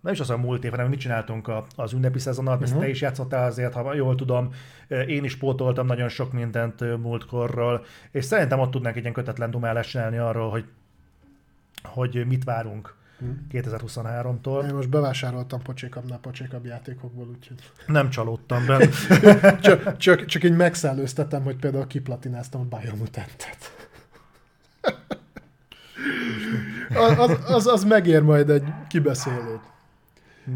nem 0.00 0.12
is 0.12 0.20
az 0.20 0.30
a 0.30 0.36
múlt 0.36 0.64
év, 0.64 0.70
hanem 0.70 0.88
mit 0.88 1.00
csináltunk 1.00 1.48
a, 1.48 1.66
az 1.76 1.92
ünnepi 1.92 2.18
szezon 2.18 2.46
alatt, 2.46 2.62
uh-huh. 2.62 2.80
te 2.80 2.88
is 2.88 3.00
játszottál 3.00 3.46
azért, 3.46 3.72
ha 3.72 3.94
jól 3.94 4.14
tudom, 4.14 4.52
én 5.06 5.24
is 5.24 5.36
pótoltam 5.36 5.86
nagyon 5.86 6.08
sok 6.08 6.32
mindent 6.32 6.80
múltkorról, 6.98 7.84
és 8.10 8.24
szerintem 8.24 8.58
ott 8.58 8.70
tudnánk 8.70 8.96
egy 8.96 9.02
ilyen 9.02 9.14
kötetlen 9.14 9.50
dumálást 9.50 9.90
csinálni 9.90 10.16
arról, 10.16 10.50
hogy, 10.50 10.64
hogy 11.82 12.26
mit 12.26 12.44
várunk 12.44 12.94
2023-tól. 13.52 14.68
Én 14.68 14.74
most 14.74 14.88
bevásároltam 14.88 15.62
pocsékabbnál 15.62 16.18
pocsékabb 16.18 16.64
játékokból, 16.64 17.26
úgyhogy 17.26 17.56
Nem 17.86 18.10
csalódtam 18.10 18.66
be. 18.66 18.88
csak, 19.60 19.96
csak, 19.96 20.24
csak 20.24 20.44
így 20.44 20.56
megszellőztetem, 20.56 21.42
hogy 21.42 21.56
például 21.56 21.86
kiplatináztam 21.86 22.68
a 22.70 22.76
Biomutantet. 22.76 23.88
Az, 26.94 27.38
az, 27.46 27.66
az, 27.66 27.84
megér 27.84 28.22
majd 28.22 28.50
egy 28.50 28.64
kibeszélőt. 28.88 29.60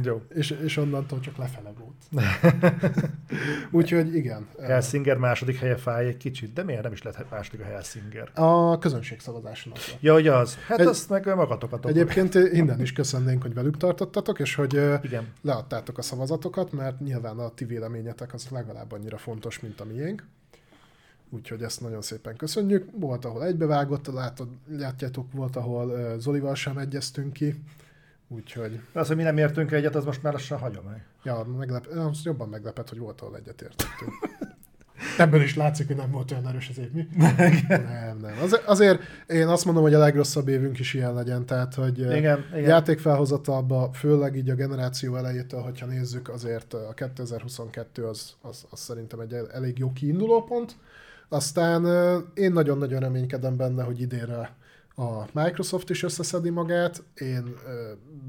Jó. 0.03 0.23
És, 0.35 0.51
és 0.51 0.77
onnantól 0.77 1.21
csak 1.21 1.37
lefele 1.37 1.73
volt. 1.79 1.95
Úgyhogy 3.71 4.15
igen. 4.15 4.49
Helsinger 4.63 5.17
második 5.17 5.59
helye 5.59 5.77
fáj 5.77 6.07
egy 6.07 6.17
kicsit, 6.17 6.53
de 6.53 6.63
miért 6.63 6.83
nem 6.83 6.93
is 6.93 7.03
lett 7.03 7.31
második 7.31 7.61
a 7.61 7.65
Helsinger? 7.65 8.31
A 8.35 8.79
közönségszavazáson 8.79 9.73
az 9.77 9.89
lett. 9.91 10.01
Ja, 10.03 10.13
hogy 10.13 10.29
az. 10.29 10.59
Hát 10.67 10.79
Egy- 10.81 10.87
azt 10.87 11.09
meg 11.09 11.35
magatokat. 11.35 11.87
Egyébként 11.87 12.35
innen 12.35 12.81
is 12.81 12.93
köszönnénk, 12.93 13.43
hogy 13.43 13.55
velük 13.55 13.77
tartottatok, 13.77 14.39
és 14.39 14.55
hogy 14.55 14.73
Igen. 15.03 15.27
leadtátok 15.43 15.99
a 15.99 16.03
szavazatokat, 16.03 16.73
mert 16.73 17.01
nyilván 17.01 17.39
a 17.39 17.51
ti 17.55 17.65
véleményetek 17.65 18.35
az 18.35 18.49
legalább 18.51 18.93
annyira 18.93 19.17
fontos, 19.17 19.61
mint 19.61 19.81
a 19.81 19.85
miénk. 19.85 20.25
Úgyhogy 21.37 21.63
ezt 21.63 21.81
nagyon 21.81 22.03
szépen 22.03 22.37
köszönjük. 22.37 22.89
Volt, 22.93 23.25
ahol 23.25 23.45
egybevágott, 23.45 24.07
látod, 24.07 24.49
látjátok, 24.69 25.33
volt, 25.33 25.57
ahol 25.57 26.19
Zolival 26.19 26.55
sem 26.55 26.79
egyeztünk 26.79 27.33
ki. 27.33 27.63
Úgyhogy, 28.29 28.81
Az, 28.93 29.07
hogy 29.07 29.17
mi 29.17 29.23
nem 29.23 29.39
értünk 29.39 29.73
egyet, 29.73 29.95
az 29.95 30.05
most 30.05 30.23
már 30.23 30.33
lassan 30.33 30.59
hagyomány. 30.59 31.03
ja, 31.25 31.47
meglep, 31.59 31.87
az 31.87 32.21
jobban 32.23 32.49
meglepett, 32.49 32.89
hogy 32.89 32.99
volt, 32.99 33.21
ahol 33.21 33.37
egyetértettünk. 33.37 34.13
Ebből 35.19 35.43
is 35.43 35.57
látszik, 35.57 35.87
hogy 35.87 35.97
nem 35.97 36.11
volt 36.11 36.31
olyan 36.31 36.49
erős 36.49 36.69
az 36.69 36.79
év, 36.79 36.93
mi? 36.93 37.07
nem, 37.69 38.19
nem. 38.21 38.35
Az, 38.43 38.61
azért 38.67 39.01
én 39.27 39.47
azt 39.47 39.65
mondom, 39.65 39.83
hogy 39.83 39.95
a 39.95 39.99
legrosszabb 39.99 40.49
évünk 40.49 40.79
is 40.79 40.95
ilyen 40.95 41.15
legyen, 41.15 41.47
tehát, 41.47 41.75
hogy 41.75 41.99
Igen, 41.99 42.17
igen. 42.17 42.61
játékfelhozatalba, 42.61 43.91
főleg 43.93 44.37
így 44.37 44.51
a 44.51 44.55
generáció 44.55 45.17
elejétől, 45.17 45.61
hogyha 45.61 45.87
nézzük, 45.87 46.29
azért 46.29 46.75
a 46.75 46.93
2022 46.95 48.05
az, 48.05 48.35
az, 48.41 48.65
az 48.71 48.81
szerintem 48.81 49.21
egy 49.21 49.33
el- 49.33 49.51
elég 49.53 49.79
jó 49.79 49.93
kiinduló 49.93 50.45
pont. 50.45 50.77
Aztán 51.29 51.85
én 52.35 52.53
nagyon-nagyon 52.53 53.01
reménykedem 53.01 53.57
benne, 53.57 53.83
hogy 53.83 54.01
idénre 54.01 54.55
a 54.99 55.25
Microsoft 55.33 55.91
is 55.91 56.03
összeszedi 56.03 56.51
magát. 56.51 57.03
Én 57.15 57.55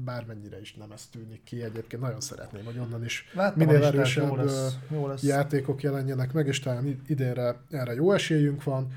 bármennyire 0.04 0.60
is 0.60 0.74
nem 0.74 0.90
ez 0.92 1.06
tűnik 1.06 1.42
ki, 1.44 1.62
egyébként 1.62 2.02
nagyon 2.02 2.20
szeretném, 2.20 2.64
hogy 2.64 2.78
onnan 2.78 3.04
is 3.04 3.24
Láttam 3.34 3.58
minél 3.66 3.78
jó 3.80 3.84
erősebb 3.84 4.36
lesz, 4.36 4.76
jó 4.90 5.06
lesz. 5.06 5.22
játékok 5.22 5.82
jelenjenek 5.82 6.32
meg, 6.32 6.46
és 6.46 6.60
talán 6.60 6.86
id- 6.86 7.08
idénre 7.10 7.56
erre 7.70 7.94
jó 7.94 8.12
esélyünk 8.12 8.64
van. 8.64 8.92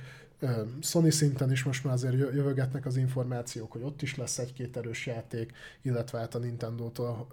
Sony 0.82 1.10
szinten 1.10 1.52
is 1.52 1.64
most 1.64 1.84
már 1.84 1.94
azért 1.94 2.14
jö- 2.14 2.34
jövögetnek 2.34 2.86
az 2.86 2.96
információk, 2.96 3.72
hogy 3.72 3.82
ott 3.82 4.02
is 4.02 4.16
lesz 4.16 4.38
egy-két 4.38 4.78
erős 4.78 5.06
játék, 5.06 5.52
illetve 5.82 6.20
hát 6.20 6.36
a 6.36 6.40
Nintendo-tól 6.40 7.28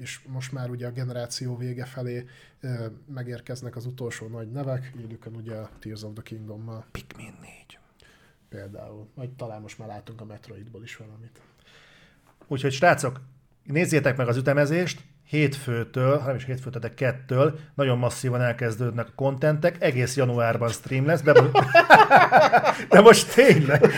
is 0.00 0.22
most 0.26 0.52
már 0.52 0.70
ugye 0.70 0.86
a 0.86 0.90
generáció 0.90 1.56
vége 1.56 1.84
felé 1.84 2.26
megérkeznek 3.06 3.76
az 3.76 3.86
utolsó 3.86 4.26
nagy 4.26 4.50
nevek, 4.50 4.92
élükön 5.00 5.34
ugye 5.34 5.54
a 5.54 5.70
Tears 5.78 6.02
of 6.02 6.12
the 6.12 6.22
Kingdom-mal 6.22 6.84
Pikmin 6.90 7.34
4. 7.40 7.78
például, 8.48 9.08
vagy 9.14 9.30
talán 9.30 9.60
most 9.60 9.78
már 9.78 9.88
látunk 9.88 10.20
a 10.20 10.24
Metroidból 10.24 10.82
is 10.82 10.96
valamit. 10.96 11.40
Úgyhogy 12.46 12.72
srácok, 12.72 13.20
nézzétek 13.64 14.16
meg 14.16 14.28
az 14.28 14.36
ütemezést, 14.36 15.02
hétfőtől, 15.32 16.18
ha 16.18 16.26
nem 16.26 16.36
is 16.36 16.44
hétfőtől, 16.44 16.80
de 16.80 16.94
kettől 16.94 17.58
nagyon 17.74 17.98
masszívan 17.98 18.40
elkezdődnek 18.40 19.06
a 19.08 19.12
kontentek, 19.14 19.76
egész 19.82 20.16
januárban 20.16 20.68
stream 20.68 21.06
lesz, 21.06 21.22
de, 21.22 21.32
de 22.90 23.00
most 23.00 23.34
tényleg. 23.34 23.86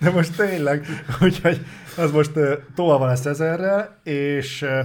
De 0.00 0.10
most 0.10 0.36
tényleg. 0.36 0.86
Úgyhogy 1.22 1.66
az 1.96 2.12
most 2.12 2.36
uh, 2.36 2.52
tolva 2.74 3.06
lesz 3.06 3.24
ezerrel, 3.26 4.00
és 4.02 4.62
uh, 4.62 4.80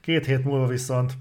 két 0.00 0.26
hét 0.26 0.44
múlva 0.44 0.66
viszont 0.66 1.12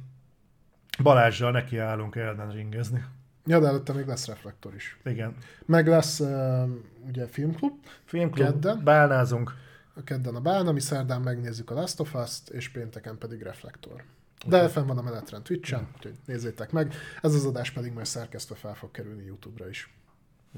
Balázsjal 1.03 1.51
nekiállunk 1.51 2.15
Elden 2.15 2.51
ringezni. 2.51 3.03
Ja, 3.45 3.59
de 3.59 3.67
előtte 3.67 3.93
még 3.93 4.05
lesz 4.05 4.27
reflektor 4.27 4.73
is. 4.75 4.97
Igen. 5.03 5.35
Meg 5.65 5.87
lesz 5.87 6.19
ö, 6.19 6.63
ugye 7.07 7.27
filmklub, 7.27 7.73
Filmklub, 8.05 8.45
Kedden? 8.45 8.81
bálnázunk. 8.83 9.53
A 9.95 10.03
kedden 10.03 10.35
a 10.35 10.39
Bálna, 10.41 10.71
mi 10.71 10.79
szerdán 10.79 11.21
megnézzük 11.21 11.71
a 11.71 11.73
Last 11.73 11.99
of 11.99 12.13
Us-t, 12.13 12.49
és 12.49 12.69
pénteken 12.69 13.17
pedig 13.17 13.41
Reflektor. 13.41 14.03
De 14.45 14.69
fenn 14.69 14.87
van 14.87 14.97
a 14.97 15.01
menetrend 15.01 15.43
Twitch-en, 15.43 15.87
úgyhogy 15.95 16.15
nézzétek 16.25 16.71
meg. 16.71 16.93
Ez 17.21 17.33
az 17.33 17.45
adás 17.45 17.71
pedig 17.71 17.91
majd 17.91 18.05
szerkesztve 18.05 18.55
fel 18.55 18.75
fog 18.75 18.91
kerülni 18.91 19.23
YouTube-ra 19.23 19.69
is. 19.69 19.93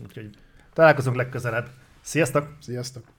Úgyhogy 0.03 0.29
találkozunk 0.73 1.15
legközelebb. 1.15 1.69
Sziasztok! 2.01 2.47
Sziasztok! 2.61 3.16